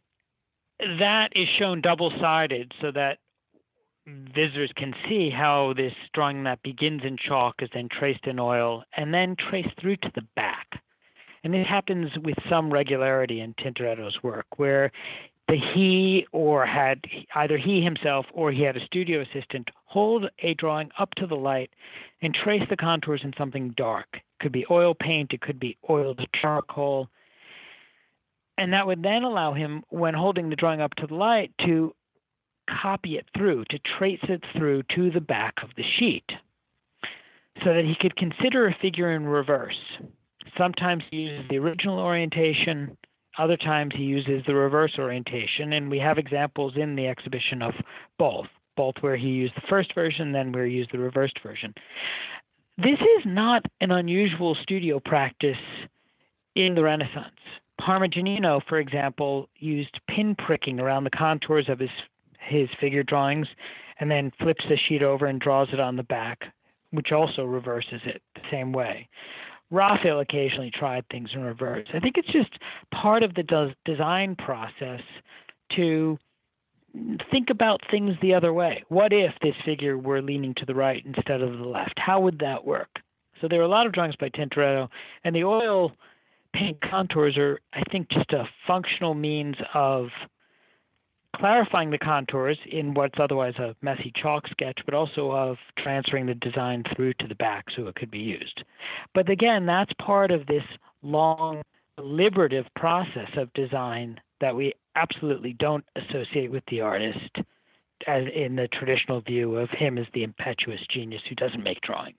that 0.80 1.30
is 1.36 1.48
shown 1.58 1.82
double 1.82 2.12
sided 2.20 2.72
so 2.82 2.92
that 2.92 3.18
visitors 4.08 4.72
can 4.76 4.94
see 5.08 5.30
how 5.30 5.74
this 5.76 5.94
drawing 6.14 6.44
that 6.44 6.62
begins 6.64 7.02
in 7.04 7.18
chalk 7.18 7.56
is 7.60 7.70
then 7.74 7.90
traced 7.92 8.26
in 8.26 8.40
oil 8.40 8.84
and 8.98 9.14
then 9.14 9.36
traced 9.50 9.80
through 9.80 9.98
to 9.98 10.12
the 10.16 10.26
back. 10.36 10.82
And 11.44 11.56
it 11.56 11.66
happens 11.66 12.10
with 12.24 12.36
some 12.50 12.72
regularity 12.72 13.40
in 13.40 13.54
Tintoretto's 13.54 14.22
work, 14.24 14.46
where 14.58 14.92
the 15.48 15.58
he 15.74 16.28
or 16.32 16.66
had 16.66 17.02
either 17.36 17.58
he 17.58 17.82
himself 17.82 18.26
or 18.34 18.52
he 18.52 18.62
had 18.62 18.78
a 18.78 18.86
studio 18.86 19.22
assistant 19.22 19.70
hold 19.86 20.26
a 20.44 20.54
drawing 20.56 20.90
up 21.00 21.10
to 21.16 21.26
the 21.26 21.36
light 21.36 21.72
and 22.22 22.36
trace 22.36 22.64
the 22.70 22.78
contours 22.78 23.22
in 23.24 23.34
something 23.38 23.74
dark. 23.76 24.08
It 24.14 24.22
could 24.42 24.52
be 24.52 24.66
oil 24.70 24.94
paint, 24.94 25.32
it 25.34 25.42
could 25.42 25.60
be 25.60 25.78
oiled 25.90 26.20
charcoal. 26.40 27.10
And 28.60 28.74
that 28.74 28.86
would 28.86 29.02
then 29.02 29.24
allow 29.24 29.54
him, 29.54 29.84
when 29.88 30.14
holding 30.14 30.50
the 30.50 30.56
drawing 30.58 30.82
up 30.82 30.94
to 30.96 31.08
the 31.08 31.16
light, 31.16 31.54
to 31.66 31.96
copy 32.70 33.18
it 33.18 33.26
through, 33.36 33.64
to 33.70 33.80
trace 33.98 34.20
it 34.24 34.44
through 34.56 34.84
to 34.96 35.10
the 35.12 35.22
back 35.22 35.54
of 35.64 35.70
the 35.78 35.84
sheet 35.98 36.26
so 37.64 37.74
that 37.74 37.86
he 37.86 37.96
could 38.00 38.18
consider 38.18 38.68
a 38.68 38.76
figure 38.82 39.14
in 39.16 39.26
reverse. 39.26 39.80
Sometimes 40.58 41.04
he 41.10 41.18
uses 41.18 41.50
the 41.50 41.58
original 41.58 42.00
orientation, 42.00 42.98
other 43.38 43.56
times 43.56 43.94
he 43.96 44.04
uses 44.04 44.44
the 44.46 44.54
reverse 44.54 44.92
orientation, 45.00 45.72
and 45.72 45.90
we 45.90 45.98
have 46.00 46.18
examples 46.18 46.74
in 46.76 46.98
the 46.98 47.08
exhibition 47.08 47.62
of 47.62 47.74
both, 48.18 48.48
both 48.76 48.96
where 49.00 49.16
he 49.16 49.28
used 49.28 49.56
the 49.56 49.68
first 49.70 49.96
version, 49.96 50.34
then 50.34 50.52
where 50.52 50.66
he 50.66 50.74
used 50.74 50.92
the 50.92 51.00
reversed 51.00 51.40
version. 51.42 51.74
This 52.78 53.00
is 53.00 53.24
not 53.26 53.64
an 53.80 53.92
unusual 53.92 54.56
studio 54.62 55.00
practice 55.00 55.56
in 56.56 56.76
the 56.76 56.84
Renaissance. 56.84 57.40
Parmigianino, 57.80 58.62
for 58.68 58.80
example, 58.80 59.50
used 59.58 60.00
pin 60.08 60.36
pricking 60.36 60.80
around 60.80 61.04
the 61.04 61.10
contours 61.12 61.70
of 61.70 61.80
his 61.80 61.90
his 62.48 62.70
figure 62.80 63.04
drawings 63.04 63.48
and 64.00 64.10
then 64.10 64.32
flips 64.42 64.64
the 64.70 64.78
sheet 64.88 65.04
over 65.04 65.26
and 65.26 65.40
draws 65.40 65.68
it 65.72 65.80
on 65.80 65.96
the 65.96 66.04
back, 66.04 66.40
which 66.92 67.12
also 67.12 67.44
reverses 67.44 68.02
it 68.06 68.22
the 68.36 68.42
same 68.50 68.72
way. 68.72 69.08
Raphael 69.72 70.20
occasionally 70.20 70.72
tried 70.72 71.06
things 71.10 71.30
in 71.34 71.42
reverse. 71.42 71.88
I 71.94 72.00
think 72.00 72.16
it's 72.18 72.32
just 72.32 72.58
part 72.92 73.24
of 73.24 73.36
the 73.36 73.74
design 73.86 74.36
process 74.36 75.02
to 75.76 76.18
think 77.30 77.50
about 77.52 77.82
things 77.92 78.16
the 78.22 78.34
other 78.34 78.52
way. 78.52 78.84
What 78.88 79.14
if 79.14 79.34
this 79.42 79.54
figure 79.64 79.98
were 79.98 80.22
leaning 80.22 80.56
to 80.56 80.66
the 80.66 80.74
right 80.74 81.06
instead 81.06 81.42
of 81.42 81.58
the 81.58 81.66
left? 81.66 81.94
How 81.98 82.20
would 82.20 82.40
that 82.40 82.66
work? 82.66 82.90
So 83.40 83.48
there 83.48 83.60
are 83.60 83.66
a 83.66 83.70
lot 83.70 83.86
of 83.86 83.94
drawings 83.94 84.16
by 84.16 84.30
Tintoretto, 84.30 84.90
and 85.24 85.36
the 85.36 85.44
oil 85.44 85.92
paint 86.54 86.78
contours 86.82 87.38
are, 87.38 87.60
I 87.74 87.84
think, 87.92 88.10
just 88.10 88.32
a 88.32 88.44
functional 88.68 89.14
means 89.14 89.56
of 89.74 90.08
clarifying 91.36 91.92
the 91.92 91.98
contours 91.98 92.58
in 92.70 92.94
what's 92.94 93.20
otherwise 93.20 93.56
a 93.60 93.76
messy 93.82 94.12
chalk 94.16 94.48
sketch, 94.50 94.80
but 94.86 94.94
also 94.94 95.32
of 95.32 95.58
transferring 95.78 96.26
the 96.26 96.36
design 96.36 96.84
through 96.96 97.14
to 97.20 97.28
the 97.28 97.36
back 97.36 97.66
so 97.76 97.88
it 97.88 97.96
could 97.96 98.12
be 98.12 98.20
used. 98.20 98.64
But 99.14 99.30
again, 99.30 99.66
that's 99.66 99.92
part 100.02 100.32
of 100.32 100.46
this 100.48 100.64
long, 101.02 101.62
deliberative 101.98 102.66
process 102.76 103.30
of 103.38 103.54
design 103.54 104.20
that 104.42 104.56
we 104.56 104.74
absolutely 104.96 105.54
don't 105.60 105.86
associate 105.96 106.52
with 106.52 106.64
the 106.70 106.82
artist 106.82 107.38
as 108.08 108.24
in 108.34 108.56
the 108.56 108.68
traditional 108.70 109.22
view 109.22 109.58
of 109.58 109.70
him 109.70 109.98
as 109.98 110.06
the 110.14 110.24
impetuous 110.24 110.80
genius 110.90 111.22
who 111.28 111.36
doesn't 111.36 111.64
make 111.64 111.82
drawings. 111.82 112.16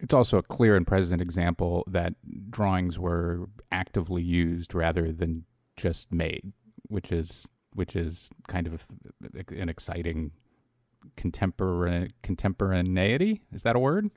It's 0.00 0.14
also 0.14 0.38
a 0.38 0.42
clear 0.42 0.76
and 0.76 0.86
present 0.86 1.20
example 1.20 1.84
that 1.86 2.14
drawings 2.50 2.98
were 2.98 3.48
actively 3.70 4.22
used 4.22 4.74
rather 4.74 5.12
than 5.12 5.44
just 5.76 6.10
made, 6.12 6.52
which 6.88 7.12
is 7.12 7.48
which 7.74 7.94
is 7.94 8.30
kind 8.48 8.66
of 8.66 8.84
an 9.50 9.68
exciting 9.68 10.32
contemporary 11.16 12.12
contemporaneity. 12.22 13.42
Is 13.52 13.62
that 13.62 13.76
a 13.76 13.78
word? 13.78 14.10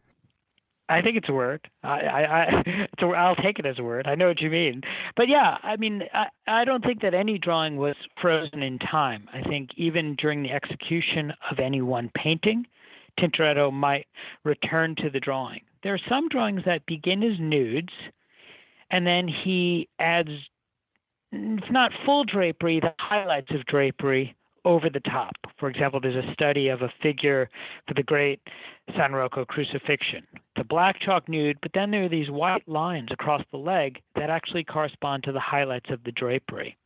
I 0.89 1.01
think 1.01 1.15
it's 1.15 1.29
a 1.29 1.33
word. 1.33 1.69
I, 1.83 2.63
I'll 3.01 3.35
take 3.37 3.57
it 3.57 3.65
as 3.65 3.79
a 3.79 3.83
word. 3.83 4.05
I 4.05 4.15
know 4.15 4.27
what 4.27 4.41
you 4.41 4.49
mean. 4.49 4.81
But 5.15 5.29
yeah, 5.29 5.57
I 5.63 5.77
mean, 5.77 6.03
I, 6.13 6.25
I 6.45 6.65
don't 6.65 6.83
think 6.83 7.01
that 7.01 7.13
any 7.13 7.37
drawing 7.37 7.77
was 7.77 7.95
frozen 8.21 8.61
in 8.61 8.79
time. 8.79 9.29
I 9.33 9.47
think 9.47 9.69
even 9.77 10.15
during 10.15 10.43
the 10.43 10.51
execution 10.51 11.31
of 11.49 11.59
any 11.59 11.81
one 11.81 12.11
painting, 12.15 12.65
Tintoretto 13.19 13.71
might 13.71 14.07
return 14.43 14.95
to 14.97 15.09
the 15.09 15.19
drawing. 15.19 15.61
There 15.83 15.93
are 15.93 16.09
some 16.09 16.29
drawings 16.29 16.61
that 16.65 16.85
begin 16.85 17.23
as 17.23 17.39
nudes, 17.39 17.93
and 18.91 19.05
then 19.05 19.27
he 19.27 19.89
adds 19.99 20.29
it's 21.35 21.71
not 21.71 21.91
full 22.05 22.23
drapery, 22.25 22.79
the 22.79 22.93
highlights 22.99 23.49
of 23.51 23.65
drapery 23.65 24.35
over 24.65 24.89
the 24.89 24.99
top. 24.99 25.33
For 25.57 25.67
example, 25.67 25.99
there's 25.99 26.23
a 26.23 26.33
study 26.33 26.69
of 26.69 26.83
a 26.83 26.93
figure 27.01 27.49
for 27.87 27.95
the 27.95 28.03
great 28.03 28.39
San 28.95 29.13
Rocco 29.13 29.43
crucifixion. 29.45 30.25
The 30.55 30.63
black 30.63 30.99
chalk 31.01 31.27
nude, 31.27 31.57
but 31.61 31.71
then 31.73 31.91
there 31.91 32.03
are 32.03 32.09
these 32.09 32.29
white 32.29 32.67
lines 32.67 33.09
across 33.11 33.41
the 33.51 33.57
leg 33.57 33.99
that 34.15 34.29
actually 34.29 34.63
correspond 34.63 35.23
to 35.23 35.31
the 35.31 35.39
highlights 35.39 35.89
of 35.89 36.03
the 36.03 36.11
drapery. 36.11 36.77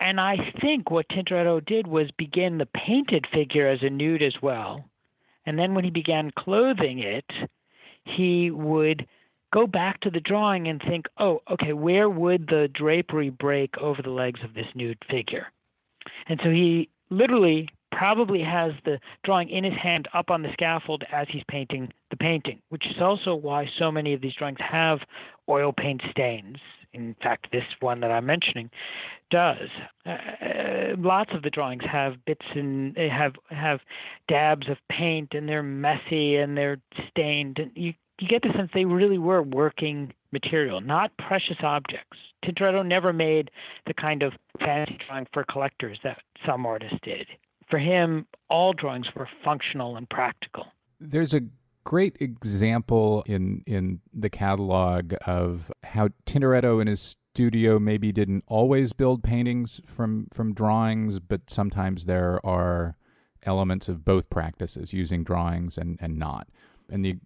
And 0.00 0.20
I 0.20 0.36
think 0.60 0.90
what 0.90 1.08
Tintoretto 1.08 1.64
did 1.64 1.86
was 1.86 2.10
begin 2.18 2.58
the 2.58 2.66
painted 2.66 3.26
figure 3.32 3.68
as 3.68 3.82
a 3.82 3.90
nude 3.90 4.22
as 4.22 4.34
well. 4.42 4.84
And 5.46 5.58
then 5.58 5.74
when 5.74 5.84
he 5.84 5.90
began 5.90 6.30
clothing 6.36 7.00
it, 7.00 7.30
he 8.04 8.50
would 8.50 9.06
go 9.52 9.66
back 9.66 10.00
to 10.00 10.10
the 10.10 10.20
drawing 10.20 10.68
and 10.68 10.80
think, 10.82 11.06
oh, 11.18 11.40
okay, 11.50 11.72
where 11.72 12.08
would 12.08 12.48
the 12.48 12.68
drapery 12.74 13.30
break 13.30 13.76
over 13.78 14.02
the 14.02 14.10
legs 14.10 14.40
of 14.44 14.54
this 14.54 14.66
nude 14.74 14.98
figure? 15.08 15.46
And 16.28 16.40
so 16.42 16.50
he 16.50 16.88
literally 17.10 17.68
probably 17.92 18.42
has 18.42 18.72
the 18.84 18.98
drawing 19.24 19.48
in 19.48 19.62
his 19.62 19.74
hand 19.80 20.08
up 20.12 20.30
on 20.30 20.42
the 20.42 20.52
scaffold 20.52 21.04
as 21.12 21.28
he's 21.30 21.44
painting 21.48 21.92
the 22.10 22.16
painting, 22.16 22.60
which 22.70 22.84
is 22.86 23.00
also 23.00 23.34
why 23.34 23.66
so 23.78 23.92
many 23.92 24.12
of 24.12 24.20
these 24.20 24.34
drawings 24.34 24.58
have 24.58 24.98
oil 25.48 25.72
paint 25.72 26.02
stains. 26.10 26.56
In 26.92 27.14
fact, 27.22 27.48
this 27.52 27.64
one 27.80 28.00
that 28.00 28.10
I'm 28.10 28.26
mentioning 28.26 28.70
does. 29.34 29.68
Uh, 30.06 30.94
lots 30.96 31.30
of 31.34 31.42
the 31.42 31.50
drawings 31.50 31.82
have 31.90 32.24
bits 32.24 32.44
and 32.54 32.94
they 32.94 33.08
have 33.08 33.32
have 33.50 33.80
dabs 34.28 34.68
of 34.68 34.76
paint, 34.88 35.30
and 35.32 35.48
they're 35.48 35.62
messy 35.62 36.36
and 36.36 36.56
they're 36.56 36.78
stained. 37.10 37.58
And 37.58 37.72
you 37.74 37.94
you 38.20 38.28
get 38.28 38.42
the 38.42 38.50
sense 38.56 38.70
they 38.72 38.84
really 38.84 39.18
were 39.18 39.42
working 39.42 40.12
material, 40.32 40.80
not 40.80 41.10
precious 41.18 41.56
objects. 41.62 42.16
Tintoretto 42.44 42.86
never 42.86 43.12
made 43.12 43.50
the 43.88 43.94
kind 43.94 44.22
of 44.22 44.32
fancy 44.60 44.98
drawing 45.06 45.26
for 45.32 45.44
collectors 45.50 45.98
that 46.04 46.18
some 46.46 46.64
artists 46.64 46.98
did. 47.02 47.26
For 47.68 47.78
him, 47.78 48.26
all 48.48 48.72
drawings 48.72 49.06
were 49.16 49.28
functional 49.44 49.96
and 49.96 50.08
practical. 50.10 50.66
There's 51.00 51.34
a 51.34 51.40
great 51.82 52.16
example 52.20 53.24
in 53.26 53.64
in 53.66 54.00
the 54.12 54.30
catalog 54.30 55.14
of 55.26 55.72
how 55.82 56.10
Tintoretto 56.24 56.78
and 56.80 56.88
his 56.88 57.16
studio 57.34 57.80
maybe 57.80 58.12
didn't 58.12 58.44
always 58.46 58.92
build 58.92 59.24
paintings 59.24 59.80
from 59.86 60.28
from 60.32 60.54
drawings, 60.54 61.18
but 61.18 61.40
sometimes 61.48 62.06
there 62.06 62.44
are 62.46 62.96
elements 63.42 63.88
of 63.88 64.04
both 64.04 64.30
practices, 64.30 64.92
using 64.92 65.24
drawings 65.24 65.76
and 65.76 65.98
and 66.00 66.16
not. 66.16 66.48
And 66.88 67.04
the 67.04 67.16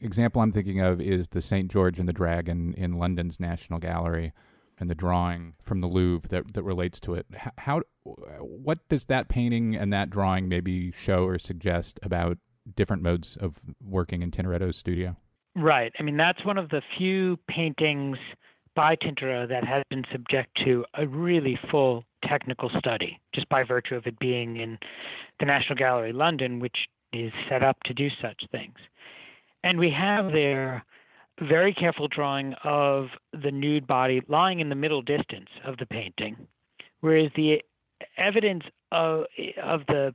example 0.00 0.40
I'm 0.40 0.52
thinking 0.52 0.80
of 0.80 1.00
is 1.00 1.28
the 1.28 1.42
St. 1.42 1.68
George 1.68 1.98
and 1.98 2.08
the 2.08 2.12
Dragon 2.12 2.74
in 2.76 2.98
London's 2.98 3.40
National 3.40 3.80
Gallery 3.80 4.32
and 4.78 4.88
the 4.88 4.94
drawing 4.94 5.54
from 5.62 5.80
the 5.80 5.88
Louvre 5.88 6.28
that, 6.28 6.54
that 6.54 6.62
relates 6.62 7.00
to 7.00 7.14
it. 7.14 7.26
How, 7.58 7.82
what 8.04 8.86
does 8.88 9.04
that 9.06 9.28
painting 9.28 9.74
and 9.74 9.92
that 9.92 10.10
drawing 10.10 10.48
maybe 10.48 10.92
show 10.92 11.24
or 11.24 11.38
suggest 11.38 11.98
about 12.02 12.38
different 12.76 13.02
modes 13.02 13.36
of 13.40 13.60
working 13.80 14.22
in 14.22 14.30
Tintoretto's 14.30 14.76
studio? 14.76 15.16
Right. 15.56 15.92
I 15.98 16.02
mean, 16.02 16.16
that's 16.16 16.44
one 16.44 16.58
of 16.58 16.68
the 16.70 16.82
few 16.98 17.38
paintings 17.48 18.18
by 18.74 18.96
Tintoretto 18.96 19.48
that 19.48 19.64
has 19.64 19.82
been 19.90 20.04
subject 20.10 20.50
to 20.64 20.84
a 20.94 21.06
really 21.06 21.58
full 21.70 22.04
technical 22.24 22.70
study, 22.78 23.20
just 23.34 23.48
by 23.48 23.62
virtue 23.62 23.94
of 23.94 24.06
it 24.06 24.18
being 24.18 24.56
in 24.56 24.78
the 25.38 25.46
National 25.46 25.76
Gallery, 25.76 26.12
London, 26.12 26.60
which 26.60 26.76
is 27.12 27.32
set 27.48 27.62
up 27.62 27.76
to 27.84 27.94
do 27.94 28.08
such 28.20 28.40
things. 28.50 28.76
And 29.62 29.78
we 29.78 29.90
have 29.90 30.32
there 30.32 30.84
very 31.40 31.72
careful 31.72 32.08
drawing 32.08 32.54
of 32.64 33.06
the 33.42 33.50
nude 33.50 33.86
body 33.86 34.22
lying 34.28 34.60
in 34.60 34.68
the 34.68 34.74
middle 34.74 35.02
distance 35.02 35.48
of 35.64 35.76
the 35.78 35.86
painting, 35.86 36.36
whereas 37.00 37.30
the 37.36 37.62
evidence 38.16 38.64
of, 38.92 39.24
of 39.62 39.80
the 39.88 40.14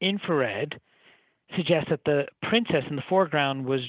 infrared 0.00 0.80
suggests 1.56 1.90
that 1.90 2.00
the 2.04 2.26
princess 2.48 2.84
in 2.88 2.96
the 2.96 3.02
foreground 3.08 3.66
was 3.66 3.80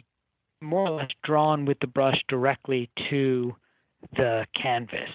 more 0.62 0.88
or 0.88 0.98
less 0.98 1.10
drawn 1.24 1.66
with 1.66 1.80
the 1.80 1.88
brush 1.88 2.20
directly 2.28 2.90
to 3.10 3.56
the 4.16 4.46
canvas. 4.62 5.10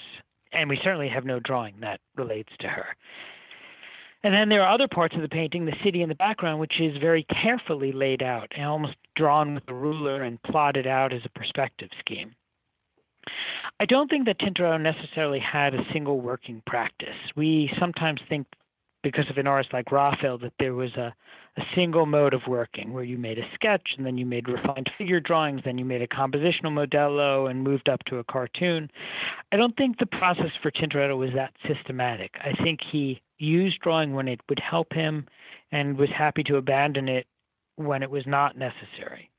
And 0.53 0.68
we 0.68 0.78
certainly 0.82 1.09
have 1.09 1.24
no 1.24 1.41
drawing 1.41 1.74
that 1.80 2.01
relates 2.16 2.53
to 2.61 2.68
her. 2.68 2.86
And 4.22 4.34
then 4.34 4.49
there 4.49 4.62
are 4.62 4.74
other 4.74 4.88
parts 4.88 5.14
of 5.14 5.22
the 5.22 5.28
painting, 5.28 5.64
the 5.64 5.72
city 5.82 6.03
in 6.03 6.09
the 6.09 6.14
background, 6.14 6.61
which 6.61 6.80
is 6.80 6.97
very 7.01 7.24
carefully 7.43 7.93
laid 7.93 8.22
out 8.22 8.49
and 8.55 8.66
almost 8.66 8.97
drawn 9.16 9.55
with 9.55 9.62
a 9.68 9.74
ruler 9.74 10.22
and 10.22 10.43
plotted 10.43 10.86
out 10.86 11.12
as 11.12 11.22
a 11.24 11.38
perspective 11.38 11.88
scheme. 12.01 12.34
I 13.78 13.86
don't 13.86 14.09
think 14.09 14.26
that 14.26 14.38
Tintoretto 14.38 14.80
necessarily 14.80 15.41
had 15.41 15.74
a 15.74 15.84
single 15.93 16.20
working 16.20 16.62
practice. 16.66 17.16
We 17.36 17.70
sometimes 17.78 18.20
think, 18.28 18.47
because 19.03 19.30
of 19.30 19.38
an 19.38 19.47
artist 19.47 19.72
like 19.72 19.91
Raphael, 19.91 20.36
that 20.38 20.53
there 20.59 20.74
was 20.74 20.95
a, 20.97 21.14
a 21.57 21.62
single 21.74 22.07
mode 22.07 22.32
of 22.32 22.42
working 22.46 22.92
where 22.92 23.05
you 23.05 23.18
made 23.18 23.38
a 23.38 23.55
sketch 23.55 23.94
and 23.96 24.07
then 24.07 24.16
you 24.16 24.24
made 24.24 24.48
refined 24.48 24.88
figure 24.96 25.20
drawings, 25.20 25.62
then 25.64 25.78
you 25.78 25.84
made 25.84 26.03
a 26.03 26.07
compositional 26.07 26.70
modello 26.70 27.51
and 27.51 27.62
moved 27.62 27.88
up 27.88 28.01
to 28.05 28.18
a 28.18 28.24
cartoon. 28.24 28.88
I 29.53 29.57
don't 29.57 29.76
think 29.76 29.98
the 29.98 30.07
process 30.07 30.53
for 30.62 30.70
Tintoretto 30.70 31.18
was 31.18 31.30
that 31.34 31.53
systematic. 31.66 32.34
I 32.40 32.53
think 32.62 32.80
he 32.92 33.20
used 33.38 33.80
drawing 33.80 34.14
when 34.14 34.28
it 34.28 34.40
would 34.48 34.61
help 34.61 34.92
him 34.92 35.26
and 35.72 35.98
was 35.98 36.09
happy 36.16 36.44
to 36.44 36.57
abandon 36.57 37.09
it 37.09 37.26
when 37.76 38.03
it 38.03 38.11
was 38.11 38.24
not 38.26 38.57
necessary. 38.57 39.30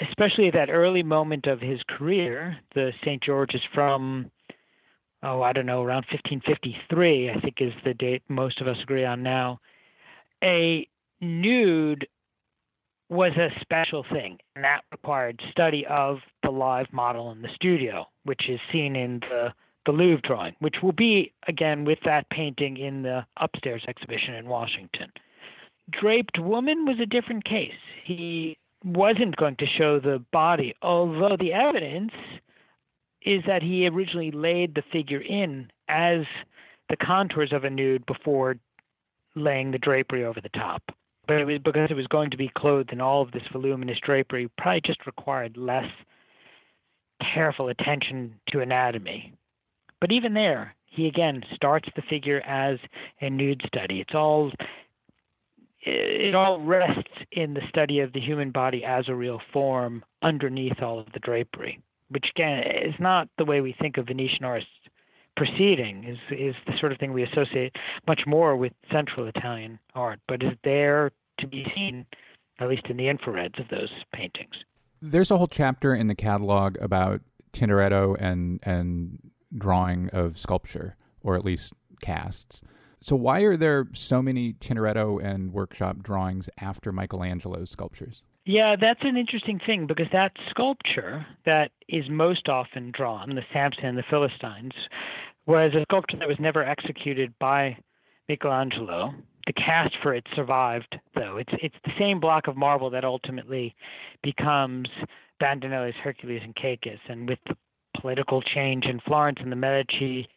Especially 0.00 0.48
at 0.48 0.54
that 0.54 0.70
early 0.70 1.02
moment 1.02 1.46
of 1.46 1.60
his 1.60 1.80
career, 1.88 2.56
the 2.74 2.92
St. 3.02 3.22
George 3.22 3.54
is 3.54 3.60
from, 3.72 4.30
oh, 5.22 5.42
I 5.42 5.52
don't 5.52 5.66
know, 5.66 5.82
around 5.82 6.04
1553, 6.10 7.30
I 7.30 7.40
think 7.40 7.56
is 7.60 7.72
the 7.84 7.94
date 7.94 8.22
most 8.28 8.60
of 8.60 8.66
us 8.66 8.76
agree 8.82 9.04
on 9.04 9.22
now. 9.22 9.60
A 10.42 10.88
nude 11.22 12.06
was 13.08 13.32
a 13.36 13.48
special 13.60 14.04
thing, 14.10 14.38
and 14.54 14.64
that 14.64 14.82
required 14.90 15.40
study 15.50 15.86
of 15.88 16.18
the 16.42 16.50
live 16.50 16.86
model 16.92 17.30
in 17.30 17.42
the 17.42 17.48
studio, 17.54 18.06
which 18.24 18.48
is 18.48 18.60
seen 18.72 18.96
in 18.96 19.20
the 19.20 19.52
the 19.84 19.92
Louvre 19.92 20.22
drawing, 20.22 20.54
which 20.60 20.76
will 20.80 20.92
be 20.92 21.32
again 21.48 21.84
with 21.84 21.98
that 22.04 22.30
painting 22.30 22.76
in 22.76 23.02
the 23.02 23.26
upstairs 23.38 23.82
exhibition 23.88 24.34
in 24.34 24.46
Washington. 24.46 25.10
Draped 25.90 26.38
Woman 26.38 26.86
was 26.86 27.00
a 27.00 27.06
different 27.06 27.44
case. 27.44 27.72
He 28.04 28.56
wasn't 28.84 29.36
going 29.36 29.56
to 29.56 29.66
show 29.66 29.98
the 29.98 30.24
body, 30.32 30.74
although 30.82 31.36
the 31.36 31.52
evidence 31.52 32.12
is 33.24 33.42
that 33.46 33.62
he 33.62 33.88
originally 33.88 34.30
laid 34.30 34.74
the 34.74 34.82
figure 34.92 35.20
in 35.20 35.70
as 35.88 36.20
the 36.88 36.96
contours 36.96 37.52
of 37.52 37.64
a 37.64 37.70
nude 37.70 38.06
before 38.06 38.56
laying 39.34 39.70
the 39.70 39.78
drapery 39.78 40.24
over 40.24 40.40
the 40.40 40.48
top. 40.50 40.82
But 41.32 41.40
it 41.40 41.46
was 41.46 41.60
because 41.64 41.90
it 41.90 41.94
was 41.94 42.06
going 42.08 42.30
to 42.30 42.36
be 42.36 42.50
clothed 42.56 42.92
in 42.92 43.00
all 43.00 43.22
of 43.22 43.32
this 43.32 43.42
voluminous 43.52 43.98
drapery, 44.04 44.50
probably 44.58 44.82
just 44.84 45.06
required 45.06 45.56
less 45.56 45.90
careful 47.34 47.68
attention 47.68 48.34
to 48.48 48.60
anatomy. 48.60 49.32
But 50.00 50.12
even 50.12 50.34
there, 50.34 50.74
he 50.84 51.06
again 51.06 51.42
starts 51.54 51.88
the 51.96 52.02
figure 52.02 52.40
as 52.40 52.78
a 53.22 53.30
nude 53.30 53.62
study. 53.66 54.00
It's 54.00 54.14
all 54.14 54.52
it 55.80 56.34
all 56.34 56.60
rests 56.60 57.10
in 57.32 57.54
the 57.54 57.62
study 57.68 58.00
of 58.00 58.12
the 58.12 58.20
human 58.20 58.50
body 58.50 58.84
as 58.84 59.08
a 59.08 59.14
real 59.14 59.40
form 59.52 60.04
underneath 60.22 60.82
all 60.82 60.98
of 60.98 61.06
the 61.14 61.20
drapery, 61.20 61.80
which 62.10 62.26
again 62.36 62.58
is 62.58 62.94
not 63.00 63.28
the 63.38 63.44
way 63.46 63.62
we 63.62 63.74
think 63.80 63.96
of 63.96 64.06
Venetian 64.06 64.44
artists 64.44 64.70
proceeding. 65.34 66.04
is 66.04 66.18
is 66.30 66.54
the 66.66 66.76
sort 66.78 66.92
of 66.92 66.98
thing 66.98 67.14
we 67.14 67.22
associate 67.22 67.74
much 68.06 68.20
more 68.26 68.54
with 68.54 68.72
Central 68.92 69.26
Italian 69.28 69.78
art, 69.94 70.20
but 70.28 70.42
is 70.42 70.52
there 70.62 71.10
to 71.42 71.46
be 71.46 71.66
seen, 71.74 72.06
at 72.58 72.68
least 72.68 72.86
in 72.88 72.96
the 72.96 73.04
infrareds 73.04 73.60
of 73.60 73.68
those 73.68 73.90
paintings. 74.14 74.54
There's 75.02 75.30
a 75.30 75.36
whole 75.36 75.48
chapter 75.48 75.94
in 75.94 76.06
the 76.06 76.14
catalog 76.14 76.76
about 76.80 77.20
Tintoretto 77.52 78.16
and 78.18 78.60
and 78.62 79.18
drawing 79.56 80.08
of 80.10 80.38
sculpture, 80.38 80.96
or 81.22 81.34
at 81.34 81.44
least 81.44 81.74
casts. 82.00 82.62
So, 83.02 83.16
why 83.16 83.40
are 83.40 83.56
there 83.56 83.88
so 83.92 84.22
many 84.22 84.52
Tintoretto 84.54 85.22
and 85.22 85.52
workshop 85.52 85.98
drawings 86.02 86.48
after 86.58 86.92
Michelangelo's 86.92 87.70
sculptures? 87.70 88.22
Yeah, 88.44 88.76
that's 88.80 89.02
an 89.02 89.16
interesting 89.16 89.60
thing 89.64 89.86
because 89.86 90.06
that 90.12 90.32
sculpture 90.50 91.26
that 91.44 91.70
is 91.88 92.04
most 92.08 92.48
often 92.48 92.90
drawn, 92.92 93.34
the 93.34 93.42
Samson 93.52 93.84
and 93.84 93.98
the 93.98 94.04
Philistines, 94.08 94.72
was 95.46 95.72
a 95.74 95.82
sculpture 95.82 96.16
that 96.18 96.28
was 96.28 96.38
never 96.40 96.64
executed 96.64 97.34
by 97.38 97.76
Michelangelo. 98.28 99.14
The 99.46 99.52
cast 99.52 99.94
for 100.02 100.14
it 100.14 100.24
survived, 100.36 100.98
though. 101.14 101.36
It's 101.36 101.52
it's 101.62 101.74
the 101.84 101.92
same 101.98 102.20
block 102.20 102.46
of 102.46 102.56
marble 102.56 102.90
that 102.90 103.04
ultimately 103.04 103.74
becomes 104.22 104.88
Bandinelli's 105.42 105.96
Hercules 105.96 106.42
and 106.44 106.54
Cacus, 106.54 107.00
and 107.08 107.28
with 107.28 107.40
the 107.46 107.56
political 108.00 108.40
change 108.42 108.84
in 108.84 109.00
Florence 109.00 109.38
and 109.40 109.50
the 109.50 109.56
Medici 109.56 110.28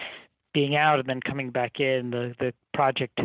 being 0.53 0.75
out 0.75 0.99
and 0.99 1.07
then 1.07 1.19
coming 1.21 1.51
back 1.51 1.79
in, 1.79 2.09
the 2.09 2.33
the 2.39 2.53
project 2.73 3.19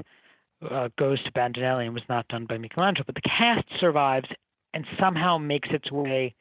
uh, 0.70 0.88
goes 0.98 1.22
to 1.24 1.32
Bandinelli 1.32 1.86
and 1.86 1.94
was 1.94 2.02
not 2.08 2.28
done 2.28 2.46
by 2.46 2.58
Michelangelo. 2.58 3.04
But 3.06 3.14
the 3.14 3.22
cast 3.22 3.66
survives 3.78 4.28
and 4.74 4.84
somehow 4.98 5.38
makes 5.38 5.68
its 5.72 5.90
way 5.90 6.34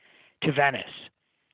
to 0.44 0.52
Venice, 0.52 0.84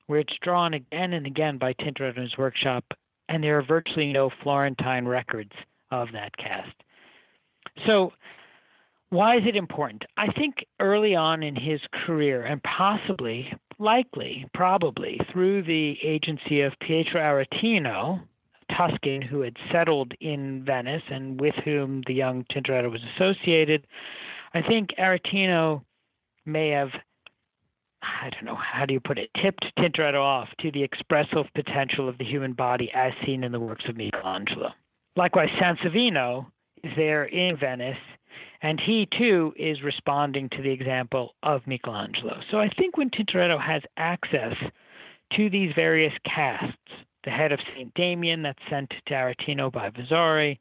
where 0.08 0.20
it's 0.20 0.34
drawn 0.42 0.74
again 0.74 1.14
and 1.14 1.26
again 1.26 1.58
by 1.58 1.74
Tintoretto 1.74 2.18
in 2.18 2.24
his 2.24 2.38
workshop, 2.38 2.84
and 3.30 3.44
there 3.44 3.58
are 3.60 3.64
virtually 3.64 4.12
no 4.12 4.30
Florentine 4.42 5.08
records 5.08 5.52
of 5.92 6.08
that 6.14 6.36
cast. 6.38 6.74
So 7.86 8.14
why 9.10 9.38
is 9.38 9.44
it 9.48 9.56
important? 9.56 10.04
I 10.18 10.28
think 10.32 10.66
early 10.80 11.16
on 11.16 11.44
in 11.44 11.56
his 11.56 11.80
career, 12.06 12.44
and 12.44 12.62
possibly, 12.64 13.52
likely, 13.80 14.46
probably 14.54 15.20
through 15.32 15.64
the 15.64 15.96
agency 16.04 16.62
of 16.62 16.74
Pietro 16.80 17.22
Aretino, 17.22 18.22
Tuscan 18.76 19.22
who 19.22 19.42
had 19.42 19.56
settled 19.72 20.14
in 20.20 20.66
Venice 20.66 21.04
and 21.10 21.40
with 21.40 21.56
whom 21.64 22.02
the 22.08 22.14
young 22.14 22.46
Tintoretto 22.52 22.92
was 22.92 23.02
associated, 23.16 23.86
I 24.54 24.62
think 24.62 24.90
Aretino 24.98 25.84
may 26.46 26.70
have, 26.70 26.90
I 28.02 28.30
don't 28.32 28.46
know, 28.46 28.56
how 28.56 28.86
do 28.86 28.94
you 28.94 29.00
put 29.00 29.20
it, 29.20 29.30
tipped 29.42 29.66
Tintoretto 29.78 30.22
off 30.22 30.50
to 30.62 30.72
the 30.72 30.84
expressive 30.84 31.46
potential 31.54 32.10
of 32.10 32.18
the 32.18 32.26
human 32.26 32.54
body 32.54 32.92
as 32.94 33.14
seen 33.26 33.44
in 33.44 33.52
the 33.52 33.60
works 33.60 33.86
of 33.88 33.98
Michelangelo. 33.98 34.72
Likewise, 35.16 35.50
Sansovino 35.62 36.48
there 36.96 37.26
in 37.26 37.58
Venice 37.58 37.98
and 38.62 38.82
he 38.84 39.08
too 39.18 39.54
is 39.58 39.84
responding 39.84 40.50
to 40.50 40.62
the 40.64 40.72
example 40.72 41.36
of 41.44 41.62
Michelangelo. 41.68 42.40
So 42.50 42.58
I 42.58 42.70
think 42.70 42.98
when 42.98 43.12
Tintoretto 43.12 43.62
has 43.62 43.84
access 43.98 44.56
to 45.36 45.50
these 45.52 45.72
various 45.76 46.14
casts, 46.24 46.76
the 47.26 47.30
head 47.30 47.52
of 47.52 47.60
St. 47.74 47.94
Damian 47.94 48.42
that's 48.42 48.60
sent 48.70 48.90
to 48.90 49.14
Aretino 49.14 49.72
by 49.72 49.90
Vasari, 49.90 50.60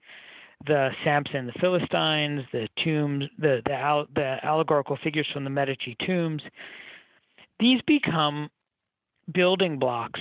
the 0.67 0.91
Samson, 1.03 1.47
the 1.47 1.59
Philistines, 1.61 2.43
the 2.53 2.69
tombs, 2.83 3.25
the, 3.39 3.63
the, 3.65 4.05
the 4.15 4.37
allegorical 4.43 4.99
figures 5.03 5.27
from 5.33 5.45
the 5.45 5.51
Medici 5.51 5.97
tombs, 6.07 6.43
these 7.61 7.81
become 7.87 8.51
building 9.33 9.79
blocks 9.79 10.21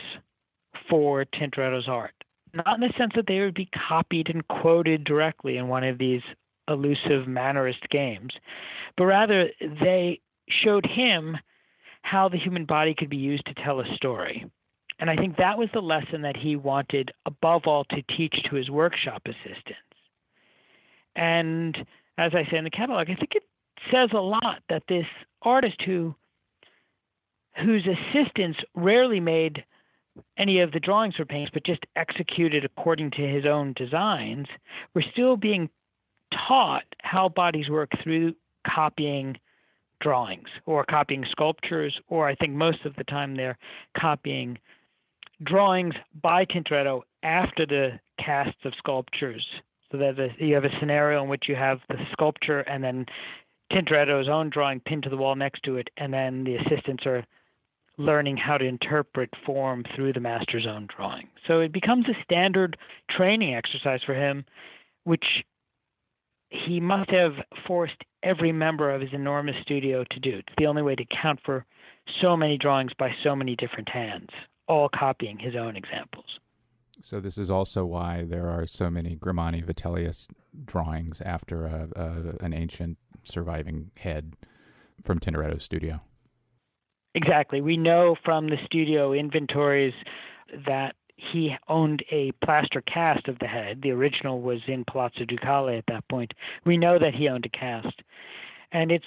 for 0.90 1.26
Tintoretto's 1.26 1.88
art. 1.88 2.14
Not 2.54 2.76
in 2.76 2.82
the 2.82 2.94
sense 2.98 3.14
that 3.16 3.26
they 3.28 3.40
would 3.40 3.56
be 3.56 3.70
copied 3.90 4.30
and 4.30 4.48
quoted 4.48 5.04
directly 5.04 5.58
in 5.58 5.68
one 5.68 5.84
of 5.84 5.98
these 5.98 6.22
elusive 6.68 7.28
mannerist 7.28 7.90
games, 7.90 8.32
but 8.96 9.06
rather 9.06 9.50
they 9.60 10.20
showed 10.50 10.86
him 10.86 11.38
how 12.04 12.30
the 12.30 12.38
human 12.38 12.66
body 12.66 12.94
could 12.94 13.10
be 13.10 13.18
used 13.18 13.46
to 13.48 13.54
tell 13.64 13.80
a 13.80 13.96
story. 13.96 14.46
And 15.00 15.10
I 15.10 15.16
think 15.16 15.38
that 15.38 15.58
was 15.58 15.70
the 15.74 15.82
lesson 15.82 16.22
that 16.22 16.38
he 16.38 16.56
wanted, 16.56 17.12
above 17.26 17.64
all, 17.66 17.86
to 17.86 18.02
teach 18.16 18.36
to 18.50 18.56
his 18.56 18.70
workshop 18.70 19.24
assistants. 19.26 19.80
And 21.16 21.76
as 22.18 22.34
I 22.36 22.50
say 22.50 22.58
in 22.58 22.64
the 22.64 22.70
catalog, 22.70 23.10
I 23.10 23.16
think 23.16 23.32
it 23.36 23.44
says 23.92 24.10
a 24.14 24.20
lot 24.20 24.62
that 24.70 24.84
this 24.88 25.06
artist 25.42 25.82
who 25.86 26.16
whose 27.64 27.86
assistants 27.88 28.60
rarely 28.74 29.20
made 29.20 29.64
any 30.38 30.60
of 30.60 30.72
the 30.72 30.80
drawings 30.80 31.20
or 31.20 31.26
paintings, 31.26 31.50
but 31.54 31.66
just 31.66 31.86
executed 31.96 32.66
according 32.66 33.12
to 33.12 33.22
his 33.22 33.46
own 33.46 33.74
designs, 33.74 34.48
were 34.94 35.04
still 35.12 35.38
being 35.38 35.70
taught 36.48 36.84
how 37.02 37.30
bodies 37.30 37.70
work 37.70 37.90
through 38.04 38.34
copying 38.68 39.38
drawings 40.02 40.50
or 40.66 40.84
copying 40.84 41.26
sculptures, 41.32 42.00
or 42.08 42.28
I 42.28 42.36
think 42.36 42.54
most 42.54 42.86
of 42.86 42.96
the 42.96 43.04
time 43.04 43.36
they're 43.36 43.58
copying 43.98 44.58
drawings 45.44 45.96
by 46.22 46.46
Tintoretto 46.46 47.02
after 47.24 47.66
the 47.66 48.00
casts 48.24 48.66
of 48.66 48.74
sculptures. 48.78 49.46
So 49.92 49.98
that 50.00 50.30
you 50.40 50.56
have 50.56 50.66
a 50.66 50.80
scenario 50.80 51.22
in 51.22 51.30
which 51.30 51.44
you 51.48 51.56
have 51.56 51.80
the 51.88 51.98
sculpture 52.12 52.62
and 52.62 52.84
then 52.84 53.06
Tintoretto's 53.72 54.28
own 54.28 54.50
drawing 54.50 54.80
pinned 54.80 55.04
to 55.04 55.10
the 55.10 55.18
wall 55.18 55.36
next 55.36 55.64
to 55.64 55.78
it, 55.78 55.90
and 55.98 56.14
then 56.14 56.44
the 56.44 56.56
assistants 56.56 57.06
are 57.06 57.26
learning 57.98 58.38
how 58.38 58.58
to 58.58 58.66
interpret 58.66 59.30
form 59.46 59.84
through 59.96 60.14
the 60.14 60.20
master's 60.20 60.66
own 60.68 60.88
drawing. 60.96 61.28
So 61.48 61.60
it 61.60 61.72
becomes 61.72 62.08
a 62.08 62.24
standard 62.24 62.78
training 63.16 63.54
exercise 63.54 64.02
for 64.06 64.16
him, 64.16 64.46
which 65.04 65.26
he 66.50 66.80
must 66.80 67.10
have 67.12 67.34
forced 67.68 68.02
every 68.24 68.52
member 68.52 68.92
of 68.92 69.02
his 69.02 69.12
enormous 69.14 69.56
studio 69.62 70.04
to 70.12 70.20
do. 70.20 70.38
It's 70.38 70.54
the 70.58 70.66
only 70.66 70.82
way 70.82 70.96
to 70.96 71.06
count 71.22 71.40
for 71.46 71.66
so 72.22 72.36
many 72.36 72.58
drawings 72.58 72.92
by 72.98 73.12
so 73.24 73.36
many 73.36 73.56
different 73.56 73.90
hands, 73.90 74.30
all 74.68 74.90
copying 74.90 75.40
his 75.40 75.56
own 75.56 75.76
examples. 75.76 76.26
So 77.02 77.20
this 77.20 77.38
is 77.38 77.50
also 77.50 77.86
why 77.86 78.24
there 78.24 78.50
are 78.50 78.66
so 78.68 78.90
many 78.90 79.16
Grimani 79.16 79.66
Vitellius 79.66 80.28
drawings 80.66 81.22
after 81.22 81.66
a, 81.66 81.90
a, 81.96 82.46
an 82.46 82.54
ancient 82.54 82.98
surviving 83.24 83.92
head 83.98 84.36
from 85.04 85.20
Tintoretto's 85.20 85.64
studio. 85.64 86.02
Exactly. 87.16 87.62
We 87.62 87.78
know 87.78 88.16
from 88.24 88.48
the 88.48 88.58
studio 88.66 89.14
inventories 89.14 89.94
that 90.66 90.96
he 91.16 91.56
owned 91.68 92.04
a 92.12 92.32
plaster 92.44 92.82
cast 92.82 93.28
of 93.28 93.40
the 93.40 93.48
head. 93.48 93.82
The 93.82 93.92
original 93.92 94.42
was 94.42 94.60
in 94.68 94.84
Palazzo 94.86 95.26
Ducale 95.26 95.78
at 95.78 95.86
that 95.88 96.08
point. 96.10 96.34
We 96.66 96.78
know 96.78 96.98
that 97.00 97.14
he 97.14 97.30
owned 97.30 97.46
a 97.46 97.50
cast. 97.50 98.02
And 98.72 98.92
it's, 98.92 99.06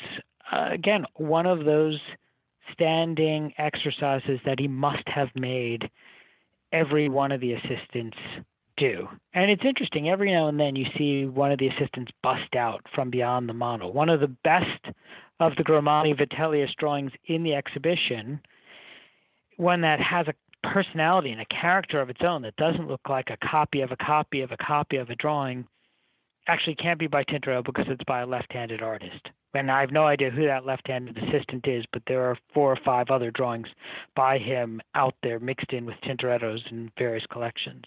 uh, 0.52 0.68
again, 0.70 1.04
one 1.16 1.46
of 1.46 1.64
those 1.64 2.00
standing 2.72 3.52
exercises 3.58 4.40
that 4.44 4.60
he 4.60 4.68
must 4.68 5.06
have 5.08 5.28
made 5.34 5.90
every 6.72 7.08
one 7.08 7.32
of 7.32 7.40
the 7.40 7.52
assistants 7.52 8.16
do. 8.76 9.08
And 9.34 9.50
it's 9.50 9.64
interesting, 9.64 10.08
every 10.08 10.32
now 10.32 10.48
and 10.48 10.60
then 10.60 10.76
you 10.76 10.86
see 10.96 11.26
one 11.26 11.52
of 11.52 11.58
the 11.58 11.68
assistants 11.68 12.12
bust 12.22 12.54
out 12.56 12.82
from 12.94 13.10
beyond 13.10 13.48
the 13.48 13.54
model. 13.54 13.92
One 13.92 14.08
of 14.08 14.20
the 14.20 14.34
best 14.44 14.94
of 15.40 15.52
the 15.56 15.64
Grimani 15.64 16.18
Vitellius 16.18 16.74
drawings 16.78 17.12
in 17.26 17.42
the 17.42 17.54
exhibition, 17.54 18.40
one 19.56 19.80
that 19.82 20.00
has 20.00 20.26
a 20.28 20.34
personality 20.68 21.30
and 21.30 21.40
a 21.40 21.46
character 21.46 22.00
of 22.00 22.10
its 22.10 22.20
own 22.22 22.42
that 22.42 22.56
doesn't 22.56 22.88
look 22.88 23.08
like 23.08 23.30
a 23.30 23.46
copy 23.46 23.80
of 23.80 23.92
a 23.92 23.96
copy 23.96 24.40
of 24.40 24.52
a 24.52 24.56
copy 24.56 24.96
of 24.96 25.10
a 25.10 25.14
drawing, 25.16 25.66
actually 26.48 26.74
can't 26.74 26.98
be 26.98 27.06
by 27.06 27.24
Tintoretto 27.24 27.64
because 27.64 27.86
it's 27.88 28.04
by 28.04 28.20
a 28.20 28.26
left-handed 28.26 28.82
artist. 28.82 29.28
And 29.54 29.70
I 29.70 29.80
have 29.80 29.90
no 29.90 30.06
idea 30.06 30.30
who 30.30 30.46
that 30.46 30.66
left-handed 30.66 31.16
assistant 31.16 31.66
is, 31.66 31.84
but 31.92 32.02
there 32.06 32.22
are 32.22 32.36
four 32.52 32.72
or 32.72 32.78
five 32.84 33.10
other 33.10 33.30
drawings 33.30 33.68
by 34.14 34.38
him 34.38 34.80
out 34.94 35.14
there 35.22 35.40
mixed 35.40 35.72
in 35.72 35.86
with 35.86 35.96
Tintoretto's 36.02 36.62
in 36.70 36.90
various 36.98 37.24
collections. 37.30 37.84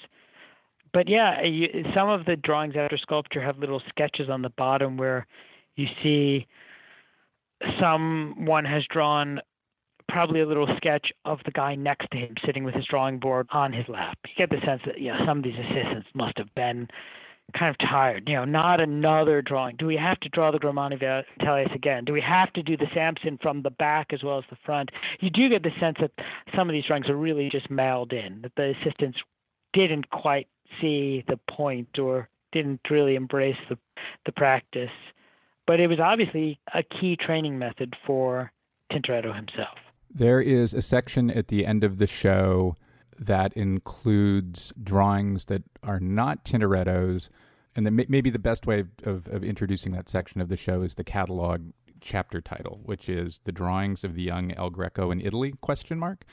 But 0.94 1.08
yeah, 1.08 1.44
you, 1.44 1.68
some 1.96 2.10
of 2.10 2.26
the 2.26 2.36
drawings 2.36 2.76
after 2.76 2.98
sculpture 2.98 3.42
have 3.42 3.60
little 3.60 3.82
sketches 3.90 4.30
on 4.30 4.42
the 4.42 4.50
bottom 4.50 4.98
where 4.98 5.28
you 5.76 5.88
see 6.02 6.48
someone 7.80 8.66
has 8.66 8.84
drawn 8.90 9.40
probably 10.08 10.42
a 10.42 10.46
little 10.46 10.68
sketch 10.78 11.12
of 11.26 11.40
the 11.46 11.52
guy 11.52 11.76
next 11.76 12.10
to 12.12 12.18
him 12.18 12.34
sitting 12.46 12.64
with 12.64 12.74
his 12.74 12.86
drawing 12.86 13.20
board 13.20 13.48
on 13.52 13.72
his 13.72 13.88
lap. 13.88 14.18
You 14.26 14.32
get 14.38 14.50
the 14.50 14.66
sense 14.66 14.82
that 14.86 15.00
you 15.00 15.12
know 15.12 15.20
some 15.26 15.40
of 15.40 15.44
these 15.44 15.60
assistants 15.60 16.08
must 16.14 16.38
have 16.38 16.54
been 16.56 16.88
kind 17.58 17.70
of 17.70 17.78
tired. 17.90 18.24
You 18.28 18.36
know, 18.36 18.46
not 18.46 18.80
another 18.80 19.42
drawing. 19.42 19.76
Do 19.78 19.86
we 19.86 19.96
have 19.98 20.20
to 20.22 20.30
draw 20.30 20.52
the 20.52 20.60
Grimani 20.60 21.00
Vitellius 21.00 21.74
again? 21.74 22.06
Do 22.06 22.14
we 22.14 22.22
have 22.22 22.52
to 22.54 22.64
do 22.64 22.78
the 22.78 22.88
Samson 22.94 23.40
from 23.42 23.62
the 23.62 23.72
back 23.72 24.08
as 24.14 24.24
well 24.24 24.38
as 24.38 24.46
the 24.50 24.58
front? 24.66 24.90
You 25.20 25.30
do 25.30 25.50
get 25.50 25.64
the 25.64 25.72
sense 25.80 25.98
that 26.02 26.12
some 26.56 26.70
of 26.70 26.74
these 26.74 26.86
drawings 26.86 27.10
are 27.10 27.16
really 27.16 27.50
just 27.52 27.70
mailed 27.70 28.14
in, 28.14 28.42
that 28.42 28.52
the 28.56 28.74
assistants 28.82 29.20
didn't 29.74 30.10
quite 30.10 30.48
see 30.82 31.24
the 31.28 31.40
point 31.50 32.00
or 32.00 32.30
didn't 32.52 32.82
really 32.90 33.16
embrace 33.16 33.58
the 33.70 33.78
the 34.26 34.32
practice. 34.32 34.90
But 35.70 35.80
it 35.80 35.86
was 35.86 36.00
obviously 36.00 36.60
a 36.74 36.82
key 36.82 37.16
training 37.16 37.60
method 37.60 37.96
for 38.08 38.52
Tintoretto 38.92 39.36
himself. 39.36 39.78
There 40.10 40.42
is 40.42 40.74
a 40.74 40.82
section 40.82 41.30
at 41.30 41.50
the 41.50 41.64
end 41.64 41.84
of 41.84 42.00
the 42.00 42.08
show 42.08 42.76
that 43.20 43.54
includes 43.54 44.74
drawings 44.82 45.46
that 45.46 45.62
are 45.84 46.00
not 46.00 46.44
Tintoretto's. 46.44 47.30
And 47.76 47.86
then 47.86 48.04
maybe 48.10 48.32
the 48.32 48.40
best 48.40 48.66
way 48.66 48.86
of, 49.04 49.28
of 49.28 49.44
introducing 49.44 49.92
that 49.92 50.10
section 50.10 50.42
of 50.42 50.50
the 50.50 50.58
show 50.58 50.82
is 50.82 50.96
the 50.96 51.04
catalog 51.04 51.72
chapter 52.02 52.42
title, 52.42 52.80
which 52.84 53.08
is 53.08 53.40
"The 53.44 53.52
Drawings 53.52 54.04
of 54.04 54.16
the 54.16 54.24
Young 54.24 54.52
El 54.54 54.72
Greco 54.72 55.12
in 55.12 55.22
Italy?" 55.22 55.54
Question 55.62 56.00
mark. 56.00 56.26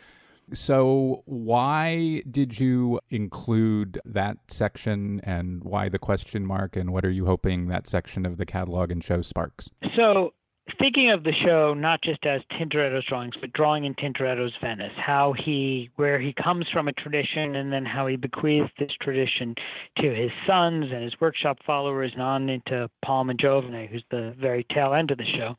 So, 0.54 1.22
why 1.24 2.22
did 2.30 2.60
you 2.60 3.00
include 3.10 4.00
that 4.04 4.38
section 4.48 5.20
and 5.24 5.64
why 5.64 5.88
the 5.88 5.98
question 5.98 6.46
mark? 6.46 6.76
And 6.76 6.92
what 6.92 7.04
are 7.04 7.10
you 7.10 7.26
hoping 7.26 7.66
that 7.68 7.88
section 7.88 8.24
of 8.24 8.36
the 8.36 8.46
catalog 8.46 8.92
and 8.92 9.02
show 9.02 9.22
sparks? 9.22 9.68
So, 9.96 10.34
thinking 10.78 11.10
of 11.10 11.24
the 11.24 11.32
show 11.44 11.74
not 11.74 12.00
just 12.02 12.24
as 12.26 12.42
Tintoretto's 12.52 13.04
drawings, 13.08 13.34
but 13.40 13.52
drawing 13.52 13.84
in 13.84 13.94
Tintoretto's 13.94 14.52
Venice, 14.60 14.92
how 14.96 15.32
he, 15.32 15.90
where 15.96 16.20
he 16.20 16.32
comes 16.32 16.66
from 16.72 16.86
a 16.86 16.92
tradition 16.92 17.56
and 17.56 17.72
then 17.72 17.84
how 17.84 18.06
he 18.06 18.16
bequeaths 18.16 18.70
this 18.78 18.92
tradition 19.00 19.54
to 19.98 20.14
his 20.14 20.30
sons 20.46 20.86
and 20.92 21.02
his 21.02 21.14
workshop 21.20 21.58
followers 21.66 22.12
and 22.12 22.22
on 22.22 22.48
into 22.48 22.88
Palma 23.04 23.34
Giovane, 23.34 23.88
who's 23.88 24.04
the 24.10 24.34
very 24.40 24.64
tail 24.72 24.94
end 24.94 25.10
of 25.10 25.18
the 25.18 25.26
show. 25.36 25.56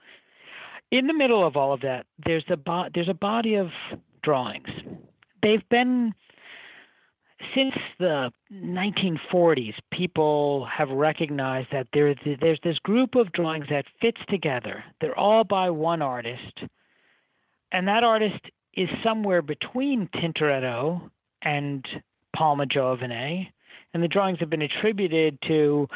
In 0.92 1.08
the 1.08 1.14
middle 1.14 1.46
of 1.46 1.58
all 1.58 1.74
of 1.74 1.82
that, 1.82 2.06
there's 2.26 2.46
a, 2.50 2.56
bo- 2.56 2.88
there's 2.94 3.10
a 3.10 3.14
body 3.14 3.56
of 3.56 3.68
drawings. 4.22 4.68
They've 5.42 5.68
been 5.70 6.14
since 7.54 7.74
the 8.00 8.32
1940s, 8.52 9.76
people 9.92 10.66
have 10.66 10.90
recognized 10.90 11.68
that 11.72 11.88
there, 11.94 12.16
there's 12.42 12.60
this 12.64 12.80
group 12.80 13.16
of 13.16 13.32
drawings 13.32 13.68
that 13.70 13.86
fits 14.02 14.20
together. 14.28 14.84
They're 15.02 15.18
all 15.18 15.44
by 15.44 15.70
one 15.70 16.02
artist, 16.02 16.62
and 17.72 17.88
that 17.88 18.04
artist 18.04 18.40
is 18.76 18.90
somewhere 19.04 19.42
between 19.42 20.10
Tintoretto 20.16 21.10
and 21.44 21.86
Palma 22.36 22.66
Giovane, 22.66 23.48
and 23.94 24.04
the 24.04 24.08
drawings 24.08 24.40
have 24.40 24.50
been 24.50 24.64
attributed 24.64 25.38
to 25.48 25.88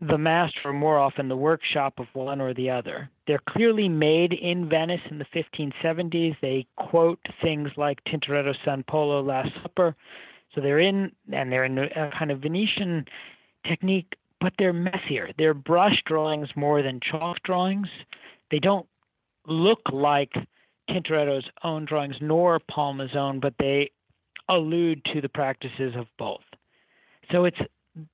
the 0.00 0.18
master, 0.18 0.72
more 0.72 0.98
often 0.98 1.28
the 1.28 1.36
workshop 1.36 1.94
of 1.98 2.06
one 2.14 2.40
or 2.40 2.54
the 2.54 2.70
other. 2.70 3.10
They're 3.26 3.42
clearly 3.48 3.88
made 3.88 4.32
in 4.32 4.68
Venice 4.68 5.00
in 5.10 5.18
the 5.18 5.26
1570s. 5.34 6.36
They 6.40 6.66
quote 6.76 7.20
things 7.42 7.68
like 7.76 8.02
Tintoretto's 8.04 8.56
San 8.64 8.82
Polo 8.88 9.22
Last 9.22 9.50
Supper. 9.62 9.94
So 10.54 10.60
they're 10.60 10.80
in, 10.80 11.12
and 11.32 11.52
they're 11.52 11.64
in 11.64 11.78
a 11.78 12.10
kind 12.18 12.30
of 12.30 12.40
Venetian 12.40 13.04
technique, 13.66 14.14
but 14.40 14.54
they're 14.58 14.72
messier. 14.72 15.30
They're 15.36 15.54
brush 15.54 16.02
drawings 16.06 16.48
more 16.56 16.82
than 16.82 17.00
chalk 17.10 17.36
drawings. 17.44 17.88
They 18.50 18.58
don't 18.58 18.86
look 19.46 19.80
like 19.92 20.32
Tintoretto's 20.88 21.48
own 21.62 21.84
drawings 21.84 22.16
nor 22.20 22.58
Palma's 22.70 23.14
own, 23.14 23.38
but 23.38 23.54
they 23.58 23.90
allude 24.48 25.04
to 25.12 25.20
the 25.20 25.28
practices 25.28 25.94
of 25.96 26.06
both. 26.18 26.40
So 27.30 27.44
it's 27.44 27.60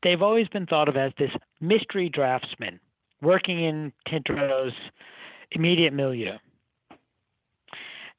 they've 0.03 0.23
always 0.23 0.49
been 0.49 0.67
thought 0.67 0.89
of 0.89 0.97
as 0.97 1.13
this 1.19 1.31
mystery 1.61 2.09
draftsman 2.09 2.81
working 3.23 3.65
in 3.65 3.93
Tintoretto's 4.09 4.75
immediate 5.53 5.93
milieu. 5.93 6.33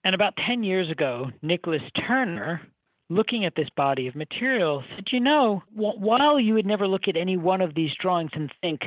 And 0.03 0.15
about 0.15 0.33
10 0.47 0.63
years 0.63 0.89
ago, 0.89 1.27
Nicholas 1.41 1.81
Turner, 2.07 2.61
looking 3.09 3.45
at 3.45 3.55
this 3.55 3.69
body 3.75 4.07
of 4.07 4.15
material, 4.15 4.83
said, 4.95 5.05
You 5.11 5.19
know, 5.19 5.63
while 5.73 6.39
you 6.39 6.53
would 6.53 6.65
never 6.65 6.87
look 6.87 7.07
at 7.07 7.17
any 7.17 7.37
one 7.37 7.61
of 7.61 7.75
these 7.75 7.91
drawings 8.01 8.31
and 8.33 8.51
think 8.61 8.81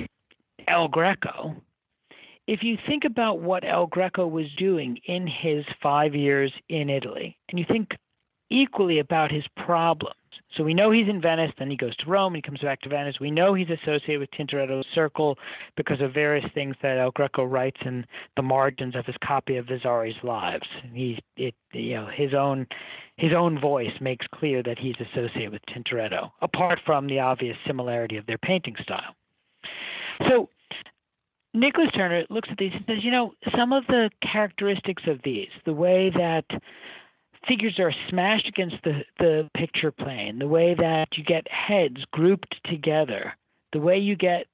El 0.66 0.88
Greco, 0.88 1.56
if 2.46 2.62
you 2.62 2.76
think 2.86 3.04
about 3.04 3.40
what 3.40 3.64
El 3.64 3.86
Greco 3.86 4.26
was 4.26 4.46
doing 4.58 4.98
in 5.06 5.26
his 5.26 5.64
five 5.82 6.14
years 6.14 6.52
in 6.68 6.88
Italy, 6.88 7.36
and 7.48 7.58
you 7.58 7.64
think 7.68 7.90
equally 8.50 8.98
about 8.98 9.30
his 9.30 9.44
problems, 9.56 10.14
So 10.56 10.64
we 10.64 10.74
know 10.74 10.90
he's 10.90 11.08
in 11.08 11.20
Venice, 11.20 11.52
then 11.58 11.70
he 11.70 11.76
goes 11.76 11.96
to 11.96 12.10
Rome, 12.10 12.34
and 12.34 12.42
he 12.44 12.48
comes 12.48 12.60
back 12.60 12.80
to 12.80 12.88
Venice. 12.88 13.20
We 13.20 13.30
know 13.30 13.54
he's 13.54 13.68
associated 13.70 14.18
with 14.18 14.30
Tintoretto's 14.32 14.86
circle 14.94 15.38
because 15.76 16.00
of 16.00 16.12
various 16.12 16.44
things 16.54 16.74
that 16.82 16.98
El 16.98 17.12
Greco 17.12 17.44
writes 17.44 17.78
in 17.84 18.04
the 18.36 18.42
margins 18.42 18.96
of 18.96 19.06
his 19.06 19.14
copy 19.24 19.56
of 19.56 19.66
Vasari's 19.66 20.22
Lives. 20.24 20.66
It, 20.92 21.54
you 21.72 21.94
know, 21.94 22.08
his 22.12 22.34
own, 22.34 22.66
his 23.16 23.32
own 23.32 23.60
voice 23.60 23.92
makes 24.00 24.26
clear 24.34 24.62
that 24.64 24.78
he's 24.78 24.96
associated 25.00 25.52
with 25.52 25.62
Tintoretto, 25.66 26.30
apart 26.42 26.80
from 26.84 27.06
the 27.06 27.20
obvious 27.20 27.56
similarity 27.66 28.16
of 28.16 28.26
their 28.26 28.38
painting 28.38 28.74
style. 28.82 29.14
So 30.28 30.48
Nicholas 31.54 31.90
Turner 31.94 32.24
looks 32.28 32.48
at 32.50 32.58
these 32.58 32.72
and 32.72 32.84
says, 32.86 32.98
you 33.04 33.10
know, 33.10 33.32
some 33.56 33.72
of 33.72 33.86
the 33.86 34.10
characteristics 34.32 35.04
of 35.06 35.20
these, 35.24 35.48
the 35.64 35.72
way 35.72 36.10
that 36.10 36.44
figures 37.46 37.78
are 37.78 37.92
smashed 38.08 38.48
against 38.48 38.76
the, 38.84 39.02
the 39.18 39.50
picture 39.56 39.90
plane, 39.90 40.38
the 40.38 40.48
way 40.48 40.74
that 40.74 41.08
you 41.16 41.24
get 41.24 41.46
heads 41.50 41.96
grouped 42.12 42.54
together, 42.64 43.34
the 43.72 43.80
way 43.80 43.98
you 43.98 44.16
get 44.16 44.46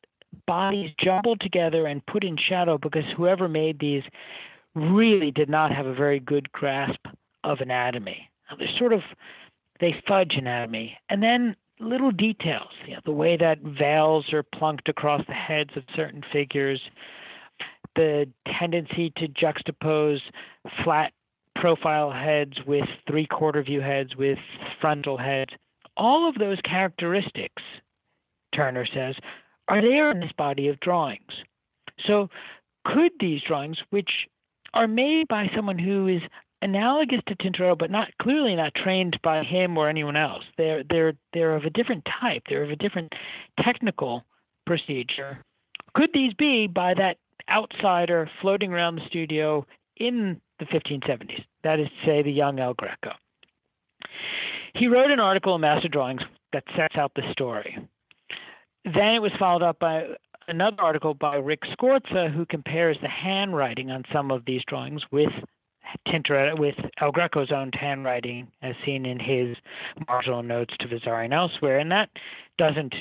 bodies 0.47 0.91
jumbled 1.03 1.41
together 1.41 1.87
and 1.87 2.05
put 2.07 2.25
in 2.25 2.37
shadow 2.37 2.79
because 2.79 3.05
whoever 3.17 3.49
made 3.49 3.79
these 3.79 4.03
really 4.75 5.31
did 5.31 5.49
not 5.49 5.73
have 5.73 5.87
a 5.87 5.95
very 5.95 6.21
good 6.21 6.51
grasp 6.53 7.01
of 7.45 7.59
anatomy. 7.61 8.31
They're 8.59 8.69
sort 8.79 8.93
of 8.93 9.01
they 9.81 9.95
fudge 10.07 10.35
anatomy. 10.37 10.97
And 11.09 11.23
then 11.23 11.57
little 11.81 12.11
details, 12.11 12.71
you 12.87 12.95
know, 12.95 13.01
the 13.05 13.13
way 13.13 13.37
that 13.37 13.61
veils 13.61 14.33
are 14.33 14.43
plunked 14.43 14.89
across 14.89 15.23
the 15.27 15.35
heads 15.35 15.71
of 15.77 15.83
certain 15.95 16.23
figures, 16.33 16.81
the 17.95 18.27
tendency 18.59 19.13
to 19.17 19.29
juxtapose 19.29 20.21
flat 20.85 21.13
profile 21.61 22.11
heads 22.11 22.55
with 22.67 22.85
three 23.09 23.27
quarter 23.27 23.63
view 23.63 23.81
heads 23.81 24.17
with 24.17 24.39
frontal 24.81 25.17
heads. 25.17 25.53
All 25.97 26.29
of 26.29 26.37
those 26.37 26.59
characteristics, 26.63 27.63
Turner 28.55 28.87
says, 28.87 29.15
are 29.69 29.81
there 29.81 30.11
in 30.11 30.21
this 30.21 30.33
body 30.37 30.69
of 30.69 30.79
drawings. 30.81 31.33
So, 32.07 32.29
could 32.85 33.13
these 33.19 33.41
drawings, 33.47 33.79
which 33.91 34.11
are 34.75 34.87
made 34.87 35.27
by 35.29 35.51
someone 35.55 35.79
who 35.79 36.07
is 36.07 36.23
analogous 36.63 37.21
to 37.29 37.37
Tintoretto, 37.37 37.79
but 37.79 37.91
not 37.91 38.09
clearly 38.21 38.55
not 38.55 38.75
trained 38.75 39.19
by 39.23 39.43
him 39.43 39.77
or 39.77 39.89
anyone 39.89 40.17
else. 40.17 40.45
They're 40.57 40.83
they're 40.89 41.15
they're 41.33 41.57
of 41.57 41.65
a 41.65 41.71
different 41.71 42.07
type. 42.21 42.43
They're 42.49 42.65
of 42.65 42.71
a 42.71 42.77
different 42.77 43.13
technical 43.61 44.25
procedure. 44.67 45.39
Could 45.95 46.11
these 46.13 46.35
be 46.35 46.67
by 46.67 46.95
that 46.95 47.17
outsider 47.51 48.29
floating 48.41 48.73
around 48.73 48.97
the 48.97 49.07
studio 49.07 49.67
in 49.97 50.41
the 50.59 50.67
1570s? 50.67 51.45
That 51.65 51.81
is 51.81 51.89
to 51.89 52.07
say, 52.07 52.23
the 52.23 52.33
young 52.33 52.59
El 52.59 52.75
Greco. 52.75 53.13
He 54.75 54.89
wrote 54.89 55.11
an 55.11 55.21
article 55.21 55.55
in 55.55 55.63
Master 55.63 55.89
Drawings 55.89 56.23
that 56.53 56.65
sets 56.77 56.97
out 56.97 57.13
the 57.15 57.23
story. 57.33 57.79
Then 58.85 59.15
it 59.15 59.23
was 59.23 59.33
followed 59.39 59.63
up 59.63 59.79
by 59.79 60.05
another 60.49 60.81
article 60.81 61.15
by 61.15 61.37
Rick 61.37 61.63
Scorza, 61.73 62.33
who 62.33 62.47
compares 62.47 62.97
the 63.03 63.09
handwriting 63.09 63.91
on 63.91 64.05
some 64.13 64.31
of 64.31 64.45
these 64.45 64.63
drawings 64.69 65.03
with 65.11 65.31
Tintoretto 66.09 66.59
with 66.59 66.75
El 67.01 67.13
Greco's 67.13 67.53
own 67.53 67.71
handwriting, 67.73 68.49
as 68.63 68.75
seen 68.85 69.07
in 69.07 69.19
his 69.19 69.57
marginal 70.09 70.43
notes 70.43 70.75
to 70.81 70.89
Vasari 70.89 71.27
and 71.27 71.35
elsewhere, 71.35 71.79
and 71.79 71.91
that 71.91 72.11
doesn't 72.59 72.95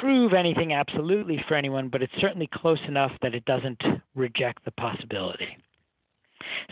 prove 0.00 0.32
anything 0.32 0.72
absolutely 0.72 1.42
for 1.48 1.54
anyone, 1.54 1.88
but 1.88 2.02
it's 2.02 2.12
certainly 2.20 2.48
close 2.52 2.80
enough 2.88 3.12
that 3.22 3.34
it 3.34 3.44
doesn't 3.44 3.80
reject 4.14 4.64
the 4.64 4.72
possibility. 4.72 5.56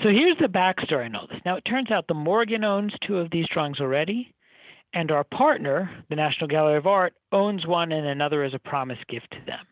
So 0.03 0.09
here's 0.09 0.39
the 0.41 0.49
backstory 0.49 1.07
on 1.07 1.15
all 1.15 1.27
this. 1.27 1.41
Now, 1.45 1.57
it 1.57 1.63
turns 1.63 1.91
out 1.91 2.07
the 2.07 2.15
Morgan 2.15 2.65
owns 2.65 2.93
two 3.07 3.19
of 3.19 3.31
these 3.31 3.47
drawings 3.53 3.81
already, 3.81 4.35
and 4.93 5.11
our 5.11 5.25
partner, 5.25 5.91
the 6.11 6.17
National 6.17 6.49
Gallery 6.49 6.79
of 6.79 6.87
Art, 6.87 7.15
owns 7.33 7.67
one 7.67 7.93
and 7.93 8.07
another 8.07 8.45
as 8.45 8.55
a 8.55 8.59
promise 8.59 8.99
gift 9.09 9.31
to 9.33 9.45
them. 9.47 9.67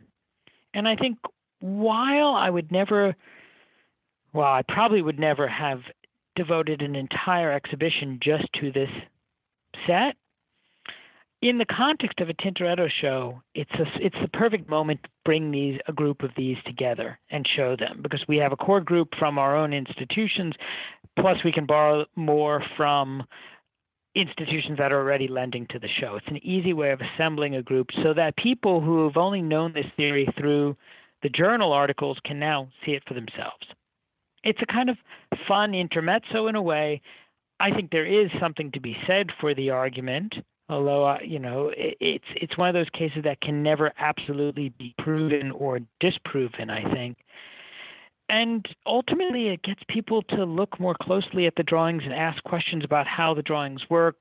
And 0.75 0.89
I 0.89 0.97
think 0.97 1.19
while 1.61 2.35
I 2.35 2.51
would 2.51 2.73
never 2.73 3.15
well, 4.33 4.47
I 4.47 4.63
probably 4.67 5.03
would 5.03 5.19
never 5.19 5.47
have 5.47 5.81
devoted 6.37 6.81
an 6.81 6.97
entire 6.97 7.53
exhibition 7.53 8.19
just 8.23 8.45
to 8.61 8.73
this 8.73 8.89
set. 9.87 10.17
In 11.43 11.59
the 11.59 11.67
context 11.67 12.21
of 12.21 12.29
a 12.29 12.35
Tintoretto 12.35 12.89
show, 13.01 13.43
it's 13.55 13.71
a, 13.73 13.85
it's 14.01 14.17
the 14.23 14.29
perfect 14.29 14.69
moment 14.69 15.03
to 15.03 15.09
bring 15.25 15.51
these 15.51 15.79
a 15.89 15.93
group 15.93 16.23
of 16.23 16.31
these 16.37 16.57
together 16.65 17.19
and 17.31 17.47
show 17.57 17.75
them 17.77 17.99
because 18.01 18.25
we 18.29 18.37
have 18.37 18.53
a 18.53 18.57
core 18.57 18.81
group 18.81 19.09
from 19.19 19.39
our 19.39 19.57
own 19.57 19.73
institutions, 19.73 20.55
plus 21.19 21.39
we 21.45 21.51
can 21.51 21.67
borrow 21.67 22.05
more 22.15 22.63
from 22.77 23.25
institutions 24.15 24.79
that 24.79 24.93
are 24.93 25.01
already 25.01 25.27
lending 25.27 25.67
to 25.71 25.81
the 25.81 25.89
show. 26.01 26.15
It's 26.15 26.29
an 26.29 26.45
easy 26.47 26.75
way 26.75 26.93
of 26.93 27.01
assembling 27.01 27.57
a 27.57 27.63
group 27.63 27.89
so 28.05 28.15
that 28.15 28.37
people 28.37 28.81
who 28.81 29.05
have 29.05 29.17
only 29.17 29.43
known 29.43 29.73
this 29.73 29.87
theory 29.97 30.29
through 30.39 30.77
the 31.25 31.29
journal 31.29 31.73
articles 31.73 32.19
can 32.25 32.39
now 32.39 32.69
see 32.85 32.93
it 32.93 33.03
for 33.09 33.15
themselves 33.15 33.67
it's 34.45 34.61
a 34.63 34.73
kind 34.73 34.91
of 34.91 34.97
fun 35.49 35.75
intermezzo 35.75 36.49
in 36.49 36.57
a 36.57 36.63
way. 36.63 37.01
I 37.61 37.71
think 37.71 37.91
there 37.91 38.07
is 38.07 38.31
something 38.41 38.73
to 38.73 38.81
be 38.81 38.97
said 39.07 39.29
for 39.41 39.55
the 39.55 39.71
argument, 39.71 40.35
although 40.69 41.07
uh, 41.07 41.19
you 41.25 41.39
know 41.39 41.71
it, 41.77 41.97
it's 42.01 42.25
it's 42.37 42.59
one 42.59 42.69
of 42.69 42.75
those 42.75 42.91
cases 42.91 43.25
that 43.25 43.41
can 43.41 43.63
never 43.63 43.93
absolutely 43.99 44.73
be 44.79 44.95
proven 44.99 45.51
or 45.53 45.81
disproven. 46.01 46.71
I 46.71 46.91
think, 46.93 47.19
and 48.29 48.67
ultimately 48.87 49.49
it 49.49 49.63
gets 49.63 49.81
people 49.89 50.23
to 50.31 50.45
look 50.45 50.79
more 50.81 50.97
closely 51.03 51.47
at 51.47 51.55
the 51.57 51.63
drawings 51.63 52.03
and 52.05 52.13
ask 52.13 52.43
questions 52.45 52.85
about 52.85 53.07
how 53.07 53.35
the 53.35 53.43
drawings 53.43 53.83
work 53.91 54.17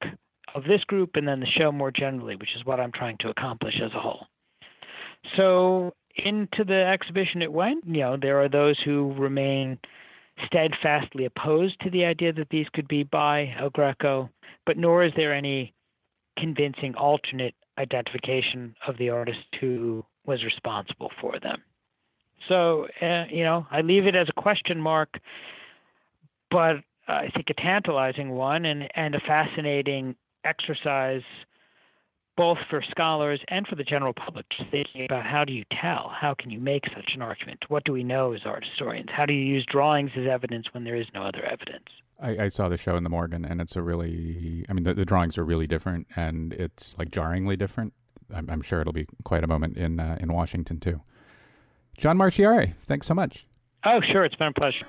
of 0.54 0.64
this 0.64 0.84
group 0.86 1.12
and 1.16 1.28
then 1.28 1.40
the 1.40 1.48
show 1.58 1.72
more 1.72 1.92
generally, 1.92 2.36
which 2.36 2.56
is 2.58 2.66
what 2.66 2.80
I'm 2.80 2.92
trying 2.92 3.18
to 3.22 3.30
accomplish 3.30 3.76
as 3.84 3.92
a 3.96 4.00
whole. 4.00 4.28
So 5.38 5.94
into 6.18 6.64
the 6.66 6.86
exhibition 6.92 7.42
it 7.42 7.52
went. 7.52 7.86
You 7.86 8.02
know, 8.02 8.18
there 8.22 8.42
are 8.42 8.50
those 8.50 8.78
who 8.84 9.14
remain 9.14 9.80
steadfastly 10.46 11.26
opposed 11.26 11.80
to 11.82 11.90
the 11.90 12.06
idea 12.06 12.34
that 12.34 12.50
these 12.50 12.68
could 12.74 12.88
be 12.88 13.04
by 13.04 13.54
El 13.60 13.70
Greco, 13.70 14.30
but 14.66 14.78
nor 14.78 15.04
is 15.04 15.12
there 15.16 15.34
any 15.34 15.74
convincing 16.38 16.96
alternate 16.96 17.56
identification 17.78 18.76
of 18.88 18.98
the 18.98 19.10
artist 19.10 19.40
who 19.60 20.06
was 20.26 20.44
responsible 20.44 21.12
for 21.20 21.40
them. 21.40 21.62
So, 22.48 22.88
uh, 23.02 23.26
you 23.30 23.44
know, 23.44 23.68
I 23.72 23.82
leave 23.82 24.06
it 24.06 24.16
as 24.16 24.28
a 24.30 24.42
question 24.42 24.80
mark, 24.82 25.20
but 26.50 26.78
I 27.08 27.30
think 27.36 27.50
a 27.50 27.54
tantalizing 27.54 28.32
one 28.32 28.66
and, 28.66 28.90
and 28.96 29.16
a 29.16 29.20
fascinating 29.20 30.16
exercise 30.44 31.22
both 32.38 32.58
for 32.70 32.82
scholars 32.90 33.40
and 33.50 33.68
for 33.68 33.76
the 33.76 33.84
general 33.84 34.14
public, 34.14 34.46
just 34.58 34.72
thinking 34.72 35.06
about 35.06 35.26
how 35.26 35.44
do 35.44 35.54
you 35.54 35.66
tell? 35.82 36.12
How 36.14 36.34
can 36.34 36.50
you 36.50 36.60
make 36.60 36.84
such 36.96 37.12
an 37.14 37.22
argument? 37.22 37.60
What 37.68 37.84
do 37.84 37.92
we 37.92 38.04
know 38.04 38.34
as 38.34 38.42
art 38.46 38.64
historians? 38.64 39.10
How 39.12 39.26
do 39.26 39.34
you 39.34 39.44
use 39.46 39.66
drawings 39.70 40.12
as 40.16 40.26
evidence 40.28 40.66
when 40.72 40.84
there 40.84 40.96
is 40.96 41.06
no 41.14 41.24
other 41.24 41.44
evidence? 41.44 41.86
I, 42.22 42.46
I 42.46 42.48
saw 42.50 42.70
the 42.70 42.78
show 42.78 42.96
in 42.96 43.04
the 43.04 43.10
Morgan, 43.10 43.44
and 43.44 43.60
it's 43.60 43.76
a 43.76 43.82
really, 43.82 44.66
I 44.70 44.74
mean, 44.74 44.84
the, 44.84 44.94
the 44.94 45.06
drawings 45.06 45.38
are 45.38 45.44
really 45.44 45.68
different, 45.68 46.08
and 46.16 46.54
it's 46.54 46.96
like 46.98 47.12
jarringly 47.12 47.58
different. 47.58 47.94
I'm, 48.34 48.50
I'm 48.50 48.62
sure 48.62 48.80
it'll 48.80 48.94
be 48.94 49.08
quite 49.24 49.44
a 49.44 49.48
moment 49.48 49.78
in 49.78 50.00
uh, 50.00 50.18
in 50.20 50.32
Washington 50.32 50.80
too. 50.80 51.02
John 51.98 52.18
Marciari, 52.18 52.76
thanks 52.84 53.08
so 53.08 53.14
much. 53.14 53.48
Oh, 53.86 54.00
sure, 54.12 54.24
it's 54.24 54.36
been 54.36 54.48
a 54.48 54.54
pleasure. 54.54 54.86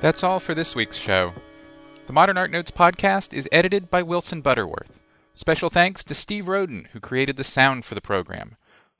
That's 0.00 0.22
all 0.22 0.38
for 0.38 0.54
this 0.54 0.76
week's 0.76 0.96
show. 0.96 1.32
The 2.06 2.12
Modern 2.12 2.38
Art 2.38 2.52
Notes 2.52 2.70
podcast 2.70 3.34
is 3.34 3.48
edited 3.50 3.90
by 3.90 4.02
Wilson 4.02 4.40
Butterworth. 4.40 5.00
Special 5.34 5.68
thanks 5.68 6.04
to 6.04 6.14
Steve 6.14 6.46
Roden, 6.46 6.88
who 6.92 7.00
created 7.00 7.36
the 7.36 7.44
sound 7.44 7.84
for 7.84 7.96
the 7.96 8.00
program. 8.00 8.56